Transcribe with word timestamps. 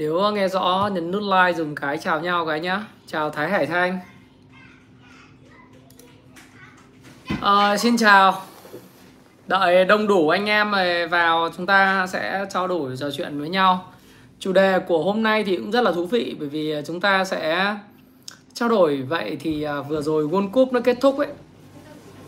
nếu 0.00 0.32
nghe 0.34 0.48
rõ 0.48 0.90
nhấn 0.92 1.10
nút 1.10 1.22
like 1.22 1.58
dùng 1.58 1.74
cái 1.74 1.98
chào 1.98 2.20
nhau 2.20 2.46
cái 2.46 2.60
nhá. 2.60 2.84
Chào 3.06 3.30
Thái 3.30 3.50
Hải 3.50 3.66
Thanh. 3.66 3.98
À, 7.40 7.76
xin 7.76 7.96
chào. 7.96 8.42
Đợi 9.46 9.84
đông 9.84 10.06
đủ 10.06 10.28
anh 10.28 10.46
em 10.46 10.72
vào 11.10 11.50
chúng 11.56 11.66
ta 11.66 12.06
sẽ 12.06 12.46
trao 12.50 12.68
đổi 12.68 12.96
trò 12.96 13.10
chuyện 13.10 13.40
với 13.40 13.48
nhau. 13.48 13.92
Chủ 14.38 14.52
đề 14.52 14.78
của 14.78 15.02
hôm 15.02 15.22
nay 15.22 15.44
thì 15.44 15.56
cũng 15.56 15.70
rất 15.70 15.80
là 15.80 15.92
thú 15.92 16.06
vị 16.06 16.36
bởi 16.38 16.48
vì 16.48 16.74
chúng 16.86 17.00
ta 17.00 17.24
sẽ 17.24 17.76
trao 18.54 18.68
đổi. 18.68 19.02
Vậy 19.02 19.36
thì 19.40 19.62
à, 19.62 19.80
vừa 19.80 20.02
rồi 20.02 20.28
World 20.28 20.50
Cup 20.50 20.72
nó 20.72 20.80
kết 20.80 20.96
thúc 21.00 21.18
ấy 21.18 21.28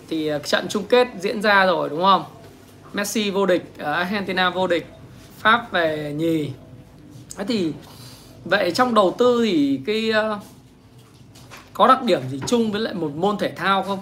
thì 0.09 0.29
à, 0.29 0.39
trận 0.39 0.67
chung 0.69 0.85
kết 0.89 1.09
diễn 1.21 1.43
ra 1.43 1.67
rồi 1.67 1.89
đúng 1.89 2.03
không? 2.03 2.25
Messi 2.93 3.31
vô 3.31 3.47
địch 3.47 3.73
à, 3.79 3.93
Argentina 3.93 4.51
vô 4.51 4.67
địch 4.67 4.87
Pháp 5.39 5.73
về 5.73 6.15
nhì 6.17 6.51
thế 7.37 7.45
thì 7.45 7.73
vậy 8.45 8.73
trong 8.75 8.95
đầu 8.95 9.15
tư 9.19 9.43
thì 9.45 9.81
cái 9.87 10.11
ờ, 10.11 10.39
có 11.73 11.87
đặc 11.87 12.03
điểm 12.03 12.21
gì 12.29 12.41
chung 12.47 12.73
với 12.73 12.81
lại 12.81 12.95
một 12.95 13.11
môn 13.17 13.39
thể 13.39 13.53
thao 13.57 13.83
không? 13.83 13.99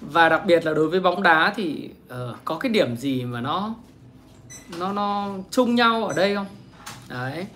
Và 0.00 0.28
đặc 0.28 0.42
biệt 0.46 0.64
là 0.64 0.74
đối 0.74 0.88
với 0.88 1.00
bóng 1.00 1.22
đá 1.22 1.52
thì 1.56 1.90
uh, 2.08 2.36
có 2.44 2.58
cái 2.58 2.70
điểm 2.70 2.96
gì 2.96 3.24
mà 3.24 3.40
nó 3.40 3.74
nó 4.78 4.92
nó 4.92 5.30
chung 5.50 5.74
nhau 5.74 6.06
ở 6.06 6.14
đây 6.14 6.34
không? 6.34 6.46
Đấy. 7.08 7.46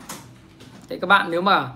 Thế 0.89 0.99
các 0.99 1.07
bạn 1.07 1.31
nếu 1.31 1.41
mà 1.41 1.71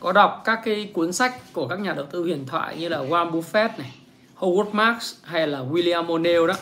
có 0.00 0.12
đọc 0.12 0.42
các 0.44 0.60
cái 0.64 0.90
cuốn 0.94 1.12
sách 1.12 1.52
của 1.52 1.68
các 1.68 1.80
nhà 1.80 1.92
đầu 1.92 2.06
tư 2.06 2.22
huyền 2.22 2.46
thoại 2.46 2.76
như 2.76 2.88
là 2.88 2.98
Warren 2.98 3.30
Buffett 3.30 3.68
này 3.78 3.94
Howard 4.38 4.70
Marks 4.72 5.14
hay 5.22 5.46
là 5.46 5.58
William 5.58 6.06
O'Neill 6.06 6.46
đó 6.46 6.54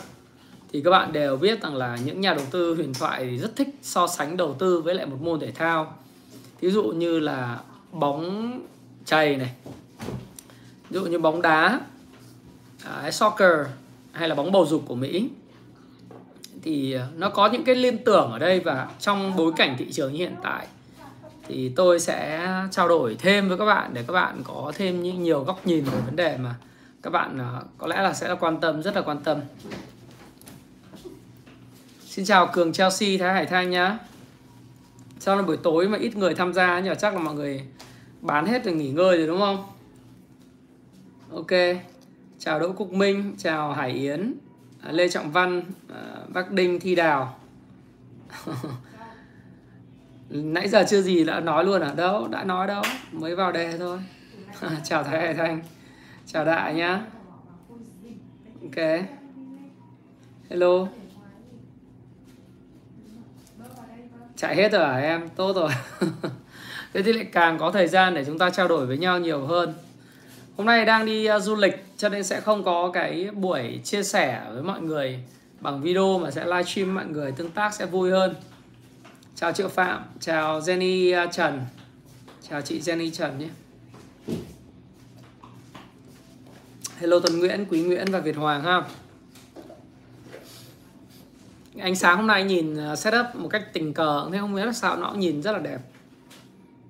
thì 0.73 0.81
các 0.81 0.91
bạn 0.91 1.13
đều 1.13 1.37
biết 1.37 1.61
rằng 1.61 1.75
là 1.75 1.97
những 2.05 2.21
nhà 2.21 2.33
đầu 2.33 2.45
tư 2.51 2.75
huyền 2.75 2.93
thoại 2.93 3.25
thì 3.29 3.37
rất 3.37 3.55
thích 3.55 3.69
so 3.81 4.07
sánh 4.07 4.37
đầu 4.37 4.53
tư 4.59 4.81
với 4.81 4.95
lại 4.95 5.05
một 5.05 5.17
môn 5.21 5.39
thể 5.39 5.51
thao. 5.51 5.95
Ví 6.59 6.71
dụ 6.71 6.83
như 6.83 7.19
là 7.19 7.59
bóng 7.91 8.51
chày 9.05 9.37
này, 9.37 9.51
ví 10.89 10.99
dụ 10.99 11.05
như 11.05 11.19
bóng 11.19 11.41
đá 11.41 11.79
à, 12.83 13.11
soccer 13.11 13.67
hay 14.11 14.29
là 14.29 14.35
bóng 14.35 14.51
bầu 14.51 14.65
dục 14.65 14.83
của 14.87 14.95
Mỹ. 14.95 15.29
Thì 16.63 16.93
à, 16.93 17.07
nó 17.15 17.29
có 17.29 17.49
những 17.49 17.63
cái 17.63 17.75
liên 17.75 17.97
tưởng 17.97 18.31
ở 18.31 18.39
đây 18.39 18.59
và 18.59 18.89
trong 18.99 19.35
bối 19.35 19.53
cảnh 19.55 19.75
thị 19.79 19.91
trường 19.91 20.13
như 20.13 20.19
hiện 20.19 20.35
tại 20.43 20.67
thì 21.47 21.71
tôi 21.75 21.99
sẽ 21.99 22.47
trao 22.71 22.87
đổi 22.87 23.15
thêm 23.19 23.49
với 23.49 23.57
các 23.57 23.65
bạn 23.65 23.93
để 23.93 24.03
các 24.07 24.13
bạn 24.13 24.41
có 24.43 24.71
thêm 24.75 25.03
những 25.03 25.23
nhiều 25.23 25.43
góc 25.43 25.67
nhìn 25.67 25.83
về 25.83 25.97
vấn 26.05 26.15
đề 26.15 26.37
mà 26.37 26.55
các 27.03 27.09
bạn 27.09 27.39
à, 27.39 27.61
có 27.77 27.87
lẽ 27.87 28.01
là 28.01 28.13
sẽ 28.13 28.27
là 28.27 28.35
quan 28.35 28.59
tâm, 28.59 28.83
rất 28.83 28.95
là 28.95 29.01
quan 29.01 29.19
tâm. 29.23 29.37
Xin 32.15 32.25
chào 32.25 32.47
Cường 32.53 32.73
Chelsea, 32.73 33.09
Thái 33.19 33.33
Hải 33.33 33.45
Thanh 33.45 33.69
nhá. 33.69 33.97
Sao 35.19 35.35
là 35.35 35.41
buổi 35.41 35.57
tối 35.57 35.87
mà 35.87 35.97
ít 35.97 36.15
người 36.15 36.35
tham 36.35 36.53
gia 36.53 36.79
nhỉ? 36.79 36.89
Chắc 36.99 37.13
là 37.13 37.19
mọi 37.19 37.35
người 37.35 37.63
bán 38.21 38.45
hết 38.45 38.65
rồi 38.65 38.75
nghỉ 38.75 38.91
ngơi 38.91 39.17
rồi 39.17 39.27
đúng 39.27 39.39
không? 39.39 39.65
Ok. 41.31 41.51
Chào 42.39 42.59
Đỗ 42.59 42.71
Cục 42.71 42.93
Minh, 42.93 43.35
Chào 43.37 43.73
Hải 43.73 43.91
Yến 43.91 44.33
à, 44.81 44.91
Lê 44.91 45.09
Trọng 45.09 45.31
Văn 45.31 45.63
à, 45.93 46.01
Bắc 46.33 46.51
Đinh, 46.51 46.79
Thi 46.79 46.95
Đào. 46.95 47.39
Nãy 50.29 50.67
giờ 50.67 50.85
chưa 50.89 51.01
gì 51.01 51.23
đã 51.23 51.39
nói 51.39 51.65
luôn 51.65 51.81
à? 51.81 51.93
Đâu, 51.93 52.27
Đã 52.27 52.43
nói 52.43 52.67
đâu. 52.67 52.83
Mới 53.11 53.35
vào 53.35 53.51
đề 53.51 53.77
thôi. 53.77 53.99
Chào 54.83 55.03
Thái 55.03 55.19
Hải 55.21 55.33
Thanh. 55.33 55.61
Chào 56.25 56.45
Đại 56.45 56.73
nhá. 56.73 57.01
Ok. 58.61 59.05
Hello. 60.49 60.87
Chạy 64.37 64.55
hết 64.55 64.71
rồi 64.71 64.83
à 64.83 64.95
em? 64.95 65.29
Tốt 65.29 65.55
rồi. 65.55 65.69
Thế 66.93 67.03
thì 67.03 67.13
lại 67.13 67.25
càng 67.31 67.57
có 67.59 67.71
thời 67.71 67.87
gian 67.87 68.13
để 68.13 68.25
chúng 68.25 68.37
ta 68.37 68.49
trao 68.49 68.67
đổi 68.67 68.85
với 68.85 68.97
nhau 68.97 69.19
nhiều 69.19 69.45
hơn. 69.45 69.73
Hôm 70.57 70.67
nay 70.67 70.85
đang 70.85 71.05
đi 71.05 71.25
à, 71.25 71.39
du 71.39 71.55
lịch 71.55 71.85
cho 71.97 72.09
nên 72.09 72.23
sẽ 72.23 72.41
không 72.41 72.63
có 72.63 72.91
cái 72.93 73.29
buổi 73.33 73.79
chia 73.83 74.03
sẻ 74.03 74.41
với 74.53 74.63
mọi 74.63 74.81
người 74.81 75.19
bằng 75.59 75.81
video 75.81 76.19
mà 76.19 76.31
sẽ 76.31 76.45
livestream 76.45 76.95
mọi 76.95 77.05
người 77.05 77.31
tương 77.31 77.51
tác 77.51 77.73
sẽ 77.73 77.85
vui 77.85 78.11
hơn. 78.11 78.35
Chào 79.35 79.51
triệu 79.51 79.67
phạm, 79.67 80.03
chào 80.19 80.59
jenny 80.59 81.17
à, 81.17 81.25
trần. 81.25 81.61
Chào 82.49 82.61
chị 82.61 82.79
jenny 82.79 83.11
trần 83.11 83.39
nhé. 83.39 83.47
Hello 86.97 87.19
tuấn 87.19 87.39
nguyễn, 87.39 87.65
quý 87.69 87.81
nguyễn 87.81 88.11
và 88.11 88.19
việt 88.19 88.35
hoàng 88.35 88.63
ha 88.63 88.81
ánh 91.79 91.95
sáng 91.95 92.17
hôm 92.17 92.27
nay 92.27 92.43
nhìn 92.43 92.77
ờ, 92.77 92.95
setup 92.95 93.25
một 93.33 93.47
cách 93.47 93.73
tình 93.73 93.93
cờ 93.93 94.29
thế 94.31 94.37
không 94.37 94.55
biết 94.55 94.75
sao 94.75 94.97
nó 94.97 95.11
nhìn 95.11 95.41
rất 95.41 95.51
là 95.51 95.59
đẹp. 95.59 95.79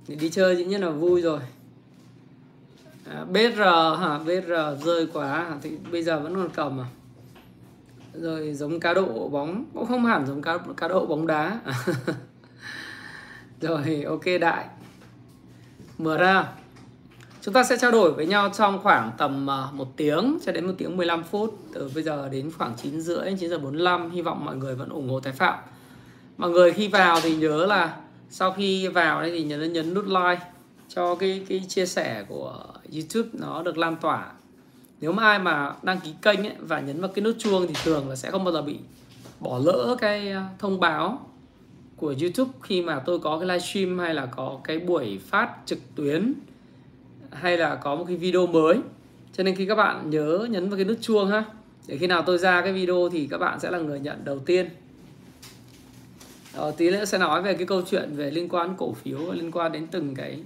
Để 0.08 0.16
đi 0.16 0.30
chơi 0.30 0.56
dĩ 0.56 0.66
nhiên 0.66 0.82
là 0.82 0.90
vui 0.90 1.22
rồi. 1.22 1.40
Ờ, 3.06 3.22
à, 3.22 3.26
BR 3.26 3.60
hả? 4.00 4.20
BR 4.26 4.86
rơi 4.86 5.08
quá 5.14 5.56
thì 5.62 5.72
bây 5.92 6.04
giờ 6.04 6.20
vẫn 6.20 6.36
còn 6.36 6.50
cầm 6.50 6.80
à? 6.80 6.86
Rồi 8.14 8.54
giống 8.54 8.80
cá 8.80 8.94
độ 8.94 9.30
bóng 9.30 9.66
cũng 9.74 9.86
không 9.86 10.06
hẳn 10.06 10.26
giống 10.28 10.42
cá, 10.42 10.58
cá 10.78 10.88
độ 10.88 11.06
bóng 11.06 11.28
đá. 11.28 11.60
Rồi 13.62 14.04
ok 14.08 14.24
đại. 14.42 14.66
Mở 15.98 16.18
ra. 16.18 16.48
Chúng 17.46 17.54
ta 17.54 17.64
sẽ 17.64 17.78
trao 17.78 17.92
đổi 17.92 18.12
với 18.12 18.26
nhau 18.26 18.50
trong 18.58 18.80
khoảng 18.84 19.12
tầm 19.18 19.50
à, 19.50 19.68
một 19.74 19.98
tiếng 19.98 20.38
cho 20.46 20.52
đến 20.52 20.68
một 20.68 20.74
tiếng 20.78 20.98
15 20.98 21.24
phút. 21.24 21.60
Từ 21.74 21.92
bây 21.96 22.04
giờ 22.04 22.30
đến 22.30 22.52
khoảng 22.58 22.74
9 22.78 23.02
rưỡi 23.02 23.36
9 23.40 23.50
giờ 23.50 23.60
45 23.60 24.12
hy 24.12 24.22
vọng 24.22 24.46
mọi 24.46 24.56
người 24.56 24.76
vẫn 24.76 24.90
ủng 24.90 25.10
hộ 25.10 25.20
Thái 25.20 25.34
Phạm. 25.34 25.60
Mọi 26.38 26.50
người 26.50 26.74
khi 26.74 26.88
vào 26.88 27.20
thì 27.22 27.36
nhớ 27.36 27.66
là 27.66 27.98
sau 28.30 28.52
khi 28.52 28.88
vào 28.88 29.22
đây 29.22 29.32
thì 29.32 29.44
nhớ 29.44 29.58
nhấn 29.58 29.94
nút 29.94 30.06
like 30.06 30.42
cho 30.90 31.16
cái 31.16 31.46
cái 31.50 31.62
chia 31.68 31.86
sẻ 31.86 32.26
của 32.28 32.66
YouTube 32.94 33.30
nó 33.34 33.64
được 33.64 33.78
lan 33.78 33.96
tỏa. 34.02 34.32
Nếu 35.02 35.12
mà 35.12 35.24
ai 35.24 35.40
mà 35.40 35.74
đăng 35.84 36.00
ký 36.00 36.14
kênh 36.22 36.40
ấy, 36.40 36.56
và 36.60 36.80
nhấn 36.80 37.02
vào 37.02 37.12
cái 37.16 37.26
nút 37.26 37.36
chuông 37.40 37.68
thì 37.68 37.74
thường 37.84 38.10
là 38.10 38.16
sẽ 38.16 38.32
không 38.32 38.44
bao 38.44 38.54
giờ 38.54 38.62
bị 38.62 38.78
bỏ 39.40 39.60
lỡ 39.60 39.96
cái 40.00 40.32
à, 40.32 40.50
thông 40.60 40.80
báo 40.80 41.30
của 41.96 42.16
YouTube 42.22 42.52
khi 42.62 42.82
mà 42.82 43.00
tôi 43.00 43.20
có 43.20 43.40
cái 43.40 43.48
livestream 43.48 44.00
hay 44.00 44.14
là 44.14 44.26
có 44.26 44.60
cái 44.64 44.80
buổi 44.80 45.20
phát 45.30 45.50
trực 45.66 45.80
tuyến 45.96 46.34
hay 47.36 47.58
là 47.58 47.76
có 47.76 47.96
một 47.96 48.06
cái 48.08 48.16
video 48.16 48.48
mới. 48.48 48.80
Cho 49.34 49.44
nên 49.44 49.56
khi 49.56 49.66
các 49.66 49.76
bạn 49.76 50.10
nhớ 50.10 50.48
nhấn 50.50 50.70
vào 50.70 50.78
cái 50.78 50.86
nút 50.86 50.98
chuông 51.02 51.28
ha. 51.28 51.44
Để 51.88 51.98
khi 51.98 52.08
nào 52.08 52.24
tôi 52.26 52.38
ra 52.38 52.62
cái 52.62 52.74
video 52.74 53.10
thì 53.12 53.28
các 53.32 53.38
bạn 53.38 53.60
sẽ 53.60 53.72
là 53.72 53.80
người 53.80 54.00
nhận 54.00 54.26
đầu 54.26 54.40
tiên. 54.40 54.70
Ờ, 56.54 56.72
tí 56.78 56.92
nữa 56.92 57.06
sẽ 57.06 57.18
nói 57.18 57.42
về 57.42 57.54
cái 57.54 57.66
câu 57.66 57.82
chuyện 57.82 58.16
về 58.16 58.32
liên 58.32 58.50
quan 58.50 58.76
cổ 58.78 58.94
phiếu 58.94 59.32
liên 59.32 59.52
quan 59.52 59.72
đến 59.72 59.88
từng 59.88 60.16
cái 60.16 60.40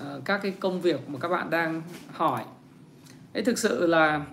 uh, 0.00 0.24
các 0.24 0.40
cái 0.42 0.52
công 0.60 0.80
việc 0.80 1.08
mà 1.08 1.18
các 1.18 1.28
bạn 1.28 1.50
đang 1.50 1.82
hỏi. 2.12 2.44
Ấy 3.34 3.42
thực 3.42 3.58
sự 3.58 3.86
là 3.86 4.26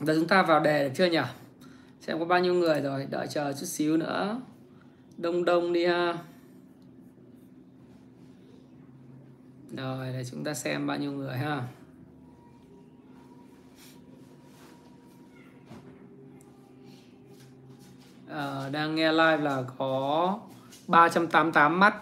giờ 0.00 0.14
chúng 0.14 0.28
ta 0.28 0.42
vào 0.42 0.60
đề 0.60 0.84
được 0.84 0.94
chưa 0.94 1.06
nhỉ? 1.06 1.20
Xem 2.00 2.18
có 2.18 2.24
bao 2.24 2.40
nhiêu 2.40 2.54
người 2.54 2.80
rồi 2.80 3.06
đợi 3.10 3.26
chờ 3.26 3.52
chút 3.52 3.66
xíu 3.66 3.96
nữa. 3.96 4.40
Đông 5.16 5.44
đông 5.44 5.72
đi 5.72 5.84
ha. 5.84 6.18
Rồi 9.76 10.06
để 10.12 10.24
chúng 10.30 10.44
ta 10.44 10.54
xem 10.54 10.86
bao 10.86 10.96
nhiêu 10.96 11.12
người 11.12 11.36
ha. 11.36 11.62
À, 18.30 18.68
đang 18.72 18.94
nghe 18.94 19.12
live 19.12 19.36
là 19.36 19.62
có 19.78 20.38
388 20.86 21.80
mắt. 21.80 21.94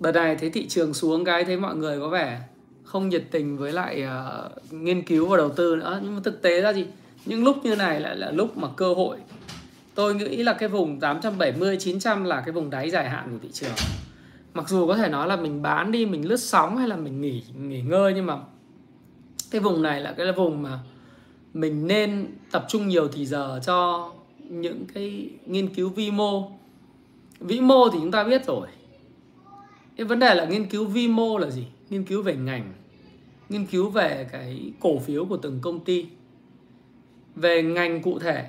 Đợt 0.00 0.12
này 0.12 0.36
thấy 0.36 0.50
thị 0.50 0.68
trường 0.68 0.94
xuống 0.94 1.24
cái 1.24 1.44
thấy 1.44 1.56
mọi 1.56 1.76
người 1.76 2.00
có 2.00 2.08
vẻ 2.08 2.40
không 2.84 3.08
nhiệt 3.08 3.24
tình 3.30 3.58
với 3.58 3.72
lại 3.72 4.04
uh, 4.04 4.72
nghiên 4.72 5.02
cứu 5.02 5.26
và 5.26 5.36
đầu 5.36 5.48
tư 5.48 5.76
nữa. 5.76 6.00
Nhưng 6.02 6.14
mà 6.14 6.20
thực 6.24 6.42
tế 6.42 6.60
ra 6.60 6.72
gì 6.72 6.86
những 7.24 7.44
lúc 7.44 7.56
như 7.64 7.76
này 7.76 8.00
lại 8.00 8.16
là 8.16 8.30
lúc 8.30 8.56
mà 8.56 8.68
cơ 8.76 8.94
hội. 8.94 9.16
Tôi 9.94 10.14
nghĩ 10.14 10.42
là 10.42 10.52
cái 10.52 10.68
vùng 10.68 11.00
870 11.00 11.76
900 11.80 12.24
là 12.24 12.40
cái 12.40 12.52
vùng 12.52 12.70
đáy 12.70 12.90
dài 12.90 13.10
hạn 13.10 13.28
của 13.32 13.38
thị 13.42 13.48
trường 13.52 13.72
mặc 14.54 14.68
dù 14.68 14.86
có 14.86 14.96
thể 14.96 15.08
nói 15.08 15.28
là 15.28 15.36
mình 15.36 15.62
bán 15.62 15.92
đi, 15.92 16.06
mình 16.06 16.28
lướt 16.28 16.40
sóng 16.40 16.76
hay 16.76 16.88
là 16.88 16.96
mình 16.96 17.20
nghỉ 17.20 17.42
nghỉ 17.58 17.82
ngơi 17.82 18.12
nhưng 18.14 18.26
mà 18.26 18.38
cái 19.50 19.60
vùng 19.60 19.82
này 19.82 20.00
là 20.00 20.12
cái 20.12 20.32
vùng 20.32 20.62
mà 20.62 20.78
mình 21.54 21.86
nên 21.86 22.26
tập 22.50 22.64
trung 22.68 22.88
nhiều 22.88 23.08
thì 23.08 23.26
giờ 23.26 23.60
cho 23.66 24.10
những 24.38 24.84
cái 24.94 25.30
nghiên 25.46 25.74
cứu 25.74 25.88
vi 25.88 26.10
mô. 26.10 26.50
Vĩ 27.40 27.60
mô 27.60 27.88
thì 27.88 27.98
chúng 28.00 28.10
ta 28.10 28.24
biết 28.24 28.46
rồi. 28.46 28.68
Cái 29.96 30.06
vấn 30.06 30.18
đề 30.18 30.34
là 30.34 30.44
nghiên 30.44 30.66
cứu 30.66 30.84
vi 30.84 31.08
mô 31.08 31.38
là 31.38 31.50
gì? 31.50 31.66
Nghiên 31.90 32.04
cứu 32.04 32.22
về 32.22 32.36
ngành, 32.36 32.72
nghiên 33.48 33.66
cứu 33.66 33.90
về 33.90 34.28
cái 34.32 34.72
cổ 34.80 34.98
phiếu 34.98 35.24
của 35.24 35.36
từng 35.36 35.58
công 35.62 35.80
ty, 35.84 36.06
về 37.36 37.62
ngành 37.62 38.02
cụ 38.02 38.18
thể. 38.18 38.48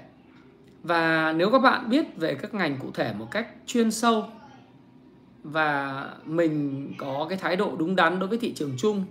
Và 0.83 1.33
nếu 1.33 1.51
các 1.51 1.59
bạn 1.59 1.89
biết 1.89 2.17
về 2.17 2.35
các 2.35 2.53
ngành 2.53 2.77
cụ 2.77 2.91
thể 2.93 3.13
một 3.13 3.27
cách 3.31 3.47
chuyên 3.65 3.91
sâu 3.91 4.25
và 5.43 6.09
mình 6.25 6.91
có 6.97 7.25
cái 7.29 7.37
thái 7.37 7.55
độ 7.55 7.75
đúng 7.75 7.95
đắn 7.95 8.19
đối 8.19 8.29
với 8.29 8.37
thị 8.37 8.53
trường 8.53 8.71
chung, 8.77 9.05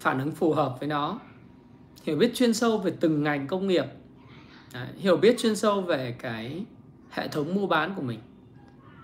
phản 0.00 0.18
ứng 0.18 0.32
phù 0.32 0.52
hợp 0.52 0.76
với 0.80 0.88
nó, 0.88 1.20
hiểu 2.02 2.16
biết 2.16 2.34
chuyên 2.34 2.54
sâu 2.54 2.78
về 2.78 2.92
từng 3.00 3.22
ngành 3.22 3.46
công 3.46 3.66
nghiệp 3.66 3.84
hiểu 4.96 5.16
biết 5.16 5.38
chuyên 5.38 5.56
sâu 5.56 5.80
về 5.80 6.16
cái 6.18 6.64
hệ 7.10 7.28
thống 7.28 7.54
mua 7.54 7.66
bán 7.66 7.94
của 7.94 8.02
mình. 8.02 8.20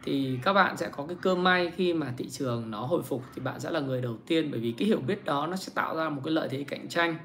Thì 0.03 0.39
các 0.43 0.53
bạn 0.53 0.77
sẽ 0.77 0.89
có 0.89 1.07
cái 1.07 1.17
cơ 1.23 1.35
may 1.35 1.73
khi 1.77 1.93
mà 1.93 2.13
thị 2.17 2.29
trường 2.29 2.71
nó 2.71 2.87
hồi 2.87 3.03
phục 3.03 3.23
thì 3.35 3.41
bạn 3.41 3.61
sẽ 3.61 3.71
là 3.71 3.81
người 3.81 4.01
đầu 4.01 4.17
tiên, 4.27 4.49
bởi 4.51 4.61
vì 4.61 4.73
cái 4.73 4.89
hiểu 4.89 5.01
biết 5.07 5.25
đó 5.25 5.47
nó 5.47 5.57
sẽ 5.57 5.73
tạo 5.75 5.97
ra 5.97 6.09
một 6.09 6.23
cái 6.25 6.33
lợi 6.33 6.49
thế 6.49 6.65
cạnh 6.69 6.89
tranh. 6.89 7.17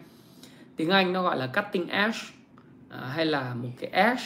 Tiếng 0.76 0.90
Anh 0.90 1.14
nó 1.14 1.24
gọi 1.24 1.38
là 1.38 1.48
cutting 1.48 1.88
edge 1.88 2.18
à, 2.90 3.00
hay 3.00 3.26
là 3.26 3.54
một 3.54 3.70
cái 3.80 3.90
edge 3.90 4.24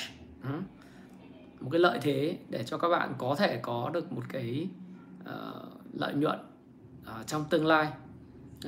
một 1.64 1.70
cái 1.72 1.80
lợi 1.80 2.00
thế 2.02 2.38
để 2.50 2.64
cho 2.64 2.78
các 2.78 2.88
bạn 2.88 3.14
có 3.18 3.36
thể 3.36 3.60
có 3.62 3.90
được 3.94 4.14
một 4.14 4.24
cái 4.30 4.68
uh, 5.22 5.94
lợi 5.94 6.14
nhuận 6.14 6.40
uh, 7.02 7.28
trong 7.28 7.46
tương 7.50 7.66
lai. 7.66 7.88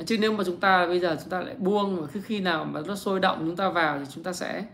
Chứ 0.05 0.17
nếu 0.19 0.33
mà 0.33 0.43
chúng 0.43 0.59
ta 0.59 0.87
bây 0.87 0.99
giờ 0.99 1.17
chúng 1.19 1.29
ta 1.29 1.41
lại 1.41 1.55
buông 1.55 2.01
và 2.01 2.07
cứ 2.13 2.21
khi 2.21 2.39
nào 2.39 2.65
mà 2.65 2.81
nó 2.87 2.95
sôi 2.95 3.19
động 3.19 3.37
chúng 3.39 3.55
ta 3.55 3.69
vào 3.69 3.99
thì 3.99 4.05
chúng 4.11 4.23
ta 4.23 4.33
sẽ 4.33 4.65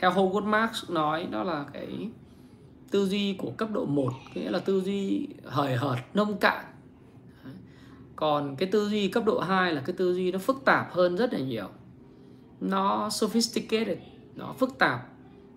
theo 0.00 0.10
Howard 0.10 0.44
Marks 0.44 0.90
nói 0.90 1.26
đó 1.30 1.42
là 1.42 1.64
cái 1.72 2.10
tư 2.90 3.06
duy 3.06 3.34
của 3.38 3.50
cấp 3.50 3.68
độ 3.72 3.84
1 3.84 4.12
nghĩa 4.34 4.50
là 4.50 4.58
tư 4.58 4.80
duy 4.80 5.28
hời 5.44 5.76
hợt 5.76 5.98
nông 6.14 6.38
cạn. 6.38 6.64
Còn 8.16 8.56
cái 8.56 8.68
tư 8.72 8.88
duy 8.88 9.08
cấp 9.08 9.24
độ 9.26 9.40
2 9.40 9.72
là 9.72 9.82
cái 9.86 9.96
tư 9.96 10.14
duy 10.14 10.32
nó 10.32 10.38
phức 10.38 10.64
tạp 10.64 10.92
hơn 10.92 11.16
rất 11.16 11.32
là 11.32 11.38
nhiều. 11.38 11.68
Nó 12.60 13.10
sophisticated 13.10 13.98
nó 14.34 14.54
phức 14.58 14.78
tạp 14.78 15.08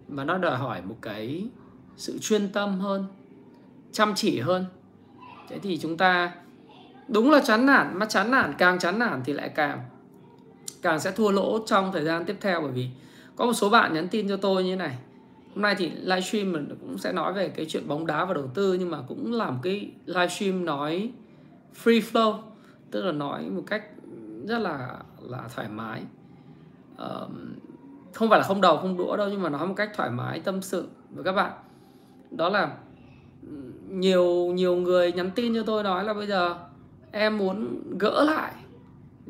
và 0.08 0.24
nó 0.24 0.38
đòi 0.38 0.58
hỏi 0.58 0.82
một 0.82 0.96
cái 1.02 1.48
sự 2.00 2.18
chuyên 2.22 2.50
tâm 2.50 2.80
hơn 2.80 3.06
chăm 3.92 4.14
chỉ 4.16 4.40
hơn. 4.40 4.66
Thế 5.50 5.60
thì 5.60 5.78
chúng 5.78 5.98
ta 5.98 6.32
đúng 7.08 7.32
là 7.32 7.42
chán 7.46 7.66
nản 7.66 8.00
mà 8.00 8.06
chán 8.06 8.32
nản 8.32 8.54
càng 8.58 8.80
chán 8.80 9.00
nản 9.00 9.22
thì 9.26 9.34
lại 9.34 9.50
càng 9.50 9.84
càng 10.82 11.00
sẽ 11.00 11.12
thua 11.12 11.32
lỗ 11.32 11.60
trong 11.66 11.92
thời 11.92 12.06
gian 12.06 12.26
tiếp 12.26 12.38
theo. 12.42 12.62
Bởi 12.62 12.72
vì 12.72 12.90
có 13.36 13.46
một 13.46 13.54
số 13.54 13.70
bạn 13.70 13.94
nhắn 13.94 14.08
tin 14.08 14.30
cho 14.30 14.38
tôi 14.38 14.64
như 14.64 14.76
này. 14.76 14.98
Hôm 15.56 15.62
nay 15.62 15.76
thì 15.78 15.90
livestream 15.90 16.52
mình 16.52 16.76
cũng 16.82 16.98
sẽ 16.98 17.12
nói 17.12 17.34
về 17.34 17.50
cái 17.50 17.66
chuyện 17.70 17.88
bóng 17.88 18.08
đá 18.08 18.26
và 18.26 18.34
đầu 18.34 18.48
tư 18.54 18.74
nhưng 18.74 18.92
mà 18.92 18.98
cũng 19.08 19.34
làm 19.34 19.60
cái 19.64 19.92
livestream 20.06 20.66
nói 20.66 21.12
free 21.84 22.02
flow 22.12 22.40
tức 22.92 23.06
là 23.06 23.12
nói 23.12 23.50
một 23.50 23.64
cách 23.68 23.84
rất 24.48 24.60
là 24.60 24.98
là 25.22 25.48
thoải 25.56 25.70
mái. 25.70 26.02
Uh, 26.94 27.32
không 28.14 28.30
phải 28.30 28.40
là 28.40 28.46
không 28.46 28.62
đầu 28.62 28.78
không 28.78 28.98
đũa 28.98 29.18
đâu 29.18 29.30
nhưng 29.32 29.42
mà 29.42 29.50
nói 29.50 29.68
một 29.68 29.74
cách 29.78 29.92
thoải 29.96 30.10
mái 30.10 30.40
tâm 30.40 30.62
sự. 30.62 30.88
Với 31.10 31.24
các 31.24 31.32
bạn 31.32 31.52
đó 32.32 32.50
là 32.50 32.78
nhiều 33.90 34.46
nhiều 34.54 34.76
người 34.76 35.12
nhắn 35.12 35.32
tin 35.36 35.56
cho 35.56 35.64
tôi 35.64 35.84
nói 35.84 36.04
là 36.04 36.14
bây 36.14 36.28
giờ 36.28 36.56
em 37.12 37.38
muốn 37.38 37.82
gỡ 38.00 38.24
lại. 38.24 38.54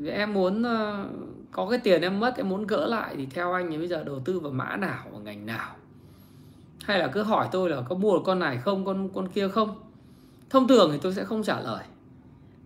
Em 0.06 0.34
muốn 0.34 0.62
uh, 0.62 1.10
có 1.52 1.70
cái 1.70 1.80
tiền 1.80 2.02
em 2.02 2.20
mất 2.20 2.38
em 2.38 2.50
muốn 2.50 2.68
gỡ 2.68 2.88
lại 2.88 3.16
thì 3.18 3.26
theo 3.26 3.54
anh 3.54 3.72
thì 3.72 3.78
bây 3.78 3.88
giờ 3.88 4.04
đầu 4.04 4.20
tư 4.20 4.40
vào 4.40 4.52
mã 4.52 4.76
nào 4.76 5.06
vào 5.12 5.22
ngành 5.22 5.46
nào? 5.46 5.76
Hay 6.84 7.00
là 7.00 7.08
cứ 7.08 7.24
hỏi 7.24 7.48
tôi 7.52 7.70
là 7.70 7.82
có 7.90 7.96
mua 7.96 8.14
được 8.14 8.24
con 8.26 8.40
này 8.40 8.58
không 8.58 8.86
con 8.86 9.10
con 9.14 9.28
kia 9.28 9.48
không? 9.48 9.76
Thông 10.50 10.68
thường 10.68 10.90
thì 10.92 11.00
tôi 11.02 11.14
sẽ 11.14 11.24
không 11.24 11.44
trả 11.44 11.60
lời. 11.60 11.84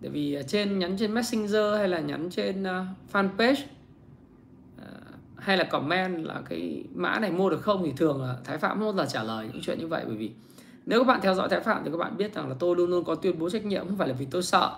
Tại 0.02 0.10
vì 0.10 0.38
trên 0.48 0.80
nhắn 0.80 0.96
trên 1.00 1.14
messenger 1.14 1.78
hay 1.78 1.88
là 1.88 2.00
nhắn 2.00 2.30
trên 2.30 2.64
uh, 2.64 3.14
fanpage 3.14 3.64
hay 5.44 5.57
là 5.57 5.63
comment 5.63 6.25
là 6.25 6.42
cái 6.50 6.84
mã 6.94 7.19
này 7.19 7.31
mua 7.31 7.50
được 7.50 7.62
không 7.62 7.84
thì 7.86 7.94
thường 7.98 8.22
là 8.22 8.38
thái 8.44 8.57
phạm 8.57 8.80
không 8.80 8.95
bao 8.95 9.06
giờ 9.06 9.12
trả 9.13 9.24
lời 9.24 9.50
những 9.54 9.62
chuyện 9.62 9.80
như 9.80 9.88
vậy, 9.88 10.04
bởi 10.07 10.16
vì 10.16 10.31
nếu 10.86 11.00
các 11.00 11.07
bạn 11.07 11.19
theo 11.22 11.36
dõi 11.36 11.50
thái 11.50 11.60
phạm 11.60 11.81
thì 11.86 11.92
các 11.92 11.98
bạn 11.98 12.18
biết 12.18 12.34
rằng 12.34 12.50
là 12.50 12.56
tôi 12.60 12.75
luôn 12.75 12.90
luôn 12.90 13.04
có 13.04 13.16
tuyên 13.16 13.40
bố 13.40 13.50
trách 13.50 13.66
nhiệm 13.66 13.88
không 13.88 13.98
phải 13.98 14.07
là 14.07 14.13
vì 14.13 14.25
tôi 14.25 14.44
sợ, 14.44 14.75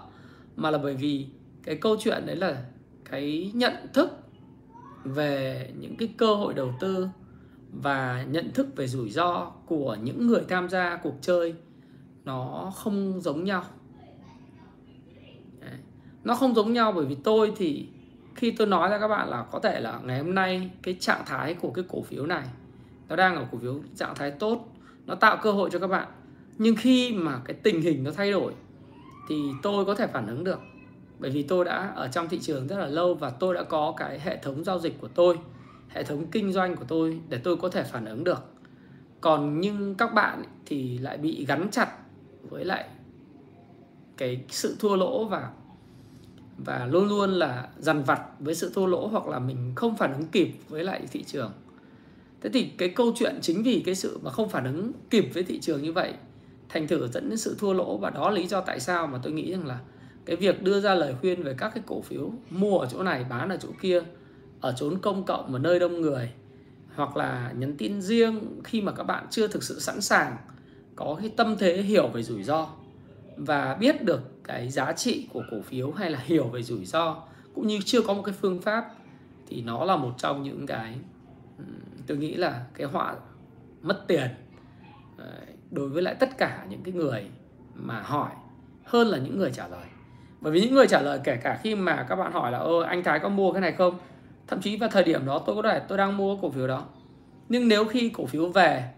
mà 0.55 0.71
là 0.71 0.77
bởi 0.77 0.93
vì 0.93 1.27
cái 1.63 1.75
câu 1.75 1.97
chuyện 1.99 2.25
đấy 2.25 2.35
là 2.35 2.63
cái 3.09 3.51
nhận 3.53 3.73
thức 3.93 4.09
về 5.03 5.69
những 5.79 5.95
cái 5.97 6.09
cơ 6.17 6.35
hội 6.35 6.53
đầu 6.53 6.73
tư 6.79 7.07
và 7.71 8.25
nhận 8.29 8.51
thức 8.53 8.67
về 8.75 8.87
rủi 8.87 9.09
ro 9.09 9.51
của 9.65 9.97
những 10.03 10.27
người 10.27 10.41
tham 10.49 10.69
gia 10.69 10.97
cuộc 11.03 11.15
chơi 11.21 11.53
nó 12.23 12.71
không 12.75 13.21
giống 13.21 13.43
nhau. 13.43 13.63
Nó 16.23 16.35
không 16.35 16.55
giống 16.55 16.73
nhau 16.73 16.91
bởi 16.91 17.05
vì 17.05 17.15
tôi 17.23 17.53
thì 17.55 17.87
khi 18.35 18.51
tôi 18.51 18.67
nói 18.67 18.89
ra 18.89 18.99
các 18.99 19.07
bạn 19.07 19.29
là 19.29 19.45
có 19.51 19.59
thể 19.59 19.79
là 19.79 19.99
ngày 20.03 20.19
hôm 20.19 20.35
nay 20.35 20.71
cái 20.83 20.97
trạng 20.99 21.21
thái 21.25 21.53
của 21.53 21.71
cái 21.71 21.85
cổ 21.87 22.01
phiếu 22.01 22.25
này, 22.25 22.43
nó 23.09 23.15
đang 23.15 23.35
ở 23.35 23.45
cổ 23.51 23.57
phiếu 23.57 23.79
trạng 23.95 24.15
thái 24.15 24.31
tốt, 24.31 24.67
nó 25.05 25.15
tạo 25.15 25.37
cơ 25.41 25.51
hội 25.51 25.69
cho 25.69 25.79
các 25.79 25.87
bạn. 25.87 26.07
Nhưng 26.57 26.75
khi 26.75 27.13
mà 27.13 27.41
cái 27.45 27.55
tình 27.63 27.81
hình 27.81 28.03
nó 28.03 28.11
thay 28.11 28.31
đổi 28.31 28.53
thì 29.29 29.35
tôi 29.63 29.85
có 29.85 29.95
thể 29.95 30.07
phản 30.07 30.27
ứng 30.27 30.43
được. 30.43 30.59
Bởi 31.19 31.31
vì 31.31 31.43
tôi 31.43 31.65
đã 31.65 31.91
ở 31.95 32.07
trong 32.07 32.29
thị 32.29 32.39
trường 32.39 32.67
rất 32.67 32.77
là 32.77 32.87
lâu 32.87 33.13
và 33.13 33.29
tôi 33.29 33.55
đã 33.55 33.63
có 33.63 33.93
cái 33.97 34.19
hệ 34.19 34.37
thống 34.37 34.63
giao 34.63 34.79
dịch 34.79 35.01
của 35.01 35.07
tôi, 35.07 35.39
hệ 35.89 36.03
thống 36.03 36.27
kinh 36.31 36.51
doanh 36.51 36.75
của 36.75 36.85
tôi 36.87 37.21
để 37.29 37.37
tôi 37.37 37.57
có 37.57 37.69
thể 37.69 37.83
phản 37.83 38.05
ứng 38.05 38.23
được. 38.23 38.43
Còn 39.21 39.59
nhưng 39.59 39.95
các 39.95 40.13
bạn 40.13 40.43
thì 40.65 40.97
lại 40.97 41.17
bị 41.17 41.45
gắn 41.45 41.67
chặt 41.71 41.91
với 42.49 42.65
lại 42.65 42.85
cái 44.17 44.41
sự 44.49 44.75
thua 44.79 44.95
lỗ 44.95 45.25
và 45.25 45.49
và 46.57 46.85
luôn 46.85 47.09
luôn 47.09 47.29
là 47.29 47.67
dằn 47.79 48.03
vặt 48.03 48.21
với 48.39 48.55
sự 48.55 48.71
thua 48.73 48.85
lỗ 48.85 49.07
hoặc 49.07 49.27
là 49.27 49.39
mình 49.39 49.73
không 49.75 49.97
phản 49.97 50.13
ứng 50.13 50.27
kịp 50.27 50.51
với 50.69 50.83
lại 50.83 51.01
thị 51.11 51.23
trường. 51.23 51.51
Thế 52.41 52.49
thì 52.53 52.63
cái 52.77 52.89
câu 52.89 53.11
chuyện 53.15 53.39
chính 53.41 53.63
vì 53.63 53.83
cái 53.85 53.95
sự 53.95 54.19
mà 54.23 54.31
không 54.31 54.49
phản 54.49 54.65
ứng 54.65 54.91
kịp 55.09 55.29
với 55.33 55.43
thị 55.43 55.59
trường 55.59 55.81
như 55.81 55.93
vậy, 55.93 56.13
thành 56.69 56.87
thử 56.87 57.07
dẫn 57.07 57.29
đến 57.29 57.37
sự 57.37 57.55
thua 57.59 57.73
lỗ 57.73 57.97
và 57.97 58.09
đó 58.09 58.29
là 58.29 58.35
lý 58.35 58.47
do 58.47 58.61
tại 58.61 58.79
sao 58.79 59.07
mà 59.07 59.19
tôi 59.23 59.33
nghĩ 59.33 59.51
rằng 59.51 59.67
là 59.67 59.79
cái 60.25 60.35
việc 60.35 60.63
đưa 60.63 60.79
ra 60.79 60.95
lời 60.95 61.15
khuyên 61.21 61.43
về 61.43 61.55
các 61.57 61.71
cái 61.75 61.83
cổ 61.87 62.01
phiếu 62.01 62.31
mua 62.49 62.77
ở 62.77 62.87
chỗ 62.91 63.03
này, 63.03 63.25
bán 63.29 63.49
ở 63.49 63.57
chỗ 63.57 63.69
kia, 63.81 64.01
ở 64.61 64.73
chốn 64.77 64.99
công 65.01 65.23
cộng 65.23 65.51
và 65.51 65.59
nơi 65.59 65.79
đông 65.79 66.01
người, 66.01 66.31
hoặc 66.95 67.17
là 67.17 67.53
nhắn 67.57 67.75
tin 67.77 68.01
riêng 68.01 68.61
khi 68.63 68.81
mà 68.81 68.91
các 68.91 69.03
bạn 69.03 69.27
chưa 69.29 69.47
thực 69.47 69.63
sự 69.63 69.79
sẵn 69.79 70.01
sàng, 70.01 70.37
có 70.95 71.17
cái 71.19 71.29
tâm 71.29 71.55
thế 71.59 71.81
hiểu 71.81 72.07
về 72.07 72.23
rủi 72.23 72.43
ro 72.43 72.67
và 73.37 73.77
biết 73.79 74.03
được 74.03 74.21
cái 74.47 74.69
giá 74.69 74.93
trị 74.93 75.27
của 75.33 75.43
cổ 75.51 75.61
phiếu 75.61 75.91
hay 75.91 76.11
là 76.11 76.19
hiểu 76.23 76.47
về 76.47 76.63
rủi 76.63 76.85
ro, 76.85 77.23
cũng 77.55 77.67
như 77.67 77.79
chưa 77.85 78.01
có 78.01 78.13
một 78.13 78.21
cái 78.25 78.35
phương 78.41 78.61
pháp, 78.61 78.85
thì 79.47 79.61
nó 79.61 79.85
là 79.85 79.95
một 79.95 80.11
trong 80.17 80.43
những 80.43 80.65
cái 80.67 80.95
tôi 82.07 82.17
nghĩ 82.17 82.35
là 82.35 82.65
cái 82.73 82.87
họa 82.87 83.15
mất 83.81 84.07
tiền 84.07 84.27
đối 85.71 85.89
với 85.89 86.03
lại 86.03 86.15
tất 86.19 86.37
cả 86.37 86.65
những 86.69 86.83
cái 86.83 86.93
người 86.93 87.25
mà 87.73 88.01
hỏi 88.01 88.31
hơn 88.83 89.07
là 89.07 89.17
những 89.17 89.37
người 89.37 89.51
trả 89.51 89.67
lời. 89.67 89.85
Bởi 90.41 90.51
vì 90.51 90.61
những 90.61 90.73
người 90.73 90.87
trả 90.87 91.01
lời 91.01 91.19
kể 91.23 91.35
cả 91.35 91.59
khi 91.63 91.75
mà 91.75 92.05
các 92.09 92.15
bạn 92.15 92.31
hỏi 92.31 92.51
là, 92.51 92.57
ơ, 92.57 92.83
anh 92.83 93.03
Thái 93.03 93.19
có 93.19 93.29
mua 93.29 93.51
cái 93.51 93.61
này 93.61 93.71
không? 93.71 93.97
Thậm 94.47 94.61
chí 94.61 94.77
vào 94.77 94.89
thời 94.89 95.03
điểm 95.03 95.25
đó 95.25 95.43
tôi 95.45 95.55
có 95.55 95.61
thể 95.61 95.79
tôi 95.79 95.97
đang 95.97 96.17
mua 96.17 96.35
cổ 96.35 96.49
phiếu 96.49 96.67
đó. 96.67 96.85
Nhưng 97.49 97.67
nếu 97.67 97.85
khi 97.85 98.09
cổ 98.09 98.25
phiếu 98.25 98.49
về 98.49 98.91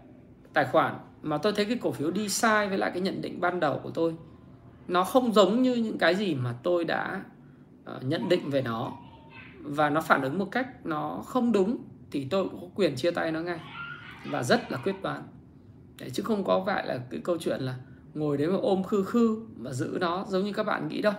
tài 0.52 0.64
khoản 0.64 0.94
mà 1.22 1.38
tôi 1.38 1.52
thấy 1.52 1.64
cái 1.64 1.78
cổ 1.82 1.92
phiếu 1.92 2.10
đi 2.10 2.28
sai 2.28 2.68
với 2.68 2.78
lại 2.78 2.90
cái 2.94 3.00
nhận 3.02 3.22
định 3.22 3.40
ban 3.40 3.60
đầu 3.60 3.80
của 3.82 3.90
tôi 3.90 4.14
nó 4.88 5.04
không 5.04 5.32
giống 5.32 5.62
như 5.62 5.74
những 5.74 5.98
cái 5.98 6.14
gì 6.14 6.34
mà 6.34 6.54
tôi 6.62 6.84
đã 6.84 7.22
uh, 7.96 8.04
nhận 8.04 8.28
định 8.28 8.50
về 8.50 8.62
nó. 8.62 8.92
Và 9.60 9.90
nó 9.90 10.00
phản 10.00 10.22
ứng 10.22 10.38
một 10.38 10.48
cách 10.50 10.86
nó 10.86 11.22
không 11.26 11.52
đúng 11.52 11.76
thì 12.10 12.26
tôi 12.30 12.48
cũng 12.48 12.60
có 12.60 12.66
quyền 12.74 12.96
chia 12.96 13.10
tay 13.10 13.32
nó 13.32 13.40
ngay. 13.40 13.60
Và 14.30 14.42
rất 14.42 14.72
là 14.72 14.78
quyết 14.78 15.02
đoán 15.02 15.22
đấy, 15.98 16.10
chứ 16.10 16.22
không 16.22 16.44
có 16.44 16.62
phải 16.66 16.86
là 16.86 16.98
cái 17.10 17.20
câu 17.24 17.38
chuyện 17.40 17.60
là 17.60 17.74
ngồi 18.14 18.36
đấy 18.36 18.48
mà 18.48 18.58
ôm 18.62 18.82
khư 18.82 19.04
khư 19.04 19.42
và 19.56 19.72
giữ 19.72 19.98
nó 20.00 20.24
giống 20.28 20.44
như 20.44 20.52
các 20.52 20.62
bạn 20.62 20.88
nghĩ 20.88 21.02
đâu. 21.02 21.12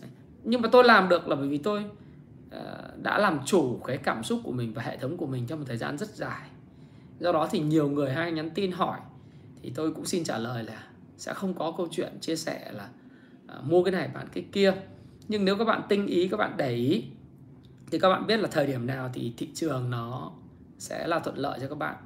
Đấy. 0.00 0.10
nhưng 0.44 0.62
mà 0.62 0.68
tôi 0.72 0.84
làm 0.84 1.08
được 1.08 1.28
là 1.28 1.36
bởi 1.36 1.48
vì 1.48 1.58
tôi 1.58 1.84
uh, 2.46 3.02
đã 3.02 3.18
làm 3.18 3.40
chủ 3.46 3.80
cái 3.86 3.96
cảm 3.96 4.24
xúc 4.24 4.40
của 4.44 4.52
mình 4.52 4.72
và 4.74 4.82
hệ 4.82 4.96
thống 4.96 5.16
của 5.16 5.26
mình 5.26 5.46
trong 5.46 5.58
một 5.58 5.64
thời 5.68 5.76
gian 5.76 5.98
rất 5.98 6.08
dài. 6.08 6.48
Do 7.18 7.32
đó 7.32 7.48
thì 7.50 7.58
nhiều 7.58 7.88
người 7.88 8.12
hay 8.12 8.32
nhắn 8.32 8.50
tin 8.50 8.72
hỏi 8.72 8.98
thì 9.62 9.72
tôi 9.74 9.92
cũng 9.92 10.04
xin 10.04 10.24
trả 10.24 10.38
lời 10.38 10.64
là 10.64 10.82
sẽ 11.18 11.34
không 11.34 11.54
có 11.54 11.74
câu 11.76 11.88
chuyện 11.90 12.18
chia 12.20 12.36
sẻ 12.36 12.72
là 12.72 12.88
uh, 13.58 13.64
mua 13.64 13.84
cái 13.84 13.92
này 13.92 14.08
bán 14.14 14.28
cái 14.32 14.44
kia. 14.52 14.74
Nhưng 15.28 15.44
nếu 15.44 15.56
các 15.56 15.64
bạn 15.64 15.82
tinh 15.88 16.06
ý 16.06 16.28
các 16.28 16.36
bạn 16.36 16.54
để 16.56 16.74
ý 16.74 17.04
thì 17.90 17.98
các 17.98 18.08
bạn 18.08 18.26
biết 18.26 18.36
là 18.36 18.48
thời 18.48 18.66
điểm 18.66 18.86
nào 18.86 19.10
thì 19.12 19.32
thị 19.36 19.48
trường 19.54 19.90
nó 19.90 20.32
sẽ 20.78 21.06
là 21.06 21.18
thuận 21.18 21.38
lợi 21.38 21.58
cho 21.60 21.68
các 21.68 21.78
bạn. 21.78 21.96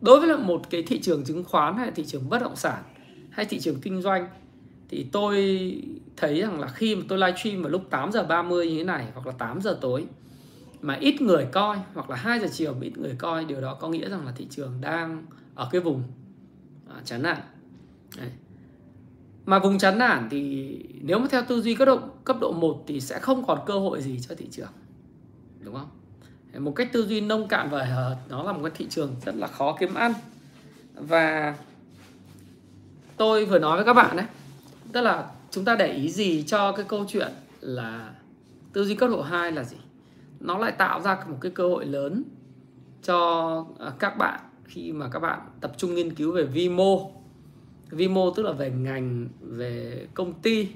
Đối 0.00 0.20
với 0.20 0.38
một 0.38 0.70
cái 0.70 0.82
thị 0.82 1.00
trường 1.00 1.24
chứng 1.24 1.44
khoán 1.44 1.76
hay 1.76 1.90
thị 1.90 2.04
trường 2.06 2.28
bất 2.28 2.42
động 2.42 2.56
sản 2.56 2.82
hay 3.30 3.46
thị 3.46 3.60
trường 3.60 3.80
kinh 3.80 4.02
doanh 4.02 4.28
thì 4.88 5.06
tôi 5.12 5.36
thấy 6.16 6.40
rằng 6.40 6.60
là 6.60 6.68
khi 6.68 6.96
mà 6.96 7.02
tôi 7.08 7.18
livestream 7.18 7.62
vào 7.62 7.70
lúc 7.70 7.82
8 7.90 8.12
giờ 8.12 8.24
30 8.24 8.68
như 8.68 8.78
thế 8.78 8.84
này 8.84 9.06
hoặc 9.14 9.26
là 9.26 9.32
8 9.32 9.60
giờ 9.60 9.78
tối 9.80 10.06
mà 10.80 10.94
ít 10.94 11.22
người 11.22 11.46
coi 11.52 11.78
hoặc 11.94 12.10
là 12.10 12.16
2 12.16 12.40
giờ 12.40 12.46
chiều 12.52 12.74
mà 12.74 12.80
ít 12.82 12.98
người 12.98 13.14
coi 13.18 13.44
điều 13.44 13.60
đó 13.60 13.74
có 13.80 13.88
nghĩa 13.88 14.08
rằng 14.08 14.26
là 14.26 14.32
thị 14.36 14.46
trường 14.50 14.72
đang 14.80 15.26
ở 15.54 15.68
cái 15.72 15.80
vùng 15.80 16.02
à, 16.88 16.96
chán 17.04 17.22
nản. 17.22 17.38
Đấy. 18.16 18.30
mà 19.46 19.58
vùng 19.58 19.78
chán 19.78 19.98
nản 19.98 20.28
thì 20.30 20.78
nếu 21.02 21.18
mà 21.18 21.26
theo 21.30 21.42
tư 21.48 21.62
duy 21.62 21.74
cấp 21.74 21.86
độ 21.86 21.98
cấp 22.24 22.36
độ 22.40 22.52
1 22.52 22.84
thì 22.86 23.00
sẽ 23.00 23.18
không 23.18 23.46
còn 23.46 23.58
cơ 23.66 23.78
hội 23.78 24.02
gì 24.02 24.20
cho 24.20 24.34
thị 24.34 24.46
trường, 24.50 24.72
đúng 25.60 25.74
không? 25.74 25.88
Một 26.64 26.72
cách 26.72 26.92
tư 26.92 27.06
duy 27.06 27.20
nông 27.20 27.48
cạn 27.48 27.68
và 27.70 28.16
nó 28.28 28.42
là 28.42 28.52
một 28.52 28.60
cái 28.62 28.72
thị 28.74 28.86
trường 28.90 29.16
rất 29.24 29.34
là 29.34 29.46
khó 29.46 29.76
kiếm 29.80 29.94
ăn. 29.94 30.12
Và 30.94 31.56
tôi 33.16 33.44
vừa 33.44 33.58
nói 33.58 33.76
với 33.76 33.84
các 33.84 33.92
bạn 33.92 34.16
đấy, 34.16 34.26
tức 34.92 35.00
là 35.00 35.30
chúng 35.50 35.64
ta 35.64 35.76
để 35.76 35.92
ý 35.92 36.10
gì 36.10 36.44
cho 36.46 36.72
cái 36.72 36.84
câu 36.88 37.04
chuyện 37.08 37.32
là 37.60 38.14
tư 38.72 38.84
duy 38.84 38.94
cấp 38.94 39.10
độ 39.10 39.22
2 39.22 39.52
là 39.52 39.64
gì? 39.64 39.76
Nó 40.40 40.58
lại 40.58 40.72
tạo 40.72 41.00
ra 41.00 41.24
một 41.28 41.36
cái 41.40 41.52
cơ 41.54 41.68
hội 41.68 41.86
lớn 41.86 42.24
cho 43.02 43.64
à, 43.78 43.92
các 43.98 44.18
bạn 44.18 44.40
khi 44.64 44.92
mà 44.92 45.08
các 45.12 45.18
bạn 45.20 45.40
tập 45.60 45.72
trung 45.76 45.94
nghiên 45.94 46.14
cứu 46.14 46.32
về 46.32 46.44
vi 46.44 46.68
mô 46.68 47.10
vi 47.90 48.08
mô 48.08 48.30
tức 48.30 48.42
là 48.42 48.52
về 48.52 48.70
ngành, 48.70 49.28
về 49.40 50.06
công 50.14 50.34
ty. 50.34 50.68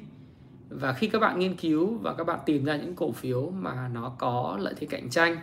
Và 0.68 0.92
khi 0.92 1.08
các 1.08 1.18
bạn 1.18 1.38
nghiên 1.38 1.56
cứu 1.56 1.98
và 1.98 2.14
các 2.14 2.24
bạn 2.24 2.40
tìm 2.46 2.64
ra 2.64 2.76
những 2.76 2.94
cổ 2.94 3.12
phiếu 3.12 3.50
mà 3.50 3.88
nó 3.88 4.08
có 4.18 4.58
lợi 4.60 4.74
thế 4.76 4.86
cạnh 4.86 5.10
tranh 5.10 5.40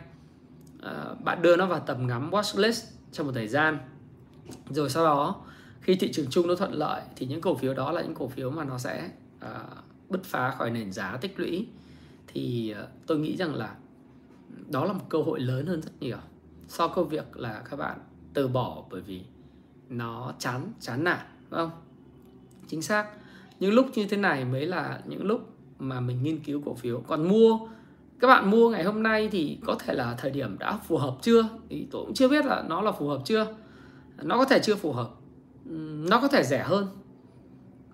à, 0.81 1.05
bạn 1.23 1.41
đưa 1.41 1.55
nó 1.55 1.65
vào 1.65 1.79
tầm 1.79 2.07
ngắm 2.07 2.31
watchlist 2.31 2.85
trong 3.11 3.25
một 3.25 3.31
thời 3.35 3.47
gian. 3.47 3.77
Rồi 4.69 4.89
sau 4.89 5.05
đó, 5.05 5.41
khi 5.81 5.95
thị 5.95 6.11
trường 6.13 6.27
chung 6.29 6.47
nó 6.47 6.55
thuận 6.55 6.73
lợi, 6.73 7.01
thì 7.15 7.25
những 7.25 7.41
cổ 7.41 7.55
phiếu 7.55 7.73
đó 7.73 7.91
là 7.91 8.01
những 8.01 8.15
cổ 8.15 8.27
phiếu 8.27 8.51
mà 8.51 8.63
nó 8.63 8.77
sẽ 8.77 9.09
à, 9.39 9.59
bứt 10.09 10.23
phá 10.23 10.51
khỏi 10.51 10.71
nền 10.71 10.91
giá 10.91 11.17
tích 11.21 11.39
lũy. 11.39 11.67
Thì 12.27 12.71
à, 12.71 12.83
tôi 13.07 13.19
nghĩ 13.19 13.37
rằng 13.37 13.55
là 13.55 13.75
đó 14.67 14.85
là 14.85 14.93
một 14.93 15.05
cơ 15.09 15.21
hội 15.21 15.39
lớn 15.39 15.65
hơn 15.65 15.81
rất 15.81 15.91
nhiều 15.99 16.17
so 16.67 16.87
với 16.87 17.05
việc 17.05 17.37
là 17.37 17.61
các 17.69 17.77
bạn 17.77 17.97
từ 18.33 18.47
bỏ 18.47 18.83
bởi 18.91 19.01
vì 19.01 19.21
nó 19.89 20.33
chán 20.39 20.71
chán 20.79 21.03
nản 21.03 21.19
đúng 21.49 21.59
không 21.59 21.71
chính 22.67 22.81
xác. 22.81 23.07
Những 23.59 23.73
lúc 23.73 23.85
như 23.95 24.05
thế 24.09 24.17
này 24.17 24.45
mới 24.45 24.65
là 24.65 25.01
những 25.05 25.25
lúc 25.25 25.49
mà 25.79 25.99
mình 25.99 26.23
nghiên 26.23 26.39
cứu 26.39 26.61
cổ 26.65 26.73
phiếu. 26.73 27.01
Còn 27.07 27.29
mua, 27.29 27.59
các 28.19 28.27
bạn 28.27 28.51
mua 28.51 28.69
ngày 28.69 28.83
hôm 28.83 29.03
nay 29.03 29.29
thì 29.31 29.59
có 29.65 29.75
thể 29.79 29.93
là 29.93 30.15
thời 30.17 30.31
điểm 30.31 30.57
đã 30.59 30.77
phù 30.77 30.97
hợp 30.97 31.17
chưa? 31.21 31.49
Thì 31.69 31.87
tôi 31.91 32.05
cũng 32.05 32.13
chưa 32.13 32.27
biết 32.27 32.45
là 32.45 32.63
nó 32.69 32.81
là 32.81 32.91
phù 32.91 33.07
hợp 33.07 33.21
chưa. 33.25 33.47
Nó 34.21 34.37
có 34.37 34.45
thể 34.45 34.59
chưa 34.63 34.75
phù 34.75 34.91
hợp. 34.91 35.09
Nó 36.09 36.19
có 36.21 36.27
thể 36.27 36.43
rẻ 36.43 36.63
hơn. 36.63 36.87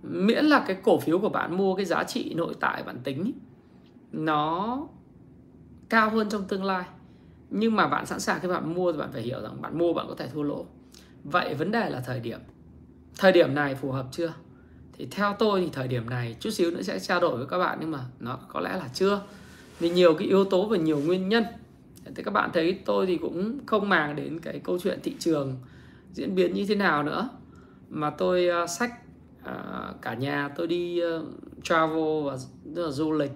Miễn 0.01 0.45
là 0.45 0.63
cái 0.67 0.77
cổ 0.83 0.99
phiếu 0.99 1.19
của 1.19 1.29
bạn 1.29 1.57
mua 1.57 1.75
cái 1.75 1.85
giá 1.85 2.03
trị 2.03 2.33
nội 2.33 2.53
tại 2.59 2.83
bạn 2.83 2.97
tính 3.03 3.31
nó 4.11 4.79
cao 5.89 6.09
hơn 6.09 6.29
trong 6.29 6.43
tương 6.43 6.63
lai. 6.63 6.85
Nhưng 7.49 7.75
mà 7.75 7.87
bạn 7.87 8.05
sẵn 8.05 8.19
sàng 8.19 8.39
khi 8.41 8.47
bạn 8.47 8.73
mua 8.73 8.91
thì 8.91 8.97
bạn 8.97 9.09
phải 9.11 9.21
hiểu 9.21 9.41
rằng 9.41 9.61
bạn 9.61 9.77
mua 9.77 9.93
bạn 9.93 10.05
có 10.09 10.15
thể 10.15 10.27
thua 10.27 10.43
lỗ. 10.43 10.65
Vậy 11.23 11.53
vấn 11.53 11.71
đề 11.71 11.89
là 11.89 11.99
thời 12.05 12.19
điểm 12.19 12.39
thời 13.17 13.31
điểm 13.31 13.55
này 13.55 13.75
phù 13.75 13.91
hợp 13.91 14.05
chưa? 14.11 14.33
Thì 14.97 15.07
theo 15.11 15.35
tôi 15.39 15.61
thì 15.61 15.69
thời 15.73 15.87
điểm 15.87 16.09
này 16.09 16.35
chút 16.39 16.49
xíu 16.49 16.71
nữa 16.71 16.81
sẽ 16.81 16.99
trao 16.99 17.19
đổi 17.19 17.37
với 17.37 17.45
các 17.45 17.57
bạn 17.57 17.77
nhưng 17.81 17.91
mà 17.91 17.99
nó 18.19 18.39
có 18.47 18.59
lẽ 18.59 18.77
là 18.77 18.89
chưa. 18.93 19.21
Vì 19.79 19.89
nhiều 19.89 20.13
cái 20.13 20.27
yếu 20.27 20.45
tố 20.45 20.67
và 20.67 20.77
nhiều 20.77 20.99
nguyên 20.99 21.29
nhân. 21.29 21.43
Thì 22.15 22.23
các 22.23 22.31
bạn 22.31 22.49
thấy 22.53 22.79
tôi 22.85 23.05
thì 23.05 23.17
cũng 23.17 23.59
không 23.65 23.89
màng 23.89 24.15
đến 24.15 24.39
cái 24.39 24.59
câu 24.63 24.79
chuyện 24.79 24.99
thị 25.03 25.15
trường 25.19 25.55
diễn 26.13 26.35
biến 26.35 26.53
như 26.53 26.65
thế 26.65 26.75
nào 26.75 27.03
nữa. 27.03 27.29
Mà 27.89 28.09
tôi 28.09 28.47
ờ, 28.47 28.63
uh, 28.63 28.69
sách 28.69 28.91
uh, 29.39 29.45
ờ, 29.45 29.93
cả 30.01 30.13
nhà 30.13 30.49
tôi 30.55 30.67
đi 30.67 31.01
uh, 31.03 31.27
travel 31.63 32.23
và 32.25 32.37
tức 32.75 32.85
là 32.85 32.91
du 32.91 33.11
lịch 33.11 33.31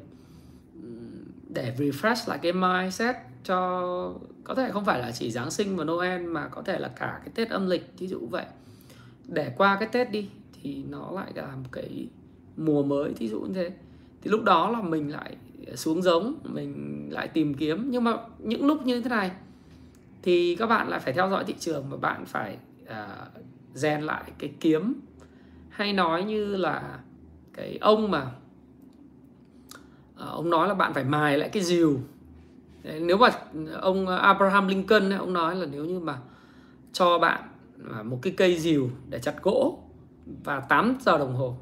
để 1.50 1.74
refresh 1.78 2.30
lại 2.30 2.40
cái 2.42 2.54
mindset 2.54 3.16
cho 3.44 4.14
có 4.44 4.56
thể 4.56 4.72
không 4.72 4.86
phải 4.86 5.00
là 5.00 5.12
chỉ 5.12 5.32
Giáng 5.32 5.52
sinh 5.52 5.78
và 5.78 5.84
Noel 5.84 6.22
mà 6.22 6.48
có 6.48 6.62
thể 6.62 6.80
là 6.80 6.88
cả 6.88 7.20
cái 7.20 7.30
Tết 7.36 7.50
âm 7.50 7.68
lịch 7.68 7.94
ví 7.98 8.08
dụ 8.08 8.28
vậy 8.32 8.46
để 9.28 9.54
qua 9.58 9.78
cái 9.80 9.90
Tết 9.92 10.12
đi 10.12 10.30
thì 10.62 10.84
nó 10.90 11.12
lại 11.12 11.32
là 11.36 11.56
một 11.56 11.70
cái 11.72 12.08
mùa 12.58 12.84
mới 12.84 13.14
thí 13.14 13.28
dụ 13.28 13.42
như 13.42 13.54
thế. 13.54 13.72
Thì 14.22 14.32
lúc 14.32 14.44
đó 14.44 14.70
là 14.70 14.82
mình 14.82 15.12
lại 15.12 15.36
xuống 15.76 16.02
giống 16.02 16.36
mình 16.44 17.08
lại 17.12 17.28
tìm 17.28 17.54
kiếm. 17.54 17.92
Nhưng 17.92 18.04
mà 18.04 18.18
những 18.40 18.66
lúc 18.68 18.86
như 18.86 19.02
thế 19.02 19.10
này 19.10 19.32
thì 20.22 20.56
các 20.56 20.66
bạn 20.66 20.90
lại 20.90 21.00
phải 21.00 21.14
theo 21.14 21.30
dõi 21.30 21.44
thị 21.44 21.56
trường 21.60 21.90
và 21.90 21.98
bạn 21.98 22.26
phải 22.26 22.58
uh, 22.84 23.44
rèn 23.74 24.02
lại 24.02 24.32
cái 24.38 24.54
kiếm. 24.60 24.94
Hay 25.70 25.94
nói 25.94 26.24
như 26.24 26.56
là 26.56 27.00
cái 27.54 27.78
ông 27.82 28.12
mà 28.12 28.32
uh, 30.14 30.20
ông 30.20 30.50
nói 30.50 30.68
là 30.68 30.74
bạn 30.74 30.94
phải 30.94 31.04
mài 31.04 31.38
lại 31.38 31.50
cái 31.50 31.64
rìu. 31.64 32.00
Nếu 33.00 33.18
mà 33.18 33.30
ông 33.82 34.08
Abraham 34.08 34.68
Lincoln 34.68 35.10
ấy 35.10 35.20
ông 35.20 35.34
nói 35.34 35.56
là 35.56 35.66
nếu 35.72 35.86
như 35.86 36.00
mà 36.00 36.18
cho 36.94 37.20
bạn 37.20 37.44
À, 37.94 38.04
một 38.04 38.20
cái 38.22 38.34
cây 38.38 38.60
rìu 38.60 38.90
để 39.10 39.20
chặt 39.20 39.44
gỗ 39.44 39.80
và 40.44 40.60
8 40.60 40.98
giờ 41.02 41.18
đồng 41.18 41.36
hồ 41.36 41.58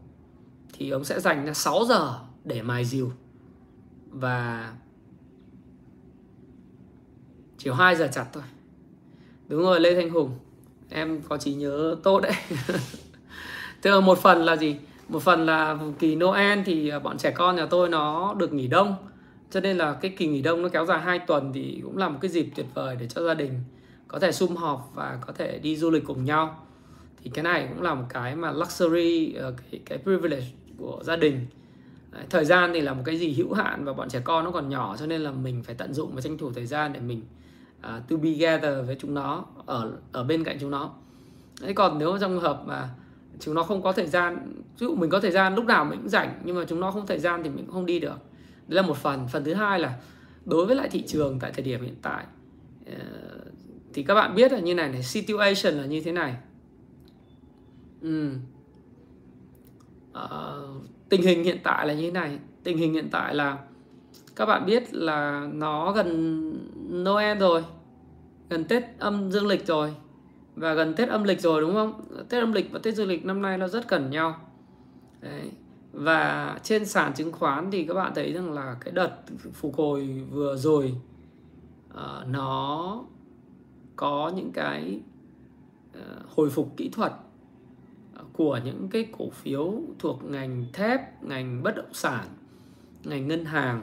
thì 0.73 0.89
ông 0.89 1.03
sẽ 1.03 1.19
dành 1.19 1.45
ra 1.45 1.53
6 1.53 1.85
giờ 1.85 2.19
để 2.43 2.61
mài 2.61 2.85
rìu 2.85 3.11
và 4.09 4.73
chỉ 7.57 7.69
2 7.77 7.95
giờ 7.95 8.09
chặt 8.13 8.25
thôi. 8.33 8.43
Đúng 9.47 9.61
rồi, 9.61 9.79
Lê 9.79 9.95
Thanh 9.95 10.09
Hùng, 10.09 10.31
em 10.89 11.21
có 11.21 11.37
trí 11.37 11.53
nhớ 11.53 11.95
tốt 12.03 12.19
đấy. 12.19 12.33
Thế 13.81 13.91
là 13.91 13.99
một 13.99 14.17
phần 14.17 14.45
là 14.45 14.55
gì? 14.55 14.77
Một 15.07 15.21
phần 15.21 15.45
là 15.45 15.77
kỳ 15.99 16.15
Noel 16.15 16.59
thì 16.65 16.91
bọn 17.03 17.17
trẻ 17.17 17.31
con 17.31 17.55
nhà 17.55 17.65
tôi 17.65 17.89
nó 17.89 18.33
được 18.33 18.53
nghỉ 18.53 18.67
đông. 18.67 18.95
Cho 19.51 19.59
nên 19.59 19.77
là 19.77 19.93
cái 19.93 20.15
kỳ 20.17 20.27
nghỉ 20.27 20.41
đông 20.41 20.61
nó 20.61 20.69
kéo 20.69 20.85
dài 20.85 20.99
2 20.99 21.19
tuần 21.19 21.51
thì 21.53 21.79
cũng 21.83 21.97
là 21.97 22.09
một 22.09 22.17
cái 22.21 22.31
dịp 22.31 22.49
tuyệt 22.55 22.65
vời 22.73 22.95
để 22.99 23.07
cho 23.07 23.21
gia 23.21 23.33
đình 23.33 23.59
có 24.07 24.19
thể 24.19 24.31
sum 24.31 24.55
họp 24.55 24.91
và 24.95 25.19
có 25.21 25.33
thể 25.33 25.59
đi 25.59 25.77
du 25.77 25.91
lịch 25.91 26.05
cùng 26.05 26.25
nhau. 26.25 26.65
Thì 27.23 27.29
cái 27.33 27.43
này 27.43 27.67
cũng 27.69 27.81
là 27.81 27.93
một 27.93 28.05
cái 28.09 28.35
mà 28.35 28.51
luxury 28.51 29.33
ờ, 29.33 29.53
cái, 29.71 29.81
cái 29.85 29.97
privilege 29.97 30.45
của 30.77 30.99
gia 31.03 31.15
đình. 31.15 31.45
Thời 32.29 32.45
gian 32.45 32.71
thì 32.73 32.81
là 32.81 32.93
một 32.93 33.01
cái 33.05 33.17
gì 33.17 33.33
hữu 33.33 33.53
hạn 33.53 33.85
và 33.85 33.93
bọn 33.93 34.09
trẻ 34.09 34.21
con 34.23 34.45
nó 34.45 34.51
còn 34.51 34.69
nhỏ 34.69 34.97
cho 34.97 35.05
nên 35.05 35.21
là 35.21 35.31
mình 35.31 35.63
phải 35.63 35.75
tận 35.75 35.93
dụng 35.93 36.15
và 36.15 36.21
tranh 36.21 36.37
thủ 36.37 36.51
thời 36.51 36.65
gian 36.65 36.93
để 36.93 36.99
mình 36.99 37.21
uh, 37.79 37.83
to 37.83 38.15
be 38.17 38.29
together 38.33 38.87
với 38.87 38.97
chúng 38.99 39.13
nó 39.13 39.45
ở 39.65 39.91
ở 40.11 40.23
bên 40.23 40.43
cạnh 40.43 40.57
chúng 40.59 40.71
nó. 40.71 40.93
Đấy, 41.61 41.73
còn 41.73 41.99
nếu 41.99 42.17
trong 42.21 42.31
trường 42.31 42.41
hợp 42.41 42.61
mà 42.65 42.89
chúng 43.39 43.53
nó 43.53 43.63
không 43.63 43.81
có 43.81 43.91
thời 43.91 44.07
gian 44.07 44.53
ví 44.79 44.87
dụ 44.87 44.95
mình 44.95 45.09
có 45.09 45.19
thời 45.19 45.31
gian 45.31 45.55
lúc 45.55 45.65
nào 45.65 45.85
mình 45.85 45.99
cũng 45.99 46.09
rảnh 46.09 46.41
nhưng 46.43 46.55
mà 46.55 46.65
chúng 46.67 46.79
nó 46.79 46.91
không 46.91 47.07
thời 47.07 47.19
gian 47.19 47.43
thì 47.43 47.49
mình 47.49 47.65
cũng 47.65 47.73
không 47.73 47.85
đi 47.85 47.99
được. 47.99 48.17
Đấy 48.67 48.75
là 48.75 48.81
một 48.81 48.97
phần. 48.97 49.27
Phần 49.27 49.43
thứ 49.43 49.53
hai 49.53 49.79
là 49.79 49.99
đối 50.45 50.65
với 50.65 50.75
lại 50.75 50.89
thị 50.91 51.03
trường 51.07 51.39
tại 51.39 51.51
thời 51.51 51.63
điểm 51.63 51.81
hiện 51.81 51.95
tại 52.01 52.25
uh, 52.91 52.95
thì 53.95 54.03
các 54.03 54.15
bạn 54.15 54.35
biết 54.35 54.51
là 54.51 54.59
như 54.59 54.75
này 54.75 54.89
này 54.89 55.03
situation 55.03 55.73
là 55.73 55.85
như 55.85 56.01
thế 56.01 56.11
này. 56.11 56.35
Ừ. 58.01 58.29
à, 60.13 60.29
tình 61.09 61.21
hình 61.21 61.43
hiện 61.43 61.57
tại 61.63 61.87
là 61.87 61.93
như 61.93 62.01
thế 62.01 62.11
này. 62.11 62.39
Tình 62.63 62.77
hình 62.77 62.93
hiện 62.93 63.09
tại 63.11 63.35
là 63.35 63.57
các 64.35 64.45
bạn 64.45 64.65
biết 64.65 64.93
là 64.93 65.47
nó 65.53 65.91
gần 65.91 66.09
Noel 67.03 67.37
rồi 67.37 67.63
gần 68.49 68.65
Tết 68.65 68.83
âm 68.99 69.31
dương 69.31 69.47
lịch 69.47 69.67
rồi. 69.67 69.93
Và 70.55 70.73
gần 70.73 70.93
Tết 70.93 71.09
âm 71.09 71.23
lịch 71.23 71.41
rồi 71.41 71.61
đúng 71.61 71.73
không? 71.73 72.01
Tết 72.29 72.43
âm 72.43 72.53
lịch 72.53 72.71
và 72.71 72.79
Tết 72.83 72.95
dương 72.95 73.07
lịch 73.07 73.25
năm 73.25 73.41
nay 73.41 73.57
nó 73.57 73.67
rất 73.67 73.89
gần 73.89 74.09
nhau. 74.09 74.39
Đấy. 75.21 75.51
và 75.93 76.59
trên 76.63 76.85
sàn 76.85 77.13
chứng 77.13 77.31
khoán 77.31 77.71
thì 77.71 77.85
các 77.85 77.93
bạn 77.93 78.11
thấy 78.15 78.33
rằng 78.33 78.53
là 78.53 78.77
cái 78.79 78.91
đợt 78.91 79.11
phục 79.53 79.75
hồi 79.75 80.23
vừa 80.31 80.57
rồi 80.57 80.95
uh, 81.93 82.27
nó 82.27 82.99
có 83.95 84.31
những 84.35 84.51
cái 84.51 85.01
ờ, 85.93 86.21
hồi 86.35 86.49
phục 86.49 86.77
kỹ 86.77 86.89
thuật 86.89 87.13
ờ, 88.15 88.23
của 88.33 88.59
những 88.65 88.87
cái 88.91 89.07
cổ 89.17 89.29
phiếu 89.29 89.73
thuộc 89.99 90.23
ngành 90.23 90.65
thép, 90.73 91.23
ngành 91.23 91.63
bất 91.63 91.75
động 91.75 91.93
sản, 91.93 92.27
ngành 93.03 93.27
ngân 93.27 93.45
hàng. 93.45 93.81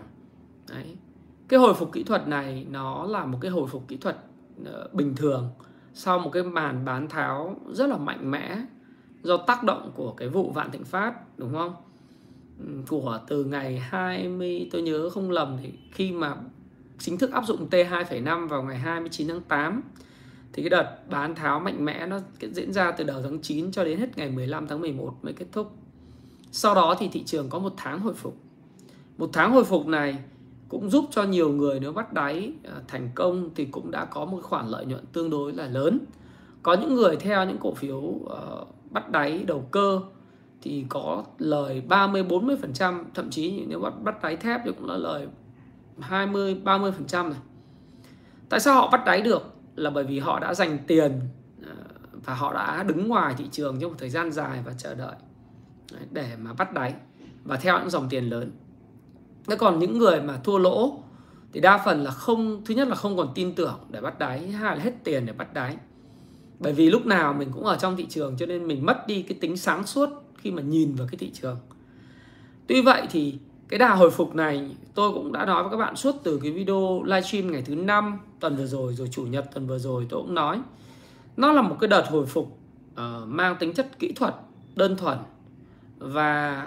Đấy. 0.69 0.97
Cái 1.49 1.61
hồi 1.61 1.75
phục 1.75 1.93
kỹ 1.93 2.03
thuật 2.03 2.29
này 2.29 2.67
nó 2.71 3.07
là 3.07 3.27
một 3.27 3.39
cái 3.41 3.51
hồi 3.51 3.69
phục 3.69 3.89
kỹ 3.89 3.97
thuật 3.97 4.17
ờ, 4.65 4.89
bình 4.93 5.15
thường 5.17 5.51
sau 5.95 6.19
một 6.19 6.31
cái 6.31 6.43
màn 6.43 6.85
bán 6.85 7.09
tháo 7.09 7.57
rất 7.73 7.87
là 7.87 7.97
mạnh 7.97 8.31
mẽ 8.31 8.59
do 9.23 9.37
tác 9.37 9.65
động 9.65 9.93
của 9.95 10.13
cái 10.13 10.29
vụ 10.29 10.51
Vạn 10.51 10.71
Thịnh 10.71 10.85
Phát 10.85 11.39
đúng 11.39 11.53
không? 11.53 11.75
Của 12.89 13.21
từ 13.29 13.45
ngày 13.45 13.79
20 13.79 14.69
tôi 14.73 14.83
nhớ 14.83 15.11
không 15.11 15.31
lầm 15.31 15.57
thì 15.63 15.73
khi 15.93 16.13
mà 16.13 16.37
chính 17.03 17.19
thức 17.19 17.33
áp 17.33 17.47
dụng 17.47 17.69
T2,5 17.71 18.49
vào 18.49 18.63
ngày 18.63 18.79
29 18.79 19.29
tháng 19.29 19.41
8 19.41 19.83
thì 20.53 20.63
cái 20.63 20.71
đợt 20.71 20.99
bán 21.11 21.35
tháo 21.35 21.61
mạnh 21.61 21.85
mẽ 21.85 22.07
nó 22.07 22.21
diễn 22.41 22.73
ra 22.73 22.91
từ 22.91 23.05
đầu 23.05 23.23
tháng 23.23 23.43
9 23.43 23.73
cho 23.73 23.85
đến 23.85 23.99
hết 23.99 24.19
ngày 24.19 24.31
15 24.31 24.67
tháng 24.67 24.81
11 24.81 25.15
mới 25.23 25.33
kết 25.33 25.47
thúc. 25.53 25.73
Sau 26.53 26.75
đó 26.75 26.97
thì 26.99 27.09
thị 27.13 27.23
trường 27.25 27.49
có 27.49 27.59
một 27.59 27.73
tháng 27.77 28.01
hồi 28.01 28.15
phục. 28.15 28.37
Một 29.19 29.31
tháng 29.33 29.53
hồi 29.53 29.65
phục 29.65 29.87
này 29.87 30.19
cũng 30.69 30.91
giúp 30.91 31.05
cho 31.11 31.23
nhiều 31.23 31.53
người 31.53 31.81
nếu 31.81 31.93
bắt 31.93 32.13
đáy 32.13 32.53
à, 32.65 32.73
thành 32.89 33.11
công 33.15 33.51
thì 33.55 33.65
cũng 33.65 33.91
đã 33.91 34.05
có 34.05 34.25
một 34.25 34.39
khoản 34.43 34.69
lợi 34.69 34.87
nhuận 34.87 35.05
tương 35.13 35.31
đối 35.31 35.53
là 35.53 35.67
lớn. 35.67 35.99
Có 36.63 36.75
những 36.75 36.95
người 36.95 37.17
theo 37.17 37.47
những 37.47 37.59
cổ 37.59 37.75
phiếu 37.75 38.21
ờ, 38.29 38.65
bắt 38.91 39.11
đáy 39.11 39.45
đầu 39.47 39.69
cơ 39.71 40.01
thì 40.63 40.85
có 40.89 41.25
lời 41.39 41.83
30 41.89 42.25
40%, 42.25 43.05
thậm 43.15 43.31
chí 43.31 43.65
nếu 43.69 43.81
bắt 43.81 43.93
bắt 44.03 44.23
đáy 44.23 44.37
thép 44.37 44.61
thì 44.65 44.71
cũng 44.79 44.89
là 44.89 44.97
lời 44.97 45.29
20 46.01 46.57
30% 46.65 47.29
này. 47.29 47.39
Tại 48.49 48.61
sao 48.61 48.75
họ 48.75 48.91
bắt 48.91 49.05
đáy 49.05 49.23
được? 49.23 49.53
là 49.77 49.91
bởi 49.91 50.05
vì 50.05 50.19
họ 50.19 50.39
đã 50.39 50.55
dành 50.55 50.79
tiền 50.87 51.21
ờ, 51.67 51.73
và 52.13 52.35
họ 52.35 52.55
đã 52.55 52.83
đứng 52.83 53.09
ngoài 53.09 53.35
thị 53.39 53.45
trường 53.53 53.81
trong 53.81 53.91
một 53.91 53.97
thời 53.99 54.11
gian 54.11 54.33
dài 54.33 54.63
và 54.65 54.73
chờ 54.79 54.95
đợi 54.95 55.15
để 56.11 56.37
mà 56.37 56.53
bắt 56.53 56.73
đáy 56.73 56.95
và 57.45 57.57
theo 57.57 57.79
những 57.79 57.91
dòng 57.91 58.09
tiền 58.09 58.25
lớn. 58.25 58.51
Thế 59.49 59.57
còn 59.57 59.79
những 59.79 59.99
người 59.99 60.21
mà 60.21 60.37
thua 60.37 60.59
lỗ 60.59 61.03
thì 61.53 61.61
đa 61.61 61.83
phần 61.85 62.05
là 62.05 62.11
không 62.11 62.63
thứ 62.65 62.75
nhất 62.75 62.89
là 62.89 62.95
không 62.95 63.17
còn 63.17 63.33
tin 63.35 63.55
tưởng 63.55 63.79
để 63.91 64.01
bắt 64.01 64.19
đáy, 64.19 64.49
hai 64.49 64.77
là 64.77 64.83
hết 64.83 64.93
tiền 65.05 65.27
để 65.27 65.33
bắt 65.33 65.55
đáy. 65.55 65.77
Bởi 66.59 66.73
vì 66.73 66.91
lúc 66.91 67.07
nào 67.07 67.33
mình 67.33 67.49
cũng 67.53 67.65
ở 67.65 67.77
trong 67.77 67.97
thị 67.97 68.07
trường 68.09 68.37
cho 68.39 68.47
nên 68.47 68.67
mình 68.67 68.87
mất 68.87 69.07
đi 69.07 69.23
cái 69.23 69.39
tính 69.41 69.57
sáng 69.57 69.87
suốt 69.87 70.09
khi 70.37 70.51
mà 70.51 70.63
nhìn 70.63 70.95
vào 70.95 71.07
cái 71.11 71.19
thị 71.19 71.31
trường. 71.31 71.57
Tuy 72.67 72.83
vậy 72.83 73.07
thì 73.11 73.39
cái 73.73 73.79
đà 73.79 73.95
hồi 73.95 74.11
phục 74.11 74.35
này 74.35 74.77
tôi 74.95 75.13
cũng 75.13 75.33
đã 75.33 75.45
nói 75.45 75.63
với 75.63 75.71
các 75.71 75.77
bạn 75.77 75.97
suốt 75.97 76.15
từ 76.23 76.41
cái 76.43 76.53
video 76.53 77.03
livestream 77.05 77.53
ngày 77.53 77.63
thứ 77.63 77.75
năm 77.75 78.19
tuần 78.41 78.57
vừa 78.57 78.67
rồi 78.67 78.95
rồi 78.95 79.09
chủ 79.13 79.23
nhật 79.23 79.55
tuần 79.55 79.67
vừa 79.67 79.79
rồi 79.79 80.07
tôi 80.09 80.23
cũng 80.23 80.35
nói. 80.35 80.61
Nó 81.37 81.53
là 81.53 81.63
một 81.63 81.77
cái 81.81 81.89
đợt 81.89 82.05
hồi 82.09 82.27
phục 82.27 82.59
uh, 82.93 82.99
mang 83.27 83.57
tính 83.61 83.73
chất 83.73 83.99
kỹ 83.99 84.13
thuật 84.13 84.35
đơn 84.77 84.97
thuần. 84.97 85.19
Và 85.99 86.67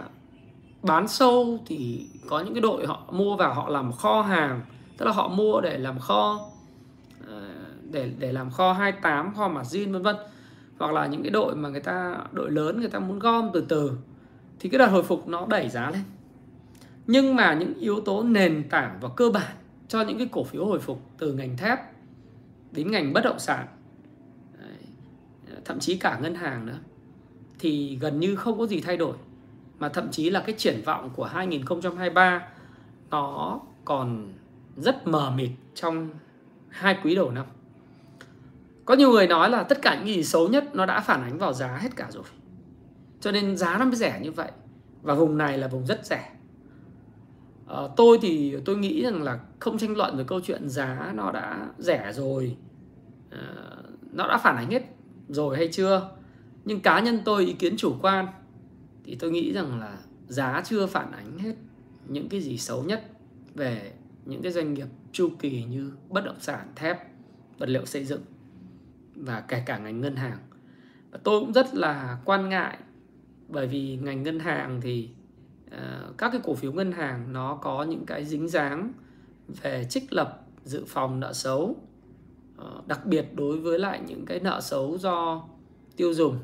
bán 0.84 1.08
sâu 1.08 1.60
thì 1.66 2.08
có 2.30 2.40
những 2.40 2.54
cái 2.54 2.62
đội 2.62 2.88
họ 2.88 3.04
mua 3.12 3.36
vào 3.36 3.54
họ 3.54 3.70
làm 3.70 3.92
kho 3.92 4.22
hàng 4.22 4.62
tức 4.98 5.06
là 5.06 5.12
họ 5.12 5.28
mua 5.28 5.62
để 5.62 5.78
làm 5.78 6.00
kho 6.00 6.40
ờ, 7.28 7.42
để 7.92 8.12
để 8.20 8.32
làm 8.32 8.52
kho 8.52 8.74
28 8.74 9.34
kho 9.36 9.48
margin 9.48 9.92
vân 9.92 10.02
vân. 10.02 10.16
Hoặc 10.78 10.94
là 10.94 11.06
những 11.06 11.22
cái 11.22 11.32
đội 11.32 11.56
mà 11.56 11.70
người 11.70 11.82
ta 11.82 12.18
đội 12.32 12.52
lớn 12.52 12.80
người 12.80 12.90
ta 12.90 13.00
muốn 13.00 13.20
gom 13.20 13.50
từ 13.54 13.66
từ. 13.70 13.92
Thì 14.60 14.70
cái 14.70 14.80
đợt 14.80 14.88
hồi 14.88 15.04
phục 15.04 15.28
nó 15.28 15.46
đẩy 15.50 15.70
giá 15.70 15.92
lên 15.92 16.02
nhưng 17.08 17.36
mà 17.36 17.54
những 17.54 17.74
yếu 17.74 18.00
tố 18.00 18.24
nền 18.24 18.70
tảng 18.70 18.98
và 19.02 19.10
cơ 19.16 19.30
bản 19.30 19.56
cho 19.88 20.02
những 20.02 20.18
cái 20.18 20.30
cổ 20.32 20.44
phiếu 20.44 20.66
hồi 20.66 20.80
phục 20.80 21.02
từ 21.18 21.34
ngành 21.34 21.58
thép 21.58 21.80
đến 22.72 22.92
ngành 22.92 23.14
bất 23.14 23.22
động 23.24 23.40
sản 23.40 23.68
thậm 25.66 25.80
chí 25.80 25.98
cả 25.98 26.20
ngân 26.22 26.36
hàng 26.36 26.66
nữa, 26.66 26.78
thì 27.60 27.98
gần 28.02 28.20
như 28.20 28.36
không 28.36 28.60
có 28.60 28.68
gì 28.68 28.82
thay 28.82 28.98
đổi 28.98 29.16
mà 29.80 29.90
thậm 29.90 30.12
chí 30.12 30.30
là 30.30 30.40
cái 30.40 30.56
triển 30.58 30.82
vọng 30.86 31.10
của 31.16 31.26
2023 31.26 32.48
nó 33.10 33.60
còn 33.86 34.34
rất 34.78 35.08
mờ 35.08 35.32
mịt 35.36 35.50
trong 35.76 36.10
hai 36.70 36.98
quý 37.04 37.16
đầu 37.16 37.32
năm. 37.32 37.46
Có 38.86 38.94
nhiều 38.94 39.12
người 39.12 39.28
nói 39.28 39.50
là 39.50 39.64
tất 39.64 39.82
cả 39.82 39.96
những 39.96 40.16
gì 40.16 40.24
xấu 40.24 40.48
nhất 40.48 40.76
nó 40.76 40.86
đã 40.86 41.00
phản 41.00 41.24
ánh 41.24 41.38
vào 41.38 41.54
giá 41.54 41.78
hết 41.78 41.96
cả 41.96 42.08
rồi. 42.12 42.24
Cho 43.22 43.32
nên 43.32 43.58
giá 43.58 43.78
nó 43.78 43.86
mới 43.86 43.96
rẻ 43.96 44.20
như 44.24 44.32
vậy. 44.32 44.52
Và 45.02 45.14
vùng 45.14 45.38
này 45.38 45.58
là 45.58 45.68
vùng 45.68 45.86
rất 45.86 46.06
rẻ. 46.06 46.35
À, 47.68 47.78
tôi 47.98 48.18
thì 48.22 48.56
tôi 48.66 48.78
nghĩ 48.78 49.04
rằng 49.04 49.24
là 49.24 49.40
không 49.60 49.78
tranh 49.78 49.98
luận 49.98 50.18
về 50.18 50.24
câu 50.28 50.40
chuyện 50.42 50.70
giá 50.70 51.12
nó 51.16 51.32
đã 51.32 51.70
rẻ 51.78 52.12
rồi. 52.14 52.58
À, 53.30 53.40
nó 54.12 54.28
đã 54.28 54.38
phản 54.38 54.56
ánh 54.56 54.72
hết 54.72 54.84
rồi 55.28 55.58
hay 55.58 55.68
chưa. 55.72 56.10
Nhưng 56.66 56.80
cá 56.80 57.00
nhân 57.00 57.22
tôi 57.26 57.46
ý 57.46 57.54
kiến 57.54 57.78
chủ 57.78 57.96
quan 58.02 58.28
thì 59.04 59.16
tôi 59.16 59.32
nghĩ 59.32 59.54
rằng 59.54 59.80
là 59.80 59.98
giá 60.28 60.62
chưa 60.66 60.86
phản 60.88 61.12
ánh 61.12 61.38
hết 61.38 61.56
những 62.08 62.30
cái 62.30 62.42
gì 62.42 62.58
xấu 62.58 62.84
nhất 62.84 63.04
về 63.56 63.94
những 64.26 64.42
cái 64.42 64.52
doanh 64.52 64.74
nghiệp 64.74 64.88
chu 65.12 65.30
kỳ 65.40 65.64
như 65.64 65.92
bất 66.10 66.26
động 66.26 66.40
sản, 66.40 66.68
thép, 66.76 66.98
vật 67.58 67.70
liệu 67.70 67.86
xây 67.86 68.06
dựng 68.06 68.22
và 69.16 69.42
kể 69.42 69.64
cả 69.66 69.78
ngành 69.78 70.02
ngân 70.02 70.16
hàng. 70.16 70.38
Và 71.12 71.20
tôi 71.24 71.40
cũng 71.40 71.54
rất 71.54 71.76
là 71.76 72.18
quan 72.26 72.50
ngại 72.50 72.78
bởi 73.48 73.68
vì 73.68 74.00
ngành 74.02 74.24
ngân 74.24 74.40
hàng 74.40 74.82
thì 74.82 75.10
uh, 75.10 75.25
Ờ, 75.72 76.14
các 76.18 76.30
cái 76.32 76.42
cổ 76.44 76.54
phiếu 76.56 76.72
ngân 76.72 76.92
hàng 76.92 77.34
nó 77.34 77.56
có 77.62 77.84
những 77.84 78.06
cái 78.06 78.26
dính 78.26 78.48
dáng 78.48 78.94
về 79.62 79.86
trích 79.90 80.14
lập 80.14 80.42
dự 80.64 80.84
phòng 80.88 81.20
nợ 81.20 81.34
xấu 81.34 81.76
ờ, 82.58 82.82
đặc 82.88 83.06
biệt 83.06 83.26
đối 83.36 83.60
với 83.60 83.80
lại 83.80 84.02
những 84.08 84.26
cái 84.26 84.40
nợ 84.40 84.62
xấu 84.62 84.98
do 84.98 85.44
tiêu 85.96 86.14
dùng. 86.14 86.40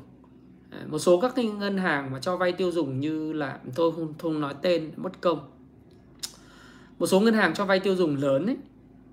Ờ, 0.70 0.78
một 0.88 0.98
số 0.98 1.20
các 1.20 1.32
cái 1.36 1.44
ngân 1.44 1.78
hàng 1.78 2.10
mà 2.10 2.18
cho 2.20 2.36
vay 2.36 2.52
tiêu 2.52 2.70
dùng 2.70 3.00
như 3.00 3.32
là 3.32 3.58
tôi 3.74 3.92
không, 3.92 4.14
không 4.18 4.40
nói 4.40 4.54
tên 4.62 4.92
mất 4.96 5.20
công. 5.20 5.50
Một 6.98 7.06
số 7.06 7.20
ngân 7.20 7.34
hàng 7.34 7.54
cho 7.54 7.64
vay 7.64 7.80
tiêu 7.80 7.96
dùng 7.96 8.16
lớn 8.16 8.46
ấy 8.46 8.56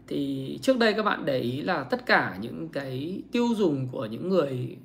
thì 0.08 0.60
trước 0.62 0.78
đây 0.78 0.94
các 0.94 1.04
bạn 1.04 1.25
để 1.25 1.39
ý 1.39 1.62
là 1.62 1.84
tất 1.84 2.06
cả 2.06 2.38
những 2.42 2.70
cái 2.70 3.24
tiêu 3.32 3.48
dùng 3.56 3.88
của 3.92 4.06
những 4.06 4.30
người 4.30 4.78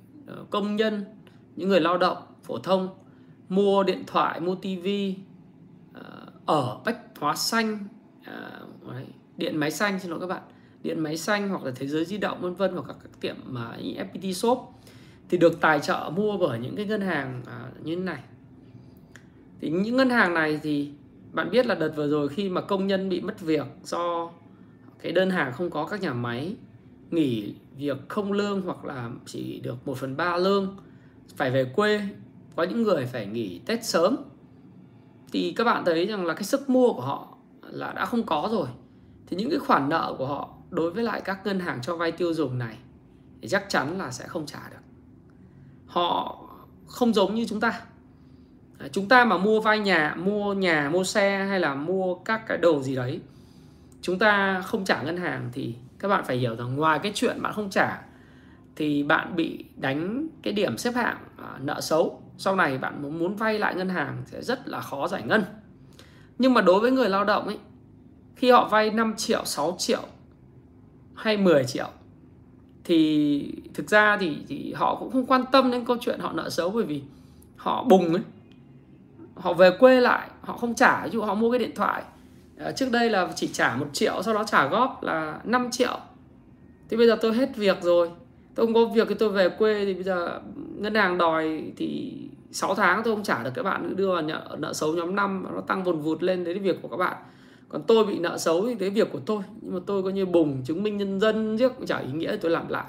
công 0.50 0.76
nhân 0.76 1.04
những 1.56 1.68
người 1.68 1.80
lao 1.80 1.98
động 1.98 2.16
phổ 2.42 2.58
thông 2.58 2.88
mua 3.48 3.82
điện 3.82 4.04
thoại, 4.06 4.40
mua 4.40 4.54
tivi 4.54 5.16
ờ, 5.92 6.26
ở 6.46 6.80
bách 6.84 6.98
hóa 7.20 7.36
xanh 7.36 7.78
ờ, 8.26 8.62
điện 9.36 9.56
máy 9.56 9.70
xanh, 9.70 10.00
xin 10.00 10.10
lỗi 10.10 10.20
các 10.20 10.26
bạn, 10.26 10.42
điện 10.82 11.00
máy 11.00 11.16
xanh 11.16 11.48
hoặc 11.48 11.64
là 11.64 11.72
thế 11.76 11.86
giới 11.86 12.04
di 12.04 12.18
động, 12.18 12.40
vân 12.40 12.54
vân, 12.54 12.72
hoặc 12.72 12.84
các 12.88 13.20
tiệm 13.20 13.36
mà 13.44 13.76
FPT 13.80 14.32
shop, 14.32 14.72
thì 15.28 15.38
được 15.38 15.60
tài 15.60 15.80
trợ 15.80 16.10
mua 16.16 16.38
bởi 16.38 16.58
những 16.58 16.76
cái 16.76 16.86
ngân 16.86 17.00
hàng 17.00 17.42
ờ, 17.46 17.68
như 17.84 17.96
thế 17.96 18.02
này. 18.02 18.20
Thì 19.60 19.70
những 19.70 19.96
ngân 19.96 20.10
hàng 20.10 20.34
này 20.34 20.60
thì 20.62 20.90
bạn 21.32 21.50
biết 21.50 21.66
là 21.66 21.74
đợt 21.74 21.92
vừa 21.96 22.08
rồi 22.08 22.28
khi 22.28 22.48
mà 22.48 22.60
công 22.60 22.86
nhân 22.86 23.08
bị 23.08 23.20
mất 23.20 23.40
việc 23.40 23.66
do 23.84 24.30
cái 25.02 25.12
đơn 25.12 25.30
hàng 25.30 25.52
không 25.52 25.70
có 25.70 25.86
các 25.86 26.00
nhà 26.00 26.12
máy, 26.12 26.56
nghỉ 27.10 27.54
việc 27.76 28.08
không 28.08 28.32
lương 28.32 28.62
hoặc 28.62 28.84
là 28.84 29.10
chỉ 29.26 29.60
được 29.60 29.86
1 29.86 29.96
phần 29.96 30.16
3 30.16 30.36
lương, 30.36 30.76
phải 31.36 31.50
về 31.50 31.64
quê 31.64 32.00
có 32.56 32.62
những 32.62 32.82
người 32.82 33.06
phải 33.06 33.26
nghỉ 33.26 33.60
Tết 33.66 33.84
sớm. 33.84 34.16
Thì 35.32 35.52
các 35.56 35.64
bạn 35.64 35.84
thấy 35.84 36.06
rằng 36.06 36.26
là 36.26 36.34
cái 36.34 36.42
sức 36.42 36.70
mua 36.70 36.92
của 36.92 37.02
họ 37.02 37.28
là 37.62 37.92
đã 37.92 38.06
không 38.06 38.22
có 38.22 38.48
rồi. 38.52 38.68
Thì 39.26 39.36
những 39.36 39.50
cái 39.50 39.58
khoản 39.58 39.88
nợ 39.88 40.14
của 40.18 40.26
họ 40.26 40.48
đối 40.70 40.90
với 40.90 41.04
lại 41.04 41.20
các 41.24 41.46
ngân 41.46 41.60
hàng 41.60 41.78
cho 41.82 41.96
vay 41.96 42.12
tiêu 42.12 42.34
dùng 42.34 42.58
này 42.58 42.76
thì 43.42 43.48
chắc 43.48 43.68
chắn 43.68 43.98
là 43.98 44.10
sẽ 44.10 44.26
không 44.26 44.46
trả 44.46 44.68
được. 44.70 44.76
Họ 45.86 46.38
không 46.86 47.14
giống 47.14 47.34
như 47.34 47.46
chúng 47.48 47.60
ta. 47.60 47.80
À, 48.78 48.88
chúng 48.92 49.08
ta 49.08 49.24
mà 49.24 49.38
mua 49.38 49.60
vay 49.60 49.78
nhà, 49.78 50.14
mua 50.18 50.54
nhà, 50.54 50.90
mua 50.92 51.04
xe 51.04 51.46
hay 51.48 51.60
là 51.60 51.74
mua 51.74 52.14
các 52.14 52.46
cái 52.46 52.58
đồ 52.58 52.82
gì 52.82 52.96
đấy, 52.96 53.20
chúng 54.00 54.18
ta 54.18 54.62
không 54.66 54.84
trả 54.84 55.02
ngân 55.02 55.16
hàng 55.16 55.50
thì 55.52 55.74
các 55.98 56.08
bạn 56.08 56.24
phải 56.24 56.36
hiểu 56.36 56.56
rằng 56.56 56.76
ngoài 56.76 56.98
cái 57.02 57.12
chuyện 57.14 57.42
bạn 57.42 57.52
không 57.52 57.70
trả 57.70 58.02
thì 58.76 59.02
bạn 59.02 59.36
bị 59.36 59.64
đánh 59.76 60.28
cái 60.42 60.52
điểm 60.52 60.78
xếp 60.78 60.94
hạng 60.94 61.16
à, 61.36 61.58
nợ 61.60 61.80
xấu 61.80 62.22
sau 62.36 62.56
này 62.56 62.78
bạn 62.78 63.18
muốn 63.18 63.36
vay 63.36 63.58
lại 63.58 63.74
ngân 63.74 63.88
hàng 63.88 64.22
sẽ 64.26 64.42
rất 64.42 64.68
là 64.68 64.80
khó 64.80 65.08
giải 65.08 65.22
ngân. 65.22 65.44
Nhưng 66.38 66.54
mà 66.54 66.60
đối 66.60 66.80
với 66.80 66.90
người 66.90 67.08
lao 67.08 67.24
động 67.24 67.46
ấy 67.46 67.58
khi 68.36 68.50
họ 68.50 68.68
vay 68.68 68.90
5 68.90 69.14
triệu 69.16 69.44
6 69.44 69.76
triệu 69.78 70.02
hay 71.14 71.36
10 71.36 71.64
triệu 71.64 71.88
thì 72.84 73.52
thực 73.74 73.90
ra 73.90 74.16
thì, 74.20 74.36
thì 74.48 74.72
họ 74.72 74.96
cũng 75.00 75.12
không 75.12 75.26
quan 75.26 75.44
tâm 75.52 75.70
đến 75.70 75.84
câu 75.84 75.96
chuyện 76.00 76.20
họ 76.20 76.32
nợ 76.32 76.50
xấu 76.50 76.70
bởi 76.70 76.84
vì 76.84 77.02
họ 77.56 77.84
bùng 77.84 78.12
ấy. 78.12 78.22
Họ 79.34 79.52
về 79.52 79.70
quê 79.78 80.00
lại 80.00 80.28
họ 80.40 80.56
không 80.56 80.74
trả 80.74 81.04
ví 81.04 81.10
dụ 81.10 81.22
họ 81.22 81.34
mua 81.34 81.50
cái 81.50 81.58
điện 81.58 81.74
thoại. 81.74 82.02
Ờ, 82.58 82.72
trước 82.72 82.92
đây 82.92 83.10
là 83.10 83.28
chỉ 83.34 83.48
trả 83.52 83.76
một 83.76 83.86
triệu 83.92 84.22
sau 84.22 84.34
đó 84.34 84.44
trả 84.44 84.66
góp 84.66 85.02
là 85.02 85.40
5 85.44 85.70
triệu. 85.70 85.98
Thì 86.88 86.96
bây 86.96 87.06
giờ 87.06 87.16
tôi 87.20 87.34
hết 87.34 87.56
việc 87.56 87.82
rồi 87.82 88.10
tôi 88.54 88.66
không 88.66 88.74
có 88.74 88.84
việc 88.84 89.08
thì 89.08 89.14
tôi 89.14 89.28
về 89.28 89.48
quê 89.48 89.84
thì 89.84 89.94
bây 89.94 90.02
giờ 90.02 90.40
ngân 90.76 90.94
hàng 90.94 91.18
đòi 91.18 91.72
thì 91.76 92.12
6 92.52 92.74
tháng 92.74 93.02
tôi 93.04 93.14
không 93.14 93.24
trả 93.24 93.42
được 93.42 93.50
các 93.54 93.62
bạn 93.62 93.96
đưa 93.96 94.12
vào 94.12 94.22
nợ, 94.22 94.56
nợ 94.58 94.72
xấu 94.72 94.92
nhóm 94.92 95.14
5 95.14 95.46
nó 95.54 95.60
tăng 95.60 95.84
vồn 95.84 96.00
vụt 96.00 96.22
lên 96.22 96.44
đấy 96.44 96.54
là 96.54 96.60
việc 96.60 96.82
của 96.82 96.88
các 96.88 96.96
bạn. 96.96 97.16
Còn 97.68 97.82
tôi 97.82 98.06
bị 98.06 98.18
nợ 98.18 98.38
xấu 98.38 98.66
thì 98.66 98.74
đấy 98.74 98.90
việc 98.90 99.12
của 99.12 99.20
tôi. 99.26 99.42
Nhưng 99.60 99.74
mà 99.74 99.80
tôi 99.86 100.02
coi 100.02 100.12
như 100.12 100.26
bùng 100.26 100.62
chứng 100.64 100.82
minh 100.82 100.96
nhân 100.96 101.20
dân 101.20 101.58
trước 101.58 101.72
cũng 101.76 101.86
chả 101.86 101.98
ý 101.98 102.12
nghĩa 102.12 102.36
tôi 102.40 102.50
làm 102.50 102.68
lại. 102.68 102.86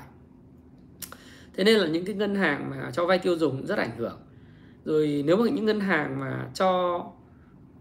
Thế 1.56 1.64
nên 1.64 1.80
là 1.80 1.88
những 1.88 2.06
cái 2.06 2.16
ngân 2.16 2.36
hàng 2.36 2.70
mà 2.70 2.92
cho 2.94 3.06
vay 3.06 3.20
tiêu 3.20 3.38
dùng 3.38 3.66
rất 3.66 3.78
ảnh 3.78 3.98
hưởng. 3.98 4.18
Rồi 4.86 5.24
nếu 5.26 5.38
mà 5.38 5.46
những 5.50 5.66
ngân 5.66 5.80
hàng 5.80 6.20
mà 6.20 6.50
cho 6.54 7.02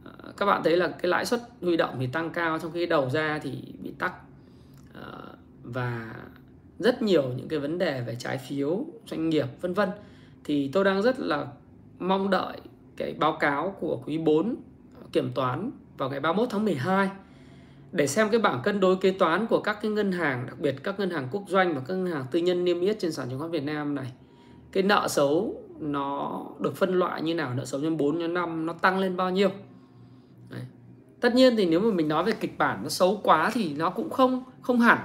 ờ, 0.04 0.32
các 0.36 0.46
bạn 0.46 0.62
thấy 0.64 0.76
là 0.76 0.88
cái 0.88 1.08
lãi 1.08 1.24
suất 1.24 1.40
huy 1.60 1.76
động 1.76 1.96
thì 2.00 2.06
tăng 2.06 2.30
cao 2.30 2.58
trong 2.58 2.72
khi 2.72 2.86
đầu 2.86 3.10
ra 3.10 3.40
thì 3.42 3.50
bị 3.82 3.92
tắc. 3.98 4.12
Ờ, 4.94 5.34
và 5.62 6.14
rất 6.78 7.02
nhiều 7.02 7.22
những 7.36 7.48
cái 7.48 7.58
vấn 7.58 7.78
đề 7.78 8.00
về 8.00 8.16
trái 8.18 8.38
phiếu 8.38 8.86
doanh 9.06 9.28
nghiệp 9.28 9.46
vân 9.60 9.74
vân 9.74 9.88
thì 10.44 10.70
tôi 10.72 10.84
đang 10.84 11.02
rất 11.02 11.20
là 11.20 11.46
mong 11.98 12.30
đợi 12.30 12.56
cái 12.96 13.14
báo 13.18 13.36
cáo 13.40 13.76
của 13.80 14.02
quý 14.06 14.18
4 14.18 14.56
kiểm 15.12 15.32
toán 15.34 15.70
vào 15.98 16.10
ngày 16.10 16.20
31 16.20 16.48
tháng 16.50 16.64
12 16.64 17.10
để 17.94 18.06
xem 18.06 18.28
cái 18.30 18.40
bảng 18.40 18.60
cân 18.62 18.80
đối 18.80 18.96
kế 18.96 19.10
toán 19.10 19.46
của 19.46 19.60
các 19.60 19.78
cái 19.82 19.90
ngân 19.90 20.12
hàng, 20.12 20.46
đặc 20.46 20.60
biệt 20.60 20.76
các 20.82 21.00
ngân 21.00 21.10
hàng 21.10 21.28
quốc 21.30 21.42
doanh 21.48 21.74
và 21.74 21.80
các 21.86 21.94
ngân 21.94 22.12
hàng 22.12 22.24
tư 22.30 22.38
nhân 22.38 22.64
niêm 22.64 22.80
yết 22.80 22.98
trên 22.98 23.12
sàn 23.12 23.28
chứng 23.30 23.38
khoán 23.38 23.50
Việt 23.50 23.64
Nam 23.64 23.94
này. 23.94 24.12
Cái 24.72 24.82
nợ 24.82 25.08
xấu 25.08 25.62
nó 25.80 26.42
được 26.60 26.76
phân 26.76 26.94
loại 26.94 27.22
như 27.22 27.34
nào, 27.34 27.54
nợ 27.54 27.64
xấu 27.64 27.80
nhân 27.80 27.96
4 27.96 28.18
nhân 28.18 28.34
5 28.34 28.66
nó 28.66 28.72
tăng 28.72 28.98
lên 28.98 29.16
bao 29.16 29.30
nhiêu. 29.30 29.48
Đấy. 30.50 30.60
Tất 31.20 31.34
nhiên 31.34 31.56
thì 31.56 31.66
nếu 31.66 31.80
mà 31.80 31.94
mình 31.94 32.08
nói 32.08 32.24
về 32.24 32.32
kịch 32.32 32.58
bản 32.58 32.82
nó 32.82 32.88
xấu 32.88 33.20
quá 33.22 33.50
thì 33.54 33.74
nó 33.74 33.90
cũng 33.90 34.10
không 34.10 34.44
không 34.60 34.80
hẳn. 34.80 34.98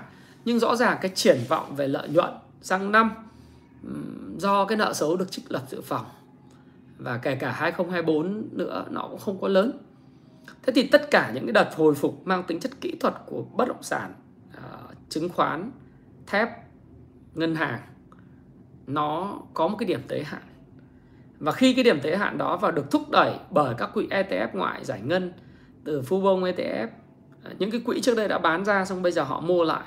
Nhưng 0.49 0.59
rõ 0.59 0.75
ràng 0.75 0.97
cái 1.01 1.11
triển 1.15 1.39
vọng 1.47 1.75
về 1.75 1.87
lợi 1.87 2.09
nhuận 2.09 2.33
sang 2.61 2.91
năm 2.91 3.11
do 4.37 4.65
cái 4.65 4.77
nợ 4.77 4.93
xấu 4.93 5.17
được 5.17 5.31
trích 5.31 5.51
lập 5.51 5.63
dự 5.67 5.81
phòng, 5.81 6.05
và 6.97 7.17
kể 7.17 7.35
cả 7.35 7.51
2024 7.51 8.47
nữa, 8.51 8.85
nó 8.89 9.07
cũng 9.09 9.19
không 9.19 9.41
có 9.41 9.47
lớn. 9.47 9.71
Thế 10.63 10.73
thì 10.75 10.87
tất 10.87 11.11
cả 11.11 11.31
những 11.35 11.45
cái 11.45 11.53
đợt 11.53 11.69
hồi 11.75 11.95
phục 11.95 12.27
mang 12.27 12.43
tính 12.43 12.59
chất 12.59 12.81
kỹ 12.81 12.95
thuật 12.99 13.13
của 13.25 13.45
bất 13.53 13.67
động 13.67 13.83
sản 13.83 14.13
ờ, 14.55 14.79
chứng 15.09 15.29
khoán, 15.29 15.71
thép, 16.27 16.49
ngân 17.33 17.55
hàng, 17.55 17.79
nó 18.87 19.39
có 19.53 19.67
một 19.67 19.77
cái 19.79 19.87
điểm 19.87 20.01
tới 20.07 20.23
hạn. 20.23 20.43
Và 21.39 21.51
khi 21.51 21.73
cái 21.73 21.83
điểm 21.83 21.99
tới 22.01 22.17
hạn 22.17 22.37
đó 22.37 22.57
và 22.57 22.71
được 22.71 22.91
thúc 22.91 23.09
đẩy 23.11 23.33
bởi 23.49 23.75
các 23.77 23.89
quỹ 23.93 24.07
ETF 24.07 24.47
ngoại 24.53 24.85
giải 24.85 25.01
ngân 25.01 25.33
từ 25.83 26.01
fubon 26.01 26.53
ETF 26.53 26.87
ờ, 27.43 27.51
những 27.59 27.71
cái 27.71 27.81
quỹ 27.85 28.01
trước 28.01 28.17
đây 28.17 28.27
đã 28.27 28.37
bán 28.37 28.65
ra 28.65 28.85
xong 28.85 29.01
bây 29.01 29.11
giờ 29.11 29.23
họ 29.23 29.41
mua 29.41 29.63
lại 29.63 29.83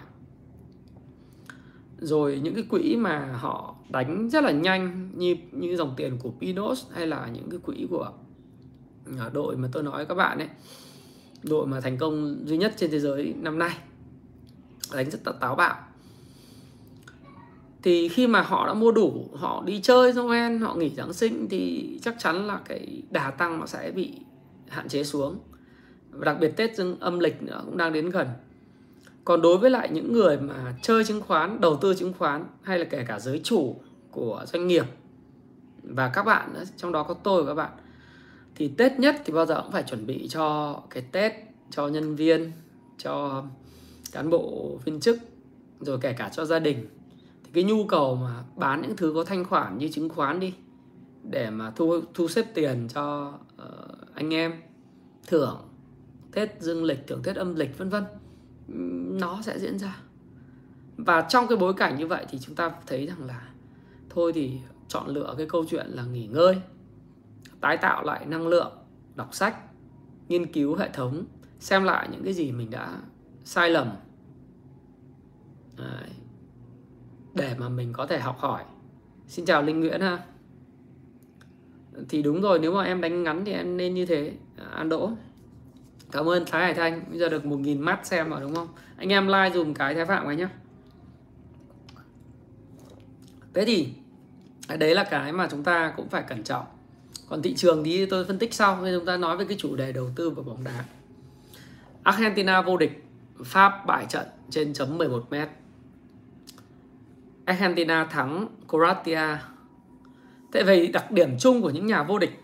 rồi 2.03 2.41
những 2.43 2.55
cái 2.55 2.65
quỹ 2.71 2.97
mà 2.97 3.33
họ 3.33 3.75
đánh 3.88 4.31
rất 4.31 4.45
là 4.45 4.51
nhanh, 4.51 5.11
như 5.15 5.37
như 5.53 5.77
dòng 5.77 5.95
tiền 5.97 6.19
của 6.23 6.31
Pinos 6.41 6.85
hay 6.93 7.07
là 7.07 7.29
những 7.33 7.51
cái 7.51 7.61
quỹ 7.61 7.87
của 7.91 8.12
à, 9.19 9.31
đội 9.33 9.57
mà 9.57 9.69
tôi 9.73 9.83
nói 9.83 10.07
các 10.07 10.15
bạn 10.15 10.38
ấy. 10.38 10.49
Đội 11.43 11.67
mà 11.67 11.81
thành 11.81 11.99
công 11.99 12.43
duy 12.47 12.57
nhất 12.57 12.75
trên 12.77 12.91
thế 12.91 13.01
giới 13.01 13.35
năm 13.37 13.59
nay. 13.59 13.77
Đánh 14.95 15.11
rất 15.11 15.21
là 15.27 15.33
táo 15.33 15.55
bạo. 15.55 15.77
Thì 17.83 18.09
khi 18.09 18.27
mà 18.27 18.43
họ 18.43 18.67
đã 18.67 18.75
mua 18.75 18.93
đủ, 18.93 19.29
họ 19.35 19.62
đi 19.67 19.81
chơi 19.81 20.12
Noel 20.12 20.57
họ 20.57 20.75
nghỉ 20.75 20.88
Giáng 20.88 21.12
sinh 21.12 21.47
thì 21.51 21.99
chắc 22.03 22.17
chắn 22.19 22.47
là 22.47 22.61
cái 22.65 23.03
đà 23.11 23.31
tăng 23.31 23.61
nó 23.61 23.67
sẽ 23.67 23.93
bị 23.95 24.12
hạn 24.69 24.88
chế 24.88 25.05
xuống. 25.05 25.38
Và 26.11 26.25
đặc 26.25 26.37
biệt 26.41 26.57
Tết 26.57 26.77
dương 26.77 27.01
âm 27.01 27.19
lịch 27.19 27.43
nữa 27.43 27.62
cũng 27.65 27.77
đang 27.77 27.93
đến 27.93 28.11
gần 28.11 28.29
còn 29.24 29.42
đối 29.42 29.58
với 29.58 29.70
lại 29.70 29.88
những 29.92 30.12
người 30.12 30.37
mà 30.37 30.74
chơi 30.82 31.04
chứng 31.04 31.20
khoán 31.20 31.61
đầu 31.61 31.76
tư 31.76 31.94
chứng 31.94 32.12
khoán 32.18 32.44
hay 32.62 32.78
là 32.78 32.85
kể 32.85 33.04
cả 33.08 33.18
giới 33.18 33.40
chủ 33.44 33.76
của 34.11 34.44
doanh 34.46 34.66
nghiệp 34.66 34.85
và 35.82 36.08
các 36.08 36.22
bạn 36.22 36.54
nữa 36.54 36.64
trong 36.76 36.92
đó 36.92 37.02
có 37.02 37.14
tôi 37.14 37.42
và 37.42 37.48
các 37.48 37.54
bạn 37.54 37.72
thì 38.54 38.68
Tết 38.68 38.98
nhất 38.98 39.22
thì 39.24 39.32
bao 39.32 39.46
giờ 39.46 39.61
cũng 39.62 39.72
phải 39.72 39.82
chuẩn 39.82 40.06
bị 40.06 40.28
cho 40.28 40.76
cái 40.90 41.02
Tết 41.12 41.32
cho 41.70 41.88
nhân 41.88 42.16
viên 42.16 42.52
cho 42.98 43.44
cán 44.12 44.30
bộ 44.30 44.78
viên 44.85 45.00
chức 45.00 45.18
rồi 45.80 45.98
kể 46.00 46.12
cả 46.12 46.30
cho 46.32 46.44
gia 46.44 46.58
đình. 46.58 46.87
Thì 47.44 47.50
cái 47.54 47.64
nhu 47.64 47.85
cầu 47.85 48.16
mà 48.16 48.44
bán 48.56 48.82
những 48.82 48.96
thứ 48.96 49.12
có 49.14 49.24
thanh 49.24 49.44
khoản 49.44 49.78
như 49.78 49.88
chứng 49.88 50.08
khoán 50.08 50.40
đi 50.40 50.54
để 51.22 51.50
mà 51.50 51.70
thu 51.70 52.00
thu 52.14 52.28
xếp 52.28 52.46
tiền 52.54 52.88
cho 52.94 53.35
uh, 53.54 54.14
anh 54.14 54.35
em 54.35 54.52
thưởng 55.26 55.61
Tết 56.32 56.61
dương 56.61 56.85
lịch 56.85 57.06
thưởng 57.06 57.20
Tết 57.24 57.37
âm 57.37 57.54
lịch 57.54 57.78
vân 57.78 57.88
vân 57.88 58.04
nó 58.68 59.42
sẽ 59.42 59.59
diễn 59.59 59.79
ra. 59.79 59.96
Và 60.96 61.27
trong 61.29 61.46
cái 61.48 61.59
bối 61.59 61.75
cảnh 61.75 61.98
như 61.98 62.07
vậy 62.07 62.27
thì 62.29 62.38
chúng 62.38 62.55
ta 62.55 62.72
thấy 62.87 63.07
rằng 63.07 63.25
là 63.27 63.48
thôi 64.11 64.33
thì 64.35 64.59
chọn 64.88 65.09
lựa 65.09 65.35
cái 65.38 65.46
câu 65.48 65.64
chuyện 65.68 65.87
là 65.88 66.05
nghỉ 66.05 66.27
ngơi 66.27 66.61
tái 67.61 67.77
tạo 67.77 68.05
lại 68.05 68.27
năng 68.27 68.48
lượng 68.48 68.72
đọc 69.14 69.35
sách 69.35 69.57
nghiên 70.29 70.53
cứu 70.53 70.77
hệ 70.77 70.88
thống 70.92 71.25
xem 71.61 71.85
lại 71.85 72.09
những 72.12 72.25
cái 72.25 72.33
gì 72.33 72.53
mình 72.53 72.70
đã 72.70 73.01
sai 73.44 73.70
lầm. 73.70 73.90
Đấy. 75.77 76.11
để 77.35 77.55
mà 77.59 77.68
mình 77.68 77.92
có 77.92 78.07
thể 78.07 78.20
học 78.20 78.38
hỏi. 78.38 78.64
Xin 79.27 79.44
chào 79.44 79.62
linh 79.62 79.81
nguyễn 79.81 80.01
ha. 80.01 80.25
Thì 82.09 82.22
đúng 82.22 82.40
rồi 82.40 82.59
nếu 82.59 82.75
mà 82.75 82.85
em 82.85 83.01
đánh 83.01 83.22
ngắn 83.22 83.44
thì 83.44 83.53
em 83.53 83.77
nên 83.77 83.94
như 83.94 84.07
thế. 84.07 84.33
À, 84.57 84.64
an 84.64 84.88
đỗ 84.88 85.11
cảm 86.12 86.29
ơn 86.29 86.44
thái 86.46 86.62
hải 86.62 86.75
thanh. 86.75 87.05
Bây 87.11 87.18
giờ 87.18 87.29
được 87.29 87.46
một 87.46 87.57
nghìn 87.57 87.81
mắt 87.81 88.07
xem 88.07 88.31
rồi 88.31 88.40
đúng 88.40 88.55
không? 88.55 88.68
Anh 88.96 89.09
em 89.09 89.27
like 89.27 89.51
dùm 89.55 89.75
cái 89.75 89.94
thái 89.94 90.07
phạm 90.07 90.27
cái 90.27 90.37
nhá. 90.37 90.48
Thế 93.55 93.64
thì 93.64 93.88
đấy 94.79 94.94
là 94.94 95.05
cái 95.05 95.33
mà 95.33 95.48
chúng 95.51 95.64
ta 95.64 95.92
cũng 95.96 96.09
phải 96.09 96.22
cẩn 96.22 96.42
trọng. 96.42 96.64
Còn 97.29 97.42
thị 97.42 97.55
trường 97.55 97.85
thì 97.85 98.07
tôi 98.07 98.25
phân 98.25 98.38
tích 98.38 98.55
sau, 98.55 98.83
nên 98.83 98.98
chúng 98.98 99.07
ta 99.07 99.16
nói 99.16 99.37
về 99.37 99.44
cái 99.44 99.57
chủ 99.61 99.77
đề 99.77 99.92
đầu 99.92 100.11
tư 100.16 100.31
vào 100.31 100.44
bóng 100.44 100.64
đá. 100.64 100.85
Argentina 102.03 102.62
vô 102.62 102.77
địch, 102.77 103.05
Pháp 103.44 103.87
bại 103.87 104.07
trận 104.09 104.27
trên 104.51 104.72
chấm 104.72 104.98
11 104.98 105.27
m 105.31 105.35
Argentina 107.44 108.05
thắng 108.05 108.48
Croatia. 108.68 109.37
Thế 110.53 110.62
vậy 110.62 110.87
đặc 110.87 111.11
điểm 111.11 111.38
chung 111.38 111.62
của 111.62 111.70
những 111.70 111.87
nhà 111.87 112.03
vô 112.03 112.18
địch 112.18 112.40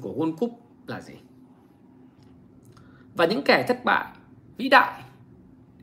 của 0.00 0.12
World 0.12 0.36
Cup 0.36 0.60
là 0.86 1.00
gì? 1.00 1.14
Và 3.14 3.26
những 3.26 3.42
kẻ 3.42 3.64
thất 3.68 3.84
bại, 3.84 4.04
vĩ 4.56 4.68
đại 4.68 5.02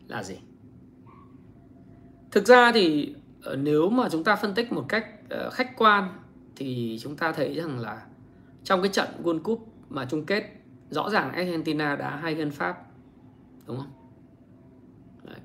là 0.07 0.23
gì? 0.23 0.37
Thực 2.31 2.45
ra 2.45 2.71
thì 2.71 3.15
ờ, 3.43 3.55
nếu 3.55 3.89
mà 3.89 4.09
chúng 4.09 4.23
ta 4.23 4.35
phân 4.35 4.53
tích 4.53 4.71
một 4.71 4.85
cách 4.89 5.05
ờ, 5.29 5.49
khách 5.49 5.77
quan 5.77 6.09
thì 6.55 6.99
chúng 7.01 7.15
ta 7.15 7.31
thấy 7.31 7.55
rằng 7.55 7.79
là 7.79 8.05
trong 8.63 8.81
cái 8.81 8.91
trận 8.91 9.07
World 9.23 9.41
Cup 9.41 9.73
mà 9.89 10.05
chung 10.05 10.25
kết, 10.25 10.43
rõ 10.89 11.09
ràng 11.09 11.31
Argentina 11.31 11.95
đã 11.95 12.15
hay 12.15 12.35
hơn 12.35 12.51
Pháp, 12.51 12.77
đúng 13.67 13.77
không? 13.77 13.91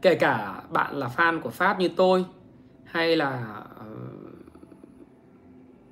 Kể 0.03 0.15
cả 0.15 0.63
bạn 0.71 0.95
là 0.97 1.11
fan 1.17 1.41
của 1.41 1.51
Pháp 1.51 1.79
như 1.79 1.89
tôi 1.97 2.25
hay 2.85 3.17
là 3.17 3.63
ờ, 3.79 3.87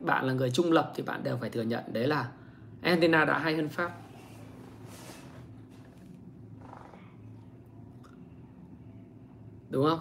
bạn 0.01 0.25
là 0.25 0.33
người 0.33 0.51
trung 0.51 0.73
lập 0.73 0.93
thì 0.95 1.03
bạn 1.03 1.23
đều 1.23 1.37
phải 1.37 1.51
thừa 1.51 1.63
nhận 1.63 1.85
đấy 1.93 2.07
là 2.07 2.29
Argentina 2.83 3.25
đã 3.25 3.39
hay 3.39 3.57
hơn 3.57 3.69
Pháp. 3.69 3.93
Đúng 9.73 9.87
không? 9.89 10.01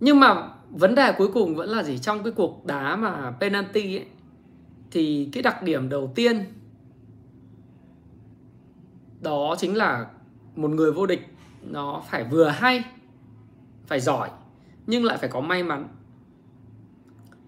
Nhưng 0.00 0.20
mà 0.20 0.48
vấn 0.70 0.94
đề 0.94 1.12
cuối 1.18 1.28
cùng 1.34 1.56
vẫn 1.56 1.68
là 1.68 1.82
gì 1.82 1.98
trong 1.98 2.22
cái 2.22 2.32
cuộc 2.32 2.66
đá 2.66 2.96
mà 2.96 3.32
penalty 3.40 3.96
ấy 3.96 4.06
thì 4.90 5.28
cái 5.32 5.42
đặc 5.42 5.62
điểm 5.62 5.88
đầu 5.88 6.12
tiên 6.14 6.44
đó 9.20 9.54
chính 9.58 9.76
là 9.76 10.06
một 10.56 10.70
người 10.70 10.92
vô 10.92 11.06
địch 11.06 11.28
nó 11.62 12.02
phải 12.10 12.24
vừa 12.24 12.48
hay 12.48 12.84
phải 13.86 14.00
giỏi 14.00 14.30
nhưng 14.86 15.04
lại 15.04 15.18
phải 15.18 15.28
có 15.28 15.40
may 15.40 15.62
mắn 15.62 15.88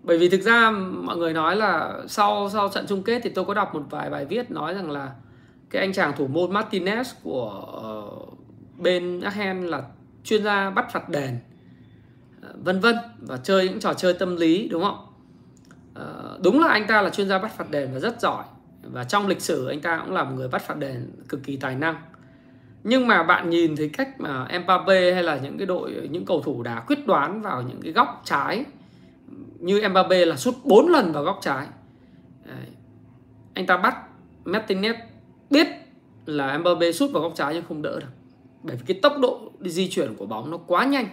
bởi 0.03 0.19
vì 0.19 0.29
thực 0.29 0.41
ra 0.41 0.71
mọi 1.03 1.17
người 1.17 1.33
nói 1.33 1.57
là 1.57 2.03
sau 2.09 2.51
sau 2.53 2.69
trận 2.69 2.87
chung 2.89 3.03
kết 3.03 3.21
thì 3.25 3.31
tôi 3.31 3.45
có 3.45 3.55
đọc 3.55 3.75
một 3.75 3.83
vài 3.91 4.11
bài 4.11 4.25
viết 4.25 4.51
nói 4.51 4.75
rằng 4.75 4.91
là 4.91 5.15
cái 5.71 5.83
anh 5.83 5.93
chàng 5.93 6.13
thủ 6.17 6.27
môn 6.27 6.51
Martinez 6.51 7.05
của 7.23 7.67
uh, 8.23 8.39
bên 8.79 9.21
Arsenal 9.21 9.65
là 9.65 9.83
chuyên 10.27 10.45
gia 10.45 10.71
bắt 10.71 10.93
phạt 10.93 11.09
đền 11.09 11.39
ờ, 12.43 12.49
vân 12.65 12.81
vân, 12.81 12.97
và 13.21 13.37
chơi 13.37 13.69
những 13.69 13.81
trò 13.81 13.95
chơi 13.95 14.15
tâm 14.15 14.37
lý, 14.37 14.69
đúng 14.69 14.83
không? 14.83 15.07
Ờ, 15.95 16.39
đúng 16.43 16.61
là 16.61 16.69
anh 16.69 16.87
ta 16.87 17.03
là 17.03 17.11
chuyên 17.11 17.29
gia 17.29 17.39
bắt 17.39 17.57
phạt 17.57 17.71
đền 17.71 17.91
và 17.93 17.99
rất 17.99 18.21
giỏi 18.21 18.45
và 18.83 19.05
trong 19.05 19.27
lịch 19.27 19.41
sử, 19.41 19.69
anh 19.69 19.81
ta 19.81 20.03
cũng 20.05 20.15
là 20.15 20.25
một 20.25 20.33
người 20.37 20.49
bắt 20.49 20.62
phạt 20.62 20.79
đền 20.79 21.11
cực 21.29 21.43
kỳ 21.45 21.57
tài 21.57 21.75
năng 21.75 21.97
nhưng 22.89 23.07
mà 23.07 23.23
bạn 23.23 23.51
nhìn 23.51 23.77
thấy 23.77 23.89
cách 23.89 24.21
mà 24.21 24.49
Mbappe 24.65 25.12
hay 25.12 25.23
là 25.23 25.39
những 25.43 25.59
cái 25.59 25.67
đội, 25.67 26.09
những 26.11 26.25
cầu 26.25 26.43
thủ 26.43 26.62
đá 26.62 26.81
quyết 26.81 27.07
đoán 27.07 27.43
vào 27.43 27.62
những 27.62 27.81
cái 27.83 27.93
góc 27.93 28.23
trái, 28.25 28.65
như 29.59 29.89
Mbappe 29.89 30.25
là 30.25 30.37
sút 30.37 30.55
4 30.65 30.89
lần 30.89 31.12
vào 31.12 31.23
góc 31.23 31.39
trái 31.43 31.67
Đấy. 32.45 32.67
anh 33.55 33.67
ta 33.67 33.77
bắt 33.77 33.97
Martinez 34.45 34.95
biết 35.51 35.67
là 36.27 36.59
Mbappe 36.59 36.93
sút 36.93 37.11
vào 37.11 37.23
góc 37.23 37.33
trái 37.37 37.55
nhưng 37.55 37.65
không 37.69 37.83
đỡ 37.83 38.01
được 38.01 38.15
bởi 38.66 38.76
vì 38.76 38.83
cái 38.87 39.00
tốc 39.02 39.12
độ 39.20 39.52
di 39.61 39.88
chuyển 39.88 40.14
của 40.14 40.26
bóng 40.26 40.50
nó 40.50 40.57
quá 40.57 40.85
nhanh. 40.85 41.09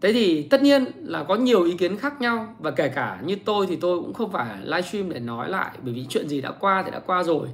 Thế 0.00 0.12
thì 0.12 0.42
tất 0.42 0.62
nhiên 0.62 0.84
là 1.02 1.24
có 1.24 1.34
nhiều 1.34 1.64
ý 1.64 1.76
kiến 1.76 1.96
khác 1.96 2.20
nhau. 2.20 2.54
Và 2.58 2.70
kể 2.70 2.88
cả 2.88 3.20
như 3.24 3.36
tôi 3.44 3.66
thì 3.66 3.76
tôi 3.76 3.98
cũng 3.98 4.14
không 4.14 4.32
phải 4.32 4.56
livestream 4.64 5.10
để 5.10 5.20
nói 5.20 5.50
lại. 5.50 5.70
Bởi 5.82 5.94
vì 5.94 6.06
chuyện 6.08 6.28
gì 6.28 6.40
đã 6.40 6.50
qua 6.50 6.82
thì 6.82 6.90
đã 6.90 7.00
qua 7.00 7.22
rồi. 7.22 7.48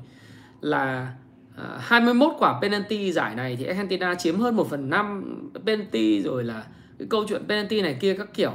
Là 0.60 1.12
à, 1.56 1.78
21 1.78 2.32
quả 2.38 2.58
penalty 2.62 3.12
giải 3.12 3.34
này 3.34 3.56
thì 3.56 3.64
Argentina 3.64 4.14
chiếm 4.14 4.38
hơn 4.38 4.56
1 4.56 4.70
phần 4.70 4.90
5 4.90 5.50
penalty, 5.66 6.22
rồi 6.22 6.44
là 6.44 6.66
cái 6.98 7.08
câu 7.10 7.24
chuyện 7.28 7.42
penalty 7.48 7.82
này 7.82 7.96
kia 8.00 8.14
các 8.14 8.34
kiểu. 8.34 8.52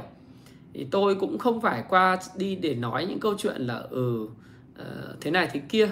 Thì 0.74 0.86
tôi 0.90 1.14
cũng 1.14 1.38
không 1.38 1.60
phải 1.60 1.84
qua 1.88 2.18
đi 2.36 2.54
để 2.56 2.74
nói 2.74 3.06
những 3.06 3.20
câu 3.20 3.34
chuyện 3.38 3.62
là 3.62 3.74
ừ 3.90 4.28
ờ, 4.76 5.16
thế 5.20 5.30
này 5.30 5.48
thế 5.52 5.60
kia 5.68 5.90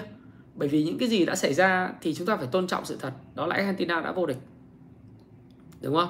bởi 0.57 0.67
vì 0.67 0.83
những 0.83 0.97
cái 0.97 1.09
gì 1.09 1.25
đã 1.25 1.35
xảy 1.35 1.53
ra 1.53 1.93
thì 2.01 2.13
chúng 2.13 2.27
ta 2.27 2.37
phải 2.37 2.47
tôn 2.47 2.67
trọng 2.67 2.85
sự 2.85 2.97
thật. 3.01 3.11
Đó 3.35 3.45
là 3.45 3.55
Argentina 3.55 4.01
đã 4.01 4.11
vô 4.11 4.25
địch. 4.25 4.37
Đúng 5.81 5.95
không? 5.95 6.09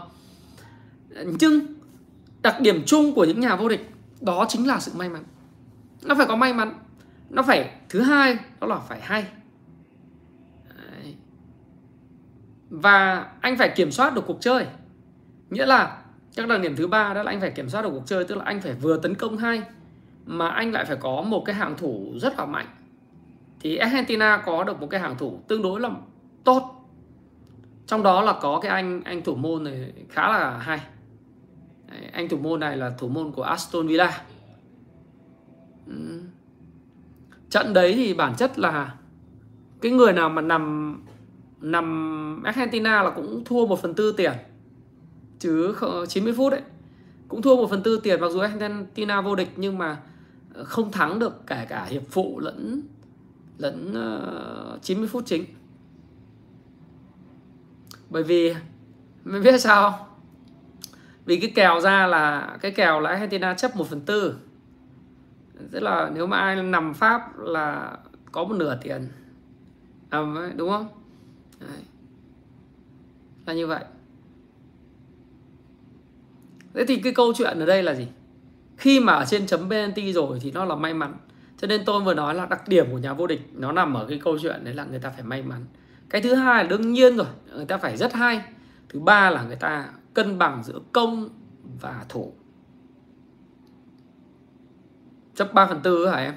Nhưng 1.40 1.62
đặc 2.42 2.62
điểm 2.62 2.84
chung 2.86 3.14
của 3.14 3.26
những 3.26 3.40
nhà 3.40 3.56
vô 3.56 3.70
địch 3.70 3.92
đó 4.22 4.46
chính 4.50 4.68
là 4.68 4.80
sự 4.80 4.92
may 4.96 5.10
mắn. 5.10 5.24
Nó 6.04 6.16
phải 6.16 6.26
có 6.26 6.36
may 6.36 6.54
mắn. 6.54 6.74
Nó 7.30 7.44
phải 7.44 7.72
thứ 7.90 8.02
hai, 8.02 8.38
đó 8.60 8.68
là 8.68 8.80
phải 8.80 9.02
hay. 9.02 9.26
Đấy. 10.78 11.16
và 12.70 13.28
anh 13.42 13.58
phải 13.58 13.74
kiểm 13.76 13.92
soát 13.92 14.14
được 14.14 14.24
cuộc 14.28 14.38
chơi. 14.42 14.66
Nghĩa 15.50 15.66
là 15.66 16.02
các 16.36 16.48
đặc 16.48 16.62
điểm 16.62 16.76
thứ 16.76 16.88
ba 16.88 17.14
đó 17.14 17.24
là 17.24 17.32
anh 17.32 17.42
phải 17.42 17.52
kiểm 17.52 17.70
soát 17.70 17.82
được 17.82 17.90
cuộc 17.90 18.04
chơi, 18.06 18.24
tức 18.24 18.36
là 18.36 18.44
anh 18.44 18.62
phải 18.62 18.74
vừa 18.74 19.00
tấn 19.00 19.16
công 19.16 19.38
hay 19.38 19.64
mà 20.26 20.50
anh 20.50 20.72
lại 20.72 20.86
phải 20.86 20.98
có 21.00 21.22
một 21.22 21.44
cái 21.46 21.56
hàng 21.56 21.78
thủ 21.78 22.14
rất 22.22 22.38
là 22.38 22.46
mạnh 22.46 22.68
thì 23.60 23.78
Argentina 23.78 24.44
có 24.46 24.64
được 24.64 24.82
một 24.82 24.88
cái 24.90 25.00
hàng 25.00 25.18
thủ 25.18 25.40
tương 25.48 25.62
đối 25.62 25.80
là 25.80 25.90
tốt. 26.44 26.90
Trong 27.86 28.04
đó 28.04 28.22
là 28.22 28.34
có 28.42 28.60
cái 28.60 28.72
anh 28.72 29.04
anh 29.04 29.24
thủ 29.24 29.36
môn 29.36 29.64
này 29.64 29.94
khá 30.10 30.30
là 30.30 30.58
hay. 30.58 30.80
Anh 32.12 32.30
thủ 32.30 32.38
môn 32.38 32.60
này 32.60 32.78
là 32.78 32.90
thủ 32.98 33.08
môn 33.08 33.32
của 33.32 33.44
Aston 33.44 33.88
Villa. 33.88 34.22
Trận 37.50 37.74
đấy 37.74 37.94
thì 37.94 38.14
bản 38.14 38.36
chất 38.36 38.60
là 38.60 38.96
cái 39.82 39.92
người 39.92 40.14
nào 40.14 40.30
mà 40.30 40.42
nằm 40.42 40.96
nằm 41.62 42.44
Argentina 42.44 43.04
là 43.04 43.10
cũng 43.10 43.44
thua 43.46 43.68
một 43.68 43.82
phần 43.82 43.94
tư 43.94 44.12
tiền. 44.18 44.34
Chứ 45.40 45.76
90 46.08 46.34
phút 46.38 46.52
đấy 46.52 46.62
cũng 47.28 47.42
thua 47.42 47.56
một 47.56 47.70
phần 47.70 47.84
tư 47.84 48.00
tiền 48.04 48.22
mặc 48.22 48.32
dù 48.32 48.40
Argentina 48.40 49.22
vô 49.22 49.36
địch 49.36 49.50
nhưng 49.56 49.78
mà 49.78 49.98
ờ, 50.54 50.64
không 50.64 50.92
thắng 50.92 51.20
được 51.20 51.48
cả 51.48 51.66
cả 51.70 51.86
hiệp 51.86 52.04
phụ 52.10 52.40
lẫn 52.40 52.82
lẫn 53.58 53.94
ờ, 53.94 54.74
uh, 54.76 54.82
90 54.82 55.08
phút 55.08 55.24
chính. 55.26 55.46
Bởi 58.10 58.24
vì 58.24 58.56
mình 59.24 59.44
biết 59.44 59.62
sao 59.62 60.08
vì 61.26 61.40
cái 61.40 61.52
kèo 61.56 61.80
ra 61.80 62.08
là 62.08 62.58
cái 62.62 62.72
kèo 62.72 63.00
là 63.00 63.10
Argentina 63.10 63.54
chấp 63.54 63.76
1 63.76 63.88
phần 63.88 64.02
tư. 64.02 64.36
Tức 65.72 65.80
là 65.80 66.12
nếu 66.14 66.28
mà 66.28 66.38
ai 66.38 66.64
nằm 66.64 66.94
Pháp 66.94 67.38
là 67.40 67.98
có 68.32 68.44
một 68.44 68.56
nửa 68.56 68.78
tiền. 68.82 69.08
À, 70.10 70.20
đúng 70.56 70.70
không? 70.70 70.88
Đấy. 71.60 71.80
là 73.46 73.54
như 73.54 73.68
vậy. 73.68 73.84
Thế 76.74 76.86
thì 76.88 76.96
cái 76.98 77.14
câu 77.14 77.34
chuyện 77.34 77.60
ở 77.60 77.66
đây 77.66 77.84
là 77.84 77.96
gì? 77.96 78.08
Khi 78.78 79.00
mà 79.00 79.14
ở 79.14 79.26
trên 79.26 79.48
chấm 79.48 79.70
penalty 79.70 80.14
rồi 80.14 80.40
thì 80.42 80.52
nó 80.52 80.66
là 80.66 80.76
may 80.76 80.94
mắn 80.94 81.14
cho 81.58 81.68
nên 81.68 81.86
tôi 81.86 82.02
vừa 82.02 82.14
nói 82.14 82.36
là 82.36 82.46
đặc 82.46 82.68
điểm 82.68 82.92
của 82.92 82.98
nhà 82.98 83.14
vô 83.14 83.28
địch 83.28 83.50
nó 83.54 83.72
nằm 83.72 83.94
ở 83.94 84.06
cái 84.10 84.20
câu 84.24 84.40
chuyện 84.40 84.64
đấy 84.64 84.74
là 84.74 84.86
người 84.86 85.00
ta 85.00 85.10
phải 85.10 85.24
may 85.24 85.44
mắn. 85.44 85.66
Cái 86.10 86.22
thứ 86.22 86.34
hai 86.34 86.64
là 86.64 86.70
đương 86.70 86.94
nhiên 86.94 87.18
rồi, 87.18 87.28
người 87.56 87.66
ta 87.66 87.78
phải 87.78 87.98
rất 87.98 88.14
hay. 88.14 88.42
Thứ 88.90 89.00
ba 89.00 89.30
là 89.30 89.44
người 89.44 89.56
ta 89.56 89.90
cân 90.14 90.38
bằng 90.38 90.64
giữa 90.64 90.80
công 90.92 91.30
và 91.82 92.06
thủ. 92.10 92.34
Chấp 95.36 95.54
3 95.54 95.68
phần 95.68 95.80
tư 95.84 96.08
hả 96.08 96.18
em? 96.18 96.34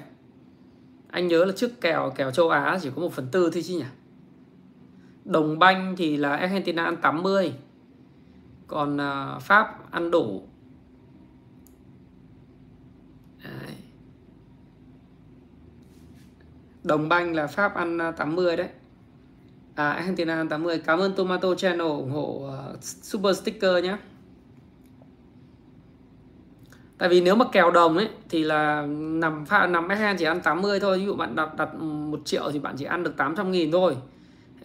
Anh 1.11 1.27
nhớ 1.27 1.45
là 1.45 1.53
trước 1.55 1.81
kèo 1.81 2.13
kèo 2.15 2.31
châu 2.31 2.49
Á 2.49 2.77
chỉ 2.81 2.89
có 2.95 3.01
một 3.01 3.13
phần 3.13 3.27
tư 3.31 3.49
thôi 3.53 3.63
chứ 3.63 3.77
nhỉ? 3.77 3.85
Đồng 5.25 5.59
banh 5.59 5.95
thì 5.97 6.17
là 6.17 6.35
Argentina 6.35 6.83
ăn 6.83 6.97
80 7.01 7.53
còn 8.67 9.01
à, 9.01 9.39
Pháp 9.39 9.91
ăn 9.91 10.11
đủ 10.11 10.47
đấy 13.43 13.75
đồng 16.83 17.09
banh 17.09 17.35
là 17.35 17.47
Pháp 17.47 17.75
ăn 17.75 17.97
à, 17.97 18.11
80 18.11 18.55
đấy. 18.55 18.67
À, 19.75 19.91
Argentina 19.91 20.35
ăn 20.35 20.49
80 20.49 20.81
cảm 20.85 20.99
ơn 20.99 21.13
Tomato 21.13 21.55
Channel 21.55 21.87
ủng 21.87 22.11
hộ 22.11 22.49
uh, 22.73 22.83
super 22.83 23.37
sticker 23.37 23.83
nhé. 23.83 23.97
Tại 26.97 27.09
vì 27.09 27.21
nếu 27.21 27.35
mà 27.35 27.45
kèo 27.51 27.71
đồng 27.71 27.97
ấy 27.97 28.09
thì 28.29 28.43
là 28.43 28.85
nằm 28.97 29.45
pha 29.45 29.67
nằm 29.67 29.87
Argentina 29.87 30.15
chỉ 30.19 30.25
ăn 30.25 30.41
80 30.41 30.79
thôi. 30.79 30.99
Ví 30.99 31.05
dụ 31.05 31.15
bạn 31.15 31.35
đặt 31.35 31.55
đặt 31.57 31.75
1 31.75 32.19
triệu 32.25 32.51
thì 32.51 32.59
bạn 32.59 32.75
chỉ 32.77 32.85
ăn 32.85 33.03
được 33.03 33.17
800 33.17 33.51
nghìn 33.51 33.71
thôi. 33.71 33.97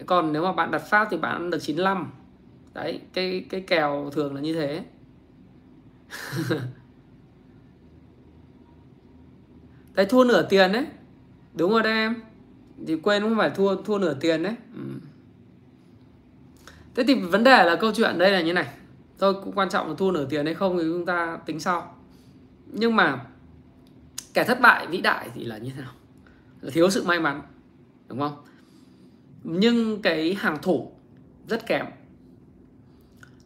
Còn 0.05 0.33
nếu 0.33 0.43
mà 0.43 0.51
bạn 0.51 0.71
đặt 0.71 0.81
Pháp 0.89 1.07
thì 1.11 1.17
bạn 1.17 1.31
ăn 1.31 1.49
được 1.49 1.59
95 1.61 2.11
đấy 2.73 3.01
cái 3.13 3.45
cái 3.49 3.61
kèo 3.61 4.09
thường 4.13 4.35
là 4.35 4.41
như 4.41 4.53
thế. 4.53 4.83
Đấy 9.93 10.05
thua 10.05 10.23
nửa 10.23 10.47
tiền 10.49 10.71
đấy 10.71 10.85
đúng 11.57 11.71
rồi 11.71 11.83
đấy 11.83 11.93
em. 11.93 12.15
Thì 12.87 12.95
quên 12.95 13.23
cũng 13.23 13.37
phải 13.37 13.49
thua 13.49 13.75
thua 13.75 13.97
nửa 13.97 14.13
tiền 14.13 14.43
đấy. 14.43 14.55
Ừ. 14.75 14.81
thế 16.95 17.03
thì 17.07 17.15
vấn 17.15 17.43
đề 17.43 17.63
là 17.63 17.75
câu 17.75 17.91
chuyện 17.95 18.17
đây 18.17 18.31
là 18.31 18.41
như 18.41 18.53
này. 18.53 18.67
Thôi, 19.19 19.33
cũng 19.43 19.53
quan 19.55 19.69
trọng 19.69 19.87
là 19.87 19.95
thua 19.97 20.11
nửa 20.11 20.25
tiền 20.25 20.45
hay 20.45 20.53
không 20.53 20.77
thì 20.77 20.83
chúng 20.83 21.05
ta 21.05 21.37
tính 21.45 21.59
sau. 21.59 21.95
Nhưng 22.67 22.95
mà 22.95 23.25
kẻ 24.33 24.43
thất 24.43 24.61
bại 24.61 24.87
vĩ 24.87 25.01
đại 25.01 25.29
thì 25.35 25.43
là 25.43 25.57
như 25.57 25.71
thế 25.75 25.81
nào? 25.81 25.91
Là 26.61 26.71
thiếu 26.71 26.89
sự 26.89 27.03
may 27.03 27.19
mắn, 27.19 27.41
đúng 28.07 28.19
không? 28.19 28.35
Nhưng 29.43 30.01
cái 30.01 30.33
hàng 30.33 30.57
thủ 30.61 30.91
rất 31.47 31.67
kém. 31.67 31.85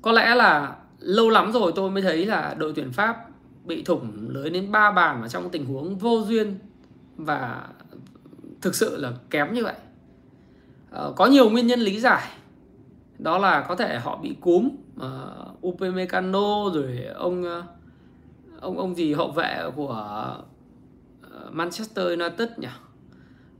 Có 0.01 0.11
lẽ 0.11 0.35
là 0.35 0.75
lâu 0.99 1.29
lắm 1.29 1.51
rồi 1.51 1.71
tôi 1.75 1.91
mới 1.91 2.01
thấy 2.01 2.25
là 2.25 2.55
đội 2.57 2.73
tuyển 2.75 2.91
Pháp 2.91 3.17
bị 3.65 3.83
thủng 3.83 4.27
lưới 4.29 4.49
đến 4.49 4.71
3 4.71 4.91
bàn 4.91 5.21
ở 5.21 5.27
trong 5.27 5.49
tình 5.49 5.65
huống 5.65 5.97
vô 5.97 6.21
duyên 6.27 6.59
và 7.15 7.67
thực 8.61 8.75
sự 8.75 8.97
là 8.97 9.13
kém 9.29 9.53
như 9.53 9.63
vậy. 9.63 9.75
Ờ, 10.91 11.13
có 11.15 11.25
nhiều 11.25 11.49
nguyên 11.49 11.67
nhân 11.67 11.79
lý 11.79 11.99
giải. 11.99 12.27
Đó 13.19 13.37
là 13.37 13.65
có 13.67 13.75
thể 13.75 13.99
họ 13.99 14.17
bị 14.17 14.35
cúm 14.41 14.69
ờ, 14.99 15.45
uh, 15.51 15.67
Upamecano 15.67 16.69
rồi 16.73 17.05
ông 17.15 17.41
uh, 17.41 17.65
ông 18.61 18.77
ông 18.77 18.95
gì 18.95 19.13
hậu 19.13 19.31
vệ 19.31 19.63
của 19.75 20.17
uh, 21.27 21.53
Manchester 21.53 22.05
United 22.05 22.49
nhỉ? 22.57 22.67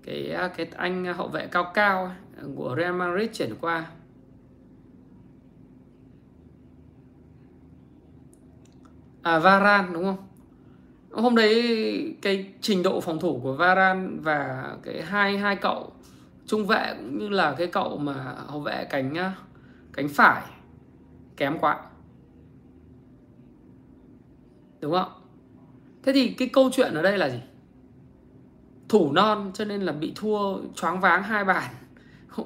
Cái 0.04 0.36
cái 0.58 0.68
anh 0.76 1.06
hậu 1.06 1.28
vệ 1.28 1.48
cao 1.48 1.72
cao 1.74 2.12
của 2.56 2.76
Real 2.78 2.96
Madrid 2.96 3.30
chuyển 3.34 3.56
qua. 3.62 3.86
À 9.22 9.40
Varane 9.40 9.88
đúng 9.94 10.04
không? 10.04 10.31
Hôm 11.12 11.36
đấy 11.36 12.15
cái 12.21 12.54
trình 12.62 12.84
độ 12.84 13.02
phòng 13.02 13.19
thủ 13.19 13.39
của 13.43 13.54
Varane 13.54 14.08
và 14.21 14.71
cái 14.84 15.02
hai 15.02 15.38
hai 15.38 15.56
cậu 15.56 15.91
trung 16.45 16.65
vệ 16.65 16.93
cũng 16.97 17.17
như 17.17 17.30
là 17.30 17.56
cái 17.58 17.67
cậu 17.67 17.97
mà 17.97 18.36
hậu 18.47 18.60
vệ 18.60 18.86
cánh 18.89 19.34
cánh 19.93 20.10
phải 20.10 20.41
kém 21.38 21.60
quá. 21.60 21.80
Đúng 24.80 24.91
không? 24.91 25.12
Thế 26.04 26.13
thì 26.13 26.30
cái 26.30 26.50
câu 26.54 26.69
chuyện 26.74 26.93
ở 26.93 27.02
đây 27.02 27.17
là 27.17 27.30
gì? 27.30 27.39
Thủ 28.89 29.12
non 29.12 29.52
cho 29.54 29.65
nên 29.65 29.82
là 29.82 29.91
bị 29.91 30.13
thua 30.15 30.58
choáng 30.76 31.00
váng 31.00 31.24
hai 31.24 31.43
bàn. 31.43 31.74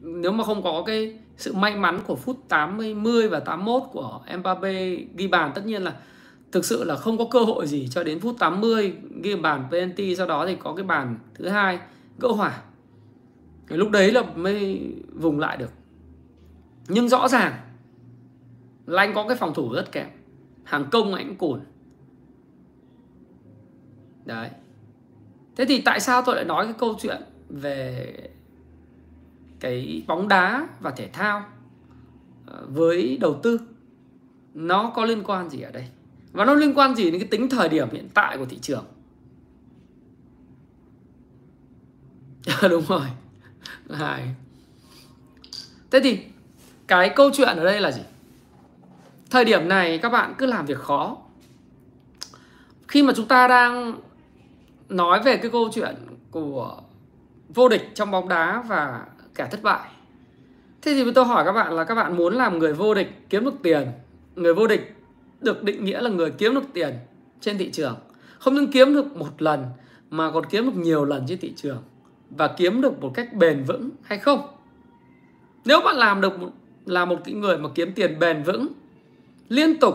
Nếu 0.00 0.32
mà 0.32 0.44
không 0.44 0.62
có 0.62 0.82
cái 0.86 1.18
sự 1.36 1.54
may 1.54 1.76
mắn 1.76 2.00
của 2.06 2.16
phút 2.16 2.38
80 2.48 2.94
10 2.94 3.28
và 3.28 3.40
81 3.40 3.82
của 3.92 4.20
Mbappe 4.38 4.96
ghi 5.16 5.28
bàn, 5.28 5.52
tất 5.54 5.66
nhiên 5.66 5.82
là 5.82 5.96
thực 6.52 6.64
sự 6.64 6.84
là 6.84 6.96
không 6.96 7.18
có 7.18 7.24
cơ 7.30 7.40
hội 7.40 7.66
gì 7.66 7.88
cho 7.90 8.04
đến 8.04 8.20
phút 8.20 8.36
80 8.38 8.94
ghi 9.22 9.36
bàn 9.36 9.68
penalty 9.70 10.16
sau 10.16 10.26
đó 10.26 10.46
thì 10.46 10.56
có 10.56 10.74
cái 10.74 10.84
bàn 10.84 11.18
thứ 11.34 11.48
hai, 11.48 11.78
gỡ 12.18 12.28
hòa 12.28 12.62
cái 13.72 13.78
lúc 13.78 13.90
đấy 13.90 14.12
là 14.12 14.22
mới 14.22 14.92
vùng 15.12 15.40
lại 15.40 15.56
được. 15.56 15.70
Nhưng 16.88 17.08
rõ 17.08 17.28
ràng 17.28 17.52
là 18.86 19.02
anh 19.02 19.14
có 19.14 19.28
cái 19.28 19.36
phòng 19.36 19.54
thủ 19.54 19.72
rất 19.72 19.92
kém. 19.92 20.06
Hàng 20.64 20.88
công 20.92 21.14
anh 21.14 21.36
cồn 21.36 21.60
đấy. 24.24 24.50
Thế 25.56 25.64
thì 25.64 25.80
tại 25.80 26.00
sao 26.00 26.22
tôi 26.22 26.36
lại 26.36 26.44
nói 26.44 26.64
cái 26.64 26.74
câu 26.78 26.94
chuyện 27.00 27.22
về 27.48 28.14
cái 29.60 30.04
bóng 30.06 30.28
đá 30.28 30.68
và 30.80 30.90
thể 30.90 31.08
thao 31.12 31.44
ờ, 32.46 32.66
với 32.68 33.18
đầu 33.20 33.40
tư? 33.42 33.60
Nó 34.54 34.92
có 34.94 35.04
liên 35.04 35.22
quan 35.24 35.50
gì 35.50 35.60
ở 35.60 35.70
đây? 35.70 35.88
Và 36.32 36.44
nó 36.44 36.54
liên 36.54 36.74
quan 36.74 36.94
gì 36.94 37.10
đến 37.10 37.20
cái 37.20 37.28
tính 37.28 37.48
thời 37.48 37.68
điểm 37.68 37.88
hiện 37.92 38.08
tại 38.14 38.38
của 38.38 38.46
thị 38.46 38.58
trường? 38.62 38.84
Đúng 42.70 42.84
rồi. 42.88 43.06
Hai. 43.90 44.34
Thế 45.90 46.00
thì, 46.02 46.18
cái 46.86 47.12
câu 47.16 47.30
chuyện 47.34 47.56
ở 47.56 47.64
đây 47.64 47.80
là 47.80 47.92
gì? 47.92 48.02
Thời 49.30 49.44
điểm 49.44 49.68
này 49.68 49.98
các 49.98 50.08
bạn 50.08 50.34
cứ 50.38 50.46
làm 50.46 50.66
việc 50.66 50.78
khó. 50.78 51.16
Khi 52.88 53.02
mà 53.02 53.12
chúng 53.16 53.28
ta 53.28 53.48
đang 53.48 54.00
nói 54.88 55.22
về 55.22 55.36
cái 55.36 55.50
câu 55.50 55.68
chuyện 55.74 55.94
của 56.30 56.80
vô 57.48 57.68
địch 57.68 57.90
trong 57.94 58.10
bóng 58.10 58.28
đá 58.28 58.64
và 58.68 59.06
kẻ 59.34 59.48
thất 59.50 59.62
bại. 59.62 59.90
Thế 60.82 60.94
thì 60.94 61.12
tôi 61.14 61.24
hỏi 61.24 61.44
các 61.44 61.52
bạn 61.52 61.72
là 61.72 61.84
các 61.84 61.94
bạn 61.94 62.16
muốn 62.16 62.34
làm 62.34 62.58
người 62.58 62.72
vô 62.72 62.94
địch 62.94 63.26
kiếm 63.30 63.44
được 63.44 63.54
tiền, 63.62 63.88
người 64.34 64.54
vô 64.54 64.66
địch 64.66 64.94
được 65.42 65.62
định 65.62 65.84
nghĩa 65.84 66.00
là 66.00 66.10
người 66.10 66.30
kiếm 66.30 66.54
được 66.54 66.64
tiền 66.72 66.94
trên 67.40 67.58
thị 67.58 67.70
trường. 67.70 67.96
Không 68.38 68.54
những 68.54 68.72
kiếm 68.72 68.94
được 68.94 69.16
một 69.16 69.42
lần, 69.42 69.64
mà 70.10 70.30
còn 70.30 70.46
kiếm 70.46 70.66
được 70.66 70.76
nhiều 70.76 71.04
lần 71.04 71.24
trên 71.28 71.38
thị 71.38 71.52
trường. 71.56 71.82
Và 72.30 72.54
kiếm 72.56 72.80
được 72.80 73.00
một 73.00 73.12
cách 73.14 73.34
bền 73.34 73.64
vững 73.64 73.90
hay 74.02 74.18
không? 74.18 74.40
Nếu 75.64 75.80
bạn 75.84 75.96
làm 75.96 76.20
được 76.20 76.32
là 76.86 77.04
một 77.04 77.20
cái 77.24 77.34
người 77.34 77.58
mà 77.58 77.68
kiếm 77.74 77.92
tiền 77.94 78.18
bền 78.18 78.42
vững, 78.42 78.68
liên 79.48 79.80
tục, 79.80 79.94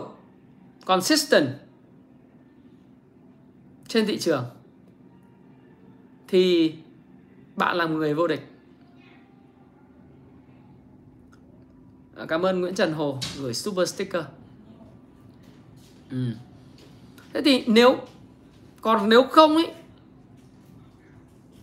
consistent 0.85 1.47
trên 3.87 4.05
thị 4.05 4.17
trường, 4.17 4.43
thì 6.27 6.73
bạn 7.55 7.77
là 7.77 7.87
một 7.87 7.95
người 7.95 8.13
vô 8.13 8.27
địch. 8.27 8.47
Cảm 12.27 12.45
ơn 12.45 12.61
Nguyễn 12.61 12.75
Trần 12.75 12.93
Hồ 12.93 13.19
gửi 13.41 13.53
super 13.53 13.89
sticker 13.89 14.23
ừ. 16.11 16.17
thế 17.33 17.41
thì 17.41 17.63
nếu 17.67 17.97
còn 18.81 19.09
nếu 19.09 19.23
không 19.23 19.55
ấy 19.55 19.71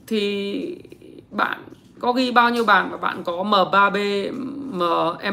thì 0.06 0.78
bạn 1.30 1.62
có 1.98 2.12
ghi 2.12 2.30
bao 2.30 2.50
nhiêu 2.50 2.64
bàn 2.64 2.90
và 2.90 2.96
bạn 2.96 3.24
có 3.24 3.32
M3B 3.32 4.30
M 4.72 4.82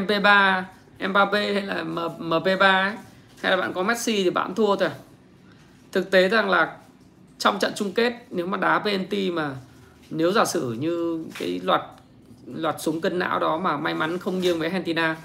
MP3 0.04 0.62
Mbappé 1.08 1.52
hay 1.52 1.62
là 1.62 1.82
M, 1.82 1.98
MP3 2.18 2.58
ấy, 2.58 2.92
hay 3.42 3.50
là 3.50 3.56
bạn 3.56 3.72
có 3.72 3.82
Messi 3.82 4.24
thì 4.24 4.30
bạn 4.30 4.54
thua 4.54 4.76
thôi 4.76 4.88
à? 4.88 4.94
thực 5.92 6.10
tế 6.10 6.28
rằng 6.28 6.50
là 6.50 6.76
trong 7.38 7.58
trận 7.58 7.72
chung 7.76 7.92
kết 7.92 8.26
nếu 8.30 8.46
mà 8.46 8.56
đá 8.56 8.78
penalty 8.78 9.30
mà 9.30 9.50
nếu 10.10 10.32
giả 10.32 10.44
sử 10.44 10.72
như 10.72 11.24
cái 11.38 11.60
loạt 11.62 11.82
loạt 12.46 12.76
súng 12.78 13.00
cân 13.00 13.18
não 13.18 13.38
đó 13.38 13.58
mà 13.58 13.76
may 13.76 13.94
mắn 13.94 14.18
không 14.18 14.40
nghiêng 14.40 14.58
với 14.58 14.68
Argentina 14.68 15.16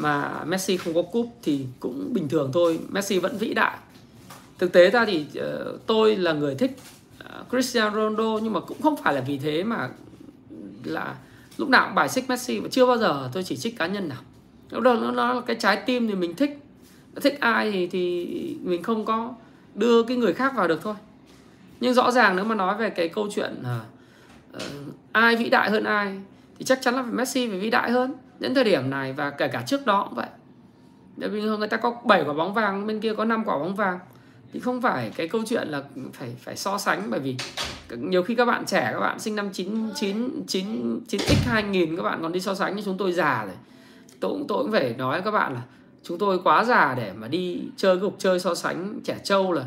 mà 0.00 0.44
Messi 0.44 0.76
không 0.76 0.94
có 0.94 1.02
cúp 1.02 1.26
thì 1.42 1.66
cũng 1.80 2.12
bình 2.12 2.28
thường 2.28 2.50
thôi. 2.52 2.80
Messi 2.88 3.18
vẫn 3.18 3.38
vĩ 3.38 3.54
đại. 3.54 3.78
Thực 4.58 4.72
tế 4.72 4.90
ra 4.90 5.04
thì 5.04 5.26
uh, 5.38 5.86
tôi 5.86 6.16
là 6.16 6.32
người 6.32 6.54
thích 6.54 6.76
uh, 7.24 7.50
Cristiano 7.50 7.90
Ronaldo 7.90 8.38
nhưng 8.42 8.52
mà 8.52 8.60
cũng 8.60 8.82
không 8.82 8.96
phải 8.96 9.14
là 9.14 9.20
vì 9.20 9.38
thế 9.38 9.64
mà 9.64 9.88
là 10.84 11.14
lúc 11.56 11.68
nào 11.68 11.86
cũng 11.86 11.94
bài 11.94 12.08
xích 12.08 12.28
Messi 12.28 12.58
và 12.58 12.68
chưa 12.68 12.86
bao 12.86 12.98
giờ 12.98 13.30
tôi 13.32 13.42
chỉ 13.42 13.56
trích 13.56 13.78
cá 13.78 13.86
nhân 13.86 14.08
nào. 14.08 14.18
Lúc 14.70 14.82
đó 14.82 14.94
nó, 14.94 15.10
nó 15.10 15.34
là 15.34 15.40
cái 15.40 15.56
trái 15.56 15.82
tim 15.86 16.08
thì 16.08 16.14
mình 16.14 16.34
thích. 16.34 16.58
Thích 17.22 17.40
ai 17.40 17.72
thì 17.72 17.86
thì 17.86 18.56
mình 18.62 18.82
không 18.82 19.04
có 19.04 19.34
đưa 19.74 20.02
cái 20.02 20.16
người 20.16 20.32
khác 20.32 20.52
vào 20.56 20.68
được 20.68 20.82
thôi. 20.82 20.94
Nhưng 21.80 21.94
rõ 21.94 22.10
ràng 22.10 22.36
nếu 22.36 22.44
mà 22.44 22.54
nói 22.54 22.76
về 22.76 22.90
cái 22.90 23.08
câu 23.08 23.28
chuyện 23.34 23.54
uh, 23.60 24.56
uh, 24.56 24.94
ai 25.12 25.36
vĩ 25.36 25.50
đại 25.50 25.70
hơn 25.70 25.84
ai 25.84 26.20
thì 26.58 26.64
chắc 26.64 26.78
chắn 26.82 26.94
là 26.94 27.02
phải 27.02 27.12
Messi 27.12 27.48
phải 27.48 27.58
vĩ 27.58 27.70
đại 27.70 27.90
hơn 27.90 28.12
đến 28.40 28.54
thời 28.54 28.64
điểm 28.64 28.90
này 28.90 29.12
và 29.12 29.30
kể 29.30 29.48
cả 29.48 29.62
trước 29.66 29.86
đó 29.86 30.04
cũng 30.04 30.14
vậy. 30.14 30.26
Bình 31.16 31.30
vì 31.30 31.42
người 31.42 31.68
ta 31.68 31.76
có 31.76 31.94
7 32.04 32.24
quả 32.26 32.32
bóng 32.32 32.54
vàng 32.54 32.86
bên 32.86 33.00
kia 33.00 33.14
có 33.14 33.24
5 33.24 33.44
quả 33.44 33.58
bóng 33.58 33.74
vàng. 33.74 33.98
Thì 34.52 34.60
không 34.60 34.82
phải 34.82 35.12
cái 35.16 35.28
câu 35.28 35.42
chuyện 35.46 35.68
là 35.68 35.82
phải 36.12 36.36
phải 36.38 36.56
so 36.56 36.78
sánh 36.78 37.10
bởi 37.10 37.20
vì 37.20 37.36
nhiều 37.96 38.22
khi 38.22 38.34
các 38.34 38.44
bạn 38.44 38.66
trẻ 38.66 38.90
các 38.92 39.00
bạn 39.00 39.18
sinh 39.18 39.36
năm 39.36 39.50
99 39.52 40.46
9 40.46 41.00
9x 41.08 41.34
2000 41.46 41.96
các 41.96 42.02
bạn 42.02 42.18
còn 42.22 42.32
đi 42.32 42.40
so 42.40 42.54
sánh 42.54 42.74
với 42.74 42.82
chúng 42.82 42.96
tôi 42.96 43.12
già 43.12 43.44
rồi. 43.44 43.54
Tôi 44.20 44.30
cũng 44.30 44.46
tôi 44.48 44.62
cũng 44.62 44.72
phải 44.72 44.94
nói 44.98 45.12
với 45.12 45.22
các 45.22 45.30
bạn 45.30 45.54
là 45.54 45.62
chúng 46.02 46.18
tôi 46.18 46.38
quá 46.44 46.64
già 46.64 46.94
để 46.94 47.12
mà 47.16 47.28
đi 47.28 47.60
chơi 47.76 47.96
cái 47.96 48.02
cuộc 48.02 48.14
chơi 48.18 48.40
so 48.40 48.54
sánh 48.54 49.00
trẻ 49.04 49.18
trâu 49.24 49.52
là 49.52 49.64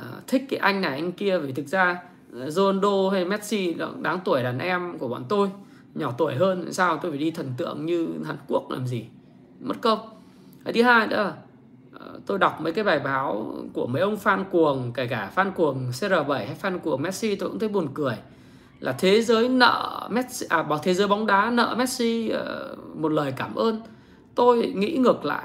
uh, 0.00 0.26
thích 0.26 0.44
cái 0.48 0.58
anh 0.58 0.80
này 0.80 0.92
anh 0.92 1.12
kia. 1.12 1.38
Vì 1.38 1.52
thực 1.52 1.66
ra 1.66 1.98
Ronaldo 2.46 3.10
hay 3.12 3.24
Messi 3.24 3.74
đáng 4.02 4.20
tuổi 4.24 4.42
đàn 4.42 4.58
em 4.58 4.98
của 4.98 5.08
bọn 5.08 5.24
tôi 5.28 5.50
nhỏ 5.98 6.14
tuổi 6.18 6.34
hơn 6.34 6.72
sao 6.72 6.98
tôi 7.02 7.10
phải 7.10 7.18
đi 7.18 7.30
thần 7.30 7.52
tượng 7.56 7.86
như 7.86 8.08
Hàn 8.26 8.36
Quốc 8.48 8.70
làm 8.70 8.86
gì? 8.86 9.06
Mất 9.60 9.76
công. 9.80 9.98
Cái 10.64 10.72
thứ 10.72 10.82
hai 10.82 11.06
nữa 11.06 11.16
là 11.16 11.32
tôi 12.26 12.38
đọc 12.38 12.60
mấy 12.60 12.72
cái 12.72 12.84
bài 12.84 12.98
báo 12.98 13.54
của 13.72 13.86
mấy 13.86 14.02
ông 14.02 14.16
fan 14.24 14.44
cuồng, 14.44 14.92
kể 14.92 15.06
cả 15.06 15.30
fan 15.34 15.52
cuồng 15.52 15.90
CR7 15.90 16.32
hay 16.32 16.56
fan 16.62 16.78
cuồng 16.78 17.02
Messi, 17.02 17.34
tôi 17.34 17.48
cũng 17.48 17.58
thấy 17.58 17.68
buồn 17.68 17.88
cười. 17.94 18.14
Là 18.80 18.92
thế 18.92 19.22
giới 19.22 19.48
nợ 19.48 20.08
Messi 20.10 20.46
à 20.48 20.62
bảo 20.62 20.78
thế 20.78 20.94
giới 20.94 21.08
bóng 21.08 21.26
đá 21.26 21.50
nợ 21.50 21.74
Messi 21.78 22.28
ờ, 22.28 22.76
một 22.94 23.12
lời 23.12 23.32
cảm 23.36 23.54
ơn. 23.54 23.80
Tôi 24.34 24.72
nghĩ 24.76 24.96
ngược 24.96 25.24
lại. 25.24 25.44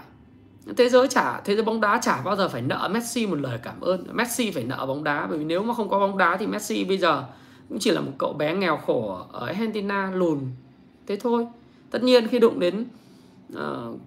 Thế 0.78 0.90
giới 0.90 1.08
trả 1.08 1.42
thế 1.42 1.56
giới 1.56 1.64
bóng 1.64 1.82
đá 1.82 2.00
chả 2.02 2.22
bao 2.22 2.36
giờ 2.36 2.50
phải 2.50 2.62
nợ 2.62 2.90
Messi 2.92 3.28
một 3.28 3.40
lời 3.40 3.60
cảm 3.64 3.82
ơn. 3.82 4.04
Messi 4.12 4.52
phải 4.52 4.64
nợ 4.64 4.86
bóng 4.86 5.04
đá, 5.04 5.28
bởi 5.28 5.38
vì 5.38 5.44
nếu 5.44 5.64
mà 5.64 5.74
không 5.74 5.90
có 5.90 6.00
bóng 6.00 6.18
đá 6.18 6.38
thì 6.38 6.48
Messi 6.48 6.84
bây 6.84 6.98
giờ 6.98 7.24
cũng 7.72 7.80
chỉ 7.80 7.92
là 7.92 8.02
một 8.02 8.12
cậu 8.18 8.34
bé 8.34 8.56
nghèo 8.56 8.78
khổ 8.78 9.26
ở 9.32 9.46
Argentina 9.46 10.12
lùn 10.12 10.40
thế 11.08 11.18
thôi. 11.18 11.48
Tất 11.92 12.04
nhiên 12.04 12.28
khi 12.28 12.40
đụng 12.40 12.60
đến 12.60 12.86
uh, 13.54 14.00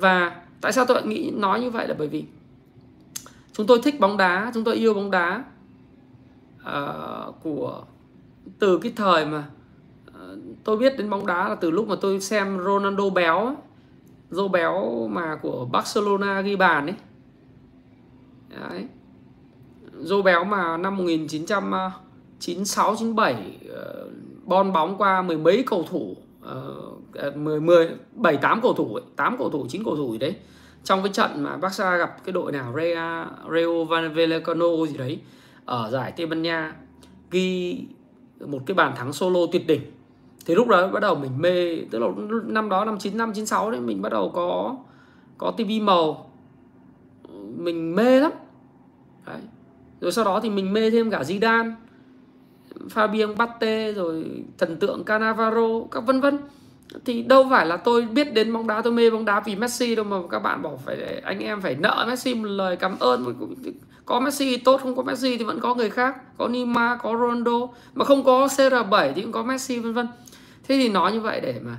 và 0.00 0.42
tại 0.60 0.72
sao 0.72 0.84
tôi 0.84 0.94
lại 0.94 1.06
nghĩ 1.06 1.30
nói 1.30 1.60
như 1.60 1.70
vậy 1.70 1.88
là 1.88 1.94
bởi 1.98 2.08
vì 2.08 2.24
chúng 3.52 3.66
tôi 3.66 3.80
thích 3.82 4.00
bóng 4.00 4.16
đá 4.16 4.50
chúng 4.54 4.64
tôi 4.64 4.74
yêu 4.74 4.94
bóng 4.94 5.10
đá 5.10 5.44
uh, 6.60 7.34
của 7.42 7.82
từ 8.58 8.78
cái 8.78 8.92
thời 8.96 9.26
mà 9.26 9.44
uh, 10.08 10.38
tôi 10.64 10.76
biết 10.76 10.98
đến 10.98 11.10
bóng 11.10 11.26
đá 11.26 11.48
là 11.48 11.54
từ 11.54 11.70
lúc 11.70 11.88
mà 11.88 11.96
tôi 12.00 12.20
xem 12.20 12.58
Ronaldo 12.64 13.10
béo 13.10 13.56
dô 14.30 14.48
béo 14.48 15.08
mà 15.10 15.36
của 15.42 15.68
Barcelona 15.72 16.40
ghi 16.40 16.56
bàn 16.56 16.86
ấy. 16.86 16.96
Đấy. 18.60 18.88
Dô 19.98 20.22
béo 20.22 20.44
mà 20.44 20.76
năm 20.76 20.96
1900 20.96 21.72
96 22.40 22.96
97 22.96 23.34
uh, 23.34 24.12
bon 24.44 24.72
bóng 24.72 24.98
qua 24.98 25.22
mười 25.22 25.36
mấy 25.36 25.64
cầu 25.66 25.84
thủ 25.90 26.16
uh, 26.42 27.36
10 27.36 27.60
10 27.60 27.88
7 28.12 28.36
8 28.36 28.60
cầu 28.60 28.72
thủ 28.72 28.94
ấy, 28.94 29.04
8 29.16 29.38
cầu 29.38 29.50
thủ 29.50 29.66
9 29.68 29.84
cầu 29.84 29.96
thủ 29.96 30.12
gì 30.12 30.18
đấy. 30.18 30.36
Trong 30.84 31.02
cái 31.02 31.12
trận 31.12 31.42
mà 31.42 31.56
Barca 31.56 31.96
gặp 31.96 32.24
cái 32.24 32.32
đội 32.32 32.52
nào 32.52 32.72
Real 32.76 33.26
Rio 33.54 33.84
Vallecano 33.84 34.86
gì 34.88 34.96
đấy 34.96 35.20
ở 35.64 35.90
giải 35.90 36.12
Tây 36.16 36.26
Ban 36.26 36.42
Nha 36.42 36.74
ghi 37.30 37.84
một 38.46 38.58
cái 38.66 38.74
bàn 38.74 38.92
thắng 38.96 39.12
solo 39.12 39.40
tuyệt 39.52 39.66
đỉnh. 39.66 39.80
Thì 40.46 40.54
lúc 40.54 40.68
đó 40.68 40.88
bắt 40.88 41.00
đầu 41.00 41.14
mình 41.14 41.38
mê 41.38 41.78
tức 41.90 41.98
là 41.98 42.06
năm 42.46 42.68
đó 42.68 42.84
năm 42.84 42.98
95 42.98 43.32
96 43.32 43.70
đấy 43.70 43.80
mình 43.80 44.02
bắt 44.02 44.12
đầu 44.12 44.30
có 44.34 44.76
có 45.38 45.50
tivi 45.50 45.80
màu. 45.80 46.30
Mình 47.56 47.94
mê 47.94 48.20
lắm. 48.20 48.32
Đấy. 49.26 49.40
rồi 50.00 50.12
sau 50.12 50.24
đó 50.24 50.40
thì 50.42 50.50
mình 50.50 50.72
mê 50.72 50.90
thêm 50.90 51.10
cả 51.10 51.22
Zidane. 51.22 51.72
Fabien 52.94 53.36
Batte 53.36 53.92
rồi 53.92 54.24
thần 54.58 54.76
tượng 54.76 55.04
Cannavaro, 55.04 55.68
các 55.90 56.00
vân 56.06 56.20
vân. 56.20 56.38
Thì 57.04 57.22
đâu 57.22 57.46
phải 57.50 57.66
là 57.66 57.76
tôi 57.76 58.02
biết 58.02 58.34
đến 58.34 58.52
bóng 58.52 58.66
đá, 58.66 58.82
tôi 58.82 58.92
mê 58.92 59.10
bóng 59.10 59.24
đá 59.24 59.40
vì 59.40 59.56
Messi 59.56 59.94
đâu 59.94 60.04
mà 60.04 60.16
các 60.30 60.38
bạn 60.38 60.62
bảo 60.62 60.80
phải, 60.84 61.20
anh 61.24 61.38
em 61.38 61.60
phải 61.60 61.74
nợ 61.74 62.04
Messi 62.08 62.34
một 62.34 62.48
lời 62.48 62.76
cảm 62.76 62.98
ơn. 62.98 63.34
Có 64.04 64.20
Messi 64.20 64.56
tốt, 64.56 64.80
không 64.82 64.96
có 64.96 65.02
Messi 65.02 65.38
thì 65.38 65.44
vẫn 65.44 65.60
có 65.60 65.74
người 65.74 65.90
khác. 65.90 66.16
Có 66.38 66.48
Neymar, 66.48 66.98
có 67.02 67.16
Ronaldo, 67.20 67.68
mà 67.94 68.04
không 68.04 68.24
có 68.24 68.46
CR7 68.46 69.12
thì 69.12 69.22
cũng 69.22 69.32
có 69.32 69.42
Messi, 69.42 69.78
vân 69.78 69.92
vân. 69.92 70.08
Thế 70.68 70.76
thì 70.76 70.88
nói 70.88 71.12
như 71.12 71.20
vậy 71.20 71.40
để 71.40 71.60
mà, 71.62 71.76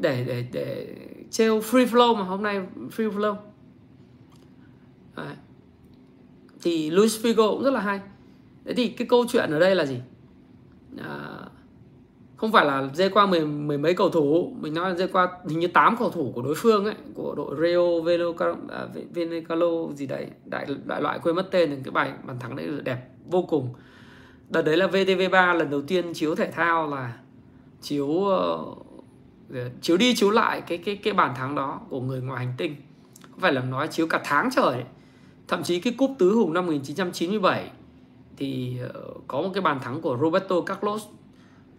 để 0.00 0.24
để 0.26 0.44
để 0.52 0.96
trêu 1.30 1.60
free 1.60 1.86
flow 1.86 2.16
mà 2.16 2.22
hôm 2.22 2.42
nay 2.42 2.60
free 2.96 3.10
flow. 3.10 3.34
Đấy. 5.16 5.34
thì 6.62 6.90
Luis 6.90 7.26
Figo 7.26 7.50
cũng 7.50 7.64
rất 7.64 7.70
là 7.70 7.80
hay. 7.80 8.00
Thế 8.64 8.74
thì 8.74 8.88
cái 8.88 9.08
câu 9.08 9.24
chuyện 9.28 9.50
ở 9.50 9.58
đây 9.58 9.74
là 9.74 9.86
gì? 9.86 9.96
À, 10.96 11.38
không 12.36 12.52
phải 12.52 12.64
là 12.66 12.88
dê 12.94 13.08
qua 13.08 13.26
mười, 13.26 13.46
mười 13.46 13.78
mấy 13.78 13.94
cầu 13.94 14.10
thủ 14.10 14.52
mình 14.60 14.74
nói 14.74 14.90
là 14.90 14.96
dê 14.96 15.06
qua 15.06 15.28
hình 15.48 15.58
như 15.58 15.68
8 15.68 15.96
cầu 15.98 16.10
thủ 16.10 16.32
của 16.34 16.42
đối 16.42 16.54
phương 16.54 16.84
ấy 16.84 16.94
của 17.14 17.34
đội 17.36 17.56
Rio 17.60 18.12
à, 18.68 18.86
Venecalo 19.14 19.66
à, 19.66 19.94
gì 19.94 20.06
đấy 20.06 20.26
đại 20.44 20.66
đại 20.84 21.02
loại 21.02 21.18
quên 21.22 21.36
mất 21.36 21.50
tên 21.50 21.82
cái 21.84 21.92
bài 21.92 22.12
bàn 22.26 22.38
thắng 22.40 22.56
đấy 22.56 22.68
đẹp 22.84 22.98
vô 23.30 23.42
cùng. 23.42 23.74
Đợt 24.48 24.62
đấy 24.62 24.76
là 24.76 24.86
VTV3 24.86 25.54
lần 25.54 25.70
đầu 25.70 25.82
tiên 25.82 26.14
chiếu 26.14 26.34
thể 26.34 26.50
thao 26.50 26.86
là 26.86 27.18
chiếu 27.80 28.06
uh, 28.06 28.78
chiếu 29.80 29.96
đi 29.96 30.14
chiếu 30.14 30.30
lại 30.30 30.60
cái 30.60 30.78
cái 30.78 30.96
cái 30.96 31.14
bàn 31.14 31.34
thắng 31.36 31.54
đó 31.54 31.80
của 31.88 32.00
người 32.00 32.20
ngoài 32.20 32.46
hành 32.46 32.54
tinh. 32.58 32.76
Không 33.30 33.40
phải 33.40 33.52
là 33.52 33.60
nói 33.60 33.88
chiếu 33.88 34.06
cả 34.06 34.20
tháng 34.24 34.50
trời 34.56 34.84
thậm 35.48 35.62
chí 35.62 35.80
cái 35.80 35.92
cúp 35.98 36.10
tứ 36.18 36.34
hùng 36.34 36.52
năm 36.52 36.66
1997 36.66 37.70
thì 38.36 38.78
ờ, 38.94 39.02
có 39.28 39.42
một 39.42 39.50
cái 39.54 39.62
bàn 39.62 39.80
thắng 39.80 40.00
của 40.00 40.18
Roberto 40.20 40.60
Carlos 40.60 41.02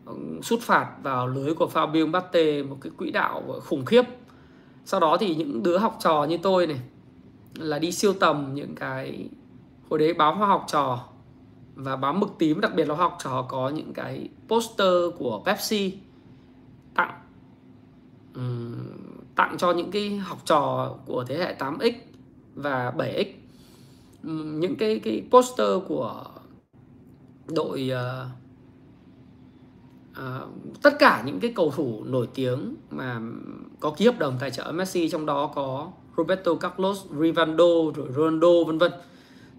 ờ, 0.05 0.13
sút 0.41 0.59
phạt 0.61 0.91
vào 1.03 1.27
lưới 1.27 1.53
của 1.53 1.69
Fabio 1.73 2.11
Batte 2.11 2.63
một 2.63 2.77
cái 2.81 2.91
quỹ 2.97 3.11
đạo 3.11 3.43
ờ, 3.47 3.59
khủng 3.59 3.85
khiếp. 3.85 4.03
Sau 4.85 4.99
đó 4.99 5.17
thì 5.19 5.35
những 5.35 5.63
đứa 5.63 5.77
học 5.77 5.97
trò 5.99 6.23
như 6.23 6.37
tôi 6.37 6.67
này 6.67 6.79
là 7.55 7.79
đi 7.79 7.91
siêu 7.91 8.13
tầm 8.13 8.53
những 8.53 8.75
cái 8.75 9.29
hồi 9.89 9.99
đấy 9.99 10.13
báo 10.13 10.35
hoa 10.35 10.47
học 10.47 10.65
trò 10.67 11.03
và 11.75 11.95
báo 11.95 12.13
mực 12.13 12.29
tím 12.39 12.61
đặc 12.61 12.75
biệt 12.75 12.87
là 12.87 12.95
học 12.95 13.17
trò 13.23 13.45
có 13.49 13.69
những 13.69 13.93
cái 13.93 14.29
poster 14.47 14.93
của 15.17 15.41
Pepsi 15.45 15.97
tặng 16.95 17.21
um, 18.35 18.75
tặng 19.35 19.55
cho 19.57 19.71
những 19.71 19.91
cái 19.91 20.17
học 20.17 20.37
trò 20.45 20.95
của 21.05 21.23
thế 21.27 21.37
hệ 21.37 21.55
8X 21.59 21.91
và 22.55 22.93
7X 22.97 23.25
um, 24.23 24.59
những 24.59 24.75
cái 24.75 24.99
cái 24.99 25.23
poster 25.31 25.67
của 25.87 26.25
đội 27.47 27.91
uh, 27.93 28.27
uh, 30.19 30.49
tất 30.81 30.99
cả 30.99 31.23
những 31.25 31.39
cái 31.39 31.53
cầu 31.55 31.73
thủ 31.75 32.03
nổi 32.03 32.27
tiếng 32.33 32.75
mà 32.91 33.21
có 33.79 33.93
ký 33.97 34.05
hợp 34.05 34.19
đồng 34.19 34.37
tài 34.39 34.51
trợ 34.51 34.71
Messi 34.71 35.09
trong 35.09 35.25
đó 35.25 35.51
có 35.55 35.91
Roberto 36.17 36.55
Carlos, 36.55 37.05
Rivaldo, 37.19 37.65
rồi 37.95 38.07
Ronaldo 38.15 38.63
vân 38.67 38.77
vân. 38.77 38.91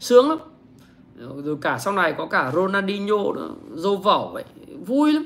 Sướng 0.01 0.29
lắm. 0.29 0.39
Rồi 1.17 1.57
cả 1.61 1.79
sau 1.79 1.93
này 1.93 2.15
có 2.19 2.27
cả 2.27 2.53
Ronaldinho 2.55 3.33
nữa 3.35 3.51
dô 3.75 3.97
vẩu 3.97 4.31
vậy 4.33 4.45
vui 4.87 5.13
lắm. 5.13 5.25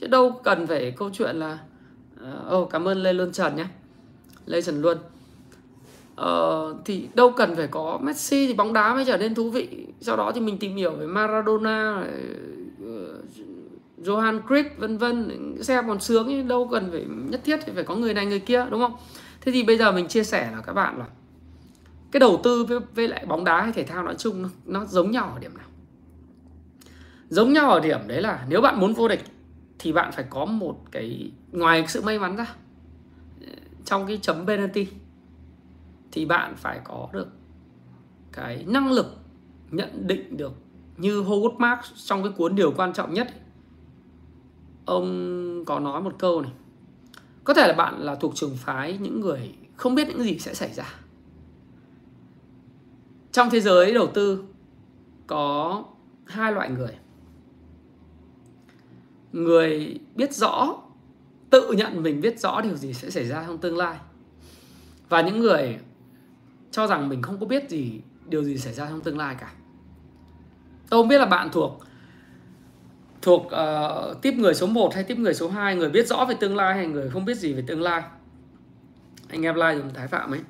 Chứ 0.00 0.06
đâu 0.06 0.40
cần 0.44 0.66
phải 0.66 0.90
câu 0.90 1.10
chuyện 1.12 1.36
là 1.36 1.58
Ồ, 2.48 2.58
uh, 2.58 2.64
oh, 2.64 2.70
cảm 2.70 2.88
ơn 2.88 3.02
lê 3.02 3.12
luân 3.12 3.32
trần 3.32 3.56
nhé 3.56 3.66
lê 4.46 4.62
trần 4.62 4.80
luân. 4.80 4.98
Ờ, 6.22 6.74
thì 6.84 7.08
đâu 7.14 7.32
cần 7.36 7.56
phải 7.56 7.66
có 7.66 7.98
messi 8.02 8.46
thì 8.46 8.54
bóng 8.54 8.72
đá 8.72 8.94
mới 8.94 9.04
trở 9.04 9.16
nên 9.16 9.34
thú 9.34 9.50
vị. 9.50 9.86
Sau 10.00 10.16
đó 10.16 10.32
thì 10.34 10.40
mình 10.40 10.58
tìm 10.58 10.76
hiểu 10.76 10.90
về 10.92 11.06
maradona 11.06 12.04
ờ, 12.84 13.22
johan 14.04 14.40
cruyff 14.42 14.64
vân 14.78 14.98
vân. 14.98 15.28
Xem 15.62 15.88
còn 15.88 16.00
sướng 16.00 16.48
đâu 16.48 16.68
cần 16.68 16.88
phải 16.90 17.04
nhất 17.30 17.40
thiết 17.44 17.60
phải 17.74 17.84
có 17.84 17.94
người 17.94 18.14
này 18.14 18.26
người 18.26 18.38
kia 18.38 18.66
đúng 18.70 18.80
không? 18.80 18.92
Thế 19.40 19.52
thì 19.52 19.62
bây 19.62 19.78
giờ 19.78 19.92
mình 19.92 20.08
chia 20.08 20.24
sẻ 20.24 20.50
là 20.52 20.60
các 20.66 20.72
bạn 20.72 20.98
là 20.98 21.06
cái 22.12 22.20
đầu 22.20 22.40
tư 22.44 22.64
với, 22.64 22.78
với 22.94 23.08
lại 23.08 23.26
bóng 23.26 23.44
đá 23.44 23.62
hay 23.62 23.72
thể 23.72 23.84
thao 23.84 24.02
nói 24.02 24.14
chung 24.18 24.42
nó, 24.42 24.48
nó 24.66 24.84
giống 24.84 25.10
nhau 25.10 25.30
ở 25.34 25.38
điểm 25.38 25.56
nào? 25.56 25.68
Giống 27.28 27.52
nhau 27.52 27.70
ở 27.70 27.80
điểm 27.80 28.00
đấy 28.06 28.22
là 28.22 28.46
nếu 28.48 28.60
bạn 28.60 28.80
muốn 28.80 28.94
vô 28.94 29.08
địch 29.08 29.24
thì 29.78 29.92
bạn 29.92 30.12
phải 30.12 30.24
có 30.30 30.44
một 30.44 30.76
cái 30.92 31.30
ngoài 31.52 31.84
sự 31.88 32.02
may 32.02 32.18
mắn 32.18 32.36
ra 32.36 32.46
ờ, 33.40 33.52
trong 33.84 34.06
cái 34.06 34.18
chấm 34.22 34.46
penalty 34.46 34.86
thì 36.12 36.24
bạn 36.24 36.54
phải 36.56 36.80
có 36.84 37.08
được 37.12 37.28
cái 38.32 38.64
năng 38.68 38.92
lực 38.92 39.06
nhận 39.70 40.06
định 40.06 40.36
được. 40.36 40.52
Như 40.96 41.22
Howard 41.22 41.56
Marks 41.56 41.92
trong 42.08 42.22
cái 42.22 42.32
cuốn 42.32 42.54
điều 42.54 42.72
quan 42.76 42.92
trọng 42.92 43.14
nhất 43.14 43.28
ông 44.84 45.64
có 45.66 45.80
nói 45.80 46.02
một 46.02 46.14
câu 46.18 46.42
này. 46.42 46.52
Có 47.44 47.54
thể 47.54 47.68
là 47.68 47.74
bạn 47.74 47.98
là 47.98 48.14
thuộc 48.14 48.34
trường 48.34 48.56
phái 48.56 48.98
những 48.98 49.20
người 49.20 49.54
không 49.76 49.94
biết 49.94 50.08
những 50.08 50.22
gì 50.22 50.38
sẽ 50.38 50.54
xảy 50.54 50.72
ra. 50.72 50.94
Trong 53.32 53.50
thế 53.50 53.60
giới 53.60 53.94
đầu 53.94 54.06
tư 54.14 54.44
có 55.26 55.84
hai 56.24 56.52
loại 56.52 56.70
người. 56.70 56.96
Người 59.32 59.98
biết 60.14 60.34
rõ, 60.34 60.76
tự 61.50 61.72
nhận 61.72 62.02
mình 62.02 62.20
biết 62.20 62.40
rõ 62.40 62.60
điều 62.60 62.76
gì 62.76 62.94
sẽ 62.94 63.10
xảy 63.10 63.24
ra 63.24 63.44
trong 63.46 63.58
tương 63.58 63.76
lai. 63.76 63.98
Và 65.08 65.22
những 65.22 65.40
người 65.40 65.78
cho 66.72 66.86
rằng 66.86 67.08
mình 67.08 67.22
không 67.22 67.40
có 67.40 67.46
biết 67.46 67.70
gì 67.70 68.00
điều 68.28 68.44
gì 68.44 68.58
xảy 68.58 68.72
ra 68.72 68.86
trong 68.86 69.00
tương 69.00 69.18
lai 69.18 69.36
cả. 69.40 69.52
Tôi 70.90 71.02
không 71.02 71.08
biết 71.08 71.18
là 71.18 71.26
bạn 71.26 71.48
thuộc 71.52 71.80
thuộc 73.22 73.42
uh, 73.46 74.22
tiếp 74.22 74.34
người 74.38 74.54
số 74.54 74.66
1 74.66 74.94
hay 74.94 75.04
tiếp 75.04 75.18
người 75.18 75.34
số 75.34 75.48
2 75.48 75.76
người 75.76 75.90
biết 75.90 76.06
rõ 76.08 76.24
về 76.24 76.34
tương 76.40 76.56
lai 76.56 76.74
hay 76.74 76.86
người 76.86 77.10
không 77.10 77.24
biết 77.24 77.36
gì 77.36 77.52
về 77.52 77.64
tương 77.66 77.82
lai? 77.82 78.02
Anh 79.28 79.42
em 79.42 79.54
like 79.54 79.76
dùng 79.76 79.94
thái 79.94 80.08
phạm 80.08 80.30
ấy. 80.30 80.40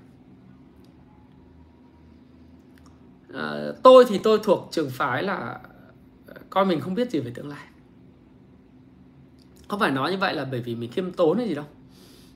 Uh, 3.30 3.82
tôi 3.82 4.04
thì 4.08 4.20
tôi 4.22 4.38
thuộc 4.42 4.68
trường 4.70 4.90
phái 4.90 5.22
là 5.22 5.60
ờ, 6.26 6.34
coi 6.50 6.64
mình 6.64 6.80
không 6.80 6.94
biết 6.94 7.10
gì 7.10 7.20
về 7.20 7.30
tương 7.34 7.48
lai. 7.48 7.66
Không 9.68 9.80
phải 9.80 9.90
nói 9.90 10.10
như 10.10 10.18
vậy 10.18 10.34
là 10.34 10.44
bởi 10.44 10.60
vì 10.60 10.74
mình 10.74 10.90
khiêm 10.90 11.12
tốn 11.12 11.38
hay 11.38 11.48
gì 11.48 11.54
đâu 11.54 11.64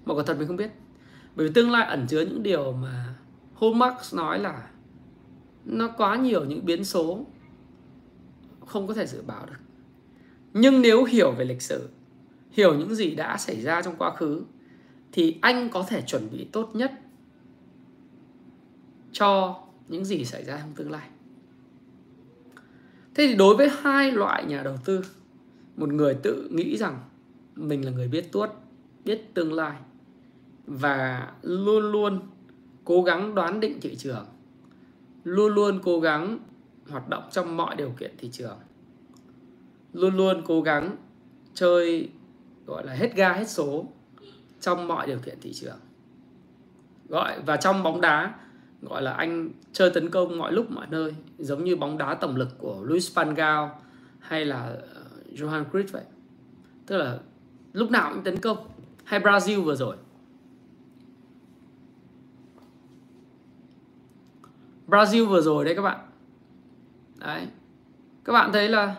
mà 0.04 0.14
quả 0.14 0.24
thật 0.26 0.38
mình 0.38 0.48
không 0.48 0.56
biết. 0.56 0.70
Bởi 1.34 1.46
vì 1.46 1.52
tương 1.54 1.70
lai 1.70 1.86
ẩn 1.86 2.06
chứa 2.06 2.20
những 2.20 2.42
điều 2.42 2.72
mà 2.72 3.15
Hôm 3.56 3.78
Marx 3.78 4.14
nói 4.14 4.38
là 4.38 4.70
nó 5.64 5.88
quá 5.96 6.16
nhiều 6.16 6.44
những 6.44 6.64
biến 6.64 6.84
số 6.84 7.26
không 8.66 8.86
có 8.86 8.94
thể 8.94 9.06
dự 9.06 9.22
báo 9.22 9.46
được. 9.46 9.58
Nhưng 10.52 10.82
nếu 10.82 11.04
hiểu 11.04 11.32
về 11.32 11.44
lịch 11.44 11.62
sử, 11.62 11.88
hiểu 12.50 12.74
những 12.74 12.94
gì 12.94 13.14
đã 13.14 13.36
xảy 13.36 13.60
ra 13.60 13.82
trong 13.82 13.96
quá 13.96 14.14
khứ, 14.16 14.42
thì 15.12 15.38
anh 15.42 15.68
có 15.70 15.84
thể 15.88 16.02
chuẩn 16.06 16.30
bị 16.32 16.46
tốt 16.52 16.70
nhất 16.74 16.92
cho 19.12 19.60
những 19.88 20.04
gì 20.04 20.24
xảy 20.24 20.44
ra 20.44 20.58
trong 20.60 20.72
tương 20.74 20.90
lai. 20.90 21.08
Thế 23.14 23.26
thì 23.26 23.34
đối 23.34 23.56
với 23.56 23.68
hai 23.82 24.12
loại 24.12 24.44
nhà 24.44 24.62
đầu 24.62 24.76
tư, 24.84 25.04
một 25.76 25.88
người 25.88 26.14
tự 26.14 26.48
nghĩ 26.52 26.76
rằng 26.76 26.98
mình 27.54 27.84
là 27.84 27.90
người 27.90 28.08
biết 28.08 28.32
tuốt, 28.32 28.50
biết 29.04 29.34
tương 29.34 29.52
lai 29.52 29.76
và 30.66 31.32
luôn 31.42 31.92
luôn 31.92 32.20
cố 32.86 33.02
gắng 33.02 33.34
đoán 33.34 33.60
định 33.60 33.80
thị 33.80 33.96
trường. 33.96 34.26
Luôn 35.24 35.54
luôn 35.54 35.80
cố 35.82 36.00
gắng 36.00 36.38
hoạt 36.88 37.08
động 37.08 37.22
trong 37.30 37.56
mọi 37.56 37.76
điều 37.76 37.90
kiện 37.98 38.14
thị 38.18 38.28
trường. 38.32 38.58
Luôn 39.92 40.16
luôn 40.16 40.42
cố 40.46 40.62
gắng 40.62 40.96
chơi, 41.54 42.08
gọi 42.66 42.86
là, 42.86 42.92
hết 42.92 43.14
ga 43.16 43.32
hết 43.32 43.48
số 43.48 43.84
trong 44.60 44.88
mọi 44.88 45.06
điều 45.06 45.18
kiện 45.18 45.38
thị 45.40 45.52
trường. 45.52 45.78
Gọi, 47.08 47.40
và 47.46 47.56
trong 47.56 47.82
bóng 47.82 48.00
đá, 48.00 48.34
gọi 48.82 49.02
là, 49.02 49.12
anh 49.12 49.50
chơi 49.72 49.90
tấn 49.90 50.10
công 50.10 50.38
mọi 50.38 50.52
lúc, 50.52 50.70
mọi 50.70 50.86
nơi, 50.90 51.14
giống 51.38 51.64
như 51.64 51.76
bóng 51.76 51.98
đá 51.98 52.14
tổng 52.14 52.36
lực 52.36 52.58
của 52.58 52.82
Luis 52.82 53.14
Van 53.14 53.34
Gaal 53.34 53.68
hay 54.18 54.44
là 54.44 54.76
ờ, 54.94 55.04
Johan 55.32 55.64
Cruyff 55.72 55.86
vậy. 55.92 56.04
Tức 56.86 56.96
là 56.96 57.18
lúc 57.72 57.90
nào 57.90 58.10
cũng 58.14 58.24
tấn 58.24 58.36
công. 58.36 58.58
Hay 59.04 59.20
Brazil 59.20 59.62
vừa 59.62 59.74
rồi. 59.74 59.96
Brazil 64.88 65.26
vừa 65.26 65.40
rồi 65.40 65.64
đấy 65.64 65.74
các 65.74 65.82
bạn. 65.82 65.98
Đấy. 67.18 67.46
Các 68.24 68.32
bạn 68.32 68.52
thấy 68.52 68.68
là 68.68 68.94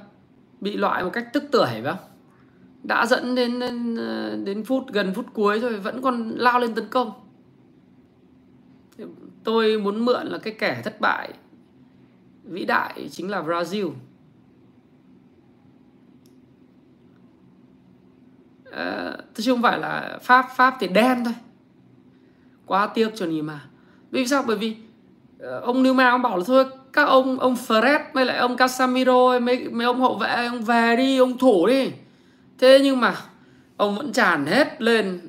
bị 0.61 0.77
loại 0.77 1.03
một 1.03 1.09
cách 1.13 1.27
tức 1.33 1.43
tưởi 1.51 1.67
phải 1.67 1.83
không? 1.83 2.09
Đã 2.83 3.05
dẫn 3.05 3.35
đến 3.35 3.59
đến, 3.59 3.95
đến 4.45 4.63
phút 4.63 4.93
gần 4.93 5.13
phút 5.13 5.25
cuối 5.33 5.59
rồi 5.59 5.79
vẫn 5.79 6.01
còn 6.01 6.29
lao 6.29 6.59
lên 6.59 6.75
tấn 6.75 6.87
công. 6.87 7.11
Tôi 9.43 9.77
muốn 9.77 10.05
mượn 10.05 10.27
là 10.27 10.37
cái 10.37 10.55
kẻ 10.59 10.81
thất 10.83 11.01
bại 11.01 11.33
vĩ 12.43 12.65
đại 12.65 13.09
chính 13.11 13.29
là 13.29 13.41
Brazil. 13.41 13.91
Ờ, 18.71 19.09
à, 19.09 19.17
chứ 19.33 19.51
không 19.51 19.61
phải 19.61 19.79
là 19.79 20.19
Pháp 20.21 20.45
Pháp 20.55 20.77
thì 20.79 20.87
đen 20.87 21.23
thôi. 21.25 21.33
Quá 22.65 22.87
tiếc 22.87 23.09
cho 23.15 23.25
nhì 23.25 23.41
mà 23.41 23.65
vì 24.11 24.27
sao? 24.27 24.43
Bởi 24.47 24.57
vì 24.57 24.75
Ờ, 25.39 25.59
ông 25.59 25.83
Newman 25.83 26.11
ông 26.11 26.21
bảo 26.21 26.37
là 26.37 26.43
thôi, 26.47 26.65
các 26.93 27.03
ông 27.03 27.39
ông 27.39 27.55
Fred 27.67 27.99
với 28.13 28.25
lại 28.25 28.37
ông 28.37 28.57
Casemiro 28.57 29.39
mấy 29.39 29.69
mấy 29.69 29.85
ông 29.85 30.01
hậu 30.01 30.17
vệ, 30.17 30.45
ông 30.45 30.61
về 30.61 30.95
đi, 30.95 31.17
ông 31.17 31.37
thủ 31.37 31.67
đi. 31.67 31.91
Thế 32.59 32.79
nhưng 32.83 32.99
mà 32.99 33.15
ông 33.77 33.95
vẫn 33.95 34.11
tràn 34.11 34.45
hết 34.45 34.81
lên 34.81 35.19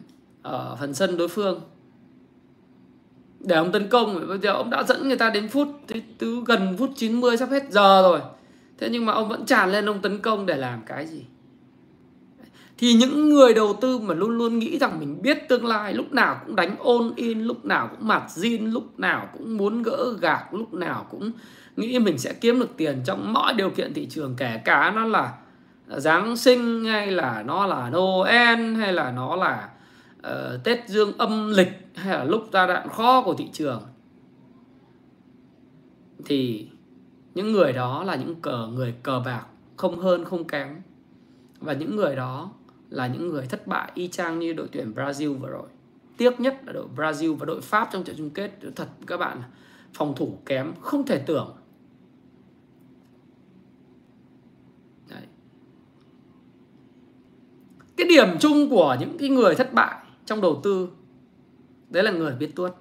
ở 0.42 0.76
phần 0.80 0.94
sân 0.94 1.16
đối 1.16 1.28
phương. 1.28 1.60
Để 3.40 3.56
ông 3.56 3.72
tấn 3.72 3.88
công, 3.88 4.28
bây 4.28 4.38
giờ 4.38 4.52
ông 4.52 4.70
đã 4.70 4.82
dẫn 4.82 5.08
người 5.08 5.16
ta 5.16 5.30
đến 5.30 5.48
phút 5.48 5.68
từ 6.18 6.42
gần 6.46 6.76
phút 6.78 6.90
90 6.96 7.36
sắp 7.36 7.50
hết 7.50 7.62
giờ 7.70 8.02
rồi. 8.02 8.20
Thế 8.78 8.88
nhưng 8.90 9.06
mà 9.06 9.12
ông 9.12 9.28
vẫn 9.28 9.46
tràn 9.46 9.72
lên 9.72 9.86
ông 9.86 10.00
tấn 10.02 10.18
công 10.18 10.46
để 10.46 10.56
làm 10.56 10.82
cái 10.86 11.06
gì? 11.06 11.24
Thì 12.78 12.94
những 12.94 13.28
người 13.28 13.54
đầu 13.54 13.78
tư 13.80 13.98
mà 13.98 14.14
luôn 14.14 14.30
luôn 14.30 14.58
nghĩ 14.58 14.78
rằng 14.78 15.00
mình 15.00 15.22
biết 15.22 15.48
tương 15.48 15.66
lai 15.66 15.94
lúc 15.94 16.12
nào 16.12 16.40
cũng 16.46 16.56
đánh 16.56 16.76
ôn 16.78 17.12
in 17.16 17.42
lúc 17.42 17.64
nào 17.64 17.88
cũng 17.90 18.08
mặt 18.08 18.22
zin 18.28 18.72
lúc 18.72 18.98
nào 18.98 19.28
cũng 19.32 19.56
muốn 19.56 19.82
gỡ 19.82 20.14
gạc 20.20 20.54
lúc 20.54 20.74
nào 20.74 21.06
cũng 21.10 21.32
nghĩ 21.76 21.98
mình 21.98 22.18
sẽ 22.18 22.32
kiếm 22.32 22.60
được 22.60 22.76
tiền 22.76 23.00
trong 23.04 23.32
mọi 23.32 23.54
điều 23.54 23.70
kiện 23.70 23.94
thị 23.94 24.06
trường 24.06 24.34
kể 24.38 24.60
cả 24.64 24.92
nó 24.96 25.04
là 25.04 25.32
Giáng 25.96 26.36
sinh 26.36 26.84
hay 26.84 27.10
là 27.10 27.42
nó 27.42 27.66
là 27.66 27.90
Noel 27.90 28.74
hay 28.74 28.92
là 28.92 29.10
nó 29.10 29.36
là 29.36 29.68
uh, 30.18 30.64
Tết 30.64 30.88
Dương 30.88 31.18
âm 31.18 31.50
lịch 31.50 31.88
hay 31.94 32.18
là 32.18 32.24
lúc 32.24 32.48
giai 32.52 32.66
đoạn 32.66 32.88
khó 32.88 33.22
của 33.22 33.34
thị 33.34 33.48
trường. 33.52 33.82
Thì 36.24 36.68
những 37.34 37.52
người 37.52 37.72
đó 37.72 38.04
là 38.04 38.14
những 38.14 38.34
cờ 38.40 38.66
người 38.66 38.94
cờ 39.02 39.22
bạc 39.24 39.46
không 39.76 39.98
hơn 39.98 40.24
không 40.24 40.44
kém. 40.44 40.82
Và 41.60 41.72
những 41.72 41.96
người 41.96 42.16
đó 42.16 42.50
là 42.90 43.06
những 43.06 43.28
người 43.28 43.46
thất 43.46 43.66
bại 43.66 43.92
y 43.94 44.08
chang 44.08 44.38
như 44.38 44.52
đội 44.52 44.68
tuyển 44.72 44.92
Brazil 44.96 45.38
vừa 45.38 45.48
rồi. 45.48 45.68
Tiếc 46.16 46.40
nhất 46.40 46.60
là 46.66 46.72
đội 46.72 46.86
Brazil 46.96 47.34
và 47.34 47.46
đội 47.46 47.60
Pháp 47.60 47.88
trong 47.92 48.04
trận 48.04 48.16
chung 48.18 48.30
kết. 48.30 48.50
Thật, 48.76 48.88
các 49.06 49.16
bạn, 49.16 49.42
phòng 49.92 50.14
thủ 50.16 50.38
kém, 50.46 50.72
không 50.80 51.06
thể 51.06 51.18
tưởng. 51.26 51.56
Đấy. 55.10 55.22
cái 57.96 58.08
điểm 58.08 58.38
chung 58.40 58.70
của 58.70 58.96
những 59.00 59.18
cái 59.18 59.28
người 59.28 59.54
thất 59.54 59.74
bại 59.74 59.98
trong 60.26 60.40
đầu 60.40 60.60
tư, 60.62 60.88
đấy 61.90 62.02
là 62.02 62.10
người 62.10 62.34
biết 62.34 62.50
tuốt. 62.54 62.72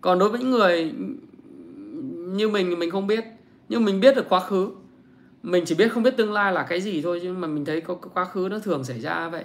Còn 0.00 0.18
đối 0.18 0.28
với 0.28 0.40
những 0.40 0.50
người 0.50 0.92
như 2.36 2.48
mình 2.48 2.66
thì 2.70 2.76
mình 2.76 2.90
không 2.90 3.06
biết, 3.06 3.24
nhưng 3.68 3.84
mình 3.84 4.00
biết 4.00 4.16
được 4.16 4.26
quá 4.28 4.40
khứ 4.40 4.70
mình 5.42 5.64
chỉ 5.66 5.74
biết 5.74 5.88
không 5.88 6.02
biết 6.02 6.16
tương 6.16 6.32
lai 6.32 6.52
là 6.52 6.62
cái 6.62 6.80
gì 6.80 7.02
thôi, 7.02 7.20
nhưng 7.22 7.40
mà 7.40 7.48
mình 7.48 7.64
thấy 7.64 7.80
có 7.80 7.94
quá 7.94 8.24
khứ 8.24 8.48
nó 8.50 8.58
thường 8.58 8.84
xảy 8.84 9.00
ra 9.00 9.28
vậy. 9.28 9.44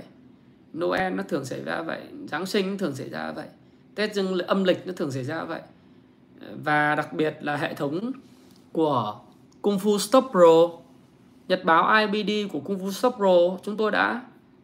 Noel 0.77 1.13
nó 1.13 1.23
thường 1.23 1.45
xảy 1.45 1.63
ra 1.63 1.81
vậy, 1.81 2.01
Giáng 2.27 2.45
sinh 2.45 2.71
nó 2.71 2.77
thường 2.77 2.95
xảy 2.95 3.09
ra 3.09 3.31
vậy, 3.31 3.47
Tết 3.95 4.15
dương 4.15 4.37
âm 4.37 4.63
lịch 4.63 4.87
nó 4.87 4.93
thường 4.93 5.11
xảy 5.11 5.23
ra 5.23 5.43
vậy. 5.43 5.61
Và 6.63 6.95
đặc 6.95 7.13
biệt 7.13 7.37
là 7.41 7.55
hệ 7.55 7.73
thống 7.73 8.11
của 8.71 9.19
Kung 9.61 9.77
Fu 9.77 9.97
Stop 9.97 10.25
Pro, 10.31 10.69
Nhật 11.47 11.65
báo 11.65 12.07
IBD 12.07 12.51
của 12.51 12.59
Kung 12.59 12.79
Fu 12.79 12.91
Stop 12.91 13.15
Pro, 13.15 13.57
chúng 13.63 13.77
tôi 13.77 13.91
đã 13.91 14.21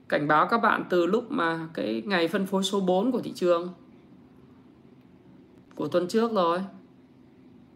cảnh 0.10 0.28
báo 0.28 0.48
các 0.48 0.58
bạn 0.58 0.84
từ 0.90 1.06
lúc 1.06 1.32
mà 1.32 1.68
cái 1.74 2.04
ngày 2.06 2.28
phân 2.28 2.46
phối 2.46 2.64
số 2.64 2.80
4 2.80 3.12
của 3.12 3.22
thị 3.22 3.32
trường, 3.36 3.74
của 5.76 5.88
tuần 5.88 6.08
trước 6.08 6.32
rồi. 6.32 6.60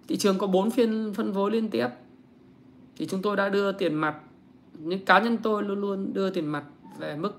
Thị 0.08 0.18
trường 0.18 0.38
có 0.38 0.48
4 0.48 0.72
phiên 0.72 1.14
phân 1.14 1.34
phối 1.34 1.52
liên 1.52 1.70
tiếp 1.70 1.88
thì 3.02 3.08
chúng 3.08 3.22
tôi 3.22 3.36
đã 3.36 3.50
đưa 3.50 3.72
tiền 3.72 3.94
mặt, 3.94 4.16
những 4.80 5.06
cá 5.06 5.20
nhân 5.20 5.38
tôi 5.38 5.64
luôn 5.64 5.82
luôn 5.82 6.14
đưa 6.14 6.30
tiền 6.30 6.46
mặt 6.46 6.64
về 6.98 7.16
mức 7.16 7.34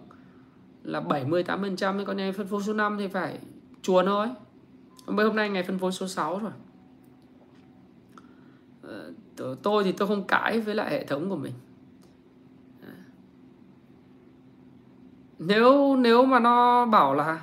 là 0.84 1.00
70 1.00 1.42
8% 1.42 2.04
còn 2.04 2.16
ngày 2.16 2.32
phân 2.32 2.46
phối 2.46 2.62
số 2.62 2.72
5 2.72 2.96
thì 2.98 3.08
phải 3.08 3.38
chuồn 3.82 4.06
thôi. 4.06 4.28
Bây 5.06 5.26
hôm 5.26 5.36
nay 5.36 5.50
ngày 5.50 5.62
phân 5.62 5.78
phối 5.78 5.92
số 5.92 6.08
6 6.08 6.38
rồi. 6.38 6.52
Ờ, 8.82 9.54
tôi 9.62 9.84
thì 9.84 9.92
tôi 9.92 10.08
không 10.08 10.26
cãi 10.26 10.60
với 10.60 10.74
lại 10.74 10.90
hệ 10.90 11.04
thống 11.04 11.30
của 11.30 11.36
mình. 11.36 11.52
Ờ. 12.82 12.92
Nếu 15.38 15.96
nếu 15.96 16.24
mà 16.24 16.38
nó 16.40 16.86
bảo 16.86 17.14
là 17.14 17.42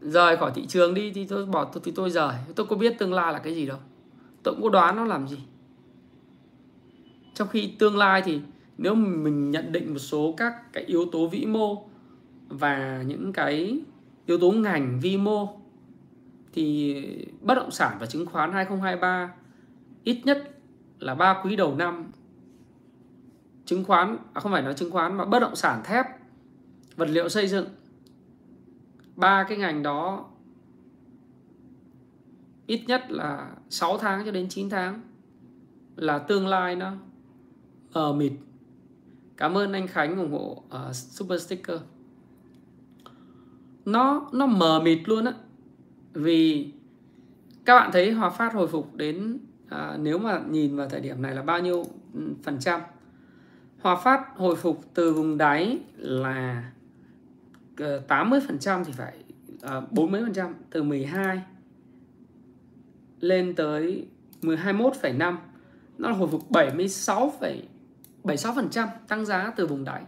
rời 0.00 0.36
khỏi 0.36 0.52
thị 0.54 0.66
trường 0.66 0.94
đi 0.94 1.12
thì 1.12 1.26
tôi 1.26 1.46
bỏ 1.46 1.70
thì 1.84 1.92
tôi 1.92 2.10
rời. 2.10 2.34
Tôi 2.56 2.66
có 2.66 2.76
biết 2.76 2.98
tương 2.98 3.14
lai 3.14 3.32
là 3.32 3.38
cái 3.38 3.54
gì 3.54 3.66
đâu. 3.66 3.78
Tôi 4.42 4.54
cũng 4.54 4.62
có 4.62 4.68
đoán 4.68 4.96
nó 4.96 5.04
làm 5.04 5.28
gì 5.28 5.38
trong 7.40 7.48
khi 7.48 7.72
tương 7.78 7.96
lai 7.96 8.22
thì 8.24 8.40
nếu 8.78 8.94
mình 8.94 9.50
nhận 9.50 9.72
định 9.72 9.92
một 9.92 9.98
số 9.98 10.34
các 10.36 10.72
cái 10.72 10.84
yếu 10.84 11.04
tố 11.12 11.26
vĩ 11.26 11.46
mô 11.46 11.84
và 12.48 13.02
những 13.06 13.32
cái 13.32 13.80
yếu 14.26 14.38
tố 14.38 14.52
ngành 14.52 15.00
vi 15.00 15.16
mô, 15.16 15.48
thì 16.52 16.96
bất 17.40 17.54
động 17.54 17.70
sản 17.70 17.96
và 18.00 18.06
chứng 18.06 18.26
khoán 18.26 18.52
2023 18.52 19.34
ít 20.04 20.20
nhất 20.24 20.50
là 20.98 21.14
ba 21.14 21.42
quý 21.44 21.56
đầu 21.56 21.74
năm. 21.74 22.12
Chứng 23.64 23.84
khoán 23.84 24.16
à 24.32 24.40
không 24.40 24.52
phải 24.52 24.62
nói 24.62 24.74
chứng 24.74 24.90
khoán 24.90 25.16
mà 25.16 25.24
bất 25.24 25.38
động 25.38 25.56
sản 25.56 25.80
thép, 25.84 26.06
vật 26.96 27.08
liệu 27.08 27.28
xây 27.28 27.48
dựng, 27.48 27.66
ba 29.16 29.44
cái 29.48 29.58
ngành 29.58 29.82
đó 29.82 30.30
ít 32.66 32.82
nhất 32.86 33.10
là 33.10 33.50
6 33.70 33.98
tháng 33.98 34.24
cho 34.24 34.30
đến 34.30 34.48
9 34.48 34.70
tháng 34.70 35.00
là 35.96 36.18
tương 36.18 36.46
lai 36.46 36.76
nó 36.76 36.92
ờ 37.92 38.12
mịt. 38.12 38.32
Cảm 39.36 39.58
ơn 39.58 39.72
anh 39.72 39.86
Khánh 39.86 40.16
ủng 40.16 40.32
hộ 40.32 40.62
uh, 40.88 40.94
super 40.94 41.42
sticker. 41.46 41.80
Nó 43.84 44.28
nó 44.32 44.46
mờ 44.46 44.80
mịt 44.84 45.08
luôn 45.08 45.24
á. 45.24 45.32
Vì 46.12 46.72
các 47.64 47.74
bạn 47.74 47.90
thấy 47.92 48.12
Hòa 48.12 48.30
Phát 48.30 48.54
hồi 48.54 48.68
phục 48.68 48.96
đến 48.96 49.38
à, 49.68 49.96
nếu 50.00 50.18
mà 50.18 50.40
nhìn 50.50 50.76
vào 50.76 50.88
thời 50.88 51.00
điểm 51.00 51.22
này 51.22 51.34
là 51.34 51.42
bao 51.42 51.60
nhiêu 51.60 51.84
ừ, 52.14 52.20
phần 52.42 52.58
trăm? 52.60 52.80
Hòa 53.80 53.96
Phát 53.96 54.36
hồi 54.36 54.56
phục 54.56 54.80
từ 54.94 55.12
vùng 55.12 55.38
đáy 55.38 55.78
là 55.96 56.70
ờ, 57.78 57.98
80 58.08 58.40
phần 58.46 58.58
trăm 58.58 58.84
thì 58.84 58.92
phải 58.92 59.14
à, 59.62 59.80
40 59.90 60.22
phần 60.22 60.32
trăm 60.32 60.54
từ 60.70 60.82
12 60.82 61.42
lên 63.20 63.54
tới 63.54 64.06
21,5 64.42 65.36
nó 65.98 66.10
là 66.10 66.16
hồi 66.16 66.28
phục 66.28 66.50
76,76% 68.24 68.86
tăng 69.08 69.26
giá 69.26 69.52
từ 69.56 69.66
vùng 69.66 69.84
đáy. 69.84 70.02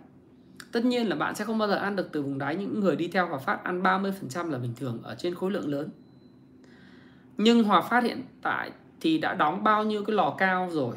Tất 0.73 0.85
nhiên 0.85 1.09
là 1.09 1.17
bạn 1.17 1.35
sẽ 1.35 1.45
không 1.45 1.59
bao 1.59 1.69
giờ 1.69 1.75
ăn 1.75 1.97
được 1.97 2.09
từ 2.13 2.23
vùng 2.23 2.39
đáy 2.39 2.57
những 2.57 2.81
người 2.81 2.97
đi 2.97 3.09
theo 3.09 3.29
Hòa 3.29 3.39
Phát 3.39 3.65
ăn 3.65 3.83
30% 3.83 4.51
là 4.51 4.59
bình 4.59 4.75
thường 4.77 5.03
ở 5.03 5.15
trên 5.15 5.35
khối 5.35 5.51
lượng 5.51 5.69
lớn. 5.69 5.89
Nhưng 7.37 7.65
Hòa 7.65 7.81
Phát 7.81 8.05
hiện 8.05 8.23
tại 8.43 8.71
thì 9.01 9.19
đã 9.19 9.35
đóng 9.35 9.65
bao 9.65 9.85
nhiêu 9.85 10.05
cái 10.05 10.17
lò 10.17 10.35
cao 10.39 10.69
rồi? 10.73 10.97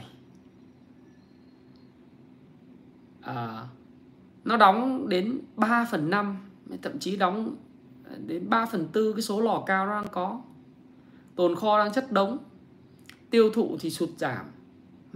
À, 3.22 3.63
nó 4.45 4.57
đóng 4.57 5.09
đến 5.09 5.39
3 5.55 5.86
phần 5.91 6.09
5 6.09 6.38
thậm 6.82 6.99
chí 6.99 7.16
đóng 7.16 7.55
đến 8.28 8.49
3 8.49 8.66
phần 8.66 8.88
tư 8.88 9.13
cái 9.13 9.22
số 9.22 9.41
lò 9.41 9.63
cao 9.66 9.86
nó 9.86 10.01
đang 10.01 10.11
có. 10.11 10.41
Tồn 11.36 11.55
kho 11.55 11.80
đang 11.80 11.93
chất 11.93 12.11
đống. 12.11 12.38
Tiêu 13.30 13.49
thụ 13.49 13.78
thì 13.80 13.89
sụt 13.89 14.09
giảm 14.18 14.45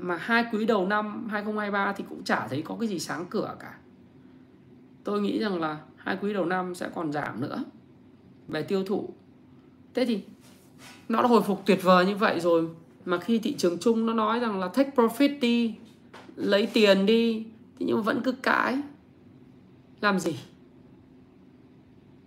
mà 0.02 0.18
hai 0.18 0.46
quý 0.52 0.66
đầu 0.66 0.88
năm 0.88 1.28
2023 1.30 1.94
thì 1.94 2.04
cũng 2.10 2.24
chả 2.24 2.48
thấy 2.48 2.62
có 2.62 2.78
cái 2.80 2.90
gì 2.90 3.00
sáng 3.00 3.26
cửa 3.30 3.56
cả. 3.60 3.78
Tôi 5.04 5.22
nghĩ 5.22 5.40
rằng 5.40 5.62
là 5.62 5.78
hai 5.96 6.18
quý 6.22 6.34
đầu 6.34 6.46
năm 6.46 6.76
sẽ 6.76 6.90
còn 6.96 7.12
giảm 7.12 7.42
nữa 7.42 7.64
về 8.48 8.64
tiêu 8.64 8.84
thụ. 8.84 9.10
Thế 9.94 10.06
thì 10.06 10.22
nó 11.10 11.22
đã 11.22 11.28
hồi 11.28 11.42
phục 11.42 11.66
tuyệt 11.66 11.84
vời 11.84 12.06
như 12.06 12.16
vậy 12.16 12.40
rồi, 12.40 12.70
mà 13.06 13.18
khi 13.18 13.40
thị 13.40 13.56
trường 13.58 13.78
chung 13.80 14.06
nó 14.06 14.14
nói 14.14 14.40
rằng 14.40 14.60
là 14.60 14.68
take 14.68 14.92
profit 14.96 15.40
đi, 15.40 15.76
lấy 16.36 16.68
tiền 16.74 17.06
đi 17.06 17.46
thì 17.80 17.86
nhưng 17.86 17.98
mà 17.98 18.02
vẫn 18.02 18.22
cứ 18.24 18.32
cãi. 18.32 18.82
Làm 20.02 20.20
gì? 20.20 20.40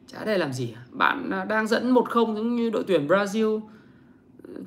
Chả 0.06 0.24
để 0.24 0.38
làm 0.38 0.52
gì. 0.52 0.74
Bạn 0.90 1.30
đang 1.48 1.66
dẫn 1.66 1.90
một 1.90 2.10
không 2.10 2.36
giống 2.36 2.56
như 2.56 2.70
đội 2.70 2.84
tuyển 2.86 3.06
Brazil, 3.06 3.60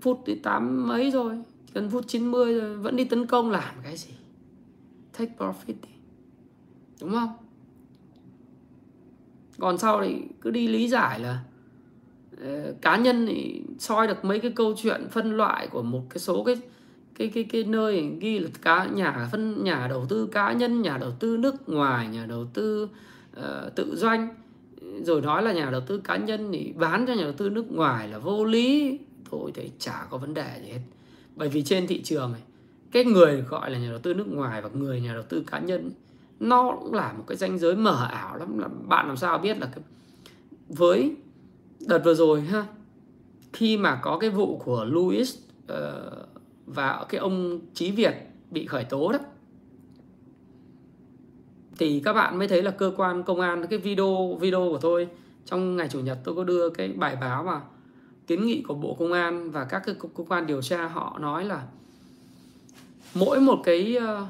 phút 0.02 0.24
thì 0.26 0.36
tám 0.36 0.88
mấy 0.88 1.12
rồi 1.12 1.38
gần 1.76 1.90
phút 1.90 2.08
90 2.08 2.60
rồi 2.60 2.78
vẫn 2.78 2.96
đi 2.96 3.04
tấn 3.04 3.26
công 3.26 3.52
làm 3.52 3.76
cái 3.84 3.98
gì? 3.98 4.14
Take 5.18 5.32
profit 5.38 5.74
đi. 5.82 5.90
Đúng 7.02 7.12
không? 7.12 7.34
Còn 9.60 9.78
sau 9.78 10.04
thì 10.04 10.16
cứ 10.42 10.52
đi 10.52 10.68
lý 10.68 10.88
giải 10.88 11.20
là 11.20 11.44
uh, 12.34 12.82
cá 12.82 12.98
nhân 12.98 13.26
thì 13.26 13.62
soi 13.80 14.08
được 14.08 14.26
mấy 14.26 14.40
cái 14.40 14.52
câu 14.52 14.74
chuyện 14.78 15.08
phân 15.12 15.38
loại 15.38 15.68
của 15.68 15.82
một 15.82 16.04
cái 16.10 16.20
số 16.20 16.44
cái 16.44 16.56
cái 17.18 17.28
cái 17.34 17.44
cái 17.44 17.64
nơi 17.64 18.12
ghi 18.20 18.40
là 18.40 18.50
cá 18.62 18.86
nhà 18.86 19.28
phân 19.32 19.64
nhà 19.64 19.88
đầu 19.88 20.06
tư 20.10 20.28
cá 20.32 20.54
nhân 20.54 20.82
nhà 20.82 20.98
đầu 20.98 21.12
tư 21.20 21.38
nước 21.38 21.70
ngoài 21.70 22.08
nhà 22.08 22.26
đầu 22.26 22.46
tư 22.54 22.90
uh, 23.40 23.76
tự 23.76 23.96
doanh. 23.96 24.36
Rồi 25.02 25.22
nói 25.22 25.44
là 25.44 25.54
nhà 25.54 25.70
đầu 25.70 25.82
tư 25.82 25.98
cá 25.98 26.18
nhân 26.18 26.50
thì 26.54 26.74
bán 26.76 27.06
cho 27.08 27.14
nhà 27.14 27.24
đầu 27.24 27.34
tư 27.34 27.50
nước 27.50 27.72
ngoài 27.72 28.08
là 28.08 28.18
vô 28.18 28.46
lý. 28.46 29.00
Thôi 29.32 29.52
thì 29.54 29.72
chả 29.80 30.08
có 30.10 30.18
vấn 30.18 30.34
đề 30.34 30.62
gì 30.66 30.72
hết 30.72 30.80
bởi 31.36 31.50
vì 31.50 31.64
trên 31.64 31.88
thị 31.88 32.02
trường 32.02 32.32
này 32.32 32.42
cái 32.92 33.06
người 33.06 33.42
gọi 33.42 33.72
là 33.72 33.78
nhà 33.78 33.90
đầu 33.90 34.00
tư 34.00 34.14
nước 34.14 34.28
ngoài 34.28 34.62
và 34.62 34.70
người 34.74 35.02
nhà 35.02 35.14
đầu 35.14 35.24
tư 35.24 35.44
cá 35.48 35.60
nhân 35.60 35.92
nó 36.40 36.78
cũng 36.80 36.94
là 36.94 37.14
một 37.14 37.24
cái 37.28 37.38
ranh 37.38 37.58
giới 37.58 37.76
mở 37.76 38.08
ảo 38.12 38.38
lắm. 38.38 38.60
Là 38.60 38.68
bạn 38.68 39.08
làm 39.08 39.18
sao 39.18 39.38
biết 39.38 39.58
là 39.60 39.68
cái 39.76 39.84
với 40.68 41.16
đợt 41.80 42.02
vừa 42.06 42.14
rồi 42.14 42.42
ha 42.42 42.66
khi 43.54 43.78
mà 43.78 44.00
có 44.02 44.18
cái 44.18 44.30
vụ 44.30 44.62
của 44.66 44.86
Louis 44.86 45.38
uh, 45.64 45.78
và 46.66 47.06
cái 47.10 47.20
ông 47.20 47.60
Chí 47.74 47.92
Việt 47.92 48.14
bị 48.52 48.66
khởi 48.66 48.84
tố 48.84 49.12
đó 49.12 49.20
thì 51.78 52.02
các 52.06 52.14
bạn 52.14 52.38
mới 52.38 52.48
thấy 52.48 52.64
là 52.64 52.72
cơ 52.72 52.92
quan 52.98 53.24
công 53.24 53.40
an 53.40 53.68
cái 53.70 53.80
video 53.80 54.38
video 54.42 54.70
của 54.72 54.80
tôi 54.82 55.08
trong 55.46 55.76
ngày 55.76 55.90
chủ 55.90 56.00
nhật 56.00 56.18
tôi 56.24 56.36
có 56.36 56.44
đưa 56.44 56.70
cái 56.70 56.88
bài 56.88 57.16
báo 57.22 57.44
mà 57.44 57.62
kiến 58.28 58.46
nghị 58.46 58.62
của 58.62 58.74
bộ 58.74 58.96
công 59.00 59.14
an 59.14 59.52
và 59.52 59.66
các 59.66 59.82
cái 59.86 59.96
cơ 60.16 60.24
quan 60.28 60.48
điều 60.48 60.62
tra 60.62 60.88
họ 60.88 61.18
nói 61.22 61.46
là 61.46 61.68
mỗi 63.16 63.40
một 63.40 63.62
cái 63.64 63.96
ờ, 63.96 64.28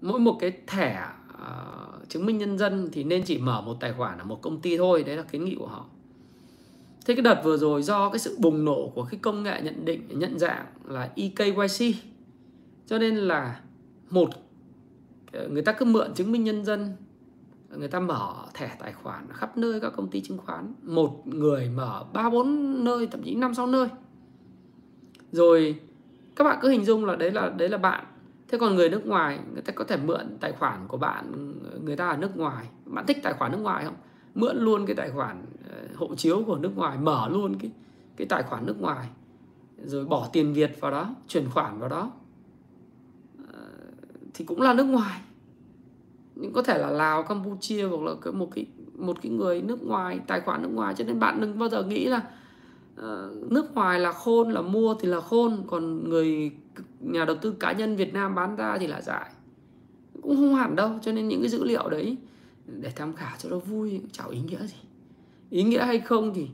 mỗi 0.00 0.20
một 0.20 0.36
cái 0.40 0.52
thẻ 0.66 1.06
uh, 1.32 2.08
chứng 2.08 2.26
minh 2.26 2.38
nhân 2.38 2.58
dân 2.58 2.88
thì 2.92 3.04
nên 3.04 3.22
chỉ 3.22 3.38
mở 3.38 3.60
một 3.60 3.76
tài 3.80 3.92
khoản 3.92 4.18
ở 4.18 4.24
một 4.24 4.42
công 4.42 4.60
ty 4.60 4.76
thôi 4.76 5.04
đấy 5.04 5.16
là 5.16 5.22
kiến 5.22 5.44
nghị 5.44 5.54
của 5.54 5.66
họ. 5.66 5.86
Thế 7.06 7.14
cái 7.14 7.22
đợt 7.22 7.40
vừa 7.44 7.56
rồi 7.56 7.82
do 7.82 8.10
cái 8.10 8.18
sự 8.18 8.36
bùng 8.38 8.64
nổ 8.64 8.92
của 8.94 9.04
cái 9.04 9.20
công 9.22 9.42
nghệ 9.42 9.60
nhận 9.62 9.84
định 9.84 10.02
nhận 10.08 10.38
dạng 10.38 10.66
là 10.84 11.10
EKYC 11.16 11.96
cho 12.86 12.98
nên 12.98 13.16
là 13.16 13.60
một 14.10 14.30
ờ, 15.32 15.48
người 15.48 15.62
ta 15.62 15.72
cứ 15.72 15.84
mượn 15.84 16.14
chứng 16.14 16.32
minh 16.32 16.44
nhân 16.44 16.64
dân 16.64 16.96
người 17.78 17.88
ta 17.88 18.00
mở 18.00 18.34
thẻ 18.54 18.76
tài 18.78 18.92
khoản 18.92 19.26
khắp 19.32 19.58
nơi 19.58 19.80
các 19.80 19.92
công 19.96 20.08
ty 20.10 20.20
chứng 20.20 20.38
khoán. 20.38 20.74
Một 20.82 21.26
người 21.26 21.70
mở 21.76 22.04
ba, 22.12 22.30
bốn 22.30 22.84
nơi, 22.84 23.06
thậm 23.06 23.22
chí 23.22 23.34
năm, 23.34 23.54
sáu 23.54 23.66
nơi. 23.66 23.88
Rồi 25.32 25.80
các 26.36 26.44
bạn 26.44 26.58
cứ 26.62 26.68
hình 26.68 26.84
dung 26.84 27.04
là 27.04 27.16
đấy 27.16 27.30
là 27.30 27.48
đấy 27.48 27.68
là 27.68 27.78
bạn. 27.78 28.04
Thế 28.48 28.58
còn 28.58 28.74
người 28.74 28.90
nước 28.90 29.06
ngoài, 29.06 29.38
người 29.52 29.62
ta 29.62 29.72
có 29.72 29.84
thể 29.84 29.96
mượn 29.96 30.36
tài 30.40 30.52
khoản 30.52 30.88
của 30.88 30.96
bạn, 30.96 31.54
người 31.84 31.96
ta 31.96 32.08
ở 32.08 32.16
nước 32.16 32.36
ngoài. 32.36 32.68
Bạn 32.84 33.06
thích 33.06 33.18
tài 33.22 33.32
khoản 33.32 33.52
nước 33.52 33.58
ngoài 33.58 33.84
không? 33.84 33.94
Mượn 34.34 34.56
luôn 34.56 34.86
cái 34.86 34.96
tài 34.96 35.10
khoản 35.10 35.46
ờ, 35.70 35.76
hộ 35.96 36.14
chiếu 36.14 36.42
của 36.46 36.56
nước 36.56 36.76
ngoài, 36.76 36.98
mở 36.98 37.28
luôn 37.28 37.54
cái 37.58 37.70
cái 38.16 38.26
tài 38.26 38.42
khoản 38.42 38.66
nước 38.66 38.80
ngoài. 38.80 39.08
Rồi 39.84 40.04
bỏ 40.04 40.28
tiền 40.32 40.52
việt 40.52 40.80
vào 40.80 40.90
đó, 40.90 41.14
chuyển 41.28 41.50
khoản 41.50 41.78
vào 41.78 41.88
đó. 41.88 42.12
Ờ, 43.52 43.68
thì 44.34 44.44
cũng 44.44 44.60
là 44.60 44.74
nước 44.74 44.84
ngoài 44.84 45.20
có 46.54 46.62
thể 46.62 46.78
là 46.78 46.90
lào 46.90 47.22
campuchia 47.22 47.84
hoặc 47.84 48.02
là 48.02 48.32
một 48.32 48.48
cái 48.54 48.66
một 48.96 49.22
cái 49.22 49.32
người 49.32 49.62
nước 49.62 49.82
ngoài 49.82 50.20
tài 50.26 50.40
khoản 50.40 50.62
nước 50.62 50.68
ngoài. 50.72 50.94
Cho 50.98 51.04
nên 51.04 51.20
bạn 51.20 51.40
đừng 51.40 51.58
bao 51.58 51.68
giờ 51.68 51.82
nghĩ 51.82 52.04
là 52.04 52.22
uh, 53.00 53.52
nước 53.52 53.74
ngoài 53.74 54.00
là 54.00 54.12
khôn 54.12 54.50
là 54.50 54.62
mua 54.62 54.94
thì 55.00 55.08
là 55.08 55.20
khôn. 55.20 55.62
Còn 55.66 56.08
người 56.08 56.52
nhà 57.00 57.24
đầu 57.24 57.36
tư 57.36 57.54
cá 57.60 57.72
nhân 57.72 57.96
Việt 57.96 58.14
Nam 58.14 58.34
bán 58.34 58.56
ra 58.56 58.78
thì 58.78 58.86
là 58.86 59.00
giải 59.02 59.30
cũng 60.22 60.36
không 60.36 60.54
hẳn 60.54 60.76
đâu. 60.76 60.90
Cho 61.02 61.12
nên 61.12 61.28
những 61.28 61.40
cái 61.40 61.50
dữ 61.50 61.64
liệu 61.64 61.88
đấy 61.88 62.16
để 62.66 62.92
tham 62.96 63.12
khảo 63.12 63.36
cho 63.38 63.48
nó 63.48 63.58
vui 63.58 64.00
chẳng 64.12 64.30
ý 64.30 64.40
nghĩa 64.40 64.66
gì. 64.66 64.76
Ý 65.50 65.62
nghĩa 65.62 65.84
hay 65.84 66.00
không 66.00 66.34
thì 66.34 66.48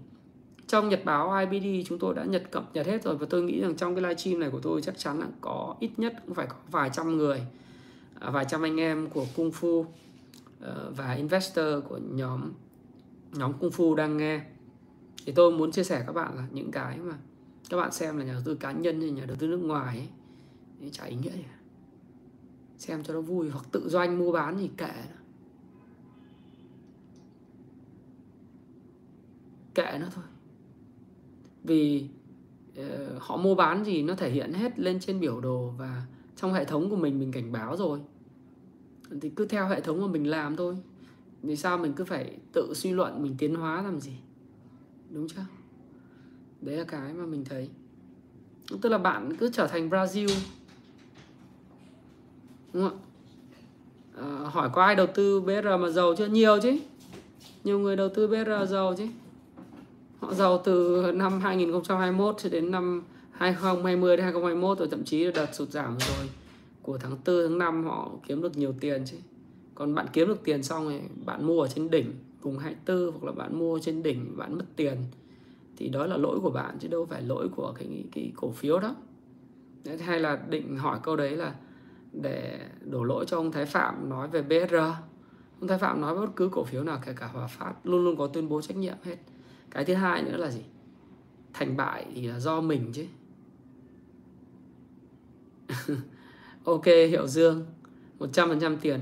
trong 0.66 0.88
nhật 0.88 1.04
báo 1.04 1.46
IBD 1.50 1.88
chúng 1.88 1.98
tôi 1.98 2.14
đã 2.14 2.24
nhật 2.24 2.50
cập 2.50 2.74
nhật 2.74 2.86
hết 2.86 3.02
rồi. 3.02 3.16
Và 3.16 3.26
tôi 3.30 3.42
nghĩ 3.42 3.60
rằng 3.60 3.76
trong 3.76 3.94
cái 3.94 4.02
livestream 4.02 4.40
này 4.40 4.50
của 4.50 4.60
tôi 4.62 4.82
chắc 4.82 4.98
chắn 4.98 5.20
là 5.20 5.26
có 5.40 5.74
ít 5.80 5.90
nhất 5.96 6.14
cũng 6.26 6.34
phải 6.34 6.46
có 6.46 6.56
vài 6.70 6.90
trăm 6.92 7.16
người 7.16 7.42
Ờ, 8.20 8.30
vài 8.30 8.44
trăm 8.48 8.62
anh 8.62 8.80
em 8.80 9.10
của 9.10 9.26
Kung 9.36 9.50
Fu 9.50 9.84
ờ, 10.60 10.92
và 10.96 11.12
investor 11.12 11.84
của 11.88 11.98
nhóm 11.98 12.52
nhóm 13.32 13.52
Kung 13.52 13.70
Fu 13.70 13.94
đang 13.94 14.16
nghe 14.16 14.40
thì 15.26 15.32
tôi 15.32 15.52
muốn 15.52 15.72
chia 15.72 15.84
sẻ 15.84 16.04
các 16.06 16.12
bạn 16.12 16.36
là 16.36 16.46
những 16.52 16.70
cái 16.70 16.98
mà 16.98 17.18
các 17.70 17.76
bạn 17.76 17.92
xem 17.92 18.16
là 18.16 18.24
nhà 18.24 18.32
đầu 18.32 18.42
tư 18.44 18.54
cá 18.54 18.72
nhân 18.72 19.00
hay 19.00 19.10
nhà 19.10 19.24
đầu 19.24 19.36
tư 19.36 19.46
nước 19.46 19.60
ngoài 19.62 19.96
ấy, 19.98 20.08
thì 20.80 20.90
chả 20.90 21.04
ý 21.04 21.16
nghĩa 21.16 21.30
gì 21.30 21.44
xem 22.78 23.02
cho 23.02 23.14
nó 23.14 23.20
vui 23.20 23.50
hoặc 23.50 23.64
tự 23.72 23.88
doanh 23.88 24.18
mua 24.18 24.32
bán 24.32 24.58
thì 24.58 24.70
kệ. 24.76 24.92
Kệ 29.74 29.98
nó 30.00 30.06
thôi. 30.14 30.24
Vì 31.64 32.08
uh, 32.80 32.84
họ 33.18 33.36
mua 33.36 33.54
bán 33.54 33.84
gì 33.84 34.02
nó 34.02 34.14
thể 34.14 34.30
hiện 34.30 34.52
hết 34.52 34.78
lên 34.78 35.00
trên 35.00 35.20
biểu 35.20 35.40
đồ 35.40 35.74
và 35.78 36.06
trong 36.40 36.52
hệ 36.52 36.64
thống 36.64 36.90
của 36.90 36.96
mình 36.96 37.18
mình 37.18 37.32
cảnh 37.32 37.52
báo 37.52 37.76
rồi. 37.76 38.00
Thì 39.20 39.28
cứ 39.28 39.46
theo 39.46 39.68
hệ 39.68 39.80
thống 39.80 40.00
mà 40.00 40.06
mình 40.06 40.30
làm 40.30 40.56
thôi. 40.56 40.76
Vì 41.42 41.56
sao 41.56 41.78
mình 41.78 41.92
cứ 41.92 42.04
phải 42.04 42.36
tự 42.52 42.72
suy 42.74 42.90
luận 42.90 43.22
mình 43.22 43.34
tiến 43.38 43.54
hóa 43.54 43.82
làm 43.82 44.00
gì? 44.00 44.12
Đúng 45.10 45.28
chưa? 45.28 45.44
Đấy 46.60 46.76
là 46.76 46.84
cái 46.84 47.12
mà 47.12 47.26
mình 47.26 47.44
thấy. 47.44 47.68
Tức 48.80 48.88
là 48.88 48.98
bạn 48.98 49.36
cứ 49.36 49.50
trở 49.52 49.66
thành 49.66 49.90
Brazil. 49.90 50.28
Đúng 52.72 52.88
không 52.88 52.98
ạ? 52.98 53.04
À, 54.16 54.48
hỏi 54.50 54.70
có 54.72 54.82
ai 54.82 54.96
đầu 54.96 55.06
tư 55.14 55.40
BR 55.40 55.66
mà 55.80 55.88
giàu 55.88 56.14
chưa? 56.18 56.26
Nhiều 56.26 56.60
chứ. 56.62 56.78
Nhiều 57.64 57.78
người 57.78 57.96
đầu 57.96 58.08
tư 58.08 58.26
BR 58.26 58.70
giàu 58.70 58.94
chứ. 58.98 59.06
Họ 60.20 60.34
giàu 60.34 60.62
từ 60.64 61.04
năm 61.14 61.40
2021 61.40 62.36
cho 62.38 62.48
đến 62.48 62.70
năm 62.70 63.02
2020 63.40 64.16
đến 64.16 64.24
2021 64.24 64.78
rồi 64.78 64.88
thậm 64.90 65.04
chí 65.04 65.24
là 65.24 65.32
đợt 65.34 65.54
sụt 65.54 65.68
giảm 65.68 65.98
rồi. 65.98 66.28
Của 66.82 66.98
tháng 66.98 67.10
4 67.10 67.20
tháng 67.26 67.58
5 67.58 67.84
họ 67.84 68.10
kiếm 68.26 68.42
được 68.42 68.56
nhiều 68.56 68.74
tiền 68.80 69.02
chứ. 69.06 69.16
Còn 69.74 69.94
bạn 69.94 70.06
kiếm 70.12 70.28
được 70.28 70.44
tiền 70.44 70.62
xong 70.62 70.84
rồi 70.84 71.02
bạn 71.26 71.46
mua 71.46 71.62
ở 71.62 71.68
trên 71.68 71.90
đỉnh 71.90 72.14
vùng 72.42 72.58
24 72.58 73.12
hoặc 73.12 73.24
là 73.24 73.32
bạn 73.32 73.58
mua 73.58 73.78
trên 73.78 74.02
đỉnh 74.02 74.36
bạn 74.36 74.58
mất 74.58 74.64
tiền. 74.76 74.96
Thì 75.76 75.88
đó 75.88 76.06
là 76.06 76.16
lỗi 76.16 76.40
của 76.40 76.50
bạn 76.50 76.76
chứ 76.80 76.88
đâu 76.88 77.06
phải 77.06 77.22
lỗi 77.22 77.48
của 77.56 77.72
cái 77.78 78.04
cái 78.12 78.32
cổ 78.36 78.50
phiếu 78.50 78.78
đó. 78.78 78.94
Đấy, 79.84 79.98
hay 79.98 80.20
là 80.20 80.40
định 80.48 80.76
hỏi 80.76 80.98
câu 81.02 81.16
đấy 81.16 81.36
là 81.36 81.54
để 82.12 82.60
đổ 82.84 83.04
lỗi 83.04 83.24
cho 83.28 83.36
ông 83.36 83.52
Thái 83.52 83.66
Phạm 83.66 84.08
nói 84.08 84.28
về 84.28 84.42
BSR 84.42 84.74
ông 85.60 85.68
Thái 85.68 85.78
Phạm 85.78 86.00
nói 86.00 86.14
bất 86.14 86.36
cứ 86.36 86.48
cổ 86.52 86.64
phiếu 86.64 86.84
nào 86.84 87.00
kể 87.06 87.12
cả 87.16 87.26
Hòa 87.26 87.46
Phát 87.46 87.72
luôn 87.84 88.04
luôn 88.04 88.16
có 88.16 88.26
tuyên 88.26 88.48
bố 88.48 88.62
trách 88.62 88.76
nhiệm 88.76 88.96
hết. 89.02 89.16
Cái 89.70 89.84
thứ 89.84 89.94
hai 89.94 90.22
nữa 90.22 90.36
là 90.36 90.50
gì? 90.50 90.62
Thành 91.52 91.76
bại 91.76 92.06
thì 92.14 92.26
là 92.26 92.40
do 92.40 92.60
mình 92.60 92.90
chứ. 92.92 93.04
ok 96.64 96.84
hiệu 96.84 97.26
dương 97.26 97.66
100% 98.18 98.76
tiền 98.80 99.00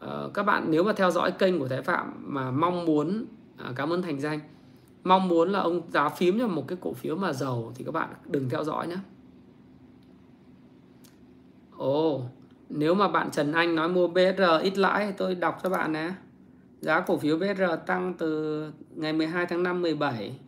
à, 0.00 0.08
các 0.34 0.42
bạn 0.42 0.66
nếu 0.68 0.82
mà 0.82 0.92
theo 0.92 1.10
dõi 1.10 1.32
kênh 1.32 1.58
của 1.58 1.68
Thái 1.68 1.82
Phạm 1.82 2.12
mà 2.34 2.50
mong 2.50 2.84
muốn 2.84 3.24
à, 3.56 3.72
cảm 3.76 3.92
ơn 3.92 4.02
Thành 4.02 4.20
Danh 4.20 4.40
mong 5.04 5.28
muốn 5.28 5.52
là 5.52 5.60
ông 5.60 5.82
giá 5.90 6.08
phím 6.08 6.38
cho 6.38 6.46
một 6.46 6.68
cái 6.68 6.78
cổ 6.80 6.92
phiếu 6.92 7.16
mà 7.16 7.32
giàu 7.32 7.72
thì 7.74 7.84
các 7.84 7.92
bạn 7.92 8.08
đừng 8.26 8.48
theo 8.48 8.64
dõi 8.64 8.88
nhé 8.88 8.96
Ồ, 11.82 12.22
nếu 12.68 12.94
mà 12.94 13.08
bạn 13.08 13.30
Trần 13.30 13.52
Anh 13.52 13.74
nói 13.74 13.88
mua 13.88 14.08
BR 14.08 14.42
ít 14.62 14.78
lãi 14.78 15.06
thì 15.06 15.12
tôi 15.16 15.34
đọc 15.34 15.60
cho 15.62 15.70
bạn 15.70 15.92
nè. 15.92 16.12
Giá 16.80 17.00
cổ 17.00 17.16
phiếu 17.16 17.36
BR 17.36 17.62
tăng 17.86 18.14
từ 18.18 18.70
ngày 18.94 19.12
12 19.12 19.46
tháng 19.46 19.62
5 19.62 19.82
17. 19.82 20.38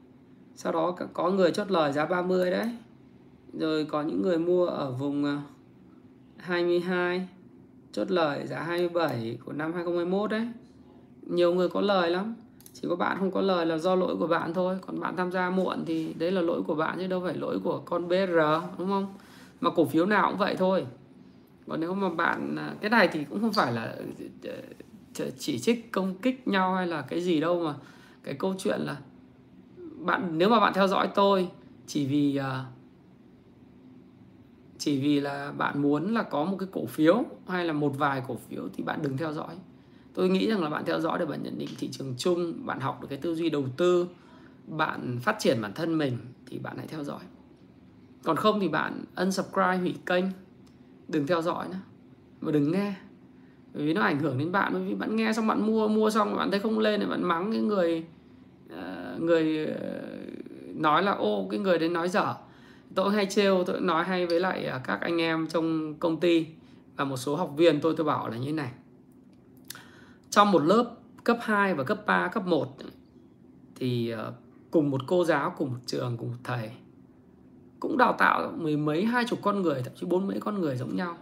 Sau 0.57 0.73
đó 0.73 0.97
có 1.13 1.31
người 1.31 1.53
chốt 1.53 1.71
lời 1.71 1.93
giá 1.93 2.07
30 2.07 2.51
đấy. 2.51 2.71
Rồi 3.59 3.85
có 3.85 4.03
những 4.03 4.23
người 4.23 4.39
mua 4.39 4.67
ở 4.67 4.93
vùng 4.93 5.25
à, 5.25 5.43
22 6.45 7.29
chốt 7.93 8.11
lời 8.11 8.47
giá 8.47 8.61
27 8.63 9.39
của 9.45 9.53
năm 9.53 9.73
2021 9.73 10.31
đấy. 10.31 10.49
Nhiều 11.23 11.55
người 11.55 11.69
có 11.69 11.81
lời 11.81 12.11
lắm. 12.11 12.35
Chỉ 12.73 12.89
có 12.89 12.97
bạn 12.97 13.17
không 13.19 13.31
có 13.31 13.41
lời 13.41 13.67
là 13.67 13.79
do 13.79 13.95
lỗi 13.95 14.17
của 14.19 14.27
bạn 14.27 14.55
thôi. 14.55 14.77
Còn 14.87 15.01
bạn 15.01 15.17
tham 15.17 15.33
gia 15.33 15.51
muộn 15.51 15.85
thì 15.87 16.15
đấy 16.19 16.33
là 16.33 16.41
lỗi 16.41 16.63
của 16.63 16.75
bạn 16.75 16.99
chứ 16.99 17.07
đâu 17.07 17.23
phải 17.25 17.35
lỗi 17.35 17.59
của 17.65 17.79
con 17.85 18.09
BR 18.09 18.39
đúng 18.79 18.89
không? 18.89 19.15
Mà 19.61 19.71
cổ 19.71 19.85
phiếu 19.85 20.07
nào 20.07 20.29
cũng 20.31 20.39
vậy 20.39 20.57
thôi 20.59 20.87
còn 21.69 21.81
nếu 21.81 21.95
mà 21.95 22.09
bạn 22.09 22.57
à, 22.57 22.75
cái 22.81 22.91
này 22.91 23.09
thì 23.13 23.25
cũng 23.25 23.41
không 23.41 23.53
phải 23.53 23.73
là 23.73 23.97
ờ, 24.45 24.53
ờ, 25.19 25.31
chỉ 25.39 25.59
trích 25.59 25.93
công 25.93 26.15
kích 26.15 26.49
nhau 26.49 26.75
hay 26.75 26.87
là 26.87 27.03
cái 27.03 27.21
gì 27.21 27.41
đâu 27.41 27.61
mà 27.65 27.75
cái 28.25 28.35
câu 28.35 28.55
chuyện 28.59 28.81
là 28.81 28.97
bạn 29.99 30.39
nếu 30.39 30.49
mà 30.49 30.61
bạn 30.61 30.73
theo 30.75 30.89
dõi 30.89 31.09
tôi 31.15 31.49
chỉ 31.87 32.07
vì 32.07 32.41
uh, 32.41 32.45
chỉ 34.79 35.01
vì 35.01 35.21
là 35.21 35.53
bạn 35.53 35.83
muốn 35.83 36.15
là 36.15 36.23
có 36.23 36.45
một 36.45 36.57
cái 36.61 36.69
cổ 36.73 36.87
phiếu 36.87 37.25
hay 37.49 37.65
là 37.65 37.73
một 37.73 37.99
vài 37.99 38.23
cổ 38.29 38.37
phiếu 38.37 38.69
thì 38.73 38.83
bạn 38.83 39.03
đừng 39.03 39.17
theo 39.17 39.33
dõi. 39.33 39.55
Tôi 40.15 40.29
nghĩ 40.29 40.49
rằng 40.49 40.63
là 40.63 40.71
bạn 40.71 40.85
theo 40.85 41.01
dõi 41.01 41.19
để 41.19 41.27
bạn 41.27 41.43
nhận 41.43 41.59
định 41.59 41.69
thị 41.79 41.89
trường 41.93 42.15
chung, 42.19 42.67
bạn 42.67 42.81
học 42.81 42.99
được 43.01 43.07
cái 43.11 43.19
tư 43.19 43.35
duy 43.35 43.51
đầu 43.51 43.65
tư, 43.77 44.07
bạn 44.67 45.19
phát 45.23 45.37
triển 45.39 45.63
bản 45.63 45.73
thân 45.75 45.99
mình 45.99 46.19
thì 46.47 46.59
bạn 46.59 46.77
hãy 46.77 46.87
theo 46.87 47.05
dõi. 47.05 47.21
Còn 48.23 48.37
không 48.37 48.61
thì 48.61 48.69
bạn 48.69 49.05
unsubscribe 49.17 49.79
hủy 49.79 49.95
kênh, 50.07 50.25
đừng 51.09 51.27
theo 51.27 51.43
dõi 51.43 51.69
nữa 51.69 51.81
và 52.41 52.53
đừng 52.53 52.73
nghe. 52.73 52.95
Bởi 53.75 53.87
vì 53.87 53.95
nó 53.95 54.01
ảnh 54.01 54.19
hưởng 54.19 54.39
đến 54.39 54.53
bạn, 54.53 54.73
bởi 54.73 54.83
vì 54.83 54.95
bạn 54.95 55.17
nghe 55.17 55.33
xong 55.33 55.47
bạn 55.47 55.67
mua 55.67 55.89
mua 55.89 56.11
xong 56.11 56.37
bạn 56.37 56.51
thấy 56.51 56.61
không 56.61 56.79
lên 56.79 57.01
thì 57.01 57.07
bạn 57.07 57.23
mắng 57.23 57.53
cái 57.53 57.61
người 57.61 58.05
ờ, 58.71 59.17
người 59.21 59.67
ờ, 59.67 60.03
nói 60.75 61.03
là, 61.03 61.13
ô, 61.13 61.49
cái 61.51 61.61
người 61.61 61.79
đấy 61.79 61.89
nói 61.89 62.09
dở 62.09 62.35
tôi 62.95 63.13
hay 63.13 63.27
trêu 63.27 63.65
tôi 63.65 63.81
nói 63.81 64.05
hay 64.05 64.27
với 64.27 64.41
lại 64.41 64.67
à, 64.67 64.79
các 64.79 65.01
anh 65.01 65.21
em 65.21 65.47
trong 65.47 65.95
công 65.95 66.21
ty 66.21 66.47
và 66.97 67.05
một 67.05 67.17
số 67.17 67.37
học 67.37 67.53
viên 67.57 67.81
tôi 67.81 67.95
tôi 67.97 68.07
bảo 68.07 68.29
là 68.29 68.37
như 68.37 68.47
thế 68.47 68.53
này. 68.53 68.71
Trong 70.31 70.53
một 70.53 70.63
lớp 70.63 70.95
cấp 71.25 71.39
2 71.41 71.75
và 71.75 71.85
cấp 71.85 72.07
3, 72.07 72.29
cấp 72.29 72.47
1 72.47 72.77
thì 73.75 74.11
à, 74.11 74.25
cùng 74.71 74.91
một 74.91 75.01
cô 75.07 75.25
giáo, 75.25 75.55
cùng 75.59 75.71
một 75.71 75.79
trường, 75.87 76.17
cùng 76.17 76.29
một 76.29 76.39
thầy 76.45 76.71
cũng 77.85 77.99
đào 77.99 78.15
tạo 78.19 78.53
mười 78.57 78.77
mấy 78.77 79.05
hai 79.05 79.25
chục 79.25 79.39
con 79.43 79.63
người 79.63 79.83
thậm 79.83 79.93
chí 79.97 80.07
bốn 80.07 80.27
mấy 80.27 80.41
con 80.41 80.61
người 80.61 80.77
giống 80.77 80.97
nhau. 80.97 81.17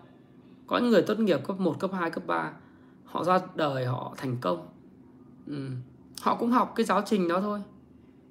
Có 0.67 0.79
những 0.79 0.91
người 0.91 1.03
tốt 1.03 1.19
nghiệp 1.19 1.41
cấp 1.47 1.61
1, 1.61 1.81
cấp 1.81 1.91
2, 1.93 2.11
cấp 2.11 2.27
3 2.27 2.53
họ 3.05 3.25
ra 3.25 3.41
đời 3.55 3.87
họ 3.87 4.15
thành 4.17 4.37
công. 4.41 4.69
Ừ. 5.47 5.69
họ 6.21 6.37
cũng 6.37 6.51
học 6.51 6.73
cái 6.77 6.87
giáo 6.87 7.03
trình 7.07 7.29
đó 7.29 7.41
thôi. 7.41 7.63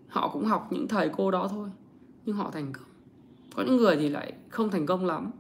Họ 0.08 0.30
cũng 0.34 0.46
học 0.46 0.68
những 0.72 0.88
thầy 0.88 1.10
cô 1.18 1.32
đó 1.32 1.48
thôi 1.48 1.70
nhưng 2.26 2.36
họ 2.36 2.52
thành 2.52 2.74
công 2.74 2.91
có 3.56 3.64
những 3.64 3.78
người 3.78 3.98
thì 3.98 4.10
lại 4.10 4.34
không 4.50 4.72
thành 4.72 4.86
công 4.86 5.06
lắm. 5.06 5.32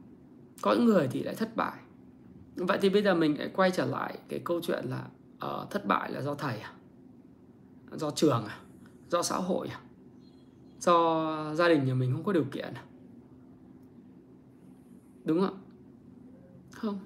Có 0.62 0.74
những 0.74 0.86
người 0.86 1.08
thì 1.12 1.24
lại 1.24 1.36
thất 1.36 1.56
bại. 1.56 1.80
Vậy 2.56 2.78
thì 2.82 2.90
bây 2.90 3.04
giờ 3.04 3.16
mình 3.16 3.40
lại 3.40 3.52
quay 3.56 3.72
trở 3.72 3.86
lại 3.86 4.20
cái 4.30 4.42
câu 4.46 4.62
chuyện 4.64 4.86
là 4.86 5.08
uh, 5.46 5.70
thất 5.70 5.86
bại 5.86 6.12
là 6.12 6.22
do 6.22 6.36
thầy 6.36 6.60
à? 6.60 6.74
Do 7.92 8.12
trường 8.12 8.46
à? 8.46 8.60
Do 9.10 9.22
xã 9.22 9.36
hội 9.36 9.68
à? 9.68 9.80
Do 10.80 11.54
gia 11.54 11.68
đình 11.68 11.86
nhà 11.86 11.94
mình 11.94 12.12
không 12.14 12.24
có 12.24 12.34
điều 12.34 12.46
kiện 12.52 12.74
à? 12.74 12.84
đúng 15.26 15.42
không 15.42 15.58
không. 16.72 17.00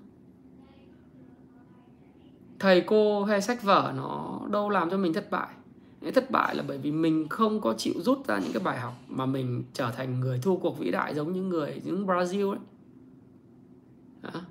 Thầy 2.60 2.82
cô 2.88 3.24
hay 3.24 3.42
sách 3.42 3.64
vở 3.64 3.94
nó 3.98 4.42
đâu 4.52 4.70
làm 4.70 4.90
cho 4.90 4.98
mình 4.98 5.14
thất 5.14 5.32
bại 5.32 5.55
cái 6.06 6.12
thất 6.12 6.32
bại 6.32 6.56
là 6.56 6.64
bởi 6.68 6.78
vì 6.78 6.92
mình 6.92 7.30
không 7.30 7.62
có 7.62 7.74
chịu 7.74 7.94
rút 7.98 8.28
ra 8.28 8.40
những 8.40 8.54
cái 8.54 8.64
bài 8.64 8.80
học 8.80 8.94
mà 9.08 9.26
mình 9.26 9.64
trở 9.74 9.92
thành 9.92 10.20
người 10.20 10.40
thua 10.40 10.56
cuộc 10.56 10.80
vĩ 10.80 10.92
đại 10.92 11.16
giống 11.16 11.34
như 11.34 11.42
người 11.42 11.82
những 11.86 12.08
Brazil 12.08 12.50
ấy 12.50 12.60
Hả? 14.24 14.42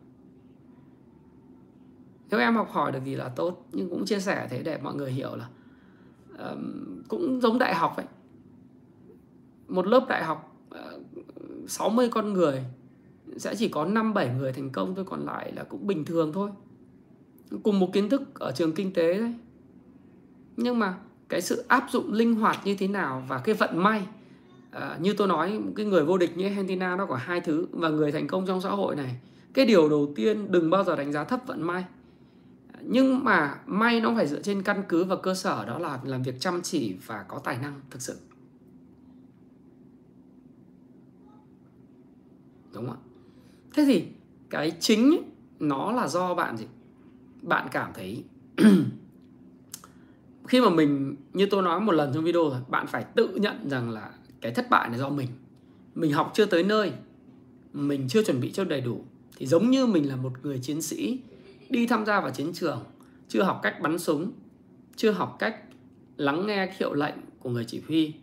nếu 2.31 2.41
em 2.41 2.55
học 2.55 2.69
hỏi 2.71 2.93
được 2.93 2.99
thì 3.05 3.15
là 3.15 3.29
tốt 3.29 3.67
nhưng 3.73 3.91
cũng 3.91 4.05
chia 4.05 4.21
sẻ 4.21 4.47
thế 4.51 4.63
để 4.63 4.79
mọi 4.83 4.95
người 4.95 5.13
hiểu 5.13 5.37
là 5.37 5.49
um, 6.39 7.03
cũng 7.09 7.41
giống 7.41 7.59
đại 7.59 7.75
học 7.75 7.93
vậy 7.97 8.07
một 9.69 9.87
lớp 9.87 10.07
đại 10.09 10.25
học 10.25 10.57
ờ, 10.71 11.01
uh, 11.21 11.71
60 11.71 12.09
con 12.09 12.33
người 12.33 12.65
sẽ 13.37 13.55
chỉ 13.55 13.69
có 13.69 13.85
5 13.85 14.15
7 14.15 14.35
người 14.39 14.53
thành 14.53 14.71
công 14.71 14.95
thôi 14.95 15.05
còn 15.09 15.27
lại 15.27 15.53
là 15.53 15.65
cũng 15.65 15.87
bình 15.87 16.05
thường 16.05 16.33
thôi. 16.33 16.51
Cùng 17.63 17.81
một 17.81 17.93
kiến 17.93 18.09
thức 18.09 18.23
ở 18.35 18.53
trường 18.53 18.73
kinh 18.73 18.93
tế 18.93 19.19
đấy. 19.19 19.35
Nhưng 20.57 20.79
mà 20.79 20.99
cái 21.35 21.43
sự 21.43 21.65
áp 21.69 21.87
dụng 21.91 22.13
linh 22.13 22.35
hoạt 22.35 22.59
như 22.65 22.75
thế 22.75 22.89
nào 22.89 23.25
và 23.29 23.39
cái 23.39 23.55
vận 23.55 23.83
may. 23.83 24.07
À, 24.71 24.97
như 25.01 25.15
tôi 25.17 25.29
nói 25.29 25.61
cái 25.77 25.87
người 25.87 26.05
vô 26.05 26.19
địch 26.19 26.37
như 26.37 26.45
Argentina 26.45 26.97
nó 26.97 27.07
có 27.07 27.17
hai 27.17 27.41
thứ 27.41 27.67
và 27.71 27.89
người 27.89 28.13
thành 28.13 28.27
công 28.27 28.47
trong 28.47 28.61
xã 28.61 28.71
hội 28.71 28.97
này. 28.97 29.17
Cái 29.55 29.67
điều 29.67 29.89
đầu 29.89 30.13
tiên 30.17 30.53
đừng 30.53 30.71
bao 30.71 30.85
giờ 30.85 30.97
đánh 30.97 31.13
giá 31.13 31.25
thấp 31.25 31.41
vận 31.47 31.63
may. 31.63 31.85
Nhưng 32.81 33.25
mà 33.25 33.59
may 33.67 34.01
nó 34.01 34.15
phải 34.17 34.27
dựa 34.27 34.43
trên 34.43 34.63
căn 34.63 34.83
cứ 34.89 35.05
và 35.05 35.17
cơ 35.17 35.35
sở 35.35 35.65
đó 35.67 35.79
là 35.79 36.01
làm 36.05 36.23
việc 36.23 36.41
chăm 36.41 36.63
chỉ 36.63 36.97
và 37.07 37.25
có 37.29 37.39
tài 37.39 37.59
năng 37.59 37.81
thực 37.91 38.03
sự. 38.03 38.17
Đúng 42.73 42.87
không 42.87 42.97
ạ? 42.97 43.01
Thế 43.75 43.85
thì 43.87 44.05
cái 44.51 44.73
chính 44.81 45.11
ấy, 45.11 45.23
nó 45.61 45.93
là 45.93 46.09
do 46.09 46.35
bạn 46.35 46.57
gì? 46.57 46.67
Bạn 47.43 47.69
cảm 47.73 47.93
thấy 47.95 48.25
khi 50.49 50.61
mà 50.61 50.71
mình, 50.71 51.17
như 51.33 51.47
tôi 51.47 51.63
nói 51.63 51.81
một 51.81 51.93
lần 51.93 52.15
trong 52.15 52.25
video 52.25 52.51
rồi, 52.51 52.61
bạn 52.69 52.87
phải 52.87 53.05
tự 53.15 53.29
nhận 53.35 53.69
rằng 53.71 53.91
là 53.91 54.11
cái 54.41 54.53
thất 54.53 54.71
bại 54.71 54.89
này 54.89 54.99
do 54.99 55.09
mình. 55.09 55.29
Mình 55.95 56.13
học 56.13 56.31
chưa 56.35 56.47
tới 56.47 56.63
nơi, 56.63 56.93
mình 57.73 58.09
chưa 58.09 58.25
chuẩn 58.25 58.41
bị 58.41 58.53
cho 58.53 58.65
đầy 58.65 58.81
đủ. 58.81 59.05
Thì 59.37 59.47
giống 59.47 59.71
như 59.71 59.87
mình 59.87 60.09
là 60.09 60.17
một 60.17 60.33
người 60.43 60.59
chiến 60.59 60.83
sĩ, 60.83 61.21
đi 61.71 61.87
tham 61.87 62.07
gia 62.07 62.21
vào 62.21 62.31
chiến 62.31 62.53
trường, 62.53 62.85
chưa 63.29 63.43
học 63.43 63.61
cách 63.63 63.81
bắn 63.83 63.99
súng, 63.99 64.33
chưa 64.97 65.11
học 65.11 65.37
cách 65.39 65.57
lắng 66.17 66.47
nghe 66.47 66.73
hiệu 66.79 66.95
lệnh 66.95 67.15
của 67.39 67.51
người 67.51 67.65
chỉ 67.65 67.83
huy, 67.89 68.15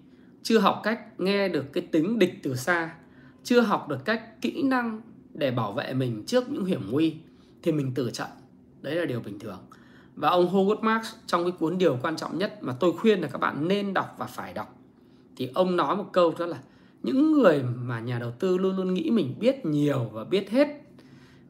chưa 0.43 0.59
học 0.59 0.81
cách 0.83 1.19
nghe 1.19 1.49
được 1.49 1.73
cái 1.73 1.87
tính 1.91 2.19
địch 2.19 2.33
từ 2.43 2.55
xa, 2.55 2.95
chưa 3.43 3.61
học 3.61 3.89
được 3.89 4.05
cách 4.05 4.41
kỹ 4.41 4.63
năng 4.63 5.01
để 5.33 5.51
bảo 5.51 5.73
vệ 5.73 5.93
mình 5.93 6.23
trước 6.25 6.49
những 6.49 6.65
hiểm 6.65 6.81
nguy, 6.91 7.15
thì 7.61 7.71
mình 7.71 7.91
tử 7.93 8.09
trận. 8.13 8.27
Đấy 8.81 8.95
là 8.95 9.05
điều 9.05 9.19
bình 9.19 9.39
thường 9.39 9.59
và 10.15 10.29
ông 10.29 10.53
Howard 10.53 10.81
Marks 10.81 11.15
trong 11.27 11.43
cái 11.43 11.51
cuốn 11.51 11.77
điều 11.77 11.97
quan 12.01 12.15
trọng 12.15 12.37
nhất 12.37 12.57
mà 12.61 12.75
tôi 12.79 12.93
khuyên 12.97 13.21
là 13.21 13.27
các 13.27 13.37
bạn 13.37 13.67
nên 13.67 13.93
đọc 13.93 14.15
và 14.17 14.25
phải 14.25 14.53
đọc. 14.53 14.75
Thì 15.35 15.49
ông 15.53 15.75
nói 15.75 15.95
một 15.95 16.09
câu 16.11 16.33
đó 16.39 16.45
là 16.45 16.57
những 17.03 17.31
người 17.31 17.63
mà 17.63 17.99
nhà 17.99 18.19
đầu 18.19 18.31
tư 18.39 18.57
luôn 18.57 18.77
luôn 18.77 18.93
nghĩ 18.93 19.09
mình 19.09 19.35
biết 19.39 19.65
nhiều 19.65 20.09
và 20.11 20.23
biết 20.23 20.49
hết 20.49 20.67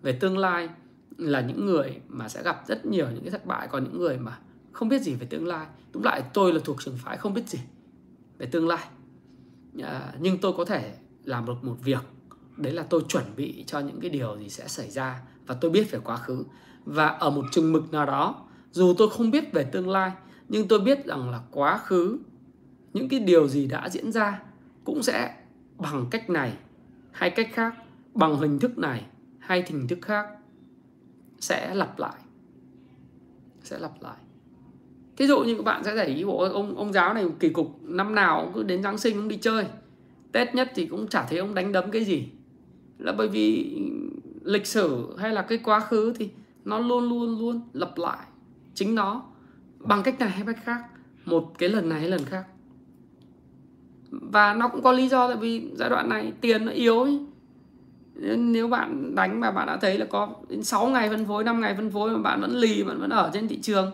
về 0.01 0.11
tương 0.13 0.37
lai 0.37 0.69
là 1.17 1.41
những 1.41 1.65
người 1.65 2.01
mà 2.07 2.29
sẽ 2.29 2.43
gặp 2.43 2.63
rất 2.67 2.85
nhiều 2.85 3.07
những 3.13 3.23
cái 3.23 3.31
thất 3.31 3.45
bại 3.45 3.67
còn 3.71 3.83
những 3.83 3.97
người 3.97 4.17
mà 4.17 4.39
không 4.71 4.89
biết 4.89 5.01
gì 5.01 5.15
về 5.15 5.25
tương 5.25 5.47
lai. 5.47 5.67
Đúng 5.93 6.03
lại 6.03 6.23
tôi 6.33 6.53
là 6.53 6.59
thuộc 6.63 6.83
trường 6.83 6.97
phái 6.97 7.17
không 7.17 7.33
biết 7.33 7.47
gì 7.47 7.59
về 8.37 8.45
tương 8.45 8.67
lai. 8.67 8.87
À, 9.83 10.13
nhưng 10.19 10.37
tôi 10.37 10.53
có 10.57 10.65
thể 10.65 10.93
làm 11.23 11.45
được 11.45 11.63
một 11.63 11.75
việc. 11.83 12.01
Đấy 12.57 12.73
là 12.73 12.83
tôi 12.83 13.01
chuẩn 13.07 13.23
bị 13.35 13.63
cho 13.67 13.79
những 13.79 14.01
cái 14.01 14.09
điều 14.09 14.37
gì 14.37 14.49
sẽ 14.49 14.67
xảy 14.67 14.89
ra 14.89 15.21
và 15.47 15.55
tôi 15.61 15.71
biết 15.71 15.91
về 15.91 15.99
quá 16.03 16.17
khứ. 16.17 16.43
Và 16.85 17.07
ở 17.07 17.29
một 17.29 17.45
chừng 17.51 17.71
mực 17.71 17.91
nào 17.91 18.05
đó 18.05 18.45
dù 18.71 18.93
tôi 18.97 19.09
không 19.09 19.31
biết 19.31 19.53
về 19.53 19.63
tương 19.63 19.89
lai, 19.89 20.11
nhưng 20.49 20.67
tôi 20.67 20.79
biết 20.79 21.05
rằng 21.05 21.29
là 21.29 21.41
quá 21.51 21.77
khứ, 21.77 22.19
những 22.93 23.09
cái 23.09 23.19
điều 23.19 23.47
gì 23.47 23.67
đã 23.67 23.89
diễn 23.89 24.11
ra 24.11 24.41
cũng 24.83 25.03
sẽ 25.03 25.35
bằng 25.77 26.05
cách 26.11 26.29
này, 26.29 26.53
hay 27.11 27.29
cách 27.29 27.49
khác, 27.53 27.75
bằng 28.13 28.37
hình 28.37 28.59
thức 28.59 28.77
này, 28.77 29.05
hay 29.39 29.63
hình 29.67 29.87
thức 29.87 29.99
khác, 30.01 30.27
sẽ 31.39 31.75
lặp 31.75 31.99
lại, 31.99 32.19
sẽ 33.63 33.79
lặp 33.79 34.01
lại. 34.01 34.17
Thí 35.17 35.27
dụ 35.27 35.39
như 35.39 35.55
các 35.55 35.63
bạn 35.63 35.83
sẽ 35.83 35.95
để 35.95 36.05
ý 36.05 36.23
bộ 36.23 36.37
ông 36.37 36.77
ông 36.77 36.93
giáo 36.93 37.13
này 37.13 37.25
kỳ 37.39 37.49
cục, 37.49 37.79
năm 37.81 38.15
nào 38.15 38.41
cũng 38.43 38.53
cứ 38.53 38.63
đến 38.63 38.83
giáng 38.83 38.97
sinh 38.97 39.15
cũng 39.15 39.27
đi 39.27 39.37
chơi, 39.37 39.65
tết 40.31 40.55
nhất 40.55 40.71
thì 40.75 40.85
cũng 40.85 41.07
chả 41.07 41.25
thấy 41.25 41.39
ông 41.39 41.53
đánh 41.53 41.71
đấm 41.71 41.91
cái 41.91 42.03
gì. 42.03 42.27
Là 42.97 43.11
bởi 43.11 43.27
vì 43.27 43.77
lịch 44.43 44.67
sử 44.67 45.15
hay 45.17 45.31
là 45.31 45.41
cái 45.41 45.57
quá 45.57 45.79
khứ 45.79 46.13
thì 46.15 46.29
nó 46.65 46.79
luôn 46.79 47.09
luôn 47.09 47.39
luôn 47.39 47.61
lặp 47.73 47.97
lại 47.97 48.27
chính 48.73 48.95
nó 48.95 49.23
bằng 49.79 50.03
cách 50.03 50.19
này 50.19 50.29
hay 50.29 50.43
cách 50.45 50.59
khác, 50.63 50.83
một 51.25 51.51
cái 51.57 51.69
lần 51.69 51.89
này 51.89 51.99
hay 51.99 52.09
lần 52.09 52.25
khác 52.25 52.45
và 54.11 54.53
nó 54.53 54.67
cũng 54.67 54.81
có 54.81 54.91
lý 54.91 55.07
do 55.07 55.27
tại 55.27 55.37
vì 55.37 55.71
giai 55.75 55.89
đoạn 55.89 56.09
này 56.09 56.33
tiền 56.41 56.65
nó 56.65 56.71
yếu 56.71 57.01
ấy. 57.01 57.19
nếu 58.37 58.67
bạn 58.67 59.15
đánh 59.15 59.39
mà 59.39 59.51
bạn 59.51 59.67
đã 59.67 59.77
thấy 59.77 59.97
là 59.97 60.05
có 60.05 60.35
đến 60.49 60.63
6 60.63 60.87
ngày 60.87 61.09
phân 61.09 61.25
phối 61.25 61.43
5 61.43 61.61
ngày 61.61 61.75
phân 61.75 61.91
phối 61.91 62.11
mà 62.11 62.21
bạn 62.21 62.41
vẫn 62.41 62.55
lì, 62.55 62.83
bạn 62.83 62.99
vẫn 62.99 63.09
ở 63.09 63.31
trên 63.33 63.47
thị 63.47 63.59
trường, 63.61 63.91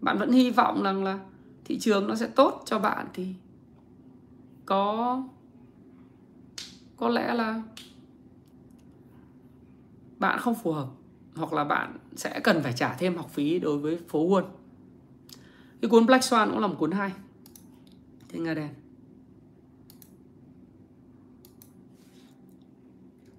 bạn 0.00 0.18
vẫn 0.18 0.32
hy 0.32 0.50
vọng 0.50 0.82
rằng 0.82 1.04
là 1.04 1.18
thị 1.64 1.78
trường 1.78 2.08
nó 2.08 2.14
sẽ 2.14 2.26
tốt 2.26 2.62
cho 2.66 2.78
bạn 2.78 3.06
thì 3.14 3.34
có 4.66 5.22
có 6.96 7.08
lẽ 7.08 7.34
là 7.34 7.62
bạn 10.18 10.38
không 10.38 10.54
phù 10.54 10.72
hợp 10.72 10.86
hoặc 11.36 11.52
là 11.52 11.64
bạn 11.64 11.98
sẽ 12.16 12.40
cần 12.44 12.62
phải 12.62 12.72
trả 12.72 12.94
thêm 12.94 13.16
học 13.16 13.30
phí 13.30 13.58
đối 13.58 13.78
với 13.78 13.98
phố 14.08 14.28
Wall. 14.28 14.44
Cái 15.80 15.88
cuốn 15.88 16.06
Black 16.06 16.24
Swan 16.24 16.50
cũng 16.50 16.58
là 16.58 16.66
một 16.66 16.76
cuốn 16.78 16.90
hay. 16.90 17.12
Thiên 18.28 18.42
Nga 18.42 18.54
Đen. 18.54 18.68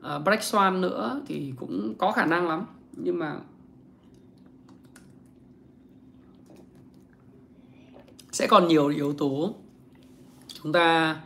À, 0.02 0.20
Black 0.20 0.44
Swan 0.44 0.80
nữa 0.80 1.22
thì 1.28 1.54
cũng 1.58 1.96
có 1.98 2.12
khả 2.12 2.26
năng 2.26 2.48
lắm 2.48 2.66
nhưng 2.92 3.20
mà 3.20 3.40
sẽ 8.32 8.48
còn 8.48 8.68
nhiều 8.68 8.88
yếu 8.88 9.14
tố. 9.14 9.56
Chúng 10.48 10.72
ta 10.72 11.22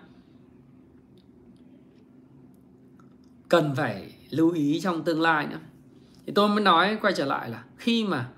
cần 3.50 3.74
phải 3.76 4.14
lưu 4.30 4.52
ý 4.52 4.80
trong 4.80 5.04
tương 5.04 5.22
lai 5.22 5.48
nữa 5.48 5.60
thì 6.26 6.34
tôi 6.36 6.50
mới 6.50 6.64
nói 6.64 6.98
quay 7.02 7.14
trở 7.14 7.26
lại 7.26 7.50
là 7.50 7.64
khi 7.78 8.06
mà 8.06 8.30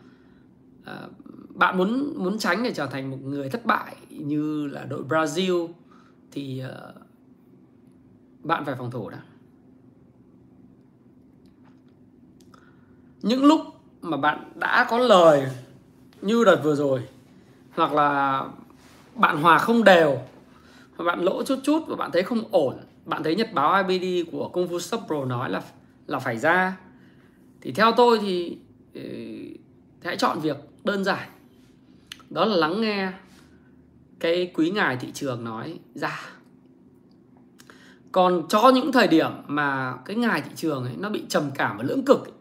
uh, 0.82 1.12
bạn 1.50 1.78
muốn 1.78 2.14
muốn 2.24 2.38
tránh 2.38 2.64
để 2.64 2.74
trở 2.74 2.86
thành 2.86 3.12
một 3.12 3.18
người 3.22 3.50
thất 3.50 3.66
bại 3.66 3.96
như 4.10 4.68
là 4.68 4.86
đội 4.86 5.04
Brazil 5.04 5.70
thì 6.32 6.64
uh, 6.66 6.96
bạn 8.44 8.66
phải 8.66 8.76
phòng 8.76 8.92
thủ 8.92 9.10
đã. 9.10 9.22
Những 13.22 13.46
lúc 13.46 13.62
mà 14.02 14.18
bạn 14.18 14.52
đã 14.56 14.88
có 14.90 14.98
lời 14.98 15.48
như 16.22 16.44
đợt 16.44 16.62
vừa 16.64 16.76
rồi 16.76 17.02
hoặc 17.76 17.94
là 17.94 18.44
bạn 19.16 19.42
hòa 19.42 19.58
không 19.58 19.84
đều 19.84 20.18
và 20.98 21.06
bạn 21.06 21.20
lỗ 21.20 21.44
chút 21.44 21.60
chút 21.64 21.84
và 21.88 21.96
bạn 21.96 22.12
thấy 22.12 22.24
không 22.24 22.44
ổn 22.52 22.78
bạn 23.06 23.24
thấy 23.24 23.36
nhật 23.36 23.54
báo 23.54 23.84
IBD 23.84 24.32
của 24.32 24.50
Kung 24.50 24.68
Fu 24.68 24.80
Stop 24.80 25.02
Pro 25.08 25.26
nói 25.26 25.50
là 25.50 25.62
là 26.08 26.20
phải 26.20 26.38
ra 26.38 26.78
thì 27.64 27.72
theo 27.72 27.92
tôi 27.98 28.18
ờ, 28.18 28.24
thì, 28.94 29.58
hãy 30.04 30.18
chọn 30.18 30.40
việc 30.40 30.58
đơn 30.84 31.04
giản. 31.04 31.30
Đó 32.30 32.46
là 32.46 32.56
lắng 32.56 32.82
nghe 32.82 33.12
cái 34.20 34.52
quý 34.54 34.70
ngài 34.70 34.98
thị 34.98 35.08
trường 35.14 35.44
nói 35.44 35.80
ra 35.96 36.20
còn 38.14 38.44
cho 38.50 38.72
những 38.76 38.92
thời 38.92 39.08
điểm 39.08 39.32
mà 39.48 39.98
cái 40.06 40.16
ngài 40.16 40.42
thị 40.42 40.50
trường 40.56 40.84
ấy 40.84 40.94
nó 40.98 41.10
bị 41.10 41.24
trầm 41.30 41.44
cảm 41.56 41.78
và 41.78 41.84
lưỡng 41.84 42.06
cực 42.06 42.26
ấy, 42.26 42.32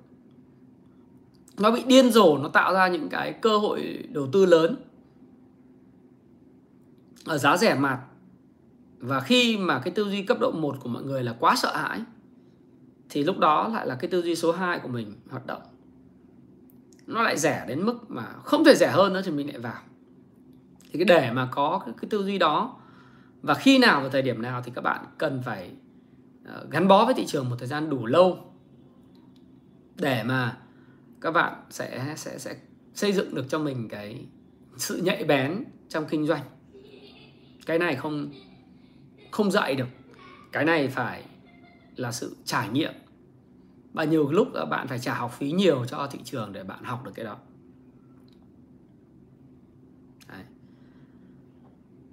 nó 1.58 1.70
bị 1.70 1.82
điên 1.86 2.10
rồ 2.10 2.38
nó 2.38 2.48
tạo 2.48 2.74
ra 2.74 2.88
những 2.88 3.08
cái 3.08 3.32
cơ 3.32 3.58
hội 3.58 4.04
đầu 4.08 4.28
tư 4.32 4.46
lớn 4.46 4.76
ở 7.24 7.38
giá 7.38 7.56
rẻ 7.56 7.74
mặt 7.74 8.00
và 8.98 9.20
khi 9.20 9.56
mà 9.56 9.78
cái 9.78 9.94
tư 9.94 10.04
duy 10.04 10.22
cấp 10.22 10.36
độ 10.40 10.50
1 10.50 10.76
của 10.80 10.88
mọi 10.88 11.02
người 11.02 11.22
là 11.22 11.36
quá 11.40 11.56
sợ 11.56 11.76
hãi 11.76 12.00
thì 13.12 13.24
lúc 13.24 13.38
đó 13.38 13.68
lại 13.68 13.86
là 13.86 13.94
cái 13.94 14.10
tư 14.10 14.22
duy 14.22 14.34
số 14.34 14.52
2 14.52 14.78
của 14.78 14.88
mình 14.88 15.14
hoạt 15.30 15.46
động. 15.46 15.62
Nó 17.06 17.22
lại 17.22 17.38
rẻ 17.38 17.64
đến 17.68 17.86
mức 17.86 18.10
mà 18.10 18.26
không 18.44 18.64
thể 18.64 18.74
rẻ 18.74 18.90
hơn 18.90 19.12
nữa 19.12 19.22
thì 19.24 19.30
mình 19.30 19.48
lại 19.48 19.58
vào. 19.58 19.82
Thì 20.92 20.98
cái 20.98 21.04
để 21.04 21.32
mà 21.32 21.48
có 21.52 21.82
cái, 21.84 21.94
cái 22.00 22.08
tư 22.10 22.24
duy 22.24 22.38
đó 22.38 22.76
và 23.42 23.54
khi 23.54 23.78
nào 23.78 24.00
và 24.02 24.08
thời 24.08 24.22
điểm 24.22 24.42
nào 24.42 24.62
thì 24.64 24.72
các 24.74 24.80
bạn 24.80 25.04
cần 25.18 25.42
phải 25.44 25.70
ờ, 26.44 26.66
gắn 26.70 26.88
bó 26.88 27.04
với 27.04 27.14
thị 27.14 27.26
trường 27.26 27.50
một 27.50 27.56
thời 27.58 27.68
gian 27.68 27.90
đủ 27.90 28.06
lâu 28.06 28.38
để 29.96 30.22
mà 30.22 30.56
các 31.20 31.30
bạn 31.30 31.54
sẽ 31.70 32.14
sẽ 32.16 32.38
sẽ 32.38 32.56
xây 32.94 33.12
dựng 33.12 33.34
được 33.34 33.44
cho 33.48 33.58
mình 33.58 33.88
cái 33.88 34.26
sự 34.76 34.96
nhạy 34.96 35.24
bén 35.24 35.64
trong 35.88 36.04
kinh 36.06 36.26
doanh. 36.26 36.42
Cái 37.66 37.78
này 37.78 37.96
không 37.96 38.30
không 39.30 39.50
dạy 39.50 39.74
được. 39.74 39.88
Cái 40.52 40.64
này 40.64 40.88
phải 40.88 41.24
là 41.97 42.12
sự 42.12 42.36
trải 42.45 42.68
nghiệm. 42.68 42.93
Và 43.93 44.05
nhiều 44.05 44.30
lúc 44.30 44.49
bạn 44.70 44.88
phải 44.88 44.99
trả 44.99 45.14
học 45.14 45.32
phí 45.38 45.53
nhiều 45.53 45.84
cho 45.84 46.09
thị 46.11 46.18
trường 46.24 46.53
để 46.53 46.64
bạn 46.64 46.84
học 46.84 47.05
được 47.05 47.12
cái 47.14 47.24
đó. 47.24 47.36
Đấy. 50.28 50.43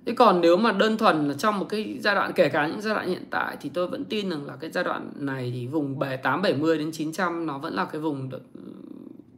Thế 0.05 0.13
còn 0.17 0.41
nếu 0.41 0.57
mà 0.57 0.71
đơn 0.71 0.97
thuần 0.97 1.27
là 1.27 1.33
trong 1.33 1.59
một 1.59 1.65
cái 1.69 1.97
giai 2.01 2.15
đoạn, 2.15 2.31
kể 2.35 2.49
cả 2.49 2.67
những 2.67 2.81
giai 2.81 2.95
đoạn 2.95 3.09
hiện 3.09 3.23
tại, 3.29 3.57
thì 3.61 3.69
tôi 3.69 3.87
vẫn 3.87 4.05
tin 4.05 4.29
rằng 4.29 4.45
là 4.45 4.55
cái 4.55 4.71
giai 4.71 4.83
đoạn 4.83 5.11
này 5.15 5.51
thì 5.51 5.67
vùng 5.67 5.99
870 5.99 6.77
đến 6.77 6.91
900 6.91 7.45
nó 7.45 7.57
vẫn 7.57 7.73
là 7.73 7.85
cái 7.85 8.01
vùng 8.01 8.29
được, 8.29 8.41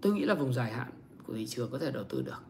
tôi 0.02 0.14
nghĩ 0.14 0.24
là 0.24 0.34
vùng 0.34 0.54
dài 0.54 0.72
hạn 0.72 0.88
của 1.28 1.34
thị 1.34 1.48
trường 1.48 1.72
có 1.72 1.78
thể 1.78 1.92
đầu 1.92 2.04
tư 2.04 2.22
được. 2.22 2.42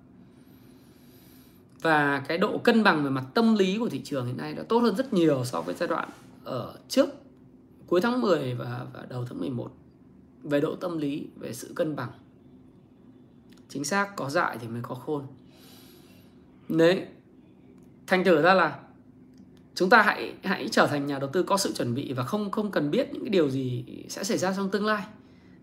Và 1.81 2.19
cái 2.27 2.37
độ 2.37 2.57
cân 2.57 2.83
bằng 2.83 3.03
về 3.03 3.09
mặt 3.09 3.23
tâm 3.33 3.55
lý 3.55 3.77
của 3.77 3.89
thị 3.89 4.01
trường 4.03 4.25
hiện 4.25 4.37
nay 4.37 4.53
đã 4.53 4.63
tốt 4.63 4.79
hơn 4.79 4.95
rất 4.95 5.13
nhiều 5.13 5.45
so 5.45 5.61
với 5.61 5.75
giai 5.75 5.87
đoạn 5.87 6.09
ở 6.43 6.73
trước 6.87 7.09
cuối 7.91 8.01
tháng 8.01 8.21
10 8.21 8.53
và, 8.53 8.85
và 8.93 9.05
đầu 9.09 9.25
tháng 9.25 9.39
11 9.39 9.71
về 10.43 10.61
độ 10.61 10.75
tâm 10.75 10.97
lý 10.97 11.27
về 11.35 11.53
sự 11.53 11.71
cân 11.75 11.95
bằng. 11.95 12.09
Chính 13.69 13.83
xác 13.83 14.15
có 14.15 14.29
dại 14.29 14.57
thì 14.61 14.67
mới 14.67 14.81
có 14.81 14.95
khôn. 14.95 15.23
Đấy 16.69 17.05
thành 18.07 18.23
thử 18.23 18.41
ra 18.41 18.53
là 18.53 18.79
chúng 19.75 19.89
ta 19.89 20.01
hãy 20.01 20.33
hãy 20.43 20.67
trở 20.71 20.87
thành 20.87 21.07
nhà 21.07 21.19
đầu 21.19 21.29
tư 21.33 21.43
có 21.43 21.57
sự 21.57 21.73
chuẩn 21.73 21.93
bị 21.93 22.13
và 22.13 22.23
không 22.23 22.51
không 22.51 22.71
cần 22.71 22.91
biết 22.91 23.09
những 23.13 23.23
cái 23.23 23.29
điều 23.29 23.49
gì 23.49 23.85
sẽ 24.09 24.23
xảy 24.23 24.37
ra 24.37 24.53
trong 24.53 24.69
tương 24.69 24.85
lai. 24.85 25.03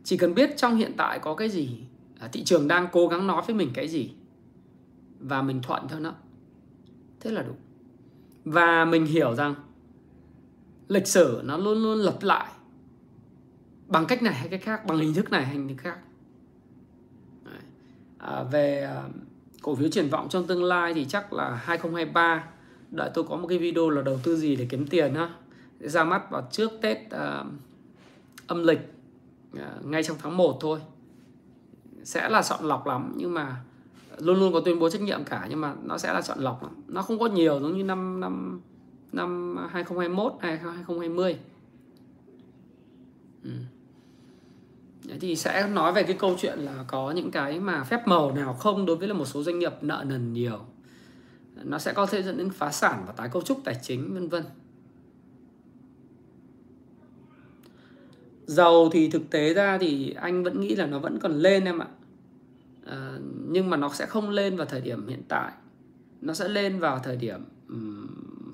Chỉ 0.05 0.17
cần 0.17 0.35
biết 0.35 0.57
trong 0.57 0.77
hiện 0.77 0.93
tại 0.97 1.19
có 1.19 1.35
cái 1.35 1.49
gì 1.49 1.71
à, 2.21 2.29
thị 2.33 2.45
trường 2.45 2.69
đang 2.69 2.89
cố 2.93 3.09
gắng 3.09 3.27
nói 3.27 3.43
với 3.47 3.57
mình 3.57 3.71
cái 3.75 3.89
gì 3.89 4.11
và 5.21 5.43
mình 5.43 5.63
thuận 5.63 5.89
theo 5.89 6.01
nó 6.01 6.15
thế 7.21 7.31
là 7.31 7.43
đủ. 7.43 7.55
Và 8.45 8.85
mình 8.85 9.07
hiểu 9.07 9.35
rằng 9.35 9.55
lịch 10.89 11.07
sử 11.07 11.41
nó 11.45 11.57
luôn 11.57 11.83
luôn 11.83 11.99
lặp 11.99 12.23
lại. 12.23 12.53
Bằng 13.87 14.07
cách 14.07 14.23
này 14.23 14.35
hay 14.35 14.49
cách 14.49 14.61
khác 14.63 14.87
bằng 14.87 14.99
hình 14.99 15.15
thức 15.15 15.31
này 15.31 15.45
hay 15.45 15.55
hình 15.55 15.69
thức 15.69 15.75
khác. 15.79 15.99
À, 18.19 18.43
về 18.43 18.83
à, 18.83 19.03
cổ 19.63 19.75
phiếu 19.75 19.89
triển 19.89 20.09
vọng 20.09 20.29
trong 20.29 20.47
tương 20.47 20.65
lai 20.65 20.95
thì 20.95 21.05
chắc 21.05 21.33
là 21.33 21.55
2023 21.65 22.45
đợi 22.91 23.11
tôi 23.15 23.25
có 23.25 23.37
một 23.37 23.47
cái 23.49 23.59
video 23.59 23.91
là 23.91 24.03
đầu 24.03 24.19
tư 24.23 24.37
gì 24.37 24.57
để 24.57 24.67
kiếm 24.71 24.87
tiền 24.87 25.15
ha. 25.15 25.31
Ra 25.81 26.05
mắt 26.05 26.31
vào 26.31 26.49
trước 26.51 26.71
Tết 26.81 27.11
à, 27.11 27.45
âm 28.47 28.65
lịch 28.65 28.81
à, 29.59 29.73
ngay 29.85 30.03
trong 30.03 30.17
tháng 30.23 30.37
1 30.37 30.59
thôi. 30.61 30.81
Sẽ 32.05 32.29
là 32.29 32.43
chọn 32.43 32.65
lọc 32.65 32.87
lắm 32.87 33.13
nhưng 33.17 33.35
mà 33.35 33.57
luôn 34.19 34.39
luôn 34.39 34.53
có 34.53 34.61
tuyên 34.61 34.79
bố 34.79 34.91
trách 34.91 35.03
nhiệm 35.03 35.25
cả 35.25 35.47
nhưng 35.51 35.61
mà 35.61 35.75
nó 35.83 35.99
sẽ 35.99 36.13
là 36.13 36.23
chọn 36.23 36.39
lọc 36.39 36.63
lắm. 36.63 36.73
nó 36.89 37.03
không 37.03 37.19
có 37.19 37.27
nhiều 37.27 37.61
giống 37.61 37.77
như 37.77 37.85
năm 37.85 38.21
năm 38.21 38.61
năm 39.13 39.57
2021 39.57 40.33
hay 40.41 40.59
2020 40.59 41.39
ừ. 43.45 43.51
Đấy 45.09 45.19
thì 45.21 45.37
sẽ 45.37 45.69
nói 45.69 45.93
về 45.93 46.03
cái 46.03 46.17
câu 46.19 46.37
chuyện 46.39 46.59
là 46.59 46.85
có 46.89 47.11
những 47.11 47.31
cái 47.31 47.61
mà 47.61 47.85
phép 47.85 48.09
màu 48.09 48.33
nào 48.33 48.55
không 48.55 48.87
đối 48.87 48.97
với 48.97 49.09
là 49.09 49.15
một 49.15 49.25
số 49.25 49.43
doanh 49.43 49.59
nghiệp 49.59 49.73
nợ 49.81 50.05
nần 50.09 50.33
nhiều. 50.33 50.59
Nó 51.65 51.79
sẽ 51.79 51.93
có 51.93 52.07
thể 52.07 52.23
dẫn 52.23 52.37
đến 52.37 52.51
phá 52.51 52.73
sản 52.73 53.05
và 53.07 53.13
tái 53.13 53.29
cấu 53.33 53.43
trúc 53.43 53.61
tài 53.65 53.75
chính 53.83 54.15
vân 54.15 54.29
vân. 54.29 54.45
Dầu 58.47 58.89
thì 58.93 59.11
thực 59.11 59.31
tế 59.31 59.55
ra 59.55 59.79
thì 59.79 60.11
anh 60.11 60.45
vẫn 60.45 60.61
nghĩ 60.61 60.75
là 60.75 60.87
nó 60.87 60.99
vẫn 60.99 61.19
còn 61.19 61.33
lên 61.33 61.65
em 61.65 61.79
ạ. 61.79 61.87
À, 62.87 63.19
nhưng 63.49 63.71
mà 63.71 63.77
nó 63.77 63.89
sẽ 63.89 64.07
không 64.07 64.31
lên 64.31 64.57
vào 64.57 64.67
thời 64.67 64.81
điểm 64.81 65.09
hiện 65.09 65.23
tại. 65.29 65.53
Nó 66.21 66.35
sẽ 66.35 66.49
lên 66.49 66.79
vào 66.79 66.99
thời 66.99 67.17
điểm 67.17 67.41
um, 67.69 68.08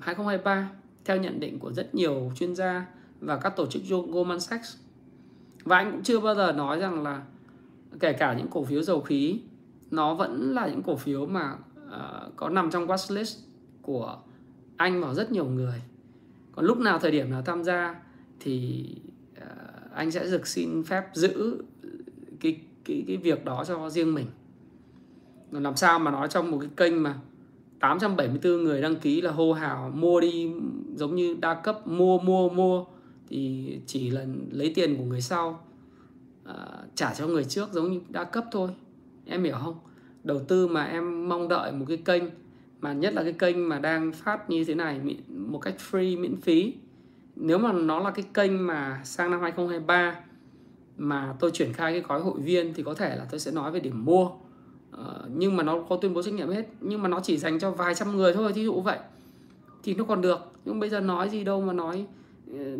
2023 0.05 0.69
theo 1.05 1.17
nhận 1.17 1.39
định 1.39 1.59
của 1.59 1.71
rất 1.73 1.95
nhiều 1.95 2.31
chuyên 2.35 2.55
gia 2.55 2.85
và 3.19 3.37
các 3.37 3.55
tổ 3.55 3.65
chức 3.65 3.81
Goldman 3.89 4.39
Sachs. 4.39 4.77
Và 5.63 5.77
anh 5.77 5.91
cũng 5.91 6.03
chưa 6.03 6.19
bao 6.19 6.35
giờ 6.35 6.51
nói 6.51 6.79
rằng 6.79 7.03
là 7.03 7.23
kể 7.99 8.13
cả 8.13 8.33
những 8.33 8.47
cổ 8.47 8.63
phiếu 8.63 8.81
dầu 8.81 9.01
khí 9.01 9.41
nó 9.91 10.13
vẫn 10.13 10.53
là 10.55 10.67
những 10.67 10.83
cổ 10.83 10.95
phiếu 10.95 11.25
mà 11.25 11.53
uh, 11.87 12.35
có 12.35 12.49
nằm 12.49 12.71
trong 12.71 12.87
watchlist 12.87 13.39
của 13.81 14.17
anh 14.77 15.01
và 15.01 15.13
rất 15.13 15.31
nhiều 15.31 15.45
người. 15.45 15.81
Còn 16.51 16.65
lúc 16.65 16.77
nào 16.77 16.99
thời 16.99 17.11
điểm 17.11 17.31
nào 17.31 17.41
tham 17.41 17.63
gia 17.63 17.95
thì 18.39 18.85
uh, 19.37 19.91
anh 19.93 20.11
sẽ 20.11 20.23
được 20.23 20.47
xin 20.47 20.83
phép 20.83 21.03
giữ 21.13 21.63
cái 22.39 22.59
cái 22.85 23.03
cái 23.07 23.17
việc 23.17 23.45
đó 23.45 23.63
cho 23.67 23.89
riêng 23.89 24.13
mình. 24.13 24.27
Làm 25.51 25.75
sao 25.75 25.99
mà 25.99 26.11
nói 26.11 26.27
trong 26.27 26.51
một 26.51 26.57
cái 26.61 26.69
kênh 26.77 27.03
mà 27.03 27.15
874 27.79 28.63
người 28.63 28.81
đăng 28.81 28.95
ký 28.95 29.21
là 29.21 29.31
hô 29.31 29.53
hào 29.53 29.91
mua 29.95 30.19
đi 30.19 30.51
giống 30.95 31.15
như 31.15 31.37
đa 31.41 31.53
cấp 31.53 31.87
mua 31.87 32.19
mua 32.19 32.49
mua 32.49 32.85
thì 33.29 33.79
chỉ 33.85 34.09
là 34.09 34.25
lấy 34.51 34.71
tiền 34.75 34.97
của 34.97 35.03
người 35.03 35.21
sau. 35.21 35.65
Uh, 36.49 36.55
trả 36.95 37.13
cho 37.13 37.27
người 37.27 37.43
trước 37.43 37.73
giống 37.73 37.91
như 37.91 38.01
đa 38.09 38.23
cấp 38.23 38.45
thôi 38.51 38.69
em 39.25 39.43
hiểu 39.43 39.55
không? 39.63 39.75
Đầu 40.23 40.39
tư 40.39 40.67
mà 40.67 40.83
em 40.83 41.29
mong 41.29 41.47
đợi 41.47 41.71
một 41.71 41.85
cái 41.87 41.97
kênh 41.97 42.23
mà 42.81 42.93
nhất 42.93 43.13
là 43.13 43.23
cái 43.23 43.33
kênh 43.33 43.69
mà 43.69 43.79
đang 43.79 44.11
phát 44.11 44.49
như 44.49 44.65
thế 44.65 44.75
này 44.75 44.99
một 45.29 45.59
cách 45.59 45.75
free 45.91 46.21
miễn 46.21 46.35
phí. 46.35 46.73
Nếu 47.35 47.57
mà 47.57 47.71
nó 47.71 47.99
là 47.99 48.11
cái 48.11 48.25
kênh 48.33 48.67
mà 48.67 49.01
sang 49.03 49.31
năm 49.31 49.41
2023 49.41 50.15
mà 50.97 51.35
tôi 51.39 51.51
triển 51.51 51.73
khai 51.73 51.91
cái 51.91 52.01
gói 52.01 52.21
hội 52.21 52.39
viên 52.39 52.73
thì 52.73 52.83
có 52.83 52.93
thể 52.93 53.15
là 53.15 53.25
tôi 53.31 53.39
sẽ 53.39 53.51
nói 53.51 53.71
về 53.71 53.79
điểm 53.79 54.05
mua 54.05 54.29
uh, 55.01 55.07
nhưng 55.35 55.55
mà 55.55 55.63
nó 55.63 55.79
có 55.89 55.95
tuyên 55.95 56.13
bố 56.13 56.21
trách 56.21 56.33
nhiệm 56.33 56.49
hết. 56.49 56.67
Nhưng 56.81 57.01
mà 57.01 57.09
nó 57.09 57.19
chỉ 57.19 57.37
dành 57.37 57.59
cho 57.59 57.71
vài 57.71 57.95
trăm 57.95 58.15
người 58.15 58.33
thôi 58.33 58.53
thí 58.53 58.63
dụ 58.63 58.81
vậy. 58.81 58.99
Thì 59.83 59.95
nó 59.95 60.03
còn 60.03 60.21
được. 60.21 60.39
Nhưng 60.65 60.79
bây 60.79 60.89
giờ 60.89 60.99
nói 60.99 61.29
gì 61.29 61.43
đâu 61.43 61.61
mà 61.61 61.73
nói 61.73 62.05
uh, 62.51 62.79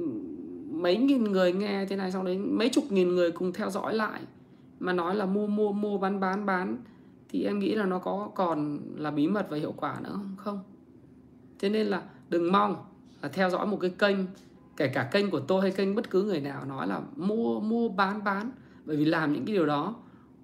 mấy 0.72 0.97
nghìn 0.97 1.24
người 1.24 1.53
nghe 1.53 1.86
thế 1.86 1.95
này 1.95 2.11
xong 2.11 2.26
đấy 2.26 2.38
mấy 2.38 2.70
chục 2.70 2.84
nghìn 2.89 3.16
người 3.16 3.32
cùng 3.32 3.53
theo 3.53 3.70
dõi 3.70 3.93
lại. 3.93 4.22
Mà 4.80 4.93
nói 4.93 5.16
là 5.16 5.26
mua 5.26 5.47
mua 5.47 5.72
mua 5.72 5.97
bán 5.97 6.20
bán 6.20 6.45
bán 6.45 6.78
thì 7.30 7.43
em 7.43 7.59
nghĩ 7.59 7.76
là 7.76 7.86
nó 7.86 7.99
có 7.99 8.30
còn 8.36 8.80
là 8.97 9.11
bí 9.11 9.28
mật 9.28 9.47
và 9.49 9.57
hiệu 9.57 9.74
quả 9.78 9.95
nữa 10.03 10.11
không? 10.13 10.36
Không. 10.38 10.59
Thế 11.59 11.70
nên 11.70 11.88
là 11.88 12.01
đừng 12.30 12.51
mong 12.51 12.76
là 13.22 13.30
theo 13.30 13.49
dõi 13.49 13.68
một 13.68 13.78
cái 13.82 13.89
kênh 13.89 14.18
kể 14.78 14.88
cả 14.88 15.09
kênh 15.11 15.30
của 15.30 15.39
tôi 15.39 15.61
hay 15.61 15.72
kênh 15.72 15.95
bất 15.95 16.09
cứ 16.09 16.24
người 16.24 16.41
nào 16.41 16.66
nói 16.66 16.88
là 16.88 17.01
mua 17.16 17.59
mua 17.59 17.89
bán 17.89 18.24
bán. 18.24 18.51
Bởi 18.86 18.97
vì 18.97 19.05
làm 19.05 19.34
những 19.34 19.45
cái 19.45 19.55
điều 19.55 19.66
đó 19.66 19.95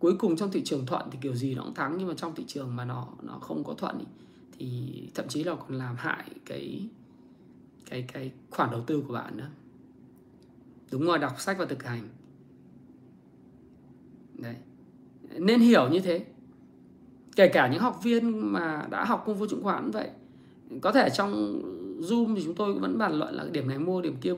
cuối 0.02 0.16
cùng 0.20 0.36
trong 0.36 0.52
thị 0.52 0.62
trường 0.66 0.86
thuận 0.86 1.08
thì 1.12 1.18
kiểu 1.22 1.36
gì 1.36 1.56
nó 1.56 1.64
cũng 1.64 1.74
thắng 1.74 1.96
nhưng 1.98 2.08
mà 2.08 2.14
trong 2.18 2.36
thị 2.36 2.44
trường 2.48 2.76
mà 2.76 2.86
nó 2.86 3.08
nó 3.22 3.34
không 3.34 3.64
có 3.64 3.74
thuận 3.74 4.00
ý, 4.00 4.06
thì 4.58 4.92
thậm 5.16 5.28
chí 5.28 5.44
là 5.44 5.56
còn 5.56 5.78
làm 5.78 5.96
hại 5.98 6.26
cái 6.46 6.88
cái 7.90 8.02
cái 8.14 8.32
khoản 8.50 8.72
đầu 8.72 8.82
tư 8.82 9.04
của 9.08 9.14
bạn 9.14 9.38
nữa. 9.38 9.50
Đúng 10.92 11.02
rồi 11.02 11.20
đọc 11.20 11.40
sách 11.40 11.58
và 11.60 11.66
thực 11.66 11.84
hành. 11.84 12.08
Đấy. 14.34 14.56
Nên 15.38 15.60
hiểu 15.60 15.90
như 15.90 16.00
thế. 16.00 16.26
Kể 17.36 17.48
cả 17.48 17.68
những 17.68 17.82
học 17.82 18.00
viên 18.04 18.54
mà 18.54 18.88
đã 18.90 19.06
học 19.06 19.24
công 19.26 19.40
phu 19.40 19.48
chứng 19.48 19.64
khoán 19.64 19.84
cũng 19.84 19.92
vậy. 19.92 20.10
Có 20.82 20.92
thể 20.92 21.10
trong 21.14 21.62
zoom 22.00 22.36
thì 22.36 22.44
chúng 22.44 22.56
tôi 22.56 22.74
vẫn 22.74 22.98
bàn 22.98 23.14
luận 23.14 23.36
là 23.36 23.46
điểm 23.52 23.68
này 23.68 23.80
mua 23.80 24.02
điểm 24.02 24.16
kia 24.22 24.34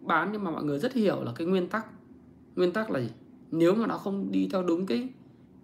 bán 0.00 0.28
nhưng 0.32 0.44
mà 0.44 0.50
mọi 0.50 0.64
người 0.64 0.78
rất 0.78 0.92
hiểu 0.92 1.22
là 1.22 1.32
cái 1.36 1.46
nguyên 1.46 1.68
tắc. 1.68 1.86
Nguyên 2.56 2.72
tắc 2.72 2.90
là 2.90 3.00
gì? 3.00 3.08
Nếu 3.52 3.74
mà 3.74 3.86
nó 3.86 3.98
không 3.98 4.32
đi 4.32 4.48
theo 4.52 4.62
đúng 4.62 4.86
cái 4.86 5.08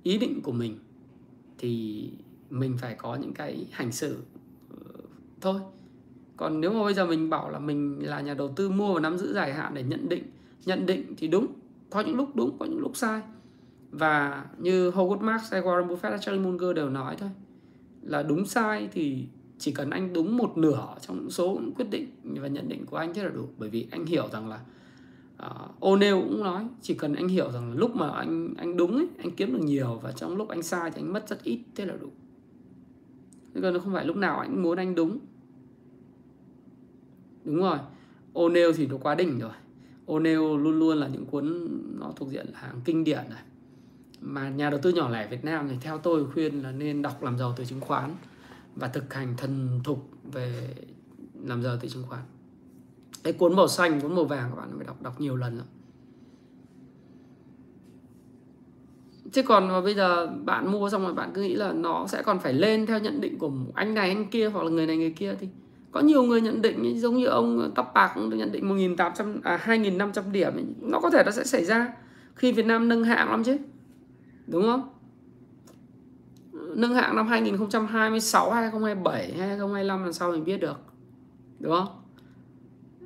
ý 0.03 0.19
định 0.19 0.41
của 0.43 0.53
mình, 0.53 0.79
thì 1.59 2.05
mình 2.51 2.77
phải 2.79 2.95
có 2.95 3.15
những 3.15 3.33
cái 3.33 3.67
hành 3.71 3.93
xử 3.93 4.17
ờ, 4.71 5.01
thôi. 5.41 5.61
Còn 6.37 6.61
nếu 6.61 6.73
mà 6.73 6.83
bây 6.85 6.95
giờ 6.95 7.07
mình 7.07 7.31
bảo 7.31 7.51
là 7.51 7.59
mình 7.59 7.99
là 8.07 8.21
nhà 8.21 8.35
đầu 8.35 8.49
tư 8.57 8.71
mua 8.71 8.95
và 8.95 9.01
nắm 9.01 9.19
giữ 9.19 9.33
dài 9.33 9.55
hạn 9.55 9.75
để 9.75 9.83
nhận 9.83 10.09
định 10.09 10.25
nhận 10.67 10.87
định 10.87 11.15
thì 11.17 11.29
đúng, 11.29 11.47
có 11.91 12.01
những 12.01 12.17
lúc 12.17 12.37
đúng, 12.37 12.59
có 12.59 12.67
những 12.67 12.81
lúc 12.81 12.97
sai. 12.97 13.23
Và 13.91 14.45
như 14.59 14.91
Howard 14.91 15.21
Marks 15.21 15.53
hay 15.53 15.63
Warren 15.63 15.87
Buffett 15.87 16.11
hay 16.11 16.19
Charlie 16.19 16.45
Munger 16.45 16.77
đều 16.77 16.91
nói 16.91 17.17
thôi, 17.19 17.31
là 18.03 18.23
đúng 18.23 18.47
sai 18.47 18.89
thì 18.93 19.27
chỉ 19.59 19.73
cần 19.73 19.91
anh 19.91 20.13
đúng 20.13 20.37
một 20.37 20.59
nửa 20.59 20.95
trong 21.01 21.31
số 21.31 21.61
quyết 21.77 21.91
định 21.91 22.09
và 22.25 22.49
nhận 22.49 22.69
định 22.69 22.87
của 22.87 22.97
anh 22.97 23.15
thế 23.15 23.23
là 23.23 23.31
đủ. 23.31 23.49
Bởi 23.59 23.69
vì 23.69 23.87
anh 23.91 24.07
hiểu 24.07 24.29
rằng 24.33 24.49
là 24.49 24.61
Ờ, 25.39 25.69
uh, 25.77 25.81
O'Neill 25.81 26.23
cũng 26.23 26.43
nói 26.43 26.67
chỉ 26.83 26.95
cần 26.95 27.15
anh 27.15 27.29
hiểu 27.29 27.53
rằng 27.53 27.69
là 27.69 27.75
lúc 27.75 27.97
mà 27.97 28.11
anh 28.11 28.55
anh 28.57 28.77
đúng 28.77 28.97
ấy, 28.97 29.09
anh 29.19 29.31
kiếm 29.31 29.53
được 29.53 29.63
nhiều 29.63 29.99
và 30.03 30.13
trong 30.13 30.37
lúc 30.37 30.49
anh 30.49 30.63
sai 30.63 30.91
thì 30.91 31.03
anh 31.03 31.13
mất 31.13 31.29
rất 31.29 31.43
ít 31.43 31.61
thế 31.75 31.87
là 31.87 31.97
đủ. 32.01 32.09
Thế 33.55 33.61
còn 33.61 33.79
không 33.79 33.93
phải 33.93 34.05
lúc 34.05 34.17
nào 34.17 34.39
anh 34.39 34.63
muốn 34.63 34.79
anh 34.79 34.95
đúng. 34.95 35.19
Đúng 37.45 37.57
rồi 37.57 37.79
O'Neill 38.35 38.73
thì 38.73 38.87
nó 38.87 38.97
quá 38.97 39.15
đỉnh 39.15 39.39
rồi. 39.39 39.53
O'Neill 40.07 40.57
luôn 40.57 40.79
luôn 40.79 40.97
là 40.97 41.09
những 41.09 41.27
cuốn 41.27 41.69
nó 41.99 42.13
thuộc 42.17 42.29
diện 42.29 42.47
là 42.53 42.59
hàng 42.61 42.81
kinh 42.85 43.05
điển 43.05 43.25
này. 43.31 43.43
Mà 44.21 44.49
nhà 44.49 44.71
đầu 44.71 44.81
tư 44.83 44.91
nhỏ 44.91 45.11
lẻ 45.11 45.29
Việt 45.29 45.45
Nam 45.45 45.69
thì 45.69 45.77
theo 45.81 45.99
tôi 45.99 46.27
khuyên 46.31 46.63
là 46.63 46.73
nên 46.73 47.03
đọc 47.03 47.23
làm 47.23 47.39
giàu 47.39 47.55
từ 47.57 47.65
chứng 47.65 47.81
khoán 47.81 48.15
và 48.77 48.89
thực 48.89 49.15
hành 49.15 49.35
thần 49.37 49.81
thục 49.85 50.11
về 50.33 50.75
làm 51.45 51.63
giàu 51.63 51.77
từ 51.81 51.89
chứng 51.89 52.05
khoán 52.07 52.23
cái 53.25 53.33
cuốn 53.33 53.57
màu 53.57 53.69
xanh, 53.69 54.01
cuốn 54.01 54.15
màu 54.15 54.25
vàng 54.25 54.51
các 54.51 54.57
bạn 54.57 54.71
phải 54.77 54.87
đọc 54.87 55.03
đọc 55.03 55.21
nhiều 55.21 55.37
lần 55.37 55.57
lắm. 55.57 55.67
Chứ 59.33 59.43
còn 59.43 59.69
mà 59.69 59.81
bây 59.81 59.95
giờ 59.95 60.27
bạn 60.27 60.73
mua 60.73 60.91
xong 60.91 61.05
rồi 61.05 61.15
bạn 61.15 61.31
cứ 61.35 61.43
nghĩ 61.43 61.55
là 61.55 61.73
nó 61.73 62.07
sẽ 62.07 62.23
còn 62.23 62.39
phải 62.39 62.53
lên 62.53 62.87
theo 62.87 62.99
nhận 62.99 63.21
định 63.21 63.39
của 63.39 63.53
anh 63.75 63.95
này, 63.95 64.09
anh 64.09 64.31
kia 64.31 64.49
hoặc 64.49 64.63
là 64.63 64.71
người 64.71 64.87
này, 64.87 64.97
người 64.97 65.13
kia 65.13 65.35
thì 65.41 65.49
có 65.93 66.01
nhiều 66.01 66.23
người 66.23 66.41
nhận 66.41 66.63
định 66.63 67.01
giống 67.01 67.17
như 67.17 67.27
ông 67.27 67.73
tóc 67.75 67.91
bạc 67.95 68.13
cũng 68.15 68.39
nhận 68.39 68.53
định 68.53 68.69
1.800 68.69 69.41
à 69.43 69.61
2.500 69.65 70.33
điểm 70.33 70.75
nó 70.81 71.01
có 71.01 71.11
thể 71.11 71.23
nó 71.25 71.31
sẽ 71.31 71.45
xảy 71.45 71.65
ra. 71.65 71.93
Khi 72.35 72.53
Việt 72.53 72.67
Nam 72.67 72.89
nâng 72.89 73.05
hạng 73.05 73.31
lắm 73.31 73.45
chứ. 73.45 73.57
Đúng 74.47 74.63
không? 74.63 74.89
Nâng 76.53 76.95
hạng 76.95 77.17
năm 77.17 77.27
2026 77.27 78.51
2027 78.51 79.33
2025 79.39 80.03
làm 80.03 80.13
sao 80.13 80.33
mình 80.33 80.45
biết 80.45 80.61
được. 80.61 80.77
Đúng 81.59 81.73
không? 81.73 81.89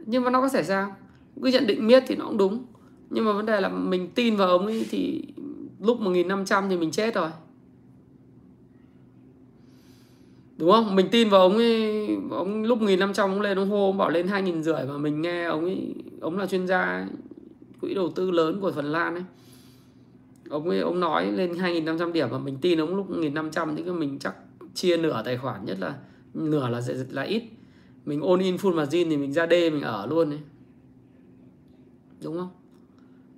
Nhưng 0.07 0.25
mà 0.25 0.31
nó 0.31 0.41
có 0.41 0.49
xảy 0.49 0.65
ra. 0.65 0.97
Cứ 1.43 1.49
nhận 1.49 1.67
định 1.67 1.87
miết 1.87 2.05
thì 2.07 2.17
nó 2.17 2.25
cũng 2.25 2.39
đúng. 2.39 2.65
Nhưng 3.11 3.25
mà 3.25 3.33
vấn 3.33 3.47
đề 3.47 3.61
là 3.61 3.69
mình 3.69 4.09
tin 4.15 4.37
vào 4.37 4.49
ông 4.49 4.67
ấy 4.67 4.87
thì 4.91 5.23
lúc 5.81 6.01
1500 6.01 6.69
thì 6.69 6.77
mình 6.77 6.91
chết 6.91 7.15
rồi. 7.15 7.31
Đúng 10.57 10.71
không? 10.71 10.97
Mình 10.97 11.09
tin 11.11 11.29
vào 11.29 11.41
ông 11.41 11.57
ấy 11.57 12.09
ông 12.31 12.63
lúc 12.63 12.81
1500 12.81 13.31
ông 13.31 13.41
lên 13.41 13.59
ông 13.59 13.71
hô 13.71 13.87
ông 13.87 13.99
bảo 13.99 14.11
lên 14.11 14.29
hai 14.29 14.43
nghìn 14.43 14.63
rưỡi 14.63 14.85
mà 14.89 14.99
mình 14.99 15.23
nghe 15.23 15.45
ông 15.45 15.65
ấy 15.65 15.95
ông 16.21 16.39
là 16.39 16.47
chuyên 16.47 16.67
gia 16.67 17.09
quỹ 17.81 17.95
đầu 17.95 18.11
tư 18.11 18.31
lớn 18.31 18.61
của 18.61 18.73
Phần 18.73 18.93
Lan 18.93 19.15
ấy. 19.15 19.25
Ông 20.51 20.69
ấy 20.69 20.79
ông 20.79 21.01
nói 21.01 21.33
lên 21.33 21.53
2.500 21.53 22.13
điểm 22.13 22.29
mà 22.31 22.39
mình 22.39 22.59
tin 22.61 22.81
ông 22.81 22.97
lúc 22.97 23.11
1.500 23.11 23.77
thì 23.77 23.83
mình 23.83 24.19
chắc 24.19 24.35
chia 24.75 24.97
nửa 24.97 25.23
tài 25.25 25.37
khoản, 25.37 25.65
nhất 25.65 25.77
là 25.81 25.95
nửa 26.35 26.69
là 26.69 26.81
là 27.11 27.23
ít 27.23 27.43
mình 28.05 28.21
ôn 28.21 28.41
in 28.41 28.57
full 28.57 28.75
margin 28.75 29.11
thì 29.11 29.17
mình 29.17 29.33
ra 29.33 29.47
D, 29.47 29.51
mình 29.51 29.83
ở 29.83 30.07
luôn 30.07 30.31
đấy 30.31 30.41
đúng 32.23 32.39
không? 32.39 32.51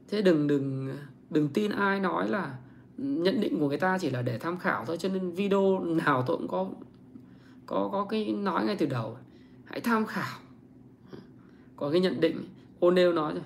Thế 0.08 0.22
đừng 0.22 0.46
đừng 0.46 0.96
đừng 1.30 1.48
tin 1.48 1.70
ai 1.70 2.00
nói 2.00 2.28
là 2.28 2.58
nhận 2.98 3.40
định 3.40 3.58
của 3.60 3.68
người 3.68 3.76
ta 3.76 3.98
chỉ 3.98 4.10
là 4.10 4.22
để 4.22 4.38
tham 4.38 4.58
khảo 4.58 4.84
thôi, 4.84 4.96
cho 4.96 5.08
nên 5.08 5.30
video 5.30 5.84
nào 5.84 6.24
tôi 6.26 6.36
cũng 6.36 6.48
có 6.48 6.68
có 7.66 7.88
có 7.92 8.04
cái 8.04 8.32
nói 8.32 8.64
ngay 8.64 8.76
từ 8.76 8.86
đầu. 8.86 9.16
Hãy 9.64 9.80
tham 9.80 10.06
khảo. 10.06 10.38
Có 11.76 11.90
cái 11.90 12.00
nhận 12.00 12.20
định. 12.20 12.44
O'Neill 12.80 13.14
nói 13.14 13.32
rồi. 13.32 13.42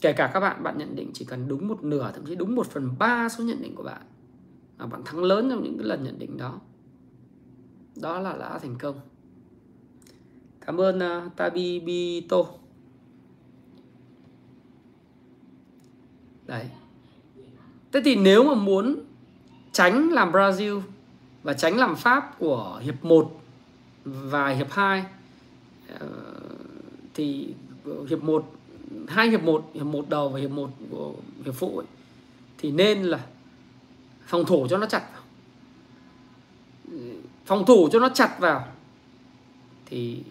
Kể 0.00 0.12
cả 0.12 0.30
các 0.34 0.40
bạn 0.40 0.62
bạn 0.62 0.78
nhận 0.78 0.96
định 0.96 1.10
chỉ 1.14 1.24
cần 1.24 1.48
đúng 1.48 1.68
một 1.68 1.84
nửa, 1.84 2.12
thậm 2.14 2.26
chí 2.26 2.34
đúng 2.34 2.54
một 2.54 2.66
phần 2.66 2.90
ba 2.98 3.28
số 3.28 3.44
nhận 3.44 3.62
định 3.62 3.74
của 3.74 3.82
bạn, 3.82 4.02
mà 4.78 4.86
bạn 4.86 5.02
thắng 5.04 5.24
lớn 5.24 5.50
trong 5.50 5.62
những 5.62 5.78
cái 5.78 5.86
lần 5.86 6.04
nhận 6.04 6.18
định 6.18 6.36
đó. 6.36 6.60
Đó 7.96 8.20
là 8.20 8.36
đã 8.38 8.58
thành 8.58 8.76
công 8.78 9.00
cảm 10.66 10.80
ơn 10.80 10.98
ờ, 10.98 11.22
uh, 11.26 11.36
Tabibito. 11.36 12.36
Đấy 16.46 16.66
thế 17.92 18.00
thì 18.04 18.16
nếu 18.16 18.44
mà 18.44 18.54
muốn 18.54 18.96
tránh 19.72 20.10
làm 20.12 20.32
Brazil 20.32 20.80
và 21.42 21.52
tránh 21.52 21.76
làm 21.76 21.96
Pháp 21.96 22.38
của 22.38 22.80
hiệp 22.82 23.04
1 23.04 23.40
và 24.04 24.48
hiệp 24.48 24.70
2 24.70 25.04
ờ, 25.98 26.08
thì 27.14 27.54
hiệp 28.08 28.22
1 28.22 28.52
hai 29.08 29.28
hiệp 29.28 29.42
1, 29.42 29.70
hiệp 29.74 29.86
1 29.86 30.08
đầu 30.08 30.28
và 30.28 30.40
hiệp 30.40 30.50
1 30.50 30.70
của 30.90 31.14
hiệp 31.44 31.54
phụ 31.54 31.78
ấy, 31.78 31.86
thì 32.58 32.70
nên 32.70 33.02
là 33.02 33.20
phòng 34.26 34.44
thủ 34.44 34.66
cho 34.70 34.78
nó 34.78 34.86
chặt 34.86 35.02
vào 35.12 35.22
phòng 37.46 37.66
thủ 37.66 37.88
cho 37.92 37.98
nó 37.98 38.08
chặt 38.08 38.36
vào 38.38 38.66
thì 39.86 40.22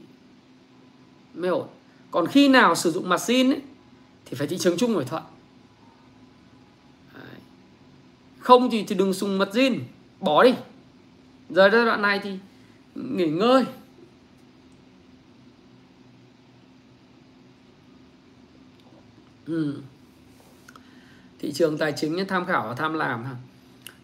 mới 1.36 1.50
ổn. 1.50 1.68
Còn 2.12 2.28
khi 2.28 2.48
nào 2.48 2.76
sử 2.76 2.92
dụng 2.92 3.10
machine 3.10 3.56
ấy, 3.56 3.62
thì 4.26 4.36
phải 4.38 4.48
thị 4.48 4.58
trường 4.58 4.78
chung 4.78 4.96
phải 4.96 5.06
thuận. 5.06 5.24
Đấy. 7.14 7.40
không 8.40 8.70
thì, 8.70 8.84
thì 8.84 8.96
đừng 8.96 9.14
dùng 9.14 9.38
machine 9.38 9.78
bỏ 10.20 10.44
đi. 10.44 10.54
Giờ 11.50 11.70
giai 11.74 11.86
đoạn 11.86 12.02
này 12.02 12.20
thì 12.24 12.38
nghỉ 12.96 13.28
ngơi. 13.28 13.66
Ừ. 19.46 19.76
thị 21.40 21.52
trường 21.54 21.78
tài 21.78 21.94
chính 21.98 22.26
tham 22.28 22.46
khảo 22.46 22.68
và 22.68 22.76
tham 22.76 22.94
làm 22.94 23.24
ha 23.24 23.36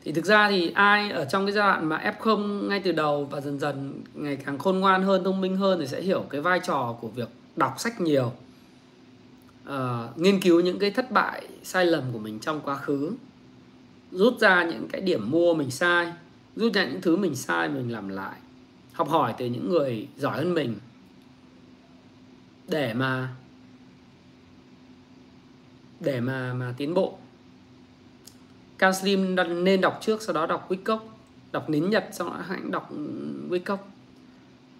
thì 0.04 0.12
thực 0.12 0.26
ra 0.26 0.50
thì 0.50 0.72
ai 0.72 1.12
ở 1.12 1.26
trong 1.26 1.46
cái 1.46 1.54
giai 1.54 1.68
đoạn 1.68 1.86
mà 1.86 2.14
F0 2.20 2.68
ngay 2.68 2.80
từ 2.80 2.92
đầu 2.92 3.26
và 3.26 3.42
dần 3.42 3.60
dần 3.60 4.02
ngày 4.14 4.36
càng 4.36 4.58
khôn 4.58 4.80
ngoan 4.80 5.04
hơn 5.04 5.24
thông 5.24 5.42
minh 5.42 5.58
hơn 5.58 5.80
thì 5.80 5.88
sẽ 5.88 6.02
hiểu 6.02 6.26
cái 6.30 6.42
vai 6.42 6.60
trò 6.64 6.96
của 7.02 7.08
việc 7.08 7.30
đọc 7.56 7.76
sách 7.78 8.02
nhiều 8.02 8.32
uh, 9.70 9.74
nghiên 10.16 10.42
cứu 10.42 10.60
những 10.60 10.80
cái 10.80 10.92
thất 10.92 11.12
bại 11.12 11.48
sai 11.64 11.86
lầm 11.86 12.04
của 12.14 12.20
mình 12.20 12.40
trong 12.40 12.62
quá 12.62 12.76
khứ 12.76 13.12
rút 14.12 14.40
ra 14.40 14.64
những 14.64 14.88
cái 14.92 15.02
điểm 15.02 15.32
mua 15.32 15.54
mình 15.54 15.72
sai 15.72 16.14
rút 16.56 16.74
ra 16.74 16.86
những 16.86 17.02
thứ 17.02 17.16
mình 17.16 17.36
sai 17.36 17.70
mình 17.70 17.92
làm 17.92 18.10
lại 18.10 18.40
học 18.94 19.10
hỏi 19.10 19.34
từ 19.38 19.46
những 19.46 19.70
người 19.70 20.08
giỏi 20.18 20.38
hơn 20.38 20.54
mình 20.54 20.76
để 22.68 22.94
mà 22.94 23.30
để 26.00 26.20
mà 26.20 26.54
mà 26.54 26.74
tiến 26.78 26.94
bộ. 26.94 27.18
Cao 28.82 28.94
Slim 28.94 29.36
nên 29.64 29.82
đọc 29.82 30.00
trước, 30.02 30.22
sau 30.22 30.34
đó 30.34 30.46
đọc 30.46 30.72
Wickock. 30.72 31.00
Đọc 31.52 31.70
nín 31.70 31.90
Nhật 31.90 32.06
sau 32.12 32.30
đó 32.30 32.40
hãy 32.48 32.60
đọc 32.70 32.92
Wickock. 33.50 33.78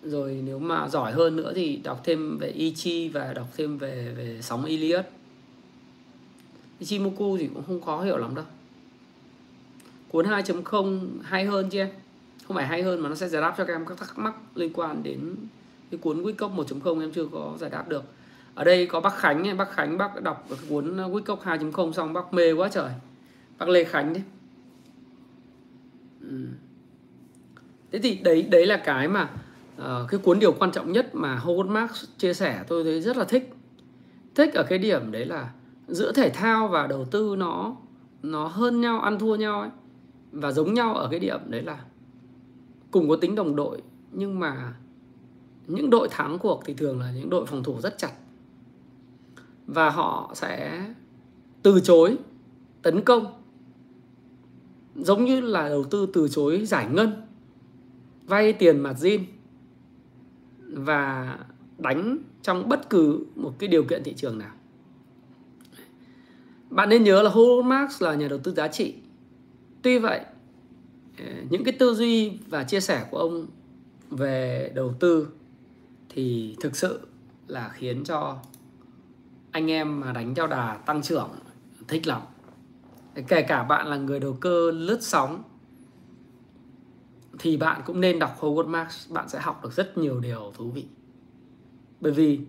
Rồi 0.04 0.42
nếu 0.46 0.60
mà 0.60 0.88
giỏi 0.88 1.12
hơn 1.12 1.36
nữa 1.36 1.52
thì 1.56 1.76
đọc 1.84 2.02
thêm 2.04 2.38
về 2.38 2.48
Ichi 2.48 3.10
và 3.10 3.34
đọc 3.34 3.48
thêm 3.58 3.78
về 3.78 4.14
về 4.18 4.38
sóng 4.42 4.66
Iliad. 4.66 5.06
Ichimoku 6.80 7.38
thì 7.38 7.50
cũng 7.54 7.64
không 7.68 7.82
khó 7.82 8.02
hiểu 8.02 8.18
lắm 8.18 8.36
đâu. 8.36 8.46
Cuốn 10.10 10.26
2.0 10.26 11.08
hay 11.24 11.46
hơn 11.46 11.70
chứ 11.70 11.80
em? 11.80 11.90
Không 12.48 12.56
phải 12.56 12.68
hay 12.68 12.84
hơn 12.84 13.02
mà 13.02 13.10
nó 13.10 13.16
sẽ 13.16 13.30
giải 13.30 13.42
đáp 13.42 13.56
cho 13.58 13.66
các 13.66 13.74
em 13.74 13.86
các 13.86 13.98
thắc 13.98 14.18
mắc 14.18 14.34
liên 14.56 14.74
quan 14.74 15.04
đến 15.04 15.36
cái 15.92 15.98
cuốn 15.98 16.24
Wickock 16.24 16.56
1.0 16.56 17.02
em 17.02 17.12
chưa 17.12 17.26
có 17.32 17.54
giải 17.60 17.70
đáp 17.70 17.90
được. 17.90 18.04
Ở 18.56 18.64
đây 18.64 18.86
có 18.86 19.00
bác 19.00 19.18
Khánh 19.18 19.58
bác 19.58 19.72
Khánh 19.72 19.98
bác 19.98 20.22
đọc 20.22 20.48
cuốn 20.70 20.98
Wickock 20.98 21.38
2.0 21.38 21.92
xong 21.92 22.14
bác 22.14 22.34
mê 22.34 22.52
quá 22.52 22.70
trời 22.70 22.92
bác 23.62 23.70
Lê 23.70 23.84
Khánh 23.84 24.14
đấy 24.14 24.24
ừ. 26.22 26.46
thế 27.92 28.00
thì 28.00 28.20
đấy 28.24 28.42
đấy 28.52 28.66
là 28.66 28.78
cái 28.78 29.08
mà 29.08 29.30
uh, 29.78 30.10
cái 30.10 30.20
cuốn 30.24 30.40
điều 30.40 30.52
quan 30.52 30.72
trọng 30.72 30.92
nhất 30.92 31.16
mà 31.16 31.42
Howard 31.46 31.68
Marks 31.68 32.06
chia 32.18 32.34
sẻ 32.34 32.64
tôi 32.68 32.84
thấy 32.84 33.02
rất 33.02 33.18
là 33.18 33.26
thích. 33.26 33.54
Thích 34.36 34.54
ở 34.54 34.64
cái 34.64 34.80
điểm 34.80 35.12
đấy 35.12 35.26
là 35.26 35.52
giữa 35.88 36.12
thể 36.12 36.30
thao 36.30 36.68
và 36.68 36.88
đầu 36.88 37.06
tư 37.06 37.36
nó 37.38 37.76
nó 38.24 38.48
hơn 38.48 38.82
nhau 38.82 39.00
ăn 39.00 39.20
thua 39.20 39.36
nhau 39.36 39.62
ấy 39.62 39.70
và 40.32 40.52
giống 40.52 40.74
nhau 40.74 40.96
ở 40.96 41.08
cái 41.12 41.20
điểm 41.20 41.40
đấy 41.48 41.62
là 41.62 41.80
cùng 42.92 43.10
có 43.10 43.16
tính 43.16 43.36
đồng 43.36 43.56
đội 43.56 43.82
nhưng 44.12 44.40
mà 44.40 44.74
những 45.68 45.90
đội 45.90 46.08
thắng 46.12 46.40
cuộc 46.40 46.62
thì 46.66 46.74
thường 46.74 47.00
là 47.00 47.12
những 47.12 47.30
đội 47.30 47.46
phòng 47.46 47.64
thủ 47.64 47.82
rất 47.82 47.98
chặt. 47.98 48.12
Và 49.68 49.90
họ 49.90 50.32
sẽ 50.34 50.86
từ 51.64 51.80
chối 51.80 52.18
tấn 52.82 53.02
công 53.02 53.41
giống 55.04 55.26
như 55.26 55.42
là 55.42 55.70
đầu 55.70 55.84
tư 55.84 56.08
từ 56.14 56.28
chối 56.28 56.66
giải 56.66 56.88
ngân, 56.92 57.12
vay 58.26 58.54
tiền 58.54 58.80
mặt 58.80 58.96
zin, 59.00 59.20
và 60.74 61.38
đánh 61.78 62.18
trong 62.42 62.70
bất 62.70 62.90
cứ 62.90 63.26
một 63.36 63.54
cái 63.60 63.68
điều 63.68 63.84
kiện 63.84 64.04
thị 64.04 64.14
trường 64.14 64.38
nào. 64.38 64.52
Bạn 66.70 66.90
nên 66.90 67.04
nhớ 67.04 67.22
là 67.22 67.30
Howard 67.30 67.64
Marks 67.64 68.02
là 68.02 68.16
nhà 68.16 68.28
đầu 68.28 68.40
tư 68.40 68.54
giá 68.54 68.68
trị. 68.68 68.96
Tuy 69.82 70.00
vậy 70.00 70.22
ờ, 71.20 71.26
những 71.50 71.64
cái 71.64 71.74
tư 71.80 71.94
duy 71.94 72.32
và 72.48 72.64
chia 72.64 72.80
sẻ 72.80 73.06
của 73.12 73.18
ông 73.18 73.48
về 74.10 74.72
đầu 74.76 74.94
tư 75.00 75.28
thì 76.10 76.56
thực 76.62 76.76
sự 76.76 77.00
là 77.48 77.70
khiến 77.70 78.04
cho 78.04 78.38
anh 79.52 79.72
em 79.72 80.00
mà 80.00 80.12
đánh 80.12 80.36
theo 80.36 80.48
đà 80.48 80.78
tăng 80.86 81.02
trưởng, 81.02 81.30
thích 81.88 82.08
lắm 82.08 82.22
kể 83.28 83.42
cả 83.42 83.64
bạn 83.64 83.88
là 83.88 83.98
người 83.98 84.20
đầu 84.20 84.34
cơ 84.34 84.72
lướt 84.72 84.98
sóng 85.02 85.44
thì 87.40 87.58
bạn 87.58 87.82
cũng 87.86 88.02
nên 88.02 88.20
đọc 88.20 88.38
Howard 88.40 88.68
Marks. 88.68 89.12
Bạn 89.12 89.30
sẽ 89.30 89.40
học 89.40 89.64
được 89.64 89.74
rất 89.74 89.98
nhiều 89.98 90.20
điều 90.20 90.52
thú 90.58 90.70
vị. 90.70 90.86
Bởi 92.02 92.12
vì 92.12 92.40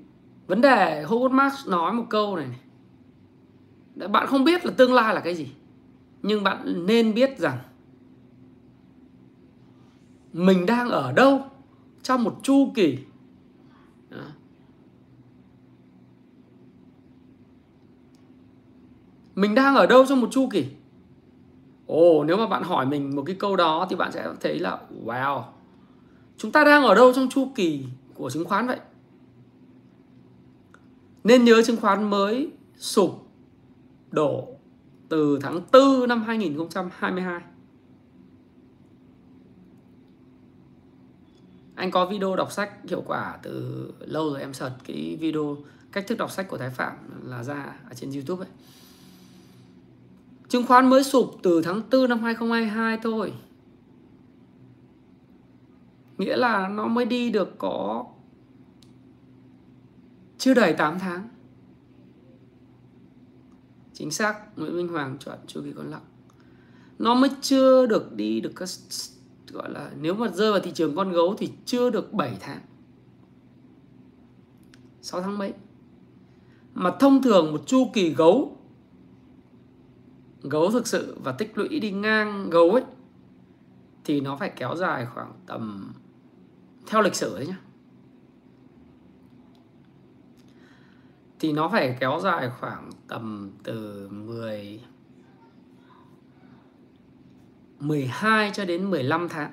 vấn 0.47 0.61
đề 0.61 1.05
Howard 1.05 1.31
Marks 1.31 1.69
nói 1.69 1.93
một 1.93 2.05
câu 2.11 2.37
này, 2.37 2.47
này. 3.97 4.09
Bạn 4.09 4.27
không 4.27 4.45
biết 4.45 4.67
là 4.67 4.73
tương 4.77 4.95
lai 4.95 5.15
là 5.15 5.21
cái 5.21 5.35
gì 5.35 5.49
nhưng 6.23 6.43
bạn 6.43 6.87
nên 6.87 7.15
biết 7.15 7.39
rằng 7.39 7.59
mình 10.33 10.67
đang 10.67 10.89
ở 10.91 11.13
đâu 11.13 11.41
trong 12.03 12.25
một 12.25 12.39
chu 12.43 12.73
kỳ 12.75 12.99
mình 19.43 19.55
đang 19.55 19.75
ở 19.75 19.87
đâu 19.87 20.07
trong 20.07 20.21
một 20.21 20.29
chu 20.31 20.49
kỳ 20.53 20.67
ồ, 21.87 22.25
nếu 22.25 22.37
mà 22.37 22.47
bạn 22.47 22.63
hỏi 22.63 22.87
mình 22.87 23.17
một 23.17 23.23
cái 23.27 23.37
câu 23.39 23.57
đó 23.57 23.87
thì 23.91 23.97
bạn 23.97 24.13
sẽ 24.13 24.29
thấy 24.41 24.59
là, 24.59 24.79
wow, 25.05 25.43
chúng 26.37 26.53
ta 26.53 26.65
đang 26.65 26.83
ở 26.83 26.95
đâu 26.95 27.13
trong 27.13 27.29
chu 27.29 27.49
kỳ 27.55 27.85
của 28.15 28.31
chứng 28.31 28.45
khoán 28.45 28.67
vậy? 28.67 28.81
Nên 31.25 31.45
nhớ 31.45 31.63
chứng 31.63 31.77
khoán 31.77 32.11
mới 32.11 32.51
sụp 32.77 33.11
đổ 34.11 34.49
từ 35.09 35.39
tháng 35.43 35.61
4 35.73 36.09
năm 36.09 36.23
2022 36.23 37.41
anh 41.75 41.91
có 41.91 42.07
video 42.07 42.37
đọc 42.37 42.53
sách 42.53 42.71
hiệu 42.89 43.03
quả 43.07 43.39
từ 43.43 43.93
lâu 44.01 44.31
rồi, 44.31 44.41
em 44.41 44.55
search 44.55 44.75
cái 44.85 45.17
video 45.21 45.57
cách 45.93 46.07
thức 46.07 46.19
đọc 46.19 46.31
sách 46.31 46.49
của 46.49 46.59
Thái 46.59 46.71
Phạm 46.71 46.97
là 47.25 47.43
ra 47.43 47.77
ở 47.89 47.95
trên 47.95 48.11
YouTube 48.13 48.47
ấy. 48.47 48.51
Chứng 50.53 50.67
khoán 50.67 50.91
mới 50.91 51.05
sụp 51.05 51.35
từ 51.43 51.63
tháng 51.63 51.83
4 51.91 52.09
năm 52.09 52.19
2022 52.19 52.99
thôi. 53.03 53.33
Nghĩa 56.19 56.37
là 56.37 56.69
nó 56.69 56.87
mới 56.87 57.05
đi 57.05 57.31
được 57.31 57.59
có 57.59 58.07
chưa 60.39 60.55
đầy 60.55 60.73
8 60.73 60.99
tháng. 60.99 61.29
Chính 63.93 64.11
xác, 64.11 64.59
Nguyễn 64.59 64.77
Minh 64.77 64.89
Hoàng 64.89 65.17
chọn 65.21 65.39
chu 65.47 65.61
kỳ 65.65 65.73
con 65.77 65.91
lặng. 65.91 66.05
Nó 66.99 67.15
mới 67.15 67.31
chưa 67.41 67.87
được 67.87 68.13
đi 68.13 68.41
được 68.41 68.53
các 68.57 68.69
gọi 69.53 69.71
là 69.71 69.91
nếu 70.01 70.15
mà 70.15 70.29
rơi 70.29 70.53
vào 70.53 70.61
thị 70.61 70.71
trường 70.75 70.97
con 70.97 71.13
gấu 71.13 71.35
thì 71.39 71.51
chưa 71.65 71.91
được 71.91 72.13
7 72.13 72.37
tháng 72.41 72.61
6 75.03 75.21
tháng 75.21 75.39
mấy 75.39 75.53
mà 76.75 76.97
thông 77.01 77.23
thường 77.23 77.53
một 77.53 77.63
chu 77.67 77.91
kỳ 77.95 78.11
gấu 78.11 78.62
gấu 80.43 80.71
thực 80.71 80.87
sự 80.87 81.17
và 81.23 81.33
tích 81.33 81.59
lũy 81.59 81.81
đi 81.81 81.91
ngang 81.91 82.51
gấu 82.51 82.71
ấy, 82.71 82.85
thì 84.05 84.21
nó 84.21 84.37
phải 84.37 84.53
kéo 84.57 84.77
dài 84.77 85.07
khoảng 85.07 85.33
tầm 85.47 85.93
theo 86.87 87.03
lịch 87.03 87.15
sử 87.15 87.37
đấy 87.37 87.47
nhá 87.47 87.59
thì 91.43 91.53
nó 91.53 91.69
phải 91.69 91.97
kéo 92.01 92.21
dài 92.23 92.51
khoảng 92.61 92.91
tầm 93.09 93.51
từ 93.63 94.09
10 94.09 94.81
12 97.81 98.51
cho 98.55 98.65
đến 98.65 98.91
15 98.91 99.29
tháng. 99.29 99.53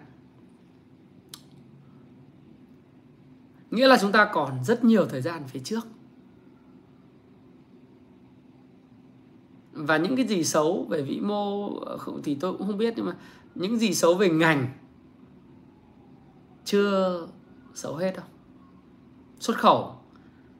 Nghĩa 3.71 3.87
là 3.87 3.97
chúng 4.01 4.11
ta 4.11 4.29
còn 4.33 4.63
rất 4.63 4.83
nhiều 4.83 5.05
thời 5.05 5.21
gian 5.21 5.43
phía 5.47 5.59
trước. 5.59 5.87
Và 9.79 9.97
những 9.97 10.15
cái 10.15 10.27
gì 10.27 10.43
xấu 10.43 10.85
về 10.89 11.01
vĩ 11.01 11.19
mô 11.19 11.75
ờ, 11.79 11.97
thì 12.23 12.35
tôi 12.35 12.53
cũng 12.57 12.67
không 12.67 12.77
biết, 12.77 12.93
nhưng 12.97 13.05
mà 13.05 13.15
những 13.55 13.77
gì 13.77 13.93
xấu 13.93 14.13
về 14.13 14.29
ngành 14.29 14.67
chưa 16.65 17.27
xấu 17.73 17.95
hết 17.95 18.15
đâu. 18.15 18.25
Xuất 19.39 19.57
khẩu, 19.57 19.95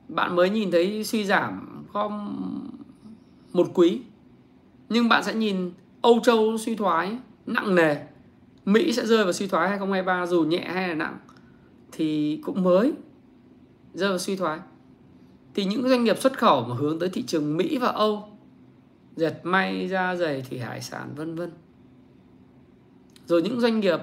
bạn 0.08 0.36
mới 0.36 0.50
nhìn 0.50 0.70
thấy 0.70 1.04
suy 1.04 1.24
giảm 1.24 1.84
có 1.92 2.08
một 3.52 3.70
quý, 3.74 4.00
nhưng 4.88 5.08
bạn 5.08 5.24
sẽ 5.24 5.34
nhìn 5.34 5.72
Âu 6.02 6.20
Châu 6.20 6.58
suy 6.58 6.74
thoái 6.74 7.18
nặng 7.46 7.74
nề, 7.74 7.96
Mỹ 8.64 8.92
sẽ 8.92 9.06
rơi 9.06 9.24
vào 9.24 9.32
suy 9.32 9.46
thoái 9.46 9.68
2023 9.68 10.26
dù 10.26 10.42
nhẹ 10.42 10.70
hay 10.72 10.88
là 10.88 10.94
nặng, 10.94 11.18
thì 11.92 12.40
cũng 12.44 12.62
mới 12.62 12.92
rơi 13.94 14.08
vào 14.08 14.18
suy 14.18 14.36
thoái 14.36 14.58
thì 15.54 15.64
những 15.64 15.88
doanh 15.88 16.04
nghiệp 16.04 16.18
xuất 16.18 16.38
khẩu 16.38 16.64
mà 16.64 16.74
hướng 16.74 16.98
tới 16.98 17.08
thị 17.08 17.22
trường 17.22 17.56
Mỹ 17.56 17.78
và 17.78 17.88
Âu 17.88 18.28
dệt 19.20 19.40
may 19.42 19.88
da 19.88 20.16
giày 20.16 20.42
thủy 20.42 20.58
hải 20.58 20.80
sản, 20.80 21.14
vân 21.14 21.34
vân. 21.34 21.50
Rồi 23.26 23.42
những 23.42 23.60
doanh 23.60 23.80
nghiệp 23.80 24.00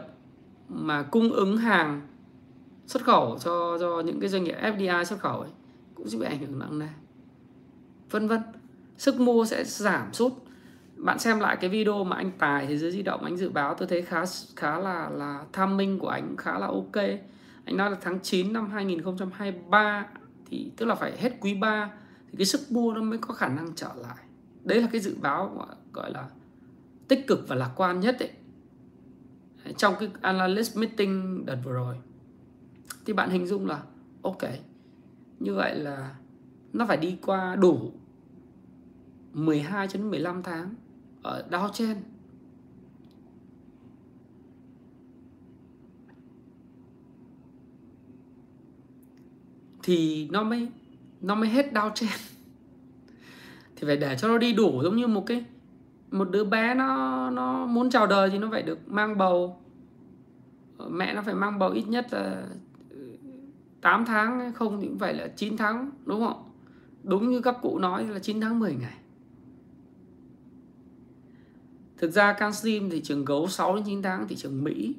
mà 0.69 1.03
cung 1.03 1.31
ứng 1.33 1.57
hàng 1.57 2.07
xuất 2.85 3.03
khẩu 3.03 3.37
cho 3.39 3.77
cho 3.79 4.01
những 4.05 4.19
cái 4.19 4.29
doanh 4.29 4.43
nghiệp 4.43 4.55
FDI 4.61 5.03
xuất 5.03 5.19
khẩu 5.19 5.39
ấy 5.39 5.49
cũng 5.95 6.09
sẽ 6.09 6.17
bị 6.17 6.25
ảnh 6.25 6.39
hưởng 6.39 6.59
nặng 6.59 6.79
nề. 6.79 6.87
Vân 8.11 8.27
vân. 8.27 8.41
Sức 8.97 9.19
mua 9.19 9.45
sẽ 9.45 9.63
giảm 9.63 10.13
sút. 10.13 10.33
Bạn 10.95 11.19
xem 11.19 11.39
lại 11.39 11.57
cái 11.61 11.69
video 11.69 12.03
mà 12.03 12.15
anh 12.15 12.31
tài, 12.37 12.67
thế 12.67 12.77
giới 12.77 12.91
di 12.91 13.01
động, 13.01 13.23
anh 13.23 13.37
dự 13.37 13.49
báo, 13.49 13.73
tôi 13.73 13.87
thấy 13.87 14.01
khá 14.01 14.23
khá 14.55 14.79
là 14.79 15.09
là 15.09 15.45
tham 15.53 15.77
minh 15.77 15.99
của 15.99 16.09
anh, 16.09 16.37
khá 16.37 16.59
là 16.59 16.67
ok. 16.67 16.95
Anh 17.65 17.77
nói 17.77 17.91
là 17.91 17.97
tháng 18.01 18.19
9 18.19 18.53
năm 18.53 18.69
2023 18.69 20.07
thì, 20.49 20.71
tức 20.77 20.85
là 20.85 20.95
phải 20.95 21.17
hết 21.17 21.31
quý 21.41 21.53
3 21.53 21.91
thì 22.31 22.37
cái 22.37 22.45
sức 22.45 22.61
mua 22.69 22.93
nó 22.93 23.01
mới 23.01 23.17
có 23.17 23.33
khả 23.33 23.47
năng 23.47 23.75
trở 23.75 23.89
lại 23.95 24.26
đấy 24.67 24.81
là 24.81 24.87
cái 24.91 25.01
dự 25.01 25.15
báo, 25.21 25.67
gọi 25.93 26.11
là, 26.11 26.29
tích 27.07 27.27
cực 27.27 27.47
và 27.47 27.55
lạc 27.55 27.71
quan 27.75 27.99
nhất 27.99 28.19
ấy. 28.19 28.31
Trong 29.77 29.93
cái 29.99 30.09
analyst 30.21 30.77
meeting 30.77 31.45
đợt 31.45 31.57
vừa 31.63 31.73
rồi. 31.73 31.95
Thì 33.05 33.13
bạn 33.13 33.29
hình 33.29 33.47
dung 33.47 33.67
là, 33.67 33.83
ok, 34.21 34.41
như 35.39 35.53
vậy 35.53 35.75
là 35.75 36.15
nó 36.73 36.85
phải 36.85 36.97
đi 36.97 37.17
qua 37.25 37.55
đủ 37.55 37.91
12 39.33 39.87
đến 39.93 40.09
15 40.09 40.43
tháng 40.43 40.73
ở 41.23 41.47
Dow 41.51 41.69
trên 41.73 41.97
thì 49.83 50.27
nó 50.31 50.43
mới 50.43 50.67
nó 51.21 51.35
mới 51.35 51.49
hết 51.49 51.73
Dow 51.73 51.91
trên 51.95 52.09
thì 53.77 53.87
phải 53.87 53.97
để 53.97 54.15
cho 54.19 54.27
nó 54.27 54.37
đi 54.37 54.53
đủ 54.53 54.83
giống 54.83 54.95
như 54.95 55.07
một 55.07 55.23
cái 55.25 55.45
một 56.11 56.31
đứa 56.31 56.43
bé 56.43 56.73
nó 56.73 57.29
nó 57.29 57.65
muốn 57.65 57.89
chào 57.89 58.07
đời 58.07 58.29
thì 58.29 58.37
nó 58.37 58.47
phải 58.51 58.61
được 58.61 58.79
mang 58.87 59.17
bầu. 59.17 59.61
Ờ, 60.77 60.89
mẹ 60.89 61.13
nó 61.13 61.21
phải 61.21 61.35
mang 61.35 61.59
bầu 61.59 61.69
ít 61.69 61.87
nhất 61.87 62.07
là 62.11 62.43
ừ, 62.89 63.17
8 63.81 64.05
tháng 64.05 64.53
không 64.53 64.81
thì 64.81 64.87
cũng 64.87 64.99
phải 64.99 65.13
là 65.13 65.27
9 65.27 65.57
tháng 65.57 65.91
đúng 66.05 66.19
không? 66.27 66.43
Đúng 67.03 67.29
như 67.29 67.41
các 67.41 67.55
cụ 67.61 67.79
nói 67.79 68.07
là 68.07 68.19
9 68.19 68.41
tháng 68.41 68.59
10 68.59 68.75
ngày. 68.75 68.97
Thực 71.97 72.11
ra 72.11 72.33
CanSlim 72.33 72.89
thị 72.89 73.01
trường 73.01 73.25
gấu 73.25 73.47
6 73.47 73.75
đến 73.75 73.83
9 73.85 74.01
tháng 74.01 74.27
thị 74.27 74.35
trường 74.35 74.63
Mỹ. 74.63 74.95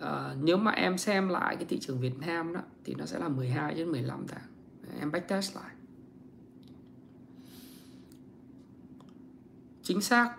À, 0.00 0.34
Nếu 0.42 0.56
mà 0.56 0.70
em 0.70 0.98
xem 0.98 1.28
lại 1.28 1.56
cái 1.56 1.64
thị 1.64 1.78
trường 1.78 2.00
Việt 2.00 2.18
Nam 2.26 2.52
đó 2.52 2.60
Thì 2.84 2.94
nó 2.98 3.06
sẽ 3.06 3.18
là 3.18 3.28
12 3.28 3.74
đến 3.74 3.92
15 3.92 4.26
tháng. 4.28 4.42
Em 5.00 5.12
backtest 5.12 5.56
lại. 5.56 5.75
Chính 9.86 10.00
xác. 10.00 10.34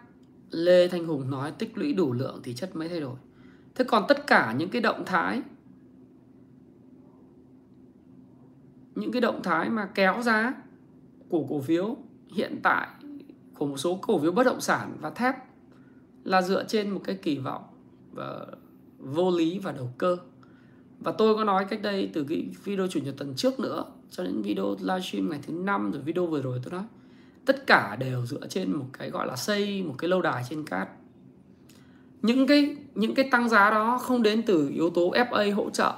Lê 0.51 0.87
Thanh 0.87 1.05
Hùng 1.05 1.31
nói 1.31 1.51
tích 1.51 1.77
lũy 1.77 1.93
đủ 1.93 2.13
lượng 2.13 2.39
thì 2.43 2.53
chất 2.53 2.75
mới 2.75 2.89
thay 2.89 2.99
đổi. 2.99 3.15
Thế 3.75 3.85
còn 3.87 4.03
tất 4.07 4.27
cả 4.27 4.55
những 4.57 4.69
cái 4.69 4.81
động 4.81 5.03
thái, 5.05 5.41
những 8.95 9.11
cái 9.11 9.21
động 9.21 9.43
thái 9.43 9.69
mà 9.69 9.89
kéo 9.95 10.21
giá 10.21 10.53
của 11.29 11.45
cổ 11.49 11.61
phiếu 11.61 11.97
hiện 12.33 12.59
tại, 12.63 12.87
của 13.53 13.65
một 13.65 13.77
số 13.77 13.99
cổ 14.01 14.19
phiếu 14.19 14.31
bất 14.31 14.43
động 14.43 14.61
sản 14.61 14.97
và 15.01 15.09
thép 15.09 15.35
là 16.23 16.41
dựa 16.41 16.63
trên 16.63 16.89
một 16.89 17.01
cái 17.03 17.15
kỳ 17.15 17.37
vọng 17.37 17.63
và 18.11 18.45
vô 18.99 19.31
lý 19.31 19.59
và 19.59 19.71
đầu 19.71 19.93
cơ. 19.97 20.17
Và 20.99 21.11
tôi 21.11 21.35
có 21.35 21.43
nói 21.43 21.65
cách 21.69 21.81
đây 21.81 22.09
từ 22.13 22.23
cái 22.29 22.49
video 22.63 22.87
chủ 22.87 22.99
nhật 22.99 23.15
tuần 23.17 23.33
trước 23.35 23.59
nữa, 23.59 23.85
cho 24.11 24.23
đến 24.23 24.41
video 24.41 24.75
livestream 24.79 25.29
ngày 25.29 25.39
thứ 25.47 25.53
năm 25.53 25.91
rồi 25.91 26.01
video 26.01 26.25
vừa 26.25 26.41
rồi 26.41 26.59
tôi 26.63 26.73
nói 26.73 26.83
tất 27.47 27.67
cả 27.67 27.95
đều 27.99 28.25
dựa 28.25 28.47
trên 28.49 28.71
một 28.71 28.85
cái 28.93 29.09
gọi 29.09 29.27
là 29.27 29.35
xây, 29.35 29.83
một 29.83 29.95
cái 29.97 30.09
lâu 30.09 30.21
đài 30.21 30.43
trên 30.49 30.65
cát. 30.65 30.89
Những 32.21 32.47
cái 32.47 32.75
những 32.95 33.15
cái 33.15 33.29
tăng 33.31 33.49
giá 33.49 33.69
đó 33.69 33.97
không 33.97 34.23
đến 34.23 34.43
từ 34.45 34.69
yếu 34.69 34.89
tố 34.89 35.11
FA 35.11 35.55
hỗ 35.55 35.69
trợ, 35.69 35.93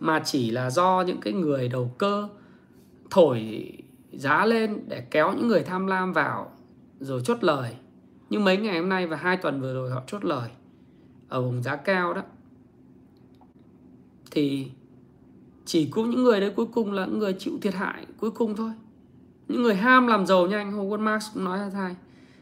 mà 0.00 0.20
chỉ 0.24 0.50
là 0.50 0.70
do 0.70 1.04
những 1.06 1.20
cái 1.20 1.32
người 1.32 1.68
đầu 1.68 1.94
cơ 1.98 2.28
thổi 3.10 3.72
giá 4.12 4.46
lên 4.46 4.84
để 4.88 5.00
kéo 5.10 5.32
những 5.32 5.48
người 5.48 5.62
tham 5.62 5.86
lam 5.86 6.12
vào 6.12 6.52
rồi 7.00 7.22
chốt 7.24 7.44
lời. 7.44 7.76
Như 8.30 8.38
mấy 8.38 8.56
ngày 8.56 8.78
hôm 8.78 8.88
nay 8.88 9.06
và 9.06 9.16
hai 9.16 9.36
tuần 9.36 9.60
vừa 9.60 9.74
rồi 9.74 9.90
họ 9.90 10.02
chốt 10.06 10.24
lời 10.24 10.50
ở 11.28 11.42
vùng 11.42 11.62
giá 11.62 11.76
cao 11.76 12.14
đó. 12.14 12.22
Thì 14.30 14.70
chỉ 15.64 15.88
có 15.90 16.04
những 16.04 16.22
người 16.22 16.40
đấy 16.40 16.52
cuối 16.56 16.66
cùng 16.66 16.92
là 16.92 17.06
những 17.06 17.18
người 17.18 17.32
chịu 17.38 17.58
thiệt 17.62 17.74
hại 17.74 18.06
cuối 18.18 18.30
cùng 18.30 18.56
thôi 18.56 18.70
những 19.52 19.62
người 19.62 19.74
ham 19.74 20.06
làm 20.06 20.26
giàu 20.26 20.46
nhanh 20.46 20.72
Howard 20.72 21.00
Marks 21.00 21.26
cũng 21.34 21.44
nói 21.44 21.58
ra 21.58 21.70
thay 21.72 21.96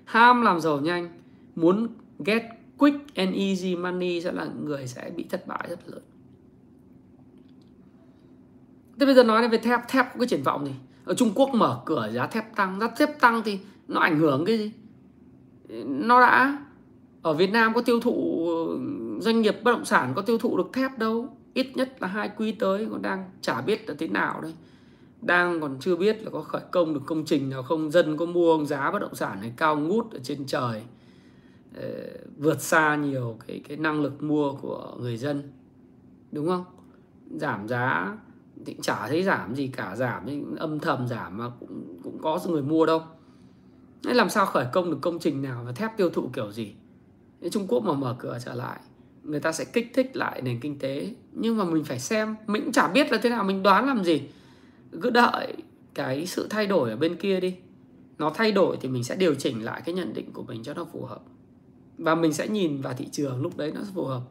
ham 0.04 0.42
làm 0.42 0.60
giàu 0.60 0.80
nhanh 0.80 1.08
muốn 1.56 1.88
get 2.18 2.42
quick 2.78 3.14
and 3.14 3.36
easy 3.36 3.76
money 3.76 4.20
sẽ 4.20 4.32
là 4.32 4.46
người 4.64 4.86
sẽ 4.86 5.10
bị 5.16 5.24
thất 5.30 5.46
bại 5.46 5.66
rất 5.68 5.78
lớn 5.86 6.02
Thế 9.00 9.06
bây 9.06 9.14
giờ 9.14 9.24
nói 9.24 9.48
về 9.48 9.58
thép, 9.58 9.88
thép 9.88 10.06
có 10.12 10.18
cái 10.18 10.28
triển 10.28 10.42
vọng 10.42 10.66
gì? 10.66 10.72
Ở 11.04 11.14
Trung 11.14 11.32
Quốc 11.34 11.54
mở 11.54 11.80
cửa 11.84 12.10
giá 12.12 12.26
thép 12.26 12.56
tăng, 12.56 12.80
giá 12.80 12.88
thép 12.88 13.20
tăng 13.20 13.42
thì 13.44 13.58
nó 13.88 14.00
ảnh 14.00 14.18
hưởng 14.18 14.44
cái 14.44 14.58
gì? 14.58 14.72
Nó 15.84 16.20
đã 16.20 16.58
ở 17.22 17.34
Việt 17.34 17.50
Nam 17.50 17.74
có 17.74 17.82
tiêu 17.82 18.00
thụ 18.00 18.46
doanh 19.18 19.40
nghiệp 19.40 19.56
bất 19.62 19.72
động 19.72 19.84
sản 19.84 20.12
có 20.16 20.22
tiêu 20.22 20.38
thụ 20.38 20.56
được 20.56 20.70
thép 20.72 20.98
đâu 20.98 21.36
ít 21.54 21.76
nhất 21.76 22.02
là 22.02 22.08
hai 22.08 22.30
quý 22.36 22.52
tới 22.52 22.86
còn 22.90 23.02
đang 23.02 23.30
chả 23.40 23.60
biết 23.60 23.88
là 23.88 23.94
thế 23.98 24.08
nào 24.08 24.40
đây 24.40 24.54
đang 25.22 25.60
còn 25.60 25.76
chưa 25.80 25.96
biết 25.96 26.22
là 26.22 26.30
có 26.30 26.40
khởi 26.40 26.62
công 26.70 26.94
được 26.94 27.00
công 27.06 27.24
trình 27.24 27.50
nào 27.50 27.62
không. 27.62 27.90
Dân 27.90 28.16
có 28.16 28.26
mua 28.26 28.64
giá 28.64 28.90
bất 28.90 28.98
động 28.98 29.14
sản 29.14 29.40
này 29.40 29.52
cao 29.56 29.76
ngút 29.76 30.12
ở 30.12 30.18
trên 30.22 30.46
trời. 30.46 30.82
Ờ, 31.76 31.88
vượt 32.36 32.60
xa 32.60 32.96
nhiều 32.96 33.38
cái 33.46 33.60
cái 33.68 33.76
năng 33.76 34.00
lực 34.02 34.22
mua 34.22 34.52
của 34.52 34.96
người 35.00 35.16
dân. 35.16 35.42
Đúng 36.32 36.46
không? 36.46 36.64
Giảm 37.30 37.68
giá 37.68 38.16
thì 38.66 38.76
chả 38.82 39.08
thấy 39.08 39.22
giảm 39.22 39.54
gì 39.54 39.66
cả. 39.66 39.96
Giảm 39.96 40.22
thì 40.26 40.42
âm 40.58 40.78
thầm 40.78 41.08
giảm 41.08 41.38
mà 41.38 41.50
cũng 41.60 41.98
cũng 42.02 42.18
có 42.22 42.40
người 42.48 42.62
mua 42.62 42.86
đâu. 42.86 43.02
Thế 44.04 44.14
làm 44.14 44.30
sao 44.30 44.46
khởi 44.46 44.66
công 44.72 44.90
được 44.90 44.98
công 45.00 45.18
trình 45.18 45.42
nào 45.42 45.62
và 45.66 45.72
thép 45.72 45.96
tiêu 45.96 46.10
thụ 46.10 46.30
kiểu 46.32 46.52
gì? 46.52 46.74
Thế 47.40 47.50
Trung 47.50 47.66
Quốc 47.68 47.84
mà 47.84 47.92
mở 47.92 48.16
cửa 48.18 48.38
trở 48.44 48.54
lại, 48.54 48.80
người 49.22 49.40
ta 49.40 49.52
sẽ 49.52 49.64
kích 49.64 49.90
thích 49.94 50.16
lại 50.16 50.42
nền 50.42 50.60
kinh 50.60 50.78
tế. 50.78 51.14
Nhưng 51.32 51.56
mà 51.56 51.64
mình 51.64 51.84
phải 51.84 51.98
xem, 51.98 52.36
mình 52.46 52.62
cũng 52.62 52.72
chả 52.72 52.88
biết 52.88 53.12
là 53.12 53.18
thế 53.22 53.30
nào, 53.30 53.44
mình 53.44 53.62
đoán 53.62 53.86
làm 53.86 54.04
gì 54.04 54.22
cứ 55.02 55.10
đợi 55.10 55.54
cái 55.94 56.26
sự 56.26 56.46
thay 56.50 56.66
đổi 56.66 56.90
ở 56.90 56.96
bên 56.96 57.16
kia 57.16 57.40
đi. 57.40 57.56
Nó 58.18 58.30
thay 58.34 58.52
đổi 58.52 58.76
thì 58.80 58.88
mình 58.88 59.04
sẽ 59.04 59.16
điều 59.16 59.34
chỉnh 59.34 59.64
lại 59.64 59.82
cái 59.84 59.94
nhận 59.94 60.14
định 60.14 60.32
của 60.32 60.42
mình 60.42 60.62
cho 60.62 60.74
nó 60.74 60.84
phù 60.84 61.04
hợp. 61.04 61.22
Và 61.98 62.14
mình 62.14 62.32
sẽ 62.32 62.48
nhìn 62.48 62.80
vào 62.80 62.94
thị 62.94 63.08
trường 63.12 63.42
lúc 63.42 63.56
đấy 63.56 63.72
nó 63.74 63.80
phù 63.94 64.04
hợp. 64.04 64.22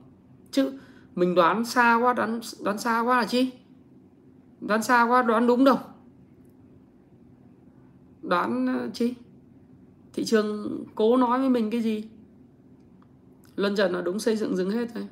Chứ 0.52 0.72
mình 1.16 1.36
đoán 1.36 1.66
xa 1.66 1.96
quá, 1.96 2.14
đoán 2.14 2.42
đoán 2.64 2.78
xa 2.78 3.00
quá 3.00 3.20
là 3.20 3.26
chi? 3.26 3.52
Đoán 4.62 4.84
xa 4.84 5.04
quá, 5.04 5.22
đoán 5.22 5.48
đúng 5.48 5.64
đâu? 5.64 5.78
Đoán 8.22 8.68
ờ, 8.68 8.90
chi? 8.94 9.14
Thị 10.14 10.26
trường 10.26 10.80
cố 10.96 11.18
nói 11.18 11.40
với 11.40 11.50
mình 11.50 11.70
cái 11.70 11.82
gì? 11.82 12.04
Luân 13.56 13.76
trần 13.76 13.92
nó 13.92 14.02
đúng, 14.02 14.20
xây 14.20 14.36
dựng 14.36 14.56
dừng 14.56 14.72
hết 14.72 14.88
thôi. 14.94 15.08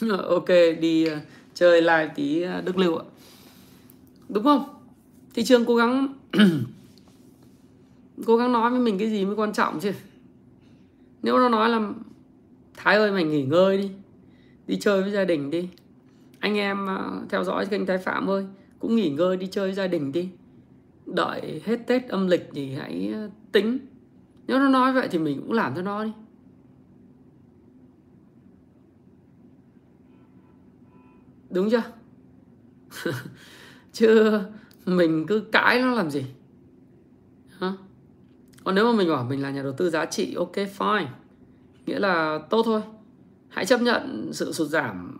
Ok, 0.28 0.48
đi 0.80 1.04
ờ, 1.04 1.18
chơi 1.54 1.82
live 1.82 2.12
tí 2.14 2.42
ờ, 2.42 2.60
đức 2.60 2.78
lưu 2.78 2.96
ạ 2.96 3.04
đúng 4.32 4.44
không? 4.44 4.64
Thị 5.34 5.44
trường 5.44 5.64
cố 5.64 5.76
gắng 5.76 6.14
cố 8.26 8.36
gắng 8.36 8.52
nói 8.52 8.70
với 8.70 8.80
mình 8.80 8.98
cái 8.98 9.10
gì 9.10 9.24
mới 9.24 9.36
quan 9.36 9.52
trọng 9.52 9.80
chứ? 9.80 9.92
Nếu 11.22 11.38
nó 11.38 11.48
nói 11.48 11.68
là, 11.68 11.92
thái 12.76 12.96
ơi, 12.96 13.12
mày 13.12 13.24
nghỉ 13.24 13.42
ngơi 13.42 13.78
đi 13.78 13.90
đi 14.66 14.78
chơi 14.80 15.02
với 15.02 15.10
gia 15.10 15.24
đình 15.24 15.50
đi. 15.50 15.68
Anh 16.38 16.56
em 16.56 16.86
ờ, 16.86 17.22
theo 17.28 17.44
dõi 17.44 17.66
kênh 17.66 17.86
thái 17.86 17.98
phạm 17.98 18.30
ơi, 18.30 18.46
cũng 18.78 18.96
nghỉ 18.96 19.10
ngơi 19.10 19.36
đi 19.36 19.46
chơi 19.46 19.66
với 19.66 19.74
gia 19.74 19.86
đình 19.86 20.12
đi. 20.12 20.28
Đợi 21.06 21.62
hết 21.64 21.76
tết 21.86 22.08
âm 22.08 22.26
lịch 22.26 22.50
thì 22.54 22.74
hãy 22.74 23.10
ờ, 23.14 23.30
tính. 23.52 23.78
Nếu 24.46 24.58
nó 24.58 24.68
nói 24.68 24.92
vậy 24.92 25.08
thì 25.10 25.18
mình 25.18 25.40
cũng 25.40 25.52
làm 25.52 25.74
cho 25.74 25.82
nó 25.82 26.04
đi. 26.04 26.12
Đúng 31.50 31.70
chưa? 31.70 31.82
chứ 34.00 34.40
mình 34.86 35.26
cứ 35.26 35.40
cãi 35.40 35.82
nó 35.82 35.94
làm 35.94 36.10
gì? 36.10 36.24
Hả? 37.58 37.72
còn 38.64 38.74
nếu 38.74 38.84
mà 38.84 38.98
mình 38.98 39.08
bảo 39.08 39.24
mình 39.24 39.42
là 39.42 39.50
nhà 39.50 39.62
đầu 39.62 39.72
tư 39.72 39.90
giá 39.90 40.06
trị, 40.06 40.34
ok, 40.34 40.52
fine. 40.52 41.06
Nghĩa 41.86 41.98
là 41.98 42.40
tốt 42.50 42.62
thôi. 42.64 42.82
Hãy 43.48 43.66
chấp 43.66 43.82
nhận 43.82 44.30
sự 44.32 44.52
sụt 44.52 44.68
giảm 44.68 45.18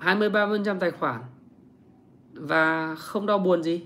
20 0.00 0.30
30% 0.30 0.78
tài 0.78 0.90
khoản 0.90 1.20
và 2.32 2.94
không 2.94 3.26
đau 3.26 3.38
buồn 3.38 3.62
gì. 3.62 3.84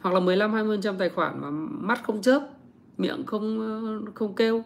Hoặc 0.00 0.14
là 0.14 0.20
15 0.20 0.52
20% 0.52 0.96
tài 0.98 1.08
khoản 1.08 1.40
mà 1.40 1.50
mắt 1.86 2.04
không 2.04 2.22
chớp, 2.22 2.48
miệng 2.98 3.26
không 3.26 4.04
không 4.14 4.34
kêu, 4.34 4.64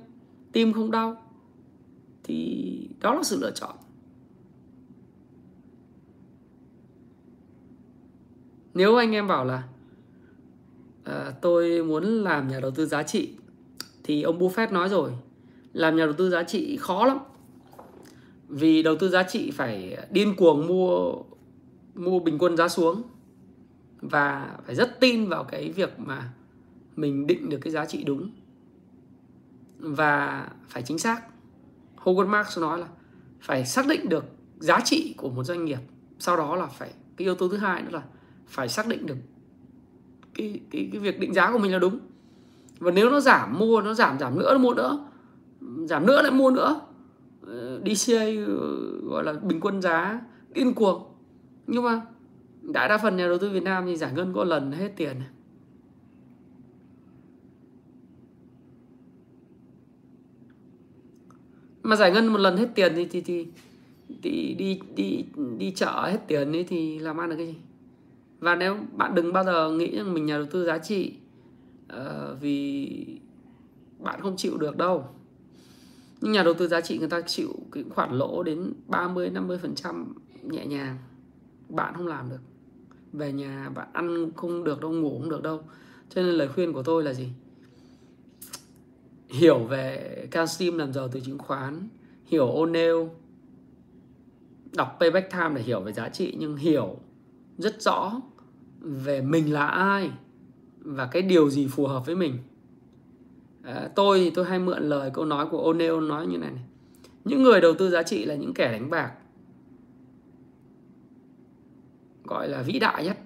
tim 0.53 0.73
không 0.73 0.91
đau, 0.91 1.23
thì 2.25 2.89
đó 3.01 3.15
là 3.15 3.23
sự 3.23 3.39
lựa 3.41 3.51
chọn. 3.51 3.77
Nếu 8.75 8.97
anh 8.97 9.13
em 9.13 9.29
bảo 9.29 9.45
là 9.45 9.63
à, 11.05 11.33
tôi 11.41 11.85
muốn 11.85 12.05
làm 12.05 12.49
nhà 12.49 12.61
đầu 12.61 12.71
tư 12.71 12.87
giá 12.87 13.03
trị 13.03 13.35
thì 14.05 14.23
ông 14.23 14.39
Buffett 14.39 14.73
nói 14.73 14.89
rồi 14.89 15.13
làm 15.73 15.97
nhà 15.97 16.05
đầu 16.05 16.15
tư 16.15 16.31
giá 16.31 16.43
trị 16.43 16.77
khó 16.81 17.05
lắm. 17.05 17.19
Vì 18.49 18.83
đầu 18.83 18.97
tư 18.97 19.09
giá 19.09 19.23
trị 19.23 19.51
phải 19.51 19.99
điên 20.11 20.35
cuồng 20.37 20.67
mua 20.67 21.15
mua 21.95 22.21
bình 22.21 22.39
quân 22.39 22.57
giá 22.57 22.69
xuống 22.69 23.03
và 24.01 24.57
phải 24.67 24.75
rất 24.75 25.01
tin 25.01 25.29
vào 25.29 25.45
cái 25.45 25.73
việc 25.73 25.99
mà 25.99 26.33
mình 26.97 27.27
định 27.27 27.49
được 27.49 27.59
cái 27.61 27.73
giá 27.73 27.87
trị 27.87 28.05
đúng. 28.05 28.31
Và 29.79 30.49
phải 30.69 30.83
chính 30.83 30.99
xác 30.99 31.23
Howard 32.05 32.27
Marks 32.27 32.59
nói 32.59 32.79
là 32.79 32.87
phải 33.41 33.67
xác 33.67 33.87
định 33.87 34.09
được 34.09 34.25
giá 34.59 34.81
trị 34.85 35.15
của 35.17 35.31
một 35.31 35.45
doanh 35.45 35.65
nghiệp 35.65 35.79
sau 36.19 36.37
đó 36.37 36.57
là 36.57 36.67
phải 36.67 36.91
cái 37.17 37.25
yếu 37.25 37.35
tố 37.35 37.49
thứ 37.49 37.57
hai 37.57 37.83
nữa 37.83 37.89
là 37.93 38.03
phải 38.49 38.69
xác 38.69 38.87
định 38.89 39.07
được 39.07 39.17
cái, 40.35 40.61
cái, 40.71 40.89
cái 40.93 41.01
việc 41.01 41.21
định 41.21 41.35
giá 41.35 41.53
của 41.53 41.59
mình 41.59 41.73
là 41.73 41.79
đúng. 41.79 41.99
Và 42.79 42.91
nếu 42.91 43.11
nó 43.11 43.21
giảm 43.21 43.59
mua 43.59 43.81
nó 43.81 43.95
giảm 43.95 44.19
giảm 44.19 44.39
nữa 44.39 44.53
nó 44.53 44.59
mua 44.59 44.75
nữa 44.75 45.09
giảm 45.85 46.07
nữa 46.07 46.23
lại 46.23 46.33
mua 46.33 46.51
nữa 46.51 46.81
ờ, 47.47 47.81
DCA 47.87 48.25
ờ, 48.47 48.55
gọi 49.03 49.25
là 49.25 49.33
bình 49.33 49.61
quân 49.61 49.83
giá 49.83 50.21
điên 50.55 50.75
cuồng. 50.75 51.03
Nhưng 51.67 51.85
mà 51.85 52.03
đại 52.63 52.89
đa 52.89 52.99
phần 52.99 53.17
nhà 53.17 53.27
đầu 53.27 53.39
tư 53.39 53.51
Việt 53.51 53.63
Nam 53.63 53.87
thì 53.87 53.97
giải 53.97 54.13
ngân 54.13 54.33
có 54.35 54.45
lần 54.45 54.73
hết 54.73 54.93
tiền 54.97 55.17
mà 61.83 61.97
giải 61.97 62.13
ngân 62.13 62.27
một 62.27 62.39
lần 62.39 62.57
hết 62.57 62.69
tiền 62.75 62.93
thì 62.97 63.05
thì 63.05 63.21
thì, 63.21 63.47
thì 64.23 64.55
đi 64.55 64.81
đi 64.97 65.25
đi 65.59 65.71
chợ 65.71 66.09
hết 66.11 66.19
tiền 66.27 66.53
ấy 66.53 66.65
thì 66.65 66.99
làm 66.99 67.21
ăn 67.21 67.31
được 67.31 67.37
cái 67.37 67.47
gì? 67.47 67.55
Và 68.41 68.55
nếu 68.55 68.77
bạn 68.93 69.15
đừng 69.15 69.33
bao 69.33 69.45
giờ 69.45 69.71
nghĩ 69.71 69.97
rằng 69.97 70.15
mình 70.15 70.27
nhà 70.27 70.37
đầu 70.37 70.47
tư 70.47 70.67
giá 70.67 70.79
trị 70.79 71.15
uh, 71.93 72.41
vì 72.41 73.21
bạn 73.99 74.21
không 74.23 74.37
chịu 74.37 74.57
được 74.57 74.77
đâu. 74.77 75.05
Nhưng 76.21 76.33
nhà 76.33 76.43
đầu 76.43 76.55
tư 76.55 76.69
giá 76.69 76.81
trị 76.81 76.99
người 76.99 77.09
ta 77.09 77.21
chịu 77.21 77.55
cái 77.73 77.85
khoản 77.91 78.13
lỗ 78.13 78.43
đến 78.43 78.73
30 78.87 79.31
50 79.31 79.59
phần 79.59 79.75
trăm 79.75 80.15
nhẹ 80.43 80.67
nhàng. 80.67 80.99
Bạn 81.69 81.95
không 81.97 82.07
làm 82.07 82.31
được. 82.31 82.41
Về 83.13 83.33
nhà 83.33 83.71
bạn 83.75 83.89
ăn 83.93 84.31
không 84.37 84.65
được 84.65 84.81
đâu 84.81 84.93
ngủ 84.93 85.19
không 85.21 85.31
được 85.31 85.43
đâu. 85.43 85.63
Cho 86.09 86.23
nên 86.23 86.35
lời 86.35 86.49
khuyên 86.49 86.73
của 86.73 86.83
tôi 86.83 87.03
là 87.03 87.13
gì? 87.13 87.29
Hiểu 89.29 89.59
về 89.59 90.29
Cansteam 90.31 90.79
làm 90.79 90.93
giàu 90.93 91.09
từ 91.09 91.21
chứng 91.21 91.39
khoán 91.39 91.89
hiểu 92.29 92.47
O'Neill 92.47 93.09
đọc 94.73 94.97
Payback 95.01 95.31
Time 95.31 95.51
để 95.55 95.63
hiểu 95.63 95.81
về 95.81 95.93
giá 95.93 96.09
trị 96.09 96.37
nhưng 96.39 96.57
hiểu 96.57 96.97
rất 97.59 97.83
rõ 97.83 98.21
về 98.79 99.21
mình 99.21 99.53
là 99.53 99.67
ai 99.67 100.11
và 100.79 101.07
cái 101.07 101.23
điều 101.23 101.51
gì 101.51 101.67
phù 101.67 101.87
hợp 101.87 102.07
với 102.07 102.15
mình. 102.15 102.39
À, 103.63 103.89
tôi 103.95 104.19
thì 104.19 104.31
tôi 104.31 104.45
hay 104.45 104.59
mượn 104.59 104.83
lời 104.83 105.11
câu 105.15 105.25
nói 105.25 105.47
của 105.51 105.73
O'Neill 105.73 106.07
nói 106.07 106.27
như 106.27 106.39
này, 106.39 106.51
này. 106.51 106.65
Những 107.25 107.43
người 107.43 107.61
đầu 107.61 107.75
tư 107.75 107.91
giá 107.91 108.03
trị 108.03 108.25
là 108.25 108.35
những 108.35 108.55
kẻ 108.55 108.73
đánh 108.73 108.91
bạc 108.91 109.13
gọi 112.25 112.49
là 112.49 112.63
vĩ 112.63 112.79
đại 112.79 113.05
nhất 113.05 113.19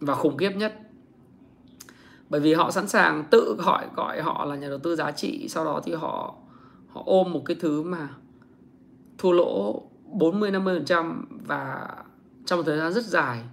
và 0.00 0.14
khủng 0.14 0.36
khiếp 0.36 0.50
nhất. 0.56 0.80
Bởi 2.28 2.40
vì 2.40 2.54
họ 2.54 2.70
sẵn 2.70 2.88
sàng 2.88 3.24
tự 3.30 3.56
gọi 3.58 3.86
gọi 3.96 4.22
họ 4.22 4.44
là 4.44 4.56
nhà 4.56 4.68
đầu 4.68 4.78
tư 4.78 4.96
giá 4.96 5.10
trị 5.10 5.48
sau 5.48 5.64
đó 5.64 5.80
thì 5.84 5.92
họ 5.92 6.34
họ 6.88 7.02
ôm 7.06 7.32
một 7.32 7.42
cái 7.44 7.56
thứ 7.60 7.82
mà 7.82 8.08
thua 9.18 9.32
lỗ 9.32 9.82
40 10.04 10.50
50% 10.50 11.14
và 11.46 11.88
trong 12.46 12.58
một 12.58 12.62
thời 12.66 12.78
gian 12.78 12.92
rất 12.92 13.04
dài 13.04 13.44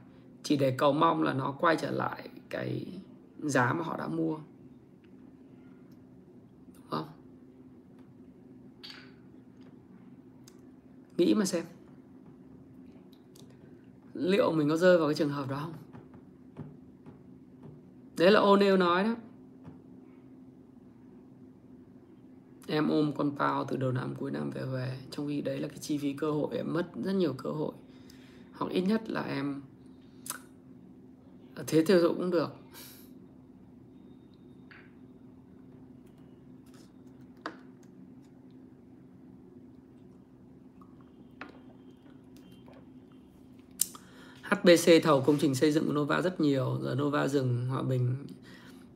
chỉ 0.43 0.57
để 0.57 0.71
cầu 0.71 0.93
mong 0.93 1.23
là 1.23 1.33
nó 1.33 1.51
quay 1.51 1.75
trở 1.75 1.91
lại 1.91 2.29
cái 2.49 2.85
giá 3.39 3.73
mà 3.73 3.83
họ 3.83 3.97
đã 3.97 4.07
mua. 4.07 4.37
Đúng 6.75 6.85
không? 6.89 7.07
Nghĩ 11.17 11.33
mà 11.33 11.45
xem. 11.45 11.65
Liệu 14.13 14.51
mình 14.51 14.69
có 14.69 14.77
rơi 14.77 14.97
vào 14.97 15.07
cái 15.07 15.15
trường 15.15 15.29
hợp 15.29 15.49
đó 15.49 15.59
không? 15.63 15.73
Đấy 18.17 18.31
là 18.31 18.39
O'Neill 18.39 18.77
nói 18.77 19.03
đó. 19.03 19.15
em 22.71 22.89
ôm 22.89 23.11
con 23.17 23.31
pao 23.37 23.65
từ 23.65 23.77
đầu 23.77 23.91
năm 23.91 24.15
cuối 24.15 24.31
năm 24.31 24.49
về 24.49 24.65
về 24.65 24.97
trong 25.11 25.27
khi 25.27 25.41
đấy 25.41 25.59
là 25.59 25.67
cái 25.67 25.77
chi 25.77 25.97
phí 25.97 26.13
cơ 26.13 26.31
hội, 26.31 26.57
em 26.57 26.73
mất 26.73 26.87
rất 27.03 27.13
nhiều 27.13 27.33
cơ 27.33 27.49
hội 27.49 27.73
hoặc 28.53 28.71
ít 28.71 28.81
nhất 28.81 29.09
là 29.09 29.21
em 29.21 29.61
thế 31.67 31.81
tiêu 31.81 32.01
thụ 32.01 32.07
cũng 32.07 32.31
được. 32.31 32.49
HBC 44.51 45.03
thầu 45.03 45.21
công 45.21 45.37
trình 45.37 45.55
xây 45.55 45.71
dựng 45.71 45.87
của 45.87 45.93
Nova 45.93 46.21
rất 46.21 46.39
nhiều 46.39 46.77
giờ 46.81 46.95
Nova 46.95 47.27
dừng 47.27 47.67
Hòa 47.69 47.81
Bình. 47.81 48.15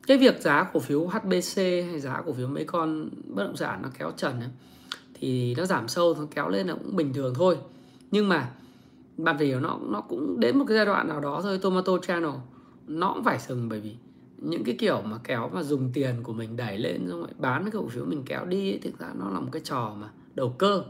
Cái 0.06 0.18
việc 0.18 0.40
giá 0.40 0.70
cổ 0.72 0.80
phiếu 0.80 1.06
HBC 1.06 1.56
hay 1.56 2.00
giá 2.00 2.22
cổ 2.26 2.32
phiếu 2.32 2.48
mấy 2.48 2.64
con 2.64 3.10
bất 3.24 3.44
động 3.44 3.56
sản 3.56 3.82
nó 3.82 3.88
kéo 3.98 4.12
trần 4.16 4.40
ấy, 4.40 4.48
thì 5.14 5.54
nó 5.54 5.66
giảm 5.66 5.88
sâu 5.88 6.14
nó 6.18 6.26
kéo 6.30 6.48
lên 6.48 6.66
là 6.66 6.74
cũng 6.74 6.96
bình 6.96 7.12
thường 7.12 7.34
thôi. 7.34 7.58
Nhưng 8.10 8.28
mà 8.28 8.50
bạn 9.16 9.38
phải 9.38 9.46
hiểu 9.46 9.60
nó 9.60 9.78
nó 9.82 10.00
cũng 10.00 10.40
đến 10.40 10.58
một 10.58 10.64
cái 10.68 10.76
giai 10.76 10.86
đoạn 10.86 11.08
nào 11.08 11.20
đó 11.20 11.40
thôi 11.42 11.58
Tomato 11.62 11.98
Channel 11.98 12.30
nó 12.86 13.12
cũng 13.14 13.24
phải 13.24 13.38
sừng 13.38 13.68
bởi 13.68 13.80
vì 13.80 13.96
những 14.38 14.64
cái 14.64 14.76
kiểu 14.78 15.02
mà 15.02 15.18
kéo 15.24 15.50
mà 15.54 15.62
dùng 15.62 15.90
tiền 15.92 16.22
của 16.22 16.32
mình 16.32 16.56
đẩy 16.56 16.78
lên 16.78 17.08
xong 17.08 17.20
rồi 17.20 17.30
bán 17.38 17.62
cái 17.62 17.70
cổ 17.70 17.88
phiếu 17.88 18.04
mình 18.04 18.22
kéo 18.26 18.46
đi 18.46 18.72
ấy, 18.72 18.78
thực 18.78 18.98
ra 18.98 19.08
nó 19.18 19.30
là 19.30 19.40
một 19.40 19.48
cái 19.52 19.62
trò 19.64 19.94
mà 20.00 20.10
đầu 20.34 20.54
cơ. 20.58 20.84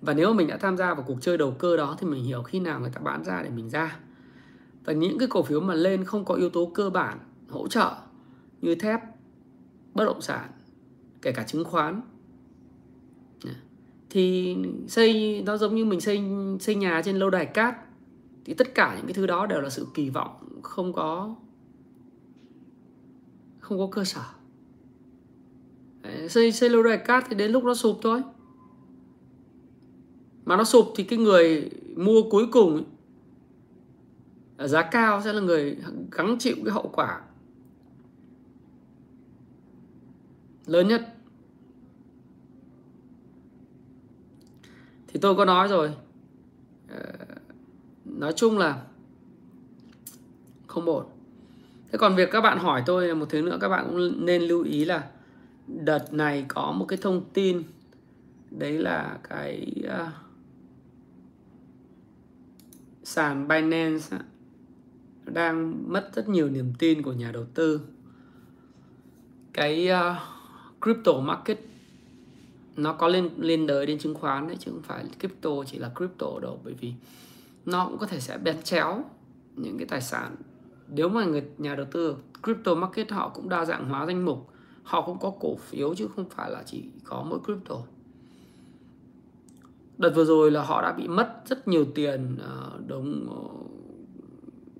Và 0.00 0.14
nếu 0.14 0.28
mà 0.28 0.36
mình 0.36 0.48
đã 0.48 0.56
tham 0.56 0.76
gia 0.76 0.94
vào 0.94 1.04
cuộc 1.06 1.18
chơi 1.20 1.38
đầu 1.38 1.50
cơ 1.50 1.76
đó 1.76 1.96
thì 1.98 2.06
mình 2.06 2.24
hiểu 2.24 2.42
khi 2.42 2.60
nào 2.60 2.80
người 2.80 2.90
ta 2.90 3.00
bán 3.00 3.24
ra 3.24 3.42
để 3.42 3.50
mình 3.50 3.70
ra. 3.70 3.98
Và 4.84 4.92
những 4.92 5.18
cái 5.18 5.28
cổ 5.28 5.42
phiếu 5.42 5.60
mà 5.60 5.74
lên 5.74 6.04
không 6.04 6.24
có 6.24 6.34
yếu 6.34 6.50
tố 6.50 6.70
cơ 6.74 6.90
bản 6.90 7.18
hỗ 7.48 7.68
trợ 7.68 7.94
như 8.60 8.74
thép 8.74 9.00
bất 9.94 10.04
động 10.04 10.20
sản 10.20 10.50
kể 11.22 11.32
cả 11.32 11.42
chứng 11.42 11.64
khoán 11.64 12.00
thì 14.10 14.56
xây 14.88 15.42
nó 15.46 15.56
giống 15.56 15.74
như 15.74 15.84
mình 15.84 16.00
xây 16.00 16.22
xây 16.60 16.74
nhà 16.74 17.02
trên 17.04 17.16
lâu 17.16 17.30
đài 17.30 17.46
cát 17.46 17.76
thì 18.44 18.54
tất 18.54 18.74
cả 18.74 18.96
những 18.96 19.06
cái 19.06 19.14
thứ 19.14 19.26
đó 19.26 19.46
đều 19.46 19.60
là 19.60 19.70
sự 19.70 19.86
kỳ 19.94 20.10
vọng, 20.10 20.60
không 20.62 20.92
có 20.92 21.34
không 23.58 23.78
có 23.78 23.88
cơ 23.92 24.04
sở. 24.04 24.22
Xây 26.28 26.52
xây 26.52 26.70
lâu 26.70 26.82
đài 26.82 26.98
cát 26.98 27.24
thì 27.28 27.36
đến 27.36 27.52
lúc 27.52 27.64
nó 27.64 27.74
sụp 27.74 27.98
thôi. 28.02 28.22
Mà 30.44 30.56
nó 30.56 30.64
sụp 30.64 30.86
thì 30.96 31.04
cái 31.04 31.18
người 31.18 31.70
mua 31.96 32.22
cuối 32.30 32.46
cùng 32.52 32.84
ở 34.56 34.68
giá 34.68 34.82
cao 34.82 35.22
sẽ 35.22 35.32
là 35.32 35.40
người 35.40 35.76
gắng 36.12 36.36
chịu 36.38 36.56
cái 36.64 36.74
hậu 36.74 36.90
quả 36.92 37.20
lớn 40.66 40.88
nhất. 40.88 41.14
Thì 45.08 45.20
tôi 45.20 45.36
có 45.36 45.44
nói 45.44 45.68
rồi 45.68 45.94
ờ, 46.88 47.12
nói 48.18 48.32
chung 48.36 48.58
là 48.58 48.82
không 50.66 50.86
ổn. 50.86 51.06
Thế 51.92 51.98
còn 51.98 52.16
việc 52.16 52.28
các 52.32 52.40
bạn 52.40 52.58
hỏi 52.58 52.82
tôi 52.86 53.08
là 53.08 53.14
một 53.14 53.26
thứ 53.28 53.42
nữa 53.42 53.58
các 53.60 53.68
bạn 53.68 53.86
cũng 53.90 54.26
nên 54.26 54.42
lưu 54.42 54.64
ý 54.64 54.84
là 54.84 55.08
đợt 55.66 56.12
này 56.12 56.44
có 56.48 56.72
một 56.72 56.84
cái 56.84 56.98
thông 57.02 57.24
tin 57.32 57.62
đấy 58.50 58.72
là 58.72 59.18
cái 59.28 59.72
uh, 59.84 60.08
sàn 63.02 63.48
Binance 63.48 64.18
đang 65.24 65.84
mất 65.92 66.10
rất 66.14 66.28
nhiều 66.28 66.48
niềm 66.48 66.72
tin 66.78 67.02
của 67.02 67.12
nhà 67.12 67.32
đầu 67.32 67.44
tư. 67.54 67.80
Cái 69.52 69.88
uh, 69.92 70.16
crypto 70.82 71.12
market 71.12 71.58
nó 72.76 72.92
có 72.92 73.08
liên 73.08 73.30
liên 73.38 73.66
đới 73.66 73.86
đến 73.86 73.98
chứng 73.98 74.14
khoán 74.14 74.46
đấy 74.46 74.56
chứ 74.60 74.70
không 74.70 74.82
phải 74.82 75.04
crypto 75.18 75.50
chỉ 75.66 75.78
là 75.78 75.90
crypto 75.96 76.26
đâu 76.42 76.60
bởi 76.64 76.74
vì 76.74 76.92
nó 77.66 77.88
cũng 77.88 77.98
có 77.98 78.06
thể 78.06 78.20
sẽ 78.20 78.38
bẹt 78.38 78.64
chéo 78.64 79.04
những 79.56 79.78
cái 79.78 79.86
tài 79.86 80.00
sản. 80.00 80.36
Nếu 80.88 81.08
mà 81.08 81.24
người, 81.24 81.42
nhà 81.58 81.74
đầu 81.74 81.86
tư, 81.90 82.16
crypto 82.42 82.74
market 82.74 83.10
họ 83.10 83.28
cũng 83.28 83.48
đa 83.48 83.64
dạng 83.64 83.88
hóa 83.88 84.06
danh 84.06 84.24
mục, 84.24 84.48
họ 84.82 85.02
cũng 85.02 85.18
có 85.18 85.32
cổ 85.40 85.56
phiếu 85.56 85.94
chứ 85.94 86.08
không 86.16 86.28
phải 86.30 86.50
là 86.50 86.62
chỉ 86.66 86.84
có 87.04 87.24
mỗi 87.28 87.38
crypto. 87.44 87.76
Đợt 89.98 90.10
vừa 90.14 90.24
rồi 90.24 90.50
là 90.50 90.62
họ 90.62 90.82
đã 90.82 90.92
bị 90.92 91.08
mất 91.08 91.42
rất 91.46 91.68
nhiều 91.68 91.84
tiền 91.94 92.36
ờ, 92.42 92.78
đồng 92.86 93.26
ờ, 93.30 93.60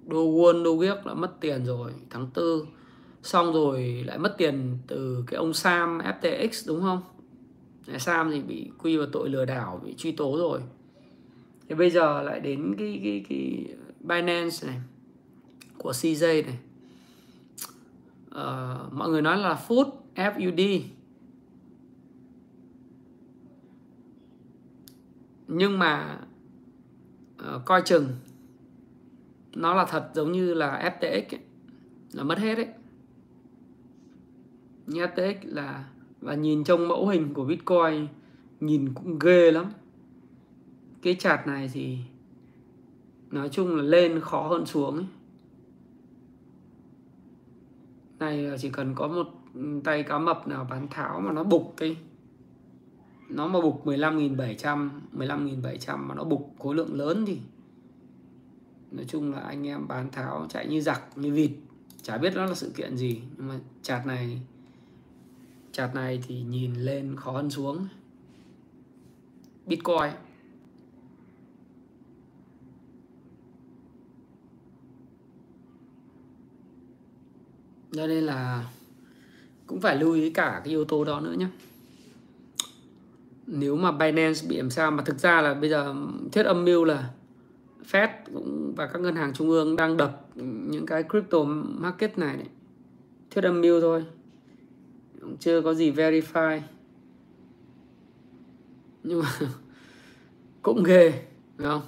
đô 0.07 0.33
won, 0.33 0.63
đô 0.63 0.77
ghiếc 0.77 1.07
là 1.07 1.15
mất 1.15 1.41
tiền 1.41 1.65
rồi, 1.65 1.93
tháng 2.11 2.27
tư. 2.35 2.67
Xong 3.23 3.53
rồi 3.53 4.05
lại 4.07 4.19
mất 4.19 4.35
tiền 4.39 4.79
từ 4.87 5.25
cái 5.27 5.39
ông 5.39 5.55
Sam 5.55 5.99
FTX 5.99 6.67
đúng 6.67 6.81
không? 6.81 7.01
Sam 7.99 8.31
thì 8.31 8.41
bị 8.41 8.71
quy 8.79 8.97
vào 8.97 9.07
tội 9.13 9.29
lừa 9.29 9.45
đảo, 9.45 9.81
bị 9.85 9.95
truy 9.99 10.13
tố 10.13 10.39
rồi 10.39 10.61
thì 11.71 11.77
bây 11.77 11.91
giờ 11.91 12.23
lại 12.23 12.41
đến 12.41 12.75
cái 12.79 13.01
cái 13.03 13.25
cái 13.29 13.75
Binance 14.01 14.67
này 14.67 14.81
của 15.79 15.91
CJ 15.91 16.45
này. 16.45 16.59
Uh, 18.29 18.93
mọi 18.93 19.09
người 19.09 19.23
nói 19.23 19.39
là 19.39 19.65
Food 19.69 19.91
FUD 20.15 20.81
nhưng 25.49 25.79
mà 25.79 26.19
uh, 27.43 27.65
coi 27.65 27.83
chừng 27.85 28.09
nó 29.55 29.75
là 29.75 29.85
thật 29.85 30.11
giống 30.15 30.33
như 30.33 30.55
là 30.55 30.97
FTX 31.01 31.23
ấy, 31.31 31.41
là 32.13 32.23
mất 32.23 32.39
hết 32.39 32.55
đấy 32.55 32.69
như 34.87 35.07
FTX 35.07 35.35
là 35.43 35.85
và 36.21 36.35
nhìn 36.35 36.65
trong 36.65 36.89
mẫu 36.89 37.09
hình 37.09 37.35
của 37.35 37.45
Bitcoin 37.45 38.07
nhìn 38.61 38.95
cũng 38.95 39.19
ghê 39.19 39.53
lắm 39.53 39.73
cái 41.03 41.15
chạt 41.15 41.47
này 41.47 41.71
thì 41.73 41.99
nói 43.31 43.49
chung 43.49 43.77
là 43.77 43.83
lên 43.83 44.21
khó 44.21 44.49
hơn 44.49 44.67
xuống 44.67 44.97
ấy. 44.97 45.07
này 48.19 48.59
chỉ 48.59 48.71
cần 48.71 48.95
có 48.95 49.09
một 49.09 49.27
tay 49.85 50.03
cá 50.03 50.19
mập 50.19 50.49
nào 50.49 50.67
bán 50.71 50.89
tháo 50.91 51.21
mà 51.21 51.33
nó 51.33 51.45
bục 51.45 51.75
cái 51.77 51.97
nó 53.29 53.49
mà 53.49 53.61
bục 53.61 53.87
15.700 53.87 54.91
15.700 55.17 55.97
mà 55.97 56.15
nó 56.15 56.25
bục 56.25 56.55
khối 56.59 56.75
lượng 56.75 56.95
lớn 56.95 57.25
thì 57.27 57.39
nói 58.91 59.05
chung 59.09 59.33
là 59.33 59.41
anh 59.41 59.67
em 59.67 59.89
bán 59.89 60.11
tháo 60.11 60.47
chạy 60.49 60.67
như 60.67 60.81
giặc, 60.81 61.19
như 61.19 61.33
vịt. 61.33 61.51
Chả 62.03 62.19
biết 62.19 62.33
nó 62.35 62.47
là 62.47 62.55
sự 62.55 62.73
kiện 62.77 62.97
gì, 62.97 63.23
nhưng 63.37 63.49
mà 63.49 63.59
chạt 63.83 64.07
này 64.07 64.41
chạt 65.73 65.95
này 65.95 66.23
thì 66.27 66.43
nhìn 66.43 66.75
lên 66.75 67.17
khó 67.17 67.33
hơn 67.33 67.51
xuống. 67.51 67.89
Bitcoin. 69.67 70.11
Cho 77.93 78.07
nên 78.07 78.25
là 78.25 78.65
cũng 79.67 79.81
phải 79.81 79.97
lưu 79.97 80.13
ý 80.13 80.31
cả 80.31 80.61
cái 80.65 80.71
yếu 80.71 80.85
tố 80.85 81.05
đó 81.05 81.21
nữa 81.21 81.35
nhé 81.39 81.47
nếu 83.53 83.77
mà 83.77 83.93
Binance 83.93 84.47
bị 84.49 84.57
làm 84.57 84.71
sao, 84.71 84.91
mà 84.91 85.03
thực 85.03 85.19
ra 85.19 85.41
là 85.41 85.55
bây 85.55 85.71
giờ 85.71 85.95
thiết 86.33 86.43
âm 86.43 86.65
mưu 86.65 86.85
là 86.85 87.11
Fed 87.91 88.09
cũng 88.35 88.75
và 88.77 88.87
các 88.87 88.99
ngân 89.03 89.17
hàng 89.17 89.33
trung 89.35 89.51
ương 89.51 89.77
đang 89.77 89.97
đập 89.97 90.27
những 90.71 90.87
cái 90.87 91.05
crypto 91.11 91.39
market 91.79 92.19
này 92.19 92.37
đấy. 92.37 92.47
thiết 93.31 93.45
âm 93.45 93.61
mưu 93.61 93.81
thôi. 93.81 94.05
Chưa 95.41 95.63
có 95.63 95.75
gì 95.75 95.93
verify. 95.93 96.61
Nhưng 99.03 99.21
mà 99.21 99.29
cũng 100.63 100.83
ghê 100.83 101.23
đúng 101.57 101.69
không? 101.69 101.83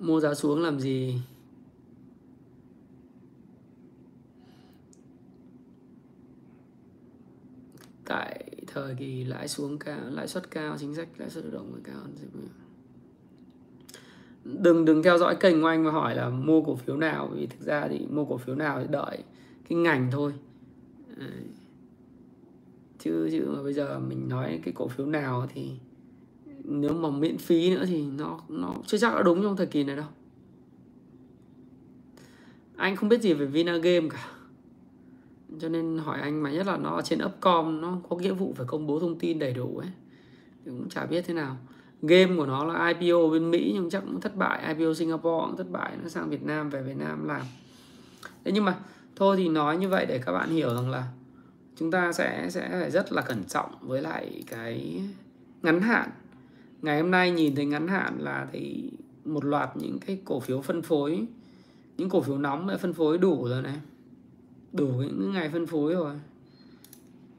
mua 0.00 0.20
giá 0.20 0.34
xuống 0.34 0.62
làm 0.62 0.80
gì? 0.80 1.20
Tại 8.04 8.44
thời 8.66 8.94
kỳ 8.94 9.24
lãi 9.24 9.48
xuống 9.48 9.78
cao, 9.78 10.00
lãi 10.10 10.28
suất 10.28 10.50
cao, 10.50 10.76
chính 10.78 10.94
sách 10.94 11.08
lãi 11.16 11.30
suất 11.30 11.44
động 11.44 11.52
động 11.52 11.80
cao 11.84 12.00
đừng 14.44 14.84
đừng 14.84 15.02
theo 15.02 15.18
dõi 15.18 15.36
kênh 15.40 15.60
của 15.60 15.66
anh 15.66 15.84
mà 15.84 15.90
hỏi 15.90 16.14
là 16.14 16.28
mua 16.28 16.62
cổ 16.62 16.76
phiếu 16.76 16.96
nào, 16.96 17.30
vì 17.34 17.46
thực 17.46 17.60
ra 17.60 17.88
thì 17.88 18.06
mua 18.06 18.24
cổ 18.24 18.36
phiếu 18.36 18.54
nào 18.54 18.80
thì 18.80 18.86
đợi 18.90 19.24
cái 19.68 19.78
ngành 19.78 20.10
thôi. 20.10 20.32
Chứ 22.98 23.28
chứ 23.32 23.52
mà 23.56 23.62
bây 23.62 23.72
giờ 23.72 23.98
mình 23.98 24.28
nói 24.28 24.60
cái 24.64 24.74
cổ 24.74 24.88
phiếu 24.88 25.06
nào 25.06 25.46
thì 25.54 25.70
nếu 26.64 26.94
mà 26.94 27.10
miễn 27.10 27.38
phí 27.38 27.74
nữa 27.74 27.84
thì 27.86 28.02
nó 28.02 28.40
nó 28.48 28.74
chưa 28.86 28.98
chắc 28.98 29.14
đã 29.14 29.22
đúng 29.22 29.42
trong 29.42 29.56
thời 29.56 29.66
kỳ 29.66 29.84
này 29.84 29.96
đâu. 29.96 30.06
Anh 32.76 32.96
không 32.96 33.08
biết 33.08 33.22
gì 33.22 33.32
về 33.32 33.46
Vinagame 33.46 34.08
cả. 34.08 34.26
Cho 35.60 35.68
nên 35.68 35.98
hỏi 35.98 36.20
anh 36.20 36.42
mà 36.42 36.50
nhất 36.50 36.66
là 36.66 36.76
nó 36.76 36.90
ở 36.90 37.02
trên 37.02 37.24
Upcom, 37.24 37.80
nó 37.80 37.98
có 38.08 38.16
nghĩa 38.16 38.32
vụ 38.32 38.54
phải 38.56 38.66
công 38.66 38.86
bố 38.86 39.00
thông 39.00 39.18
tin 39.18 39.38
đầy 39.38 39.52
đủ 39.52 39.78
ấy. 39.78 39.88
Thì 40.64 40.70
cũng 40.70 40.88
chả 40.88 41.06
biết 41.06 41.24
thế 41.26 41.34
nào. 41.34 41.56
Game 42.02 42.36
của 42.36 42.46
nó 42.46 42.64
là 42.64 42.88
IPO 42.88 43.28
bên 43.28 43.50
Mỹ 43.50 43.70
nhưng 43.74 43.90
chắc 43.90 44.00
cũng 44.00 44.20
thất 44.20 44.36
bại. 44.36 44.74
IPO 44.74 44.94
Singapore 44.94 45.46
cũng 45.46 45.56
thất 45.56 45.70
bại, 45.70 45.92
nó 46.02 46.08
sang 46.08 46.30
Việt 46.30 46.42
Nam, 46.42 46.70
về 46.70 46.82
Việt 46.82 46.96
Nam 46.96 47.28
làm. 47.28 47.42
Thế 48.44 48.52
nhưng 48.52 48.64
mà 48.64 48.78
thôi 49.16 49.36
thì 49.36 49.48
nói 49.48 49.76
như 49.76 49.88
vậy 49.88 50.06
để 50.06 50.18
các 50.26 50.32
bạn 50.32 50.50
hiểu 50.50 50.74
rằng 50.74 50.90
là 50.90 51.08
chúng 51.76 51.90
ta 51.90 52.12
sẽ 52.12 52.46
sẽ 52.50 52.68
phải 52.70 52.90
rất 52.90 53.12
là 53.12 53.22
cẩn 53.22 53.44
trọng 53.44 53.70
với 53.80 54.02
lại 54.02 54.42
cái 54.46 55.02
ngắn 55.62 55.80
hạn 55.80 56.10
ngày 56.82 57.00
hôm 57.00 57.10
nay 57.10 57.30
nhìn 57.30 57.54
thấy 57.54 57.64
ngắn 57.64 57.88
hạn 57.88 58.18
là 58.18 58.48
thì 58.52 58.90
một 59.24 59.44
loạt 59.44 59.70
những 59.76 59.98
cái 59.98 60.20
cổ 60.24 60.40
phiếu 60.40 60.60
phân 60.62 60.82
phối, 60.82 61.26
những 61.96 62.08
cổ 62.08 62.20
phiếu 62.20 62.38
nóng 62.38 62.66
đã 62.66 62.76
phân 62.76 62.92
phối 62.92 63.18
đủ 63.18 63.48
rồi 63.48 63.62
này. 63.62 63.80
Đủ 64.72 64.86
những 64.86 65.32
ngày 65.32 65.50
phân 65.50 65.66
phối 65.66 65.94
rồi. 65.94 66.14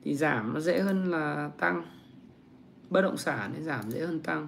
Thì 0.03 0.15
giảm 0.15 0.53
nó 0.53 0.59
dễ 0.59 0.79
hơn 0.79 1.11
là 1.11 1.51
tăng. 1.57 1.83
Bất 2.89 3.01
động 3.01 3.17
sản 3.17 3.51
thì 3.55 3.63
giảm 3.63 3.91
dễ 3.91 4.05
hơn 4.05 4.19
tăng. 4.19 4.47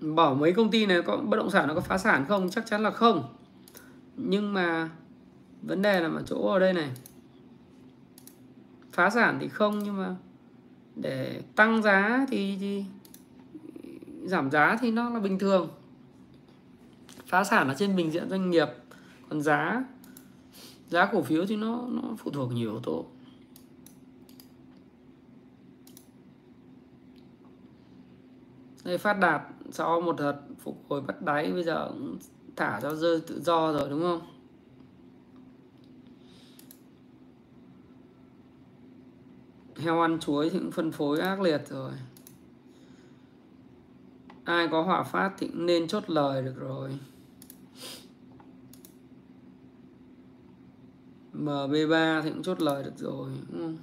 Bỏ 0.00 0.34
mấy 0.34 0.52
công 0.52 0.70
ty 0.70 0.86
này 0.86 1.02
có 1.02 1.16
bất 1.16 1.36
động 1.36 1.50
sản 1.50 1.68
nó 1.68 1.74
có 1.74 1.80
phá 1.80 1.98
sản 1.98 2.24
không? 2.28 2.50
Chắc 2.50 2.66
chắn 2.66 2.82
là 2.82 2.90
không. 2.90 3.34
Nhưng 4.16 4.52
mà 4.52 4.90
vấn 5.62 5.82
đề 5.82 6.00
là 6.00 6.08
ở 6.08 6.22
chỗ 6.26 6.48
ở 6.48 6.58
đây 6.58 6.72
này. 6.72 6.90
Phá 8.92 9.10
sản 9.10 9.38
thì 9.40 9.48
không 9.48 9.78
nhưng 9.78 9.96
mà 9.96 10.16
để 10.96 11.42
tăng 11.56 11.82
giá 11.82 12.26
thì, 12.28 12.56
thì 12.60 12.84
giảm 14.24 14.50
giá 14.50 14.76
thì 14.80 14.90
nó 14.90 15.10
là 15.10 15.20
bình 15.20 15.38
thường. 15.38 15.68
Phá 17.26 17.44
sản 17.44 17.68
là 17.68 17.74
trên 17.74 17.96
bình 17.96 18.10
diện 18.10 18.30
doanh 18.30 18.50
nghiệp 18.50 18.68
còn 19.28 19.42
giá 19.42 19.84
giá 20.88 21.06
cổ 21.12 21.22
phiếu 21.22 21.46
thì 21.46 21.56
nó 21.56 21.86
nó 21.88 22.02
phụ 22.18 22.30
thuộc 22.30 22.52
nhiều 22.52 22.70
yếu 22.70 22.80
tố. 22.80 23.06
Đây 28.84 28.98
phát 28.98 29.18
đạt 29.18 29.42
sau 29.70 30.00
một 30.00 30.16
đợt 30.18 30.36
phục 30.58 30.84
hồi 30.88 31.00
bắt 31.00 31.22
đáy 31.22 31.52
bây 31.52 31.64
giờ 31.64 31.88
cũng 31.88 32.18
thả 32.56 32.80
cho 32.82 32.94
rơi 32.94 33.20
tự 33.20 33.40
do 33.42 33.72
rồi 33.72 33.90
đúng 33.90 34.02
không? 34.02 34.20
Heo 39.78 40.00
ăn 40.00 40.18
chuối 40.20 40.50
thì 40.50 40.58
cũng 40.58 40.70
phân 40.70 40.92
phối 40.92 41.20
ác 41.20 41.40
liệt 41.40 41.62
rồi. 41.68 41.92
Ai 44.44 44.68
có 44.68 44.82
hỏa 44.82 45.02
phát 45.02 45.32
thì 45.38 45.46
cũng 45.46 45.66
nên 45.66 45.88
chốt 45.88 46.10
lời 46.10 46.42
được 46.42 46.56
rồi. 46.56 46.98
MB3 51.32 52.22
thì 52.22 52.30
cũng 52.30 52.42
chốt 52.42 52.62
lời 52.62 52.82
được 52.82 52.98
rồi 52.98 53.30
đúng 53.52 53.62
không? 53.62 53.76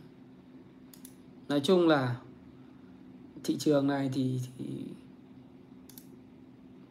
nói 1.48 1.62
chung 1.64 1.88
là 1.88 2.16
thị 3.44 3.58
trường 3.58 3.88
này 3.88 4.10
thì, 4.14 4.40
thì 4.58 4.66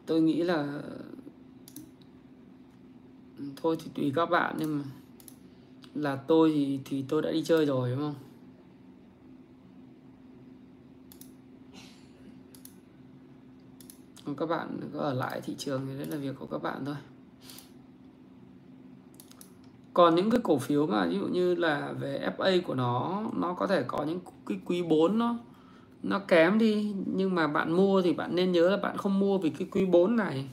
tôi 0.05 0.21
nghĩ 0.21 0.43
là 0.43 0.81
thôi 3.55 3.77
thì 3.83 3.91
tùy 3.95 4.11
các 4.15 4.25
bạn 4.25 4.55
nhưng 4.59 4.77
mà 4.77 4.83
là 5.93 6.15
tôi 6.15 6.51
thì 6.55 6.79
thì 6.85 7.05
tôi 7.09 7.21
đã 7.21 7.31
đi 7.31 7.43
chơi 7.43 7.65
rồi 7.65 7.91
đúng 7.91 7.99
không? 7.99 8.15
Còn 14.25 14.35
các 14.35 14.45
bạn 14.45 14.79
có 14.93 14.99
ở 14.99 15.13
lại 15.13 15.41
thị 15.41 15.55
trường 15.57 15.81
thì 15.87 15.97
đấy 15.97 16.05
là 16.05 16.17
việc 16.17 16.35
của 16.39 16.45
các 16.45 16.63
bạn 16.63 16.85
thôi. 16.85 16.95
Còn 19.93 20.15
những 20.15 20.29
cái 20.31 20.39
cổ 20.43 20.57
phiếu 20.57 20.87
mà 20.87 21.05
ví 21.05 21.19
dụ 21.19 21.27
như 21.27 21.55
là 21.55 21.93
về 21.99 22.29
FA 22.37 22.61
của 22.61 22.75
nó 22.75 23.23
nó 23.37 23.53
có 23.53 23.67
thể 23.67 23.83
có 23.87 24.03
những 24.03 24.19
cái 24.45 24.59
quý 24.65 24.81
4 24.81 25.19
nó 25.19 25.37
nó 26.03 26.19
kém 26.19 26.57
đi, 26.57 26.93
nhưng 27.05 27.35
mà 27.35 27.47
bạn 27.47 27.71
mua 27.71 28.01
thì 28.01 28.13
bạn 28.13 28.35
nên 28.35 28.51
nhớ 28.51 28.69
là 28.69 28.77
bạn 28.77 28.97
không 28.97 29.19
mua 29.19 29.37
vì 29.37 29.49
cái 29.49 29.67
quý 29.71 29.85
4 29.85 30.15
này. 30.15 30.47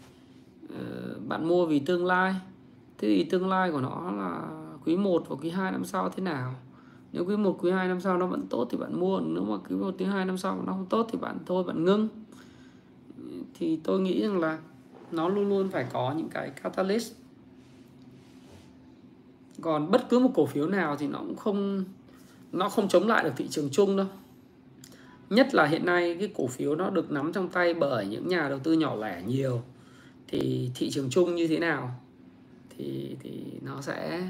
Ờ, 0.68 1.14
bạn 1.26 1.48
mua 1.48 1.66
vì 1.66 1.78
tương 1.78 2.06
lai. 2.06 2.34
Thế 2.98 3.08
thì 3.08 3.24
tương 3.24 3.48
lai 3.48 3.72
của 3.72 3.80
nó 3.80 4.10
là 4.10 4.42
quý 4.84 4.96
1 4.96 5.24
và 5.28 5.36
quý 5.42 5.50
2 5.50 5.72
năm 5.72 5.84
sau 5.84 6.08
thế 6.08 6.22
nào? 6.22 6.54
Nếu 7.12 7.24
quý 7.24 7.36
1 7.36 7.56
quý 7.60 7.70
2 7.70 7.88
năm 7.88 8.00
sau 8.00 8.18
nó 8.18 8.26
vẫn 8.26 8.46
tốt 8.50 8.68
thì 8.70 8.78
bạn 8.78 9.00
mua, 9.00 9.20
nếu 9.20 9.44
mà 9.44 9.56
quý 9.68 9.76
1 9.76 9.94
quý 9.98 10.04
2 10.04 10.24
năm 10.24 10.38
sau 10.38 10.62
nó 10.66 10.72
không 10.72 10.86
tốt 10.86 11.06
thì 11.12 11.18
bạn 11.18 11.38
thôi, 11.46 11.64
bạn 11.64 11.84
ngưng 11.84 12.08
thì 13.58 13.80
tôi 13.84 14.00
nghĩ 14.00 14.22
rằng 14.22 14.40
là 14.40 14.58
nó 15.12 15.28
luôn 15.28 15.48
luôn 15.48 15.70
phải 15.70 15.86
có 15.92 16.14
những 16.16 16.28
cái 16.28 16.50
catalyst. 16.50 17.14
Còn 19.60 19.90
bất 19.90 20.08
cứ 20.08 20.18
một 20.18 20.30
cổ 20.34 20.46
phiếu 20.46 20.66
nào 20.66 20.96
thì 20.96 21.06
nó 21.06 21.18
cũng 21.18 21.36
không, 21.36 21.84
nó 22.52 22.68
không 22.68 22.88
chống 22.88 23.08
lại 23.08 23.24
được 23.24 23.32
thị 23.36 23.48
trường 23.48 23.68
chung 23.72 23.96
đâu. 23.96 24.06
Nhất 25.30 25.54
là 25.54 25.66
hiện 25.66 25.86
nay 25.86 26.16
cái 26.18 26.32
cổ 26.36 26.46
phiếu 26.46 26.74
nó 26.74 26.90
được 26.90 27.10
nắm 27.10 27.32
trong 27.32 27.48
tay 27.48 27.74
bởi 27.74 28.06
những 28.06 28.28
nhà 28.28 28.48
đầu 28.48 28.58
tư 28.58 28.72
nhỏ 28.72 28.96
lẻ 28.96 29.22
nhiều, 29.26 29.62
thì 30.28 30.70
thị 30.74 30.90
trường 30.90 31.10
chung 31.10 31.34
như 31.34 31.48
thế 31.48 31.58
nào 31.58 32.00
thì 32.76 33.16
thì 33.20 33.44
nó 33.62 33.80
sẽ 33.80 34.28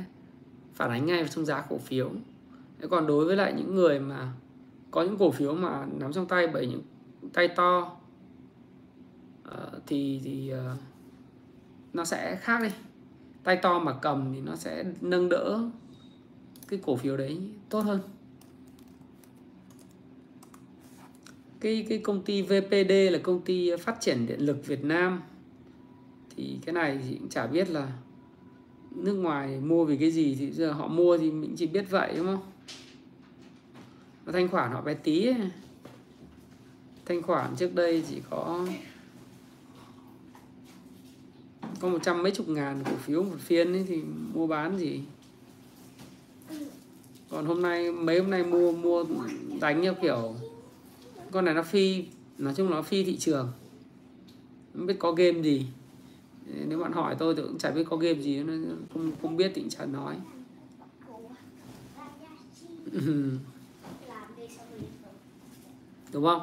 phản 0.74 0.90
ánh 0.90 1.06
ngay 1.06 1.28
trong 1.30 1.44
giá 1.44 1.60
cổ 1.60 1.78
phiếu. 1.78 2.10
Còn 2.90 3.06
đối 3.06 3.24
với 3.24 3.36
lại 3.36 3.52
những 3.56 3.74
người 3.74 4.00
mà 4.00 4.32
có 4.90 5.02
những 5.02 5.18
cổ 5.18 5.30
phiếu 5.30 5.54
mà 5.54 5.86
nắm 5.98 6.12
trong 6.12 6.26
tay 6.26 6.46
bởi 6.46 6.66
những 6.66 6.82
tay 7.32 7.48
to 7.48 7.96
uh, 9.50 9.82
thì 9.86 10.20
thì 10.24 10.52
uh, 10.52 10.78
nó 11.92 12.04
sẽ 12.04 12.36
khác 12.36 12.62
đi. 12.62 12.68
Tay 13.44 13.56
to 13.56 13.78
mà 13.78 13.92
cầm 14.02 14.32
thì 14.34 14.40
nó 14.40 14.56
sẽ 14.56 14.84
nâng 15.00 15.28
đỡ 15.28 15.70
cái 16.68 16.80
cổ 16.82 16.96
phiếu 16.96 17.16
đấy 17.16 17.38
tốt 17.68 17.80
hơn. 17.80 18.00
Cái 21.60 21.86
cái 21.88 21.98
công 21.98 22.22
ty 22.22 22.42
VPD 22.42 22.92
là 23.12 23.18
công 23.22 23.40
ty 23.40 23.76
phát 23.76 24.00
triển 24.00 24.26
điện 24.26 24.40
lực 24.40 24.66
Việt 24.66 24.84
Nam. 24.84 25.22
Thì 26.36 26.58
cái 26.66 26.72
này 26.72 26.98
thì 27.08 27.16
cũng 27.18 27.28
chả 27.28 27.46
biết 27.46 27.70
là 27.70 27.92
nước 28.90 29.14
ngoài 29.14 29.60
mua 29.60 29.84
vì 29.84 29.96
cái 29.96 30.10
gì 30.10 30.36
thì 30.38 30.50
giờ 30.50 30.72
họ 30.72 30.88
mua 30.88 31.18
thì 31.18 31.30
mình 31.30 31.54
chỉ 31.56 31.66
biết 31.66 31.84
vậy 31.90 32.12
đúng 32.16 32.26
không? 32.26 32.40
Thanh 34.32 34.48
khoản 34.48 34.72
họ 34.72 34.80
bé 34.80 34.94
tí 34.94 35.26
ấy. 35.26 35.36
thanh 37.06 37.22
khoản 37.22 37.56
trước 37.56 37.74
đây 37.74 38.02
chỉ 38.08 38.20
có 38.30 38.66
có 41.80 41.88
một 41.88 41.98
trăm 42.02 42.22
mấy 42.22 42.32
chục 42.32 42.48
ngàn 42.48 42.82
cổ 42.84 42.92
phiếu 42.96 43.22
một 43.22 43.36
phiên 43.38 43.72
ấy 43.72 43.84
thì 43.88 44.02
mua 44.34 44.46
bán 44.46 44.78
gì? 44.78 45.00
Còn 47.30 47.46
hôm 47.46 47.62
nay, 47.62 47.92
mấy 47.92 48.20
hôm 48.20 48.30
nay 48.30 48.44
mua 48.44 48.72
mua 48.72 49.04
đánh 49.60 49.82
theo 49.82 49.94
kiểu, 49.94 50.34
con 51.30 51.44
này 51.44 51.54
nó 51.54 51.62
phi, 51.62 52.04
nói 52.38 52.54
chung 52.56 52.70
nó 52.70 52.82
phi 52.82 53.04
thị 53.04 53.16
trường. 53.16 53.52
Không 54.74 54.86
biết 54.86 54.96
có 54.98 55.12
game 55.12 55.42
gì. 55.42 55.66
Nếu 56.68 56.78
bạn 56.78 56.92
hỏi 56.92 57.16
tôi 57.18 57.34
tôi 57.34 57.46
cũng 57.46 57.58
chả 57.58 57.70
biết 57.70 57.84
có 57.90 57.96
game 57.96 58.20
gì 58.20 58.42
nó 58.42 58.52
không 58.92 59.12
không 59.22 59.36
biết 59.36 59.52
thì 59.54 59.64
chả 59.70 59.86
nói. 59.86 60.16
Đúng 66.12 66.24
không? 66.24 66.42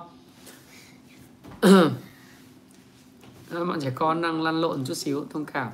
Ờ, 3.51 3.65
bọn 3.65 3.79
trẻ 3.81 3.91
con 3.95 4.21
đang 4.21 4.41
lăn 4.41 4.61
lộn 4.61 4.85
chút 4.85 4.93
xíu 4.93 5.25
thông 5.29 5.45
cảm. 5.45 5.71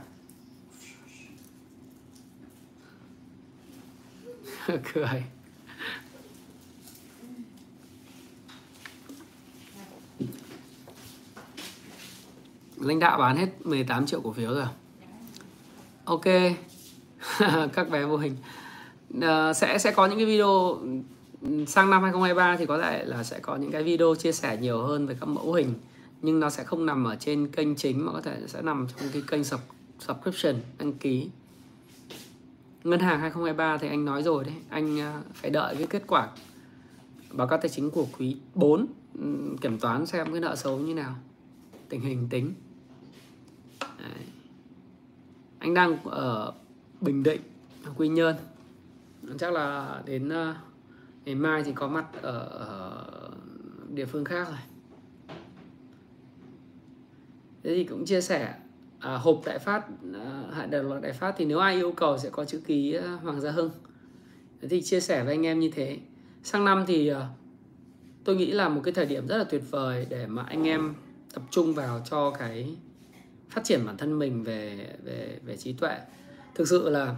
Cười. 4.94 5.24
Lãnh 12.78 13.00
đạo 13.00 13.18
bán 13.18 13.38
hết 13.38 13.48
18 13.66 14.06
triệu 14.06 14.22
cổ 14.22 14.34
phiếu 14.34 14.54
rồi 14.54 14.62
à? 14.62 14.70
ok. 16.06 16.26
Các 17.74 17.90
bé 17.90 18.06
vô 18.06 18.18
hình. 18.18 18.36
À, 19.22 19.54
sẽ 19.54 19.78
sẽ 19.78 19.92
có 19.92 20.06
những 20.06 20.18
cái 20.18 20.26
video 20.26 20.80
ừ, 21.42 21.66
sang 21.68 21.90
năm 21.90 22.02
2023 22.02 22.58
thì 22.58 22.66
có 22.66 22.78
lẽ 22.78 23.06
là 23.06 23.24
sẽ 23.24 23.40
có 23.40 23.56
những 23.56 23.72
cái 23.72 23.84
video 23.84 24.16
chia 24.16 24.32
sẻ 24.32 24.58
nhiều 24.58 24.82
hơn 24.82 25.08
về 25.08 25.16
các 25.20 25.26
mẫu 25.26 25.54
hình 25.54 25.74
nhưng 26.24 26.40
nó 26.40 26.50
sẽ 26.50 26.64
không 26.64 26.86
nằm 26.86 27.04
ở 27.04 27.16
trên 27.16 27.48
kênh 27.48 27.76
chính 27.76 28.06
mà 28.06 28.12
có 28.12 28.22
thể 28.22 28.42
sẽ 28.48 28.62
nằm 28.62 28.88
trong 28.98 29.10
cái 29.14 29.24
kênh 29.28 29.44
subscription, 30.00 30.56
đăng 30.78 30.94
ký. 30.94 31.30
Ngân 32.84 33.00
hàng 33.00 33.20
2023 33.20 33.78
thì 33.78 33.88
anh 33.88 34.06
nói 34.06 34.24
rồi 34.24 34.44
đấy. 34.44 34.54
Anh 34.70 35.00
à, 35.00 35.22
phải 35.34 35.52
đợi 35.52 35.76
cái 35.76 35.88
kết 35.88 36.04
quả 36.08 36.30
báo 37.32 37.48
cáo 37.48 37.60
tài 37.60 37.70
chính 37.70 37.92
của 37.92 38.08
quý 38.18 38.38
4 38.56 38.86
kiểm 39.62 39.80
toán 39.80 40.06
xem 40.06 40.32
cái 40.32 40.40
nợ 40.40 40.56
xấu 40.56 40.78
như 40.78 40.94
nào, 40.94 41.16
tình 41.90 42.02
hình 42.02 42.28
tính. 42.30 42.54
Đấy. 43.80 44.26
anh 45.60 45.74
đang 45.74 46.04
ở 46.04 46.54
Bình 47.02 47.24
Định, 47.24 47.42
Quy 47.98 48.08
Nhơn. 48.08 48.36
Chắc 49.40 49.54
là 49.54 50.02
đến 50.06 50.30
à, 50.30 50.62
ngày 51.26 51.36
mai 51.36 51.64
thì 51.64 51.72
có 51.76 51.88
mặt 51.88 52.06
ở 52.22 53.10
địa 53.94 54.06
phương 54.06 54.26
khác 54.26 54.48
rồi 54.48 54.73
thế 57.64 57.76
thì 57.76 57.84
cũng 57.84 58.06
chia 58.06 58.22
sẻ 58.22 58.54
à, 59.00 59.18
hộp 59.18 59.42
đại 59.46 59.60
phát 59.60 59.86
à, 60.14 60.44
hạn 60.54 60.72
đợt 60.72 60.82
loạn 60.82 61.02
đại 61.02 61.14
phát 61.14 61.36
thì 61.38 61.46
nếu 61.46 61.60
ai 61.60 61.76
yêu 61.76 61.92
cầu 61.92 62.18
sẽ 62.18 62.30
có 62.30 62.46
chữ 62.46 62.60
ký 62.66 62.94
à, 62.94 63.18
Hoàng 63.24 63.42
Gia 63.42 63.52
Hưng. 63.52 63.70
Thế 64.62 64.68
thì 64.68 64.82
chia 64.82 65.00
sẻ 65.00 65.24
với 65.24 65.34
anh 65.34 65.46
em 65.46 65.60
như 65.60 65.70
thế. 65.70 65.98
Sang 66.44 66.66
năm 66.66 66.84
thì 66.88 67.08
à, 67.08 67.28
tôi 68.24 68.36
nghĩ 68.36 68.52
là 68.52 68.70
một 68.70 68.82
cái 68.84 68.94
thời 68.94 69.06
điểm 69.06 69.28
rất 69.28 69.38
là 69.38 69.44
tuyệt 69.44 69.64
vời 69.72 70.08
để 70.10 70.28
mà 70.28 70.44
anh 70.44 70.68
em 70.68 70.94
tập 71.34 71.44
trung 71.50 71.74
vào 71.74 72.02
cho 72.10 72.32
cái 72.32 72.76
phát 73.50 73.64
triển 73.64 73.86
bản 73.86 73.98
thân 73.98 74.20
mình 74.20 74.44
về 74.44 74.88
về 75.04 75.40
về 75.46 75.58
trí 75.58 75.74
tuệ. 75.74 75.98
Thực 76.56 76.68
sự 76.68 76.90
là 76.90 77.16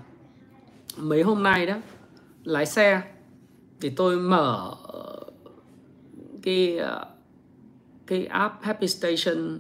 mấy 0.98 1.22
hôm 1.24 1.44
nay 1.44 1.66
đó 1.66 1.76
lái 2.44 2.66
xe 2.66 3.02
thì 3.82 3.90
tôi 3.90 4.18
mở 4.18 4.76
cái 6.44 6.78
à, 6.78 7.06
cái 8.08 8.26
app 8.26 8.62
Happy 8.62 8.88
Station 8.88 9.60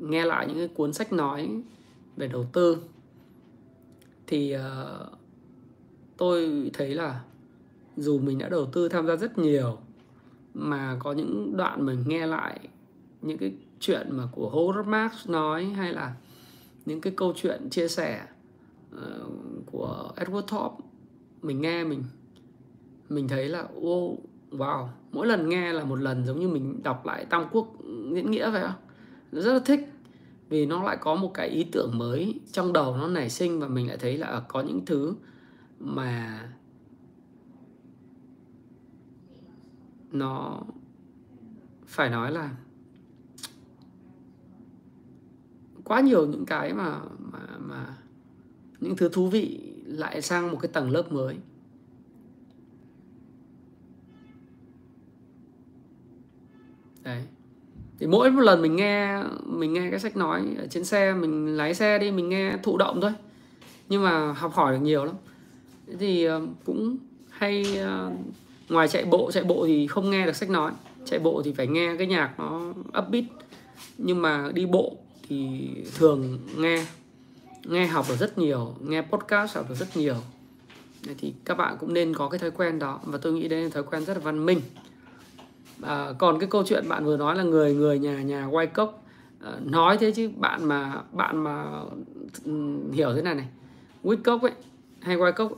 nghe 0.00 0.24
lại 0.24 0.46
những 0.46 0.56
cái 0.56 0.68
cuốn 0.68 0.92
sách 0.92 1.12
nói 1.12 1.62
về 2.16 2.28
đầu 2.28 2.46
tư 2.52 2.78
thì 4.26 4.56
uh, 4.56 5.18
tôi 6.16 6.70
thấy 6.74 6.94
là 6.94 7.20
dù 7.96 8.18
mình 8.18 8.38
đã 8.38 8.48
đầu 8.48 8.66
tư 8.72 8.88
tham 8.88 9.06
gia 9.06 9.16
rất 9.16 9.38
nhiều 9.38 9.78
mà 10.54 10.96
có 10.98 11.12
những 11.12 11.56
đoạn 11.56 11.86
mình 11.86 12.04
nghe 12.06 12.26
lại 12.26 12.68
những 13.22 13.38
cái 13.38 13.52
chuyện 13.80 14.06
mà 14.10 14.24
của 14.32 14.50
Howard 14.50 14.84
Marks 14.84 15.28
nói 15.28 15.64
hay 15.64 15.92
là 15.92 16.14
những 16.86 17.00
cái 17.00 17.12
câu 17.16 17.32
chuyện 17.36 17.70
chia 17.70 17.88
sẻ 17.88 18.26
uh, 18.94 19.32
của 19.66 20.12
Edward 20.16 20.42
Thorpe 20.42 20.84
mình 21.42 21.60
nghe 21.60 21.84
mình 21.84 22.04
mình 23.08 23.28
thấy 23.28 23.48
là 23.48 23.64
wow, 23.80 24.16
wow 24.50 24.86
mỗi 25.12 25.26
lần 25.26 25.48
nghe 25.48 25.72
là 25.72 25.84
một 25.84 25.96
lần 25.96 26.26
giống 26.26 26.40
như 26.40 26.48
mình 26.48 26.82
đọc 26.82 27.06
lại 27.06 27.24
Tam 27.24 27.44
Quốc 27.52 27.68
diễn 28.12 28.30
nghĩa 28.30 28.50
vậy 28.50 28.62
không 28.62 28.87
rất 29.32 29.52
là 29.52 29.60
thích. 29.64 29.92
Vì 30.48 30.66
nó 30.66 30.82
lại 30.82 30.96
có 31.00 31.14
một 31.14 31.30
cái 31.34 31.48
ý 31.48 31.64
tưởng 31.64 31.98
mới. 31.98 32.40
Trong 32.52 32.72
đầu 32.72 32.96
nó 32.96 33.08
nảy 33.08 33.30
sinh 33.30 33.60
và 33.60 33.68
mình 33.68 33.88
lại 33.88 33.96
thấy 33.96 34.18
là 34.18 34.26
ờ, 34.26 34.44
có 34.48 34.60
những 34.60 34.84
thứ 34.86 35.14
mà 35.78 36.48
nó 40.12 40.62
phải 41.86 42.10
nói 42.10 42.32
là 42.32 42.56
quá 45.84 46.00
nhiều 46.00 46.26
những 46.26 46.46
cái 46.46 46.72
mà 46.72 47.00
mà 47.18 47.40
mà 47.58 47.96
những 48.80 48.96
thứ 48.96 49.08
thú 49.08 49.28
vị 49.28 49.74
lại 49.84 50.22
sang 50.22 50.50
một 50.50 50.58
cái 50.60 50.70
tầng 50.72 50.90
lớp 50.90 51.12
mới. 51.12 51.36
Đấy 57.02 57.24
thì 58.00 58.06
mỗi 58.06 58.30
một 58.30 58.40
lần 58.40 58.62
mình 58.62 58.76
nghe 58.76 59.22
mình 59.44 59.72
nghe 59.72 59.90
cái 59.90 60.00
sách 60.00 60.16
nói 60.16 60.42
ở 60.58 60.66
trên 60.66 60.84
xe, 60.84 61.14
mình 61.14 61.56
lái 61.56 61.74
xe 61.74 61.98
đi, 61.98 62.10
mình 62.10 62.28
nghe 62.28 62.52
thụ 62.62 62.76
động 62.76 63.00
thôi. 63.00 63.12
Nhưng 63.88 64.02
mà 64.02 64.32
học 64.32 64.52
hỏi 64.54 64.72
được 64.72 64.82
nhiều 64.82 65.04
lắm. 65.04 65.14
Thì 65.98 66.24
ờ, 66.24 66.42
cũng 66.64 66.96
hay 67.30 67.76
ờ, 67.78 68.10
ngoài 68.68 68.88
chạy 68.88 69.04
bộ 69.04 69.30
chạy 69.30 69.44
bộ 69.44 69.66
thì 69.66 69.86
không 69.86 70.10
nghe 70.10 70.26
được 70.26 70.36
sách 70.36 70.50
nói. 70.50 70.72
Chạy 71.04 71.18
bộ 71.18 71.42
thì 71.44 71.52
phải 71.52 71.66
nghe 71.66 71.96
cái 71.96 72.06
nhạc 72.06 72.34
nó 72.38 72.72
upbeat. 72.98 73.24
Nhưng 73.98 74.22
mà 74.22 74.50
đi 74.54 74.66
bộ 74.66 74.96
thì 75.28 75.68
thường 75.98 76.38
nghe 76.56 76.86
nghe 77.64 77.86
học 77.86 78.06
được 78.08 78.16
rất 78.16 78.38
nhiều, 78.38 78.74
nghe 78.80 79.02
podcast 79.02 79.56
học 79.56 79.66
được 79.68 79.74
rất 79.74 79.96
nhiều. 79.96 80.16
Thì 81.18 81.34
các 81.44 81.56
bạn 81.56 81.76
cũng 81.80 81.94
nên 81.94 82.14
có 82.14 82.28
cái 82.28 82.38
thói 82.38 82.50
quen 82.50 82.78
đó. 82.78 83.00
Và 83.04 83.18
tôi 83.18 83.32
nghĩ 83.32 83.48
đây 83.48 83.62
là 83.62 83.68
thói 83.68 83.82
quen 83.82 84.04
rất 84.04 84.14
là 84.14 84.20
văn 84.20 84.46
minh 84.46 84.60
à, 85.82 86.12
còn 86.18 86.38
cái 86.38 86.48
câu 86.48 86.62
chuyện 86.66 86.88
bạn 86.88 87.04
vừa 87.04 87.16
nói 87.16 87.36
là 87.36 87.42
người 87.42 87.74
người 87.74 87.98
nhà 87.98 88.22
nhà 88.22 88.46
quay 88.46 88.66
cốc. 88.66 89.04
À, 89.40 89.52
nói 89.64 89.98
thế 89.98 90.10
chứ 90.10 90.30
bạn 90.36 90.64
mà 90.64 91.02
bạn 91.12 91.44
mà 91.44 91.82
ừ, 92.44 92.52
hiểu 92.92 93.14
thế 93.14 93.22
này 93.22 93.34
này. 93.34 93.48
Cốc 94.24 94.42
ấy 94.42 94.52
hay 95.00 95.16
quay 95.16 95.32
cốc 95.32 95.52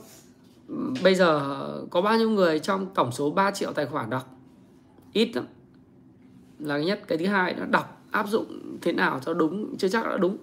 ừ, 0.67 0.75
bây 1.03 1.15
giờ 1.15 1.41
có 1.89 2.01
bao 2.01 2.17
nhiêu 2.17 2.29
người 2.29 2.59
trong 2.59 2.93
tổng 2.93 3.11
số 3.11 3.31
3 3.31 3.51
triệu 3.51 3.73
tài 3.73 3.85
khoản 3.85 4.09
đọc? 4.09 4.37
Ít 5.13 5.35
lắm. 5.35 5.45
Là 6.59 6.75
cái 6.75 6.85
nhất. 6.85 7.01
Cái 7.07 7.17
thứ 7.17 7.25
hai 7.25 7.53
nó 7.53 7.65
đọc 7.65 8.01
áp 8.11 8.27
dụng 8.29 8.77
thế 8.81 8.91
nào 8.91 9.19
cho 9.25 9.33
đúng 9.33 9.77
chưa 9.77 9.87
chắc 9.87 10.05
đã 10.05 10.17
đúng. 10.17 10.37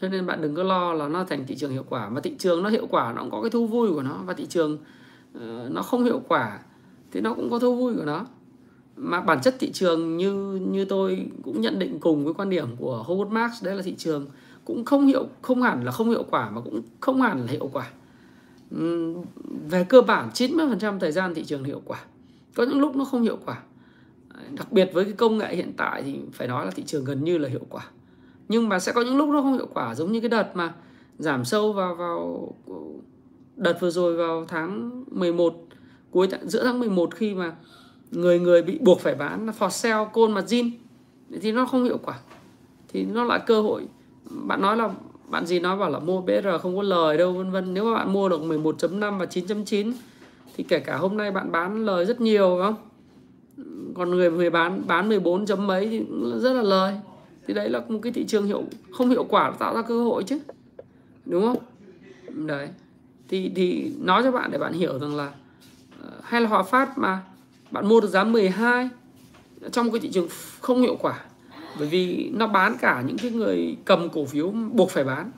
Cho 0.00 0.08
nên 0.08 0.26
bạn 0.26 0.42
đừng 0.42 0.54
có 0.54 0.62
lo 0.62 0.92
là 0.92 1.08
nó 1.08 1.24
thành 1.24 1.44
thị 1.46 1.56
trường 1.56 1.72
hiệu 1.72 1.84
quả. 1.88 2.08
Mà 2.08 2.20
thị 2.20 2.34
trường 2.38 2.62
nó 2.62 2.68
hiệu 2.68 2.86
quả 2.90 3.12
nó 3.12 3.22
cũng 3.22 3.30
có 3.30 3.42
cái 3.42 3.50
thu 3.50 3.66
vui 3.66 3.92
của 3.92 4.02
nó. 4.02 4.18
Và 4.24 4.34
thị 4.34 4.46
trường 4.46 4.78
uh, 5.36 5.70
nó 5.70 5.82
không 5.82 6.04
hiệu 6.04 6.20
quả 6.28 6.58
thì 7.10 7.20
nó 7.20 7.34
cũng 7.34 7.50
có 7.50 7.58
thu 7.58 7.76
vui 7.76 7.94
của 7.94 8.04
nó 8.04 8.26
mà 8.96 9.20
bản 9.20 9.40
chất 9.42 9.56
thị 9.58 9.72
trường 9.72 10.16
như 10.16 10.60
như 10.70 10.84
tôi 10.84 11.26
cũng 11.42 11.60
nhận 11.60 11.78
định 11.78 12.00
cùng 12.00 12.24
với 12.24 12.34
quan 12.34 12.50
điểm 12.50 12.66
của 12.76 13.04
Howard 13.08 13.28
Marks, 13.28 13.64
đấy 13.64 13.74
là 13.74 13.82
thị 13.82 13.94
trường 13.98 14.26
cũng 14.64 14.84
không 14.84 15.06
hiệu, 15.06 15.26
không 15.42 15.62
hẳn 15.62 15.84
là 15.84 15.92
không 15.92 16.10
hiệu 16.10 16.24
quả 16.30 16.50
mà 16.50 16.60
cũng 16.60 16.82
không 17.00 17.22
hẳn 17.22 17.40
là 17.40 17.52
hiệu 17.52 17.70
quả. 17.72 17.90
Về 19.68 19.84
cơ 19.88 20.02
bản 20.02 20.30
90% 20.34 20.98
thời 20.98 21.12
gian 21.12 21.34
thị 21.34 21.44
trường 21.44 21.64
hiệu 21.64 21.82
quả. 21.84 21.98
Có 22.54 22.64
những 22.64 22.80
lúc 22.80 22.96
nó 22.96 23.04
không 23.04 23.22
hiệu 23.22 23.38
quả. 23.46 23.62
Đặc 24.50 24.72
biệt 24.72 24.90
với 24.94 25.04
cái 25.04 25.12
công 25.12 25.38
nghệ 25.38 25.56
hiện 25.56 25.72
tại 25.76 26.02
thì 26.02 26.18
phải 26.32 26.48
nói 26.48 26.64
là 26.64 26.70
thị 26.70 26.82
trường 26.86 27.04
gần 27.04 27.24
như 27.24 27.38
là 27.38 27.48
hiệu 27.48 27.66
quả. 27.68 27.86
Nhưng 28.48 28.68
mà 28.68 28.78
sẽ 28.78 28.92
có 28.92 29.02
những 29.02 29.16
lúc 29.16 29.28
nó 29.28 29.42
không 29.42 29.52
hiệu 29.52 29.68
quả, 29.74 29.94
giống 29.94 30.12
như 30.12 30.20
cái 30.20 30.28
đợt 30.28 30.50
mà 30.54 30.74
giảm 31.18 31.44
sâu 31.44 31.72
vào 31.72 31.94
vào 31.94 32.52
đợt 33.56 33.80
vừa 33.80 33.90
rồi 33.90 34.16
vào 34.16 34.44
tháng 34.48 35.04
11 35.10 35.54
cuối 36.10 36.28
giữa 36.42 36.64
tháng 36.64 36.80
11 36.80 37.14
khi 37.14 37.34
mà 37.34 37.56
người 38.12 38.40
người 38.40 38.62
bị 38.62 38.78
buộc 38.78 39.00
phải 39.00 39.14
bán 39.14 39.46
là 39.46 39.52
for 39.58 39.68
sale 39.68 40.28
mà 40.30 40.42
gin 40.42 40.70
thì 41.40 41.52
nó 41.52 41.66
không 41.66 41.84
hiệu 41.84 41.98
quả. 42.02 42.18
Thì 42.88 43.04
nó 43.04 43.24
lại 43.24 43.40
cơ 43.46 43.62
hội. 43.62 43.86
Bạn 44.30 44.60
nói 44.62 44.76
là, 44.76 44.90
bạn 45.28 45.46
gì 45.46 45.60
nói 45.60 45.76
bảo 45.76 45.90
là 45.90 45.98
mua 45.98 46.20
BR 46.20 46.46
không 46.60 46.76
có 46.76 46.82
lời 46.82 47.18
đâu, 47.18 47.32
vân 47.32 47.50
vân. 47.50 47.74
Nếu 47.74 47.84
mà 47.84 47.94
bạn 47.94 48.12
mua 48.12 48.28
được 48.28 48.40
11.5 48.40 49.18
và 49.18 49.24
9.9 49.24 49.92
thì 50.56 50.64
kể 50.64 50.80
cả 50.80 50.96
hôm 50.96 51.16
nay 51.16 51.30
bạn 51.30 51.52
bán 51.52 51.84
lời 51.84 52.04
rất 52.04 52.20
nhiều, 52.20 52.58
phải 52.60 52.72
không? 52.72 52.88
Còn 53.94 54.10
người 54.10 54.30
người 54.30 54.50
bán 54.50 54.82
bán 54.86 55.08
14 55.08 55.46
chấm 55.46 55.66
mấy 55.66 55.88
thì 55.88 56.04
rất 56.38 56.52
là 56.52 56.62
lời. 56.62 56.94
Thì 57.46 57.54
đấy 57.54 57.68
là 57.68 57.80
một 57.88 57.98
cái 58.02 58.12
thị 58.12 58.24
trường 58.24 58.46
hiệu, 58.46 58.64
không 58.92 59.10
hiệu 59.10 59.24
quả, 59.24 59.50
tạo 59.50 59.74
ra 59.74 59.82
cơ 59.82 60.04
hội 60.04 60.22
chứ. 60.22 60.38
Đúng 61.26 61.42
không? 61.42 61.56
Đấy. 62.46 62.68
Thì 63.28 63.52
thì 63.56 63.92
nói 64.00 64.22
cho 64.22 64.32
bạn 64.32 64.50
để 64.50 64.58
bạn 64.58 64.72
hiểu 64.72 64.98
rằng 64.98 65.16
là 65.16 65.32
ờ, 66.02 66.10
hay 66.22 66.40
là 66.40 66.48
Hòa 66.48 66.62
Phát 66.62 66.98
mà 66.98 67.22
bạn 67.72 67.88
mua 67.88 68.00
được 68.00 68.08
giá 68.08 68.24
12 68.24 68.88
trong 69.72 69.90
cái 69.90 70.00
thị 70.00 70.10
trường 70.12 70.28
không 70.60 70.80
hiệu 70.80 70.96
quả. 71.00 71.24
Bởi 71.78 71.88
vì 71.88 72.30
nó 72.34 72.46
bán 72.46 72.76
cả 72.80 73.02
những 73.06 73.18
cái 73.18 73.30
người 73.30 73.76
cầm 73.84 74.08
cổ 74.08 74.24
phiếu 74.24 74.50
buộc 74.50 74.90
phải 74.90 75.04
bán 75.04 75.30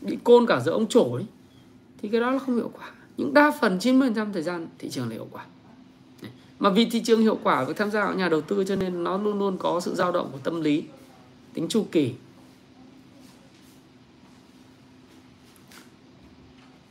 bị 0.00 0.18
côn 0.24 0.46
cả 0.46 0.60
giữa 0.60 0.72
ông 0.72 0.86
trổi 0.86 1.26
thì 2.02 2.08
cái 2.08 2.20
đó 2.20 2.30
là 2.30 2.38
không 2.38 2.56
hiệu 2.56 2.70
quả. 2.78 2.90
Những 3.16 3.34
đa 3.34 3.52
phần 3.60 3.78
90% 3.78 4.32
thời 4.32 4.42
gian 4.42 4.66
thị 4.78 4.90
trường 4.90 5.08
là 5.08 5.14
hiệu 5.14 5.28
quả. 5.30 5.46
Mà 6.58 6.70
vì 6.70 6.84
thị 6.90 7.02
trường 7.04 7.20
hiệu 7.20 7.38
quả 7.42 7.64
với 7.64 7.74
tham 7.74 7.90
gia 7.90 8.06
của 8.06 8.18
nhà 8.18 8.28
đầu 8.28 8.40
tư 8.40 8.64
cho 8.64 8.76
nên 8.76 9.04
nó 9.04 9.18
luôn 9.18 9.38
luôn 9.38 9.58
có 9.58 9.80
sự 9.80 9.94
dao 9.94 10.12
động 10.12 10.28
của 10.32 10.38
tâm 10.38 10.60
lý 10.60 10.84
tính 11.54 11.68
chu 11.68 11.86
kỳ. 11.92 12.14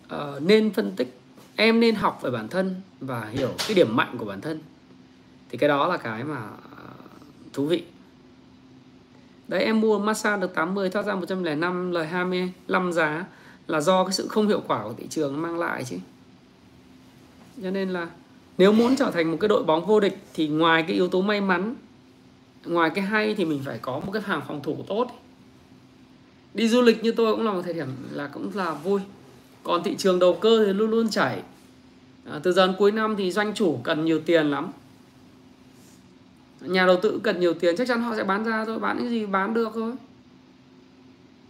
À, 0.08 0.34
nên 0.40 0.72
phân 0.72 0.91
tích 0.95 1.20
em 1.56 1.80
nên 1.80 1.96
học 1.96 2.20
về 2.22 2.32
bản 2.32 2.48
thân 2.48 2.82
và 3.00 3.26
hiểu 3.32 3.50
cái 3.68 3.76
điểm 3.76 3.96
mạnh 3.96 4.16
của 4.18 4.26
bản 4.26 4.42
thân. 4.42 4.60
Thì 5.50 5.58
cái 5.58 5.70
đó 5.70 5.88
là 5.88 5.98
cái 5.98 6.24
mà 6.24 6.42
à, 6.78 6.84
thú 7.54 7.66
vị. 7.66 7.84
Đấy, 9.48 9.64
em 9.64 9.82
mua 9.82 10.00
massage 10.00 10.42
được 10.42 10.54
80 10.54 10.90
thoát 10.90 11.06
ra 11.06 11.16
105 11.16 11.92
lời 11.92 12.08
25 12.08 12.94
giá 12.94 13.26
là 13.68 13.82
do 13.82 14.04
cái 14.04 14.14
sự 14.14 14.28
không 14.28 14.48
hiệu 14.48 14.62
quả 14.68 14.84
của 14.84 14.94
thị 14.98 15.08
trường 15.10 15.42
mang 15.42 15.60
lại 15.60 15.84
chứ. 15.84 15.98
Cho 17.64 17.72
nên 17.72 17.90
là 17.90 18.08
nếu 18.58 18.72
muốn 18.72 18.96
trở 18.96 19.12
thành 19.12 19.32
một 19.32 19.38
cái 19.40 19.48
đội 19.48 19.64
bóng 19.64 19.86
vô 19.86 20.00
địch 20.00 20.18
thì 20.34 20.48
ngoài 20.48 20.84
cái 20.88 20.96
yếu 20.96 21.08
tố 21.08 21.22
may 21.22 21.42
mắn, 21.42 21.76
ngoài 22.66 22.90
cái 22.96 23.04
hay 23.04 23.36
thì 23.36 23.46
mình 23.46 23.62
phải 23.66 23.80
có 23.82 24.00
một 24.00 24.12
cái 24.12 24.22
hàng 24.22 24.42
phòng 24.48 24.64
thủ 24.64 24.78
tốt. 24.88 25.08
Đi 26.54 26.68
du 26.68 26.82
lịch 26.82 27.04
như 27.04 27.12
tôi 27.12 27.36
cũng 27.36 27.46
là 27.46 27.52
một 27.52 27.62
thời 27.62 27.74
điểm 27.74 27.88
là 28.12 28.28
cũng 28.28 28.52
là 28.54 28.74
vui 28.74 29.02
còn 29.64 29.84
thị 29.84 29.95
trường 29.98 30.19
đầu 30.19 30.38
cơ 30.41 30.65
thì 30.65 30.73
luôn 30.73 30.91
luôn 30.91 31.10
chảy. 31.10 31.41
À, 32.26 32.40
từ 32.44 32.52
giờ 32.52 32.73
cuối 32.80 32.91
năm 32.91 33.15
thì 33.18 33.31
doanh 33.31 33.53
chủ 33.53 33.80
cần 33.84 34.06
nhiều 34.06 34.19
tiền 34.26 34.48
lắm. 34.48 34.72
Nhà 36.61 36.85
đầu 36.85 36.99
tư 37.02 37.19
cần 37.23 37.40
nhiều 37.40 37.53
tiền 37.53 37.76
chắc 37.77 37.88
chắn 37.88 38.02
họ 38.02 38.15
sẽ 38.15 38.23
bán 38.23 38.44
ra 38.44 38.65
thôi 38.65 38.80
bán 38.80 38.98
cái 38.99 39.10
gì 39.10 39.26
bán 39.26 39.53
được 39.53 39.72
thôi. 39.73 39.94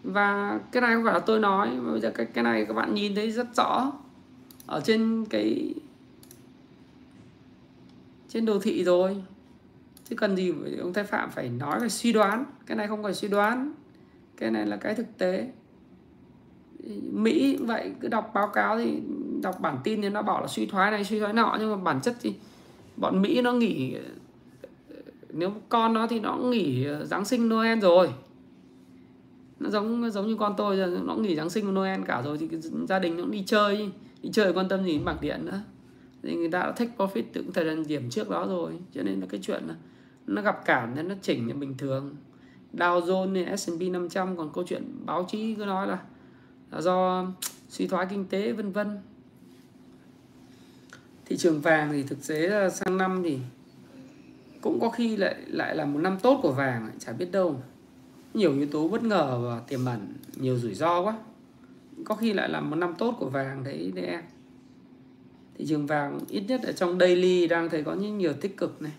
Và 0.03 0.59
cái 0.71 0.81
này 0.81 0.95
không 0.95 1.03
phải 1.03 1.13
là 1.13 1.19
tôi 1.19 1.39
nói 1.39 1.69
mà 1.71 1.91
bây 1.91 2.01
giờ 2.01 2.11
cái 2.15 2.25
cái 2.25 2.43
này 2.43 2.65
các 2.65 2.73
bạn 2.73 2.93
nhìn 2.95 3.15
thấy 3.15 3.31
rất 3.31 3.55
rõ. 3.55 3.91
Ở 4.65 4.81
trên 4.85 5.25
cái 5.29 5.73
trên 8.29 8.45
đồ 8.45 8.59
thị 8.59 8.83
rồi. 8.83 9.23
Chứ 10.09 10.15
cần 10.15 10.35
gì 10.35 10.53
ông 10.81 10.93
thái 10.93 11.03
phạm 11.03 11.31
phải 11.31 11.49
nói 11.49 11.79
về 11.79 11.89
suy 11.89 12.13
đoán. 12.13 12.45
Cái 12.65 12.77
này 12.77 12.87
không 12.87 13.03
phải 13.03 13.13
suy 13.13 13.27
đoán. 13.27 13.71
Cái 14.37 14.51
này 14.51 14.65
là 14.65 14.77
cái 14.77 14.95
thực 14.95 15.17
tế 15.17 15.47
mỹ 17.11 17.55
cũng 17.57 17.67
vậy 17.67 17.91
cứ 18.01 18.07
đọc 18.07 18.31
báo 18.33 18.47
cáo 18.47 18.77
thì 18.77 18.99
đọc 19.41 19.59
bản 19.59 19.77
tin 19.83 20.01
thì 20.01 20.09
nó 20.09 20.21
bảo 20.21 20.41
là 20.41 20.47
suy 20.47 20.65
thoái 20.65 20.91
này 20.91 21.03
suy 21.03 21.19
thoái 21.19 21.33
nọ 21.33 21.57
nhưng 21.59 21.71
mà 21.71 21.77
bản 21.77 22.01
chất 22.01 22.15
thì 22.21 22.33
bọn 22.97 23.21
mỹ 23.21 23.41
nó 23.41 23.53
nghỉ 23.53 23.95
nếu 25.33 25.53
con 25.69 25.93
nó 25.93 26.07
thì 26.07 26.19
nó 26.19 26.37
nghỉ 26.37 26.85
ờ, 26.85 27.05
giáng 27.05 27.25
sinh 27.25 27.49
noel 27.49 27.79
rồi. 27.79 28.09
Nó 29.59 29.69
giống 29.69 30.11
giống 30.11 30.27
như 30.27 30.35
con 30.35 30.53
tôi 30.57 30.77
nó 31.03 31.15
nghỉ 31.15 31.35
giáng 31.35 31.49
sinh 31.49 31.73
noel 31.73 32.01
cả 32.07 32.21
rồi 32.21 32.37
thì 32.37 32.49
gia 32.87 32.99
đình 32.99 33.17
nó 33.17 33.23
cũng 33.23 33.31
đi 33.31 33.43
chơi 33.45 33.89
đi 34.21 34.29
chơi 34.33 34.53
quan 34.53 34.69
tâm 34.69 34.83
gì 34.83 34.91
đến 34.91 35.05
bảng 35.05 35.17
điện 35.21 35.45
nữa. 35.45 35.61
Thì 36.23 36.35
người 36.35 36.51
ta 36.51 36.59
đã 36.59 36.71
take 36.71 36.91
profit 36.97 37.23
từ 37.33 37.43
thời 37.53 37.65
gian 37.65 37.87
điểm 37.87 38.09
trước 38.09 38.29
đó 38.29 38.47
rồi 38.47 38.73
cho 38.93 39.03
nên 39.03 39.19
là 39.19 39.27
cái 39.29 39.39
chuyện 39.43 39.63
là 39.67 39.75
nó 40.27 40.41
gặp 40.41 40.65
cản 40.65 40.95
nên 40.95 41.07
nó 41.07 41.15
chỉnh 41.21 41.47
là 41.47 41.53
bình 41.53 41.75
thường. 41.77 42.15
Dow 42.73 43.01
Jones 43.01 43.55
S&P 43.55 43.81
500 43.91 44.37
còn 44.37 44.49
câu 44.53 44.63
chuyện 44.67 44.83
báo 45.05 45.25
chí 45.29 45.55
cứ 45.55 45.65
nói 45.65 45.87
là, 45.87 45.99
là 46.73 46.81
do 46.81 47.27
suy 47.69 47.87
thoái 47.87 48.05
kinh 48.09 48.25
tế, 48.25 48.51
vân 48.51 48.71
vân. 48.71 48.97
Thị 51.25 51.37
trường 51.37 51.61
vàng 51.61 51.91
thì 51.91 52.03
thực 52.03 52.27
tế 52.27 52.47
là 52.47 52.69
sang 52.69 52.97
năm 52.97 53.21
thì 53.23 53.39
cũng 54.61 54.79
có 54.79 54.89
khi 54.89 55.17
lại 55.17 55.35
lại 55.47 55.75
là 55.75 55.85
một 55.85 55.99
năm 55.99 56.17
tốt 56.23 56.39
của 56.43 56.51
vàng, 56.51 56.89
chả 56.99 57.11
biết 57.11 57.31
đâu. 57.31 57.61
Nhiều 58.33 58.53
yếu 58.53 58.67
tố 58.67 58.87
bất 58.87 59.03
ngờ 59.03 59.39
và 59.43 59.59
tiềm 59.59 59.85
ẩn, 59.85 60.13
nhiều 60.35 60.57
rủi 60.57 60.73
ro 60.73 61.01
quá. 61.01 61.17
Có 62.05 62.15
khi 62.15 62.33
lại 62.33 62.49
là 62.49 62.61
một 62.61 62.75
năm 62.75 62.93
tốt 62.97 63.15
của 63.19 63.29
vàng 63.29 63.63
đấy 63.63 63.91
đấy 63.95 64.05
em. 64.05 64.21
Thị 65.57 65.65
trường 65.67 65.85
vàng 65.85 66.19
ít 66.29 66.41
nhất 66.47 66.61
ở 66.63 66.71
trong 66.71 66.99
daily 66.99 67.47
đang 67.47 67.69
thấy 67.69 67.83
có 67.83 67.93
những 67.93 68.17
nhiều 68.17 68.33
tích 68.33 68.57
cực 68.57 68.81
này. 68.81 68.93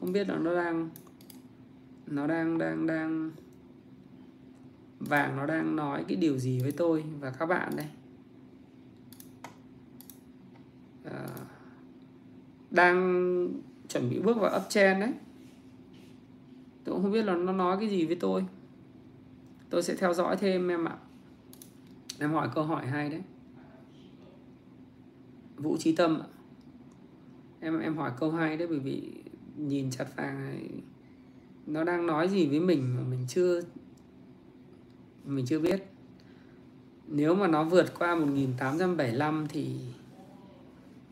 Không 0.00 0.12
biết 0.12 0.28
là 0.28 0.36
nó 0.36 0.54
đang 0.54 0.90
nó 2.06 2.26
đang 2.26 2.58
đang 2.58 2.86
đang 2.86 3.30
vàng 5.08 5.36
nó 5.36 5.46
đang 5.46 5.76
nói 5.76 6.04
cái 6.08 6.16
điều 6.16 6.38
gì 6.38 6.60
với 6.60 6.72
tôi 6.72 7.04
và 7.20 7.30
các 7.30 7.46
bạn 7.46 7.72
đây? 7.76 7.86
À, 11.04 11.28
đang 12.70 13.48
chuẩn 13.88 14.10
bị 14.10 14.18
bước 14.18 14.36
vào 14.40 14.60
uptrend 14.60 15.00
đấy. 15.00 15.12
Tôi 16.84 16.94
cũng 16.94 17.02
không 17.02 17.12
biết 17.12 17.22
là 17.22 17.34
nó 17.34 17.52
nói 17.52 17.76
cái 17.80 17.88
gì 17.88 18.06
với 18.06 18.16
tôi. 18.16 18.44
Tôi 19.70 19.82
sẽ 19.82 19.94
theo 19.94 20.14
dõi 20.14 20.36
thêm 20.36 20.68
em 20.68 20.84
ạ. 20.84 20.96
Em 22.18 22.32
hỏi 22.32 22.48
câu 22.54 22.64
hỏi 22.64 22.86
hay 22.86 23.10
đấy. 23.10 23.22
Vũ 25.56 25.76
trí 25.76 25.96
tâm 25.96 26.20
ạ. 26.20 26.26
Em 27.60 27.80
em 27.80 27.96
hỏi 27.96 28.12
câu 28.20 28.30
hay 28.30 28.56
đấy 28.56 28.68
bởi 28.68 28.78
vì 28.78 29.12
nhìn 29.56 29.90
chặt 29.90 30.16
vàng 30.16 30.44
này 30.44 30.68
nó 31.66 31.84
đang 31.84 32.06
nói 32.06 32.28
gì 32.28 32.46
với 32.46 32.60
mình 32.60 32.96
mà 32.96 33.02
mình 33.10 33.24
chưa 33.28 33.60
mình 35.24 35.46
chưa 35.46 35.58
biết. 35.58 35.82
Nếu 37.06 37.34
mà 37.34 37.46
nó 37.46 37.64
vượt 37.64 37.98
qua 37.98 38.14
1875 38.14 39.46
thì 39.48 39.76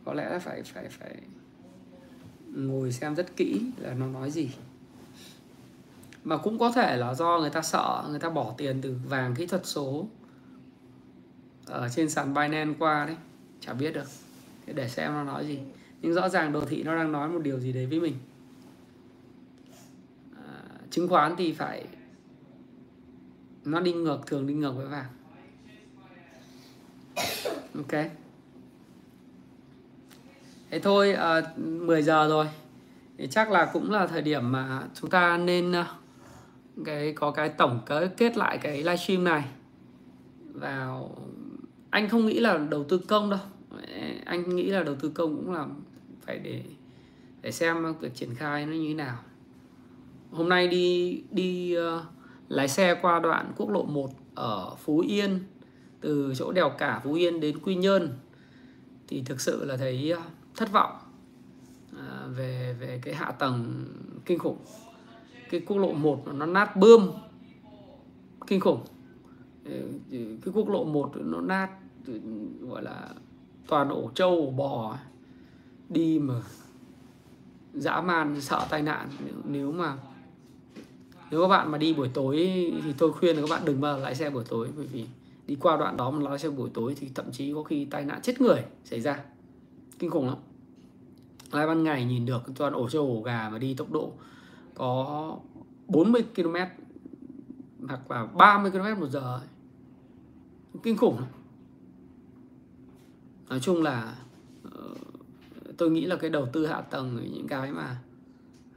có 0.05 0.15
lẽ 0.15 0.31
là 0.31 0.39
phải 0.39 0.62
phải 0.62 0.89
phải 0.89 1.16
ngồi 2.55 2.93
xem 2.93 3.15
rất 3.15 3.37
kỹ 3.37 3.62
là 3.78 3.95
nó 3.95 4.07
nói 4.07 4.31
gì. 4.31 4.51
Mà 6.24 6.37
cũng 6.37 6.59
có 6.59 6.73
thể 6.73 6.97
là 6.97 7.15
do 7.15 7.39
người 7.39 7.51
ta 7.51 7.62
sợ 7.62 8.05
người 8.11 8.19
ta 8.19 8.31
bỏ 8.31 8.55
tiền 8.57 8.81
từ 8.82 8.97
vàng 9.09 9.35
kỹ 9.35 9.47
thuật 9.47 9.66
số 9.66 10.07
ở 11.66 11.89
trên 11.89 12.11
sàn 12.11 12.35
Binance 12.35 12.78
qua 12.78 13.07
đấy 13.07 13.16
chả 13.61 13.73
biết 13.73 13.95
được. 13.95 14.07
Để 14.66 14.89
xem 14.89 15.12
nó 15.12 15.24
nói 15.24 15.47
gì. 15.47 15.59
Nhưng 16.03 16.15
rõ 16.15 16.28
ràng 16.28 16.53
đồ 16.53 16.61
thị 16.61 16.82
nó 16.82 16.97
đang 16.97 17.12
nói 17.12 17.28
một 17.28 17.43
điều 17.43 17.61
gì 17.61 17.73
đấy 17.73 17.87
với 17.87 18.01
mình. 18.01 18.15
À, 20.37 20.62
chứng 20.91 21.09
khoán 21.09 21.35
thì 21.37 21.53
phải 21.53 21.87
nó 23.65 23.81
đi 23.81 23.93
ngược 23.93 24.27
thường 24.27 24.47
đi 24.47 24.55
ngược 24.55 24.73
với 24.73 24.87
vàng. 24.87 25.07
Ok. 27.74 28.05
Thế 30.70 30.81
thôi 30.81 31.12
ờ, 31.12 31.41
à, 31.41 31.53
10 31.57 32.03
giờ 32.03 32.28
rồi. 32.28 32.47
Thì 33.19 33.27
chắc 33.31 33.51
là 33.51 33.70
cũng 33.73 33.91
là 33.91 34.07
thời 34.07 34.23
điểm 34.23 34.53
mà 34.53 34.82
chúng 34.95 35.11
ta 35.11 35.37
nên 35.37 35.73
ờ, 35.73 35.85
cái 36.85 37.12
có 37.12 37.31
cái 37.31 37.49
tổng 37.49 37.81
cái 37.87 38.09
kết 38.16 38.37
lại 38.37 38.59
cái 38.59 38.77
livestream 38.77 39.24
này. 39.24 39.45
Vào 40.53 41.16
anh 41.91 42.09
không 42.09 42.27
nghĩ 42.27 42.41
là 42.41 42.59
đầu 42.59 42.85
tư 42.85 42.99
công 42.99 43.31
đâu. 43.31 43.41
Anh 44.24 44.57
nghĩ 44.57 44.66
là 44.66 44.82
đầu 44.82 44.95
tư 44.95 45.11
công 45.15 45.37
cũng 45.37 45.53
là 45.53 45.66
phải 46.27 46.39
để 46.39 46.62
để 47.43 47.53
xem 47.53 47.95
việc 48.01 48.15
triển 48.15 48.35
khai 48.35 48.66
nó 48.66 48.73
như 48.73 48.89
thế 48.89 48.95
nào. 48.95 49.19
Hôm 50.31 50.49
nay 50.49 50.69
đi 50.69 51.23
đi 51.31 51.77
uh, 51.78 52.03
lái 52.51 52.69
xe 52.69 52.99
qua 53.03 53.19
đoạn 53.19 53.53
quốc 53.57 53.71
lộ 53.71 53.83
1 53.83 54.11
ở 54.35 54.75
Phú 54.75 54.99
Yên, 54.99 55.39
từ 56.01 56.33
chỗ 56.37 56.53
đèo 56.53 56.71
cả 56.71 57.01
Phú 57.05 57.13
Yên 57.13 57.41
đến 57.41 57.59
Quy 57.59 57.75
Nhơn, 57.75 58.19
thì 59.09 59.23
thực 59.27 59.41
sự 59.41 59.65
là 59.65 59.77
thấy 59.77 60.11
ờ, 60.11 60.23
thất 60.57 60.73
vọng 60.73 60.93
ờ, 61.97 62.29
về 62.37 62.77
về 62.81 63.01
cái 63.03 63.15
hạ 63.15 63.33
tầng 63.33 63.85
kinh 64.25 64.39
khủng. 64.39 64.57
Cái 65.51 65.61
quốc 65.67 65.77
lộ 65.77 65.93
1 65.93 66.23
nó 66.35 66.47
nát 66.47 66.77
bươm 66.77 67.11
kinh 68.47 68.61
khủng. 68.61 68.81
Ờ, 69.65 69.73
cái 70.11 70.53
quốc 70.55 70.69
lộ 70.69 70.85
1 70.85 71.13
nó 71.17 71.41
nát 71.41 71.71
ừ, 72.07 72.21
gọi 72.61 72.83
là, 72.83 73.09
toàn 73.67 73.89
ổ 73.89 74.11
trâu, 74.15 74.31
ổ 74.31 74.51
bò 74.51 74.97
đi 75.89 76.19
mà 76.19 76.35
dã 77.75 78.01
man, 78.01 78.41
sợ 78.41 78.67
tai 78.71 78.83
nạn. 78.83 79.09
Nếu 79.45 79.73
mà 79.73 79.97
nếu 81.31 81.43
các 81.43 81.48
bạn 81.48 81.70
mà 81.70 81.78
đi 81.78 81.94
buổi 81.94 82.09
tối 82.09 82.36
thì 82.85 82.93
tôi 82.98 83.12
khuyên 83.12 83.36
là 83.36 83.43
các 83.43 83.51
bạn 83.51 83.65
đừng 83.65 83.81
bao 83.81 83.98
lái 83.98 84.15
xe 84.15 84.31
buổi 84.31 84.44
tối, 84.48 84.69
bởi 84.77 84.86
vì 84.86 85.07
đi 85.47 85.57
qua 85.61 85.77
đoạn 85.77 85.97
đó 85.97 86.11
mà 86.11 86.31
lái 86.31 86.39
xe 86.39 86.51
buổi 86.51 86.70
tối 86.74 86.94
thì 87.01 87.11
thậm 87.15 87.32
chí 87.32 87.55
có 87.55 87.62
khi 87.62 87.85
tai 87.85 88.05
nạn 88.05 88.20
chết 88.23 88.40
người 88.40 88.65
xảy 88.85 89.01
ra. 89.01 89.24
Kinh 89.98 90.11
khủng 90.11 90.27
lắm. 90.27 90.39
Lái 91.52 91.66
ban 91.66 91.85
ngày 91.85 92.05
nhìn 92.05 92.27
được 92.27 92.43
toàn 92.57 92.73
ổ 92.73 92.89
trâu 92.89 93.02
ổ 93.02 93.23
gà 93.23 93.48
mà 93.52 93.59
đi 93.59 93.74
tốc 93.74 93.93
độ 93.93 94.12
có 94.74 95.36
40 95.89 96.23
km 96.36 96.57
hoặc 97.89 98.11
là 98.11 98.27
30 98.27 98.70
km 98.70 99.01
một 99.01 99.09
giờ 99.11 99.40
kinh 100.82 100.97
khủng 100.97 101.19
lắm. 101.19 101.28
Nói 103.48 103.61
chung 103.61 103.82
là 103.82 104.16
ờ, 104.73 104.94
tôi 105.77 105.90
nghĩ 105.90 106.07
là 106.07 106.16
cái 106.16 106.31
đầu 106.31 106.48
tư 106.52 106.66
hạ 106.66 106.81
tầng, 106.81 107.28
những 107.32 107.47
cái 107.48 107.73
mà 107.73 107.97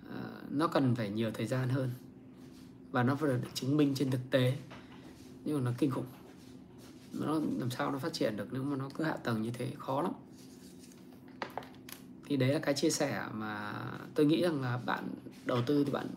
ờ, 0.09 0.41
nó 0.49 0.67
cần 0.67 0.95
phải 0.95 1.09
nhiều 1.09 1.31
thời 1.34 1.45
gian 1.45 1.69
hơn 1.69 1.89
và 2.94 3.03
nó 3.03 3.15
phải 3.15 3.30
được 3.30 3.40
chứng 3.53 3.78
minh 3.78 3.94
trên 3.95 4.11
thực 4.11 4.22
tế. 4.32 4.53
Nhưng 5.45 5.56
mà 5.56 5.61
nó 5.61 5.72
kinh 5.78 5.91
khủng. 5.91 6.06
Nó 7.11 7.34
làm 7.60 7.70
sao 7.70 7.91
nó 7.91 7.99
phát 7.99 8.14
triển 8.14 8.38
được 8.38 8.48
nếu 8.52 8.64
mà 8.64 8.76
nó 8.76 8.90
cứ 8.95 9.03
hạ 9.03 9.18
tầng 9.24 9.41
như 9.41 9.52
thế 9.52 9.72
khó 9.78 10.02
lắm. 10.02 10.11
Thì 12.26 12.38
đấy 12.38 12.49
là 12.49 12.60
cái 12.60 12.74
chia 12.74 12.90
sẻ 12.90 13.26
mà 13.34 13.74
tôi 14.15 14.26
nghĩ 14.26 14.41
rằng 14.41 14.61
là 14.61 14.78
bạn 14.78 15.03
đầu 15.45 15.61
tư 15.65 15.84
thì 15.84 15.91
bạn 15.91 16.07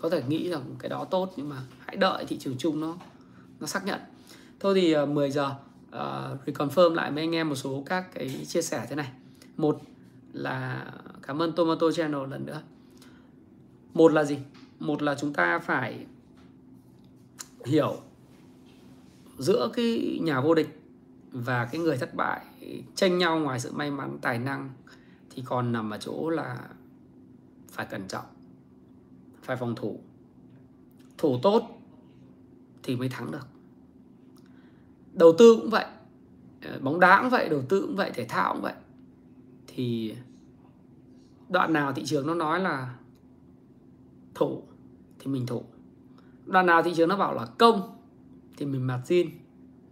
có 0.00 0.10
thể 0.10 0.22
nghĩ 0.28 0.50
rằng 0.50 0.64
cái 0.78 0.88
đó 0.88 1.04
tốt 1.04 1.32
nhưng 1.36 1.48
mà 1.48 1.62
hãy 1.86 1.96
đợi 1.96 2.24
thị 2.28 2.38
trường 2.38 2.58
chung 2.58 2.80
nó 2.80 2.96
nó 3.60 3.66
xác 3.66 3.84
nhận. 3.86 4.00
Thôi 4.60 4.74
thì 4.74 4.92
ờ, 4.92 5.06
10 5.06 5.30
giờ 5.30 5.46
uh, 5.88 6.46
reconfirm 6.46 6.94
lại 6.94 7.12
với 7.12 7.22
anh 7.22 7.34
em 7.34 7.48
một 7.48 7.54
số 7.54 7.82
các 7.86 8.14
cái 8.14 8.44
chia 8.48 8.62
sẻ 8.62 8.86
thế 8.88 8.96
này. 8.96 9.12
Một 9.56 9.80
là 10.32 10.86
cảm 11.22 11.42
ơn 11.42 11.52
Tomato 11.52 11.92
Channel 11.92 12.30
lần 12.30 12.46
nữa. 12.46 12.62
Một 13.94 14.12
là 14.12 14.24
gì? 14.24 14.38
Một 14.78 15.02
là 15.02 15.14
chúng 15.14 15.32
ta 15.32 15.58
phải 15.58 16.06
hiểu 17.64 17.96
giữa 19.38 19.70
cái 19.74 20.18
nhà 20.22 20.40
vô 20.40 20.54
địch 20.54 20.80
và 21.32 21.64
cái 21.64 21.80
người 21.80 21.96
thất 21.96 22.14
bại 22.14 22.44
tranh 22.94 23.18
nhau 23.18 23.38
ngoài 23.38 23.60
sự 23.60 23.72
may 23.72 23.90
mắn, 23.90 24.18
tài 24.22 24.38
năng 24.38 24.70
thì 25.30 25.42
còn 25.46 25.72
nằm 25.72 25.90
ở 25.90 25.98
chỗ 25.98 26.30
là 26.30 26.68
phải 27.70 27.86
cẩn 27.86 28.08
trọng, 28.08 28.26
phải 29.42 29.56
phòng 29.56 29.74
thủ. 29.74 30.00
Thủ 31.18 31.38
tốt 31.42 31.80
thì 32.82 32.96
mới 32.96 33.08
thắng 33.08 33.30
được. 33.30 33.46
Đầu 35.12 35.34
tư 35.38 35.56
cũng 35.60 35.70
vậy 35.70 35.86
ờ, 36.62 36.78
bóng 36.80 37.00
đá 37.00 37.20
cũng 37.20 37.30
vậy, 37.30 37.48
đầu 37.48 37.62
tư 37.68 37.82
cũng 37.82 37.96
vậy, 37.96 38.10
thể 38.14 38.24
thao 38.24 38.52
cũng 38.52 38.62
vậy. 38.62 38.74
Thì 39.66 40.14
đoạn 41.48 41.72
nào 41.72 41.92
thị 41.92 42.02
trường 42.06 42.26
nó 42.26 42.34
nói 42.34 42.60
là 42.60 42.94
thủ 44.34 44.62
thì 45.18 45.26
mình 45.26 45.46
thủ 45.46 45.64
đoạn 46.46 46.66
nào 46.66 46.82
thị 46.82 46.92
trường 46.96 47.08
nó 47.08 47.16
bảo 47.16 47.34
là 47.34 47.46
công, 47.58 47.98
thì 48.56 48.66
mình 48.66 48.86
mặt 48.86 49.00
zin 49.04 49.28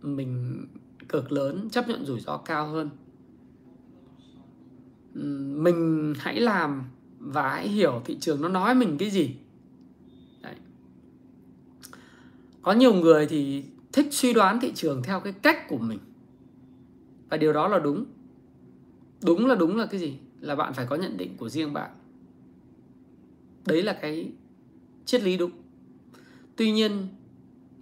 mình 0.02 0.64
cực 1.08 1.32
lớn, 1.32 1.68
chấp 1.70 1.88
nhận 1.88 2.06
rủi 2.06 2.20
ro 2.20 2.36
cao 2.36 2.68
hơn. 2.68 2.90
Mình 5.62 6.14
hãy 6.18 6.40
làm 6.40 6.84
và 7.18 7.50
hãy 7.50 7.68
hiểu 7.68 8.02
thị 8.04 8.16
trường 8.20 8.40
nó 8.40 8.48
nói 8.48 8.74
mình 8.74 8.98
cái 8.98 9.10
gì. 9.10 9.36
Đấy. 10.42 10.54
có 12.62 12.72
nhiều 12.72 12.94
người 12.94 13.26
thì 13.26 13.64
thích 13.92 14.06
suy 14.10 14.32
đoán 14.32 14.60
thị 14.60 14.72
trường 14.74 15.02
theo 15.02 15.20
cái 15.20 15.32
cách 15.32 15.68
của 15.68 15.78
mình. 15.78 15.98
Và 17.28 17.36
điều 17.36 17.52
đó 17.52 17.68
là 17.68 17.78
đúng. 17.78 18.04
Đúng 19.24 19.46
là 19.46 19.54
đúng 19.54 19.76
là 19.76 19.86
cái 19.86 20.00
gì? 20.00 20.18
Là 20.40 20.54
bạn 20.54 20.72
phải 20.74 20.86
có 20.86 20.96
nhận 20.96 21.16
định 21.16 21.36
của 21.36 21.48
riêng 21.48 21.72
bạn. 21.72 21.90
Đấy 23.66 23.82
là 23.82 23.92
cái 23.92 24.32
triết 25.04 25.22
lý 25.22 25.36
đúng 25.36 25.50
tuy 26.56 26.72
nhiên, 26.72 27.08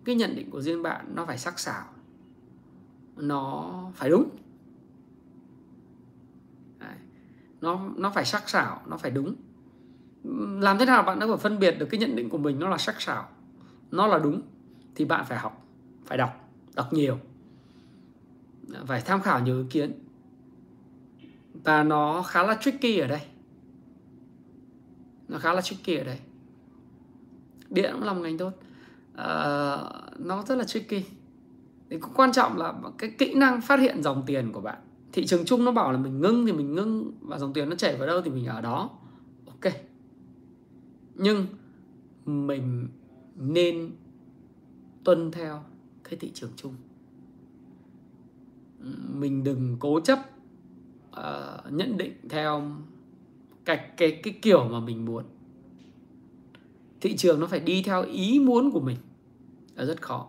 cái 0.04 0.14
nhận 0.14 0.36
định 0.36 0.50
của 0.50 0.60
riêng 0.60 0.82
bạn 0.82 1.14
nó 1.14 1.26
phải 1.26 1.38
sắc 1.38 1.58
sảo. 1.58 1.84
Nó 3.16 3.74
phải 3.94 4.10
đúng. 4.10 4.30
Đấy. 6.78 6.96
nó 7.60 7.88
nó 7.96 8.10
phải 8.10 8.24
sắc 8.24 8.48
sảo, 8.48 8.82
nó 8.86 8.96
phải 8.96 9.10
đúng. 9.10 9.34
Làm 10.60 10.78
thế 10.78 10.84
nào 10.84 11.02
bạn 11.02 11.18
đã 11.18 11.26
phải 11.26 11.36
phân 11.36 11.58
biệt 11.58 11.76
được 11.78 11.86
cái 11.90 12.00
nhận 12.00 12.16
định 12.16 12.28
của 12.28 12.38
mình 12.38 12.58
nó 12.58 12.68
là 12.68 12.78
sắc 12.78 13.00
sảo, 13.00 13.28
nó 13.90 14.06
là 14.06 14.18
đúng, 14.18 14.42
thì 14.94 15.04
bạn 15.04 15.24
phải 15.28 15.38
học, 15.38 15.66
phải 16.04 16.18
đọc 16.18 16.50
đọc 16.74 16.92
nhiều. 16.92 17.18
Phải 18.86 19.00
tham 19.00 19.20
khảo 19.20 19.40
nhiều 19.40 19.58
ý 19.58 19.64
kiến. 19.70 19.92
Và 21.64 21.82
nó 21.82 22.22
khá 22.22 22.42
là 22.42 22.56
tricky 22.60 22.98
ở 22.98 23.06
đây. 23.06 23.20
Nó 25.28 25.38
khá 25.38 25.52
là 25.52 25.60
tricky 25.60 25.96
ở 25.96 26.04
đây 26.04 26.18
điện 27.70 27.90
cũng 27.92 28.02
là 28.02 28.12
một 28.12 28.20
ngành 28.20 28.38
tốt 28.38 28.52
uh, 29.10 29.16
ờ, 29.16 30.02
nó 30.18 30.42
rất 30.42 30.54
là 30.54 30.64
tricky. 30.64 31.04
Thì 31.90 31.98
cũng 31.98 32.12
quan 32.14 32.32
trọng 32.32 32.56
là 32.56 32.74
cái 32.98 33.10
kỹ 33.18 33.34
năng 33.34 33.60
phát 33.60 33.80
hiện 33.80 34.02
dòng 34.02 34.22
tiền 34.26 34.52
của 34.52 34.60
bạn. 34.60 34.78
Thị 35.12 35.26
trường 35.26 35.44
chung 35.44 35.64
nó 35.64 35.72
bảo 35.72 35.92
là 35.92 35.98
mình 35.98 36.20
ngưng 36.20 36.46
thì 36.46 36.52
mình 36.52 36.74
ngưng 36.74 37.12
và 37.20 37.38
dòng 37.38 37.52
tiền 37.52 37.68
nó 37.68 37.76
chảy 37.76 37.96
vào 37.96 38.06
đâu 38.06 38.22
thì 38.22 38.30
mình 38.30 38.46
ở 38.46 38.60
đó. 38.60 38.90
Ok. 39.46 39.72
Nhưng 41.14 41.46
mình 42.24 42.88
nên 43.36 43.90
tuân 45.04 45.30
theo 45.30 45.62
cái 46.04 46.16
thị 46.16 46.30
trường 46.34 46.50
chung. 46.56 46.74
Mình 49.14 49.44
đừng 49.44 49.76
cố 49.80 50.00
chấp 50.00 50.18
uh, 51.10 51.72
nhận 51.72 51.96
định 51.96 52.12
theo 52.28 52.62
cái 53.64 53.90
cái 53.96 54.20
cái 54.22 54.38
kiểu 54.42 54.68
mà 54.68 54.80
mình 54.80 55.04
muốn 55.04 55.24
thị 57.00 57.16
trường 57.16 57.40
nó 57.40 57.46
phải 57.46 57.60
đi 57.60 57.82
theo 57.82 58.02
ý 58.02 58.38
muốn 58.38 58.70
của 58.70 58.80
mình 58.80 58.96
là 59.74 59.84
rất 59.84 60.02
khó. 60.02 60.28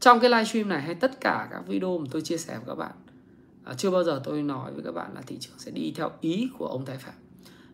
Trong 0.00 0.20
cái 0.20 0.30
livestream 0.30 0.68
này 0.68 0.82
hay 0.82 0.94
tất 0.94 1.20
cả 1.20 1.48
các 1.50 1.66
video 1.66 1.98
mà 1.98 2.06
tôi 2.10 2.22
chia 2.22 2.36
sẻ 2.36 2.56
với 2.56 2.66
các 2.66 2.74
bạn 2.74 2.92
à, 3.64 3.74
chưa 3.74 3.90
bao 3.90 4.04
giờ 4.04 4.20
tôi 4.24 4.42
nói 4.42 4.72
với 4.72 4.84
các 4.84 4.92
bạn 4.92 5.14
là 5.14 5.22
thị 5.22 5.36
trường 5.40 5.58
sẽ 5.58 5.70
đi 5.70 5.92
theo 5.96 6.10
ý 6.20 6.50
của 6.58 6.66
ông 6.66 6.84
Thái 6.84 6.96
Phạm, 6.96 7.14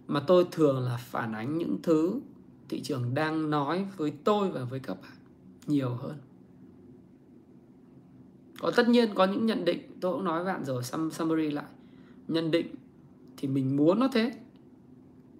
mà 0.06 0.20
tôi 0.20 0.46
thường 0.52 0.80
là 0.80 0.96
phản 0.96 1.32
ánh 1.32 1.58
những 1.58 1.78
thứ 1.82 2.20
thị 2.68 2.80
trường 2.82 3.14
đang 3.14 3.50
nói 3.50 3.86
với 3.96 4.12
tôi 4.24 4.50
và 4.50 4.64
với 4.64 4.80
các 4.80 5.02
bạn 5.02 5.12
nhiều 5.66 5.94
hơn. 5.94 6.16
Có 8.60 8.70
tất 8.76 8.88
nhiên 8.88 9.14
có 9.14 9.24
những 9.24 9.46
nhận 9.46 9.64
định, 9.64 9.80
tôi 10.00 10.12
cũng 10.12 10.24
nói 10.24 10.44
với 10.44 10.54
bạn 10.54 10.64
rồi 10.64 10.82
summary 11.12 11.50
lại. 11.50 11.64
Nhận 12.28 12.50
định 12.50 12.74
thì 13.36 13.48
mình 13.48 13.76
muốn 13.76 14.00
nó 14.00 14.08
thế, 14.12 14.32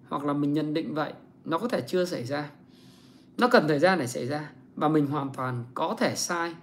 hoặc 0.07 0.23
là 0.25 0.33
mình 0.33 0.53
nhận 0.53 0.73
định 0.73 0.93
vậy 0.93 1.13
nó 1.47 1.57
có 1.57 1.67
thể 1.67 1.81
chưa 1.87 2.05
xảy 2.05 2.23
ra. 2.23 2.51
Nó 3.37 3.47
cần 3.47 3.67
thời 3.67 3.79
gian 3.79 3.99
để 3.99 4.07
xảy 4.07 4.27
ra. 4.27 4.51
Và 4.75 4.87
mình 4.87 5.07
hoàn 5.07 5.29
toàn 5.33 5.65
có 5.73 5.95
thể 5.99 6.15
sai 6.15 6.55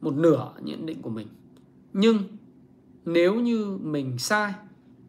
một 0.00 0.14
nửa 0.14 0.52
nhận 0.62 0.86
định 0.86 1.02
của 1.02 1.10
mình. 1.10 1.28
Nhưng 1.92 2.18
nếu 3.04 3.34
như 3.34 3.78
mình 3.82 4.18
sai 4.18 4.54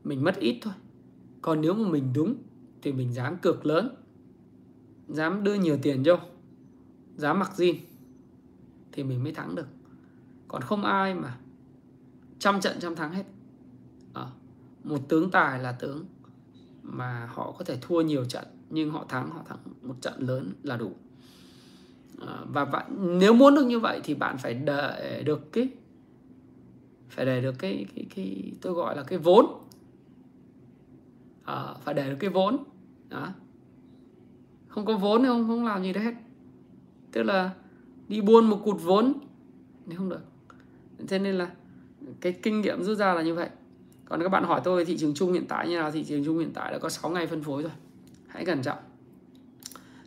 mình 0.04 0.24
mất 0.24 0.36
ít 0.36 0.60
thôi. 0.62 0.74
Còn 1.42 1.62
nếu 1.62 1.74
mà 1.74 1.90
mình 1.90 2.14
đúng 2.14 2.36
thì 2.82 2.92
mình 2.92 3.14
dám 3.14 3.38
cược 3.38 3.66
lớn. 3.66 3.96
Dám 5.08 5.44
đưa 5.44 5.54
nhiều 5.54 5.78
tiền 5.82 6.04
vô. 6.06 6.16
Dám 7.16 7.40
mặc 7.40 7.52
jean 7.58 7.76
thì 8.92 9.04
mình 9.04 9.24
mới 9.24 9.34
thắng 9.34 9.56
được. 9.56 9.68
Còn 10.48 10.62
không 10.62 10.84
ai 10.84 11.14
mà 11.14 11.38
trăm 12.40 12.62
trận 12.62 12.78
trăm 12.80 12.96
thắng 12.96 13.14
hết. 13.14 13.26
À, 14.14 14.26
một 14.84 15.00
tướng 15.10 15.32
tài 15.32 15.60
là 15.60 15.72
tướng 15.72 16.06
mà 16.84 17.30
họ 17.34 17.52
có 17.52 17.66
thể 17.66 17.78
thua 17.82 18.02
nhiều 18.02 18.26
trận 18.26 18.46
nhưng 18.70 18.92
họ 18.92 19.06
thắng 19.10 19.30
họ 19.30 19.44
thắng 19.46 19.58
một 19.82 19.96
trận 20.02 20.14
lớn 20.20 20.54
là 20.64 20.78
đủ. 20.78 20.92
Ờ, 22.20 22.46
và 22.54 22.66
bạn 22.66 23.20
nếu 23.20 23.34
muốn 23.34 23.56
được 23.56 23.66
như 23.66 23.80
vậy 23.80 24.02
thì 24.04 24.14
bạn 24.14 24.38
phải 24.38 24.54
để 24.54 25.24
được 25.26 25.52
cái 25.54 25.70
phải 27.10 27.26
để 27.26 27.42
được 27.42 27.56
cái 27.60 27.86
cái 27.96 28.06
cái 28.16 28.52
tôi 28.62 28.74
gọi 28.74 28.96
là 28.96 29.04
cái 29.04 29.20
vốn. 29.20 29.46
À, 31.44 31.74
phải 31.82 31.94
để 31.94 32.10
được 32.10 32.18
cái 32.20 32.30
vốn. 32.30 32.58
Đó. 33.10 33.30
Không 34.68 34.86
có 34.86 34.98
vốn 34.98 35.22
thì 35.22 35.28
không 35.28 35.48
không 35.48 35.66
làm 35.66 35.84
gì 35.84 35.94
đấy 35.94 36.04
hết. 36.04 36.14
Tức 37.12 37.24
là 37.24 37.52
đi 38.08 38.22
buôn 38.22 38.50
một 38.50 38.62
cụt 38.64 38.78
vốn 38.84 39.14
thì 39.90 39.96
không 39.96 40.10
được. 40.10 40.22
Thế 41.08 41.20
nên 41.20 41.36
là 41.36 41.52
cái 42.22 42.32
kinh 42.32 42.62
nghiệm 42.62 42.84
rút 42.84 42.98
ra 42.98 43.14
là 43.14 43.22
như 43.22 43.34
vậy. 43.34 43.50
Còn 44.06 44.22
các 44.22 44.30
bạn 44.30 44.44
hỏi 44.44 44.62
tôi 44.64 44.86
thị 44.86 44.98
trường 44.98 45.14
chung 45.14 45.34
hiện 45.34 45.46
tại 45.48 45.70
như 45.70 45.76
nào 45.76 45.92
thị 45.92 46.04
trường 46.04 46.26
chung 46.26 46.40
hiện 46.40 46.52
tại 46.54 46.72
đã 46.72 46.80
có 46.80 46.90
6 46.90 47.12
ngày 47.12 47.28
phân 47.28 47.44
phối 47.44 47.64
rồi 47.64 47.72
hãy 48.38 48.46
cẩn 48.46 48.62
trọng. 48.62 48.78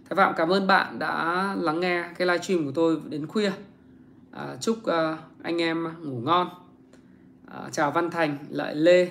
Thái 0.08 0.16
Phạm 0.16 0.34
cảm 0.36 0.48
ơn 0.48 0.66
bạn 0.66 0.98
đã 0.98 1.54
lắng 1.60 1.80
nghe 1.80 2.04
cái 2.18 2.26
livestream 2.26 2.64
của 2.64 2.72
tôi 2.72 3.00
đến 3.08 3.26
khuya. 3.26 3.52
À, 4.30 4.56
chúc 4.60 4.84
à, 4.84 5.18
anh 5.42 5.62
em 5.62 5.84
ngủ 6.02 6.20
ngon. 6.20 6.48
À, 7.46 7.68
chào 7.72 7.90
Văn 7.90 8.10
Thành 8.10 8.38
Lợi 8.50 8.74
Lê 8.74 9.10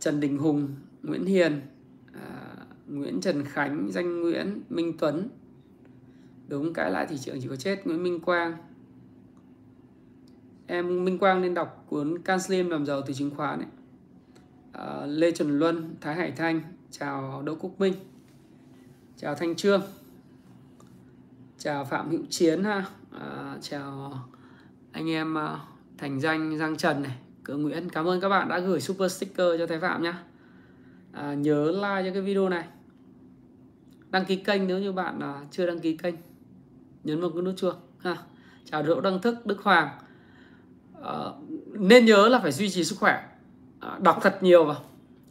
Trần 0.00 0.20
Đình 0.20 0.38
Hùng 0.38 0.68
Nguyễn 1.02 1.24
Hiền 1.24 1.60
à, 2.12 2.56
Nguyễn 2.86 3.20
Trần 3.20 3.44
Khánh 3.44 3.92
Danh 3.92 4.20
Nguyễn 4.20 4.60
Minh 4.68 4.98
Tuấn. 4.98 5.28
Đúng 6.48 6.72
cái 6.72 6.90
lại 6.90 7.06
thị 7.06 7.18
trường 7.18 7.40
chỉ 7.40 7.48
có 7.48 7.56
chết 7.56 7.86
Nguyễn 7.86 8.02
Minh 8.02 8.20
Quang. 8.20 8.56
Em 10.66 11.04
Minh 11.04 11.18
Quang 11.18 11.42
nên 11.42 11.54
đọc 11.54 11.84
cuốn 11.88 12.18
Can 12.18 12.40
Slim 12.40 12.70
làm 12.70 12.86
giàu 12.86 13.02
từ 13.06 13.14
chứng 13.14 13.30
khoán 13.30 13.58
ấy. 13.58 13.68
À, 14.72 15.06
Lê 15.06 15.30
Trần 15.30 15.58
Luân 15.58 15.94
Thái 16.00 16.14
Hải 16.14 16.30
Thanh 16.30 16.60
chào 16.98 17.42
Đỗ 17.42 17.54
Quốc 17.54 17.80
Minh. 17.80 17.94
Chào 19.16 19.34
Thanh 19.34 19.56
Trương. 19.56 19.82
Chào 21.58 21.84
Phạm 21.84 22.10
Hữu 22.10 22.20
Chiến 22.30 22.64
ha. 22.64 22.84
À, 23.20 23.56
chào 23.60 24.18
anh 24.92 25.10
em 25.10 25.38
à, 25.38 25.58
Thành 25.98 26.20
Danh 26.20 26.58
Giang 26.58 26.76
Trần 26.76 27.02
này 27.02 27.16
Cửa 27.44 27.56
Nguyễn. 27.56 27.88
Cảm 27.88 28.08
ơn 28.08 28.20
các 28.20 28.28
bạn 28.28 28.48
đã 28.48 28.58
gửi 28.58 28.80
super 28.80 29.12
sticker 29.12 29.46
cho 29.58 29.66
Thái 29.66 29.80
Phạm 29.80 30.02
nhé 30.02 30.12
à, 31.12 31.34
nhớ 31.34 31.70
like 31.70 32.08
cho 32.08 32.12
cái 32.12 32.22
video 32.22 32.48
này. 32.48 32.64
Đăng 34.10 34.24
ký 34.24 34.36
kênh 34.36 34.66
nếu 34.66 34.78
như 34.78 34.92
bạn 34.92 35.20
à, 35.20 35.40
chưa 35.50 35.66
đăng 35.66 35.80
ký 35.80 35.96
kênh. 35.96 36.14
Nhấn 37.04 37.20
vào 37.20 37.30
cái 37.30 37.42
nút 37.42 37.54
chuông 37.56 37.76
ha. 37.98 38.16
Chào 38.64 38.82
Đỗ 38.82 39.00
Đăng 39.00 39.22
Thức 39.22 39.46
Đức 39.46 39.62
Hoàng. 39.62 39.88
À, 41.02 41.14
nên 41.72 42.04
nhớ 42.04 42.28
là 42.28 42.38
phải 42.38 42.52
duy 42.52 42.70
trì 42.70 42.84
sức 42.84 42.98
khỏe. 42.98 43.28
À, 43.80 43.98
đọc 44.02 44.18
thật 44.22 44.38
nhiều 44.42 44.64
vào 44.64 44.82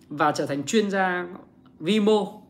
và 0.09 0.31
trở 0.31 0.45
thành 0.45 0.63
chuyên 0.63 0.91
gia 0.91 1.27
vi 1.83 1.99
mô 1.99 2.41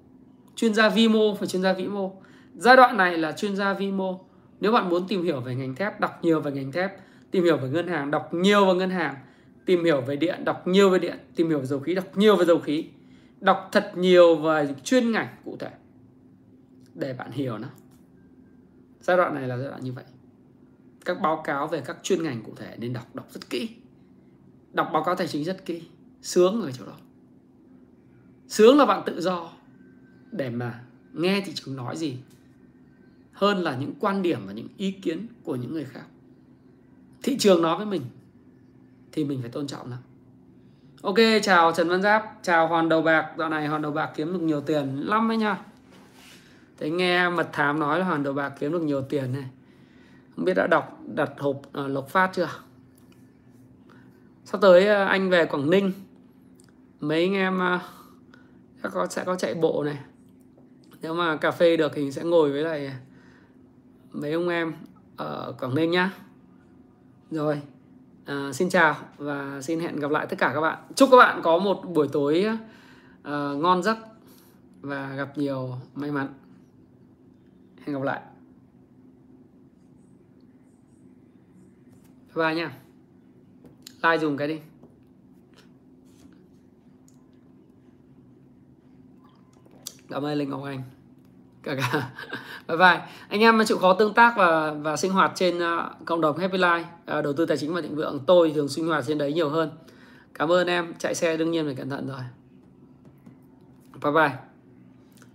chuyên 0.56 0.74
gia 0.74 0.90
vi 0.90 1.08
mô 1.08 1.34
và 1.34 1.46
chuyên 1.48 1.62
gia 1.62 1.74
vĩ 1.74 1.88
mô 1.88 2.12
giai 2.56 2.76
đoạn 2.76 2.98
này 2.98 3.18
là 3.18 3.32
chuyên 3.32 3.56
gia 3.56 3.74
vi 3.74 3.92
mô 3.92 4.20
nếu 4.60 4.72
bạn 4.72 4.90
muốn 4.90 5.08
tìm 5.08 5.24
hiểu 5.24 5.42
về 5.42 5.56
ngành 5.56 5.76
thép, 5.76 6.00
đọc 6.00 6.20
nhiều 6.22 6.42
về 6.42 6.52
ngành 6.52 6.72
thép, 6.72 6.92
tìm 7.32 7.44
hiểu 7.44 7.58
về 7.58 7.70
ngân 7.70 7.88
hàng, 7.88 8.12
đọc 8.12 8.34
nhiều 8.34 8.66
về 8.66 8.74
ngân 8.74 8.90
hàng, 8.90 9.16
tìm 9.66 9.84
hiểu 9.84 10.02
về 10.02 10.16
điện, 10.16 10.46
đọc 10.46 10.68
nhiều 10.68 10.90
về 10.90 11.00
điện, 11.00 11.18
tìm 11.36 11.50
hiểu 11.50 11.60
về 11.60 11.66
dầu 11.66 11.80
khí, 11.80 11.96
đọc 11.96 12.18
nhiều 12.18 12.36
về 12.36 12.46
dầu 12.46 12.60
khí, 12.60 12.86
đọc 13.40 13.70
thật 13.72 13.92
nhiều 13.96 14.36
về 14.36 14.76
chuyên 14.84 15.12
ngành 15.12 15.28
cụ 15.46 15.58
thể 15.60 15.70
để 16.96 17.14
bạn 17.14 17.32
hiểu 17.32 17.58
nó. 17.58 17.68
Giai 19.02 19.18
đoạn 19.18 19.36
này 19.36 19.48
là 19.48 19.58
giai 19.58 19.68
đoạn 19.68 19.84
như 19.84 19.92
vậy. 19.92 20.04
Các 21.06 21.22
báo 21.22 21.42
cáo 21.46 21.68
về 21.68 21.82
các 21.86 21.98
chuyên 22.04 22.24
ngành 22.24 22.42
cụ 22.44 22.52
thể 22.56 22.76
nên 22.78 22.94
đọc 22.94 23.16
đọc 23.16 23.28
rất 23.32 23.50
kỹ. 23.50 23.70
Đọc 24.72 24.90
báo 24.94 25.04
cáo 25.04 25.16
tài 25.16 25.28
chính 25.28 25.44
rất 25.44 25.66
kỹ. 25.66 25.84
Sướng 26.22 26.62
ở 26.62 26.72
chỗ 26.72 26.86
đó 26.86 26.98
sướng 28.48 28.78
là 28.78 28.86
bạn 28.86 29.04
tự 29.06 29.22
do. 29.22 29.50
Để 30.32 30.50
mà 30.50 30.80
nghe 31.14 31.42
thị 31.42 31.52
trường 31.56 31.76
nói 31.76 31.98
gì. 31.98 32.18
Hơn 33.34 33.58
là 33.58 33.76
những 33.76 33.94
quan 34.00 34.22
điểm 34.22 34.40
và 34.46 34.54
những 34.54 34.68
ý 34.78 34.92
kiến 34.92 35.28
của 35.44 35.56
những 35.56 35.74
người 35.74 35.86
khác. 35.86 36.06
Thị 37.24 37.38
trường 37.40 37.62
nói 37.62 37.78
với 37.78 37.86
mình 37.86 38.02
thì 39.12 39.26
mình 39.26 39.42
phải 39.42 39.50
tôn 39.50 39.68
trọng 39.68 39.90
nó. 39.90 39.98
Ok 41.02 41.16
chào 41.42 41.72
trần 41.72 41.90
văn 41.90 42.02
giáp 42.02 42.40
chào 42.42 42.68
hoàn 42.68 42.90
đầu 42.90 43.02
bạc. 43.02 43.34
Dạo 43.38 43.50
này 43.50 43.68
hoàn 43.68 43.82
đầu 43.82 43.92
bạc 43.92 44.12
kiếm 44.16 44.34
được 44.34 44.42
nhiều 44.42 44.62
tiền 44.62 44.96
lắm 44.96 45.28
đấy 45.28 45.38
nha. 45.38 45.62
Thấy 46.80 46.92
nghe 46.92 47.30
mật 47.30 47.50
thám 47.54 47.80
nói 47.80 48.00
là 48.00 48.06
hoàn 48.06 48.24
đầu 48.24 48.34
bạc 48.34 48.54
kiếm 48.60 48.72
được 48.72 48.82
nhiều 48.82 49.02
tiền 49.02 49.34
này. 49.34 49.46
Không 50.36 50.46
biết 50.46 50.54
đã 50.54 50.68
đọc 50.68 51.00
đặt 51.16 51.32
hộp 51.38 51.56
uh, 51.58 51.90
lộc 51.90 52.10
phát 52.10 52.30
chưa? 52.34 52.50
Sắp 54.46 54.62
tới 54.62 54.84
uh, 54.84 55.10
anh 55.10 55.30
về 55.30 55.46
quảng 55.46 55.70
ninh. 55.70 55.92
Mấy 57.00 57.24
anh 57.24 57.34
em 57.34 57.62
uh, 57.76 57.82
các 58.84 58.92
có 58.94 59.08
sẽ 59.08 59.24
có 59.24 59.36
chạy 59.36 59.56
bộ 59.56 59.84
này. 59.84 60.00
Nếu 61.02 61.14
mà 61.14 61.36
cà 61.36 61.52
phê 61.52 61.78
được 61.78 61.92
thì 61.96 62.12
sẽ 62.12 62.24
ngồi 62.24 62.52
với 62.52 62.62
lại 62.62 62.94
mấy 64.12 64.32
ông 64.34 64.50
em 64.50 64.74
ở 65.18 65.56
Quảng 65.60 65.76
Ninh 65.76 65.92
nhá. 65.92 66.12
Rồi 67.32 67.62
à, 68.26 68.52
xin 68.54 68.70
chào 68.70 68.96
và 69.18 69.62
xin 69.62 69.80
hẹn 69.80 69.96
gặp 69.96 70.12
lại 70.12 70.28
tất 70.30 70.36
cả 70.40 70.52
các 70.54 70.62
bạn. 70.62 70.78
Chúc 70.96 71.10
các 71.12 71.18
bạn 71.18 71.42
có 71.44 71.58
một 71.58 71.82
buổi 71.94 72.08
tối 72.08 72.46
uh, 73.22 73.58
ngon 73.58 73.84
giấc 73.84 73.98
và 74.82 75.16
gặp 75.16 75.38
nhiều 75.38 75.76
may 75.96 76.12
mắn. 76.12 76.28
Hẹn 77.86 77.96
gặp 77.96 78.04
lại. 78.04 78.22
Bye 82.36 82.46
bye 82.46 82.56
nha 82.56 82.78
like 84.04 84.18
dùng 84.18 84.38
cái 84.38 84.48
đi. 84.48 84.73
Cảm 90.10 90.26
ơn 90.26 90.38
linh 90.38 90.50
ngọc 90.50 90.64
anh. 90.64 90.84
Cả 91.64 91.76
cả. 91.76 92.10
Bye 92.68 92.78
bye. 92.78 93.02
Anh 93.30 93.42
em 93.42 93.58
mà 93.58 93.64
chịu 93.64 93.78
khó 93.78 93.94
tương 93.94 94.14
tác 94.14 94.34
và 94.38 94.74
và 94.74 94.98
sinh 94.98 95.12
hoạt 95.12 95.32
trên 95.36 95.58
uh, 95.58 96.06
cộng 96.06 96.22
đồng 96.22 96.38
Happy 96.38 96.58
Life. 96.58 96.84
Uh, 97.18 97.24
đầu 97.24 97.34
tư 97.34 97.46
tài 97.46 97.58
chính 97.58 97.74
và 97.74 97.82
thịnh 97.82 97.96
vượng. 97.96 98.20
Tôi 98.28 98.52
thường 98.56 98.68
sinh 98.68 98.88
hoạt 98.88 99.04
trên 99.08 99.18
đấy 99.18 99.34
nhiều 99.34 99.50
hơn. 99.50 99.72
Cảm 100.34 100.52
ơn 100.52 100.68
em. 100.68 100.94
Chạy 100.98 101.16
xe 101.16 101.38
đương 101.38 101.52
nhiên 101.52 101.66
phải 101.66 101.76
cẩn 101.76 101.90
thận 101.90 102.08
rồi. 102.08 102.22
Bye 104.04 104.12
bye. 104.12 104.38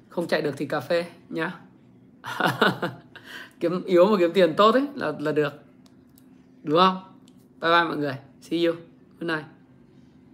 Không 0.08 0.26
chạy 0.26 0.42
được 0.42 0.54
thì 0.56 0.66
cà 0.66 0.80
phê 0.80 1.04
nhá. 1.28 1.54
Kiếm 3.60 3.84
yếu 3.84 4.06
mà 4.06 4.16
kiếm 4.18 4.32
tiền 4.32 4.54
tốt 4.54 4.74
ấy 4.74 4.86
là 4.94 5.12
là 5.18 5.32
được. 5.32 5.52
Đúng 6.62 6.78
không? 6.78 6.96
Bye 7.60 7.70
bye 7.70 7.84
mọi 7.84 7.96
người. 7.96 8.14
See 8.40 8.64
you. 8.64 8.74
Good 9.20 9.30
night. 9.30 9.57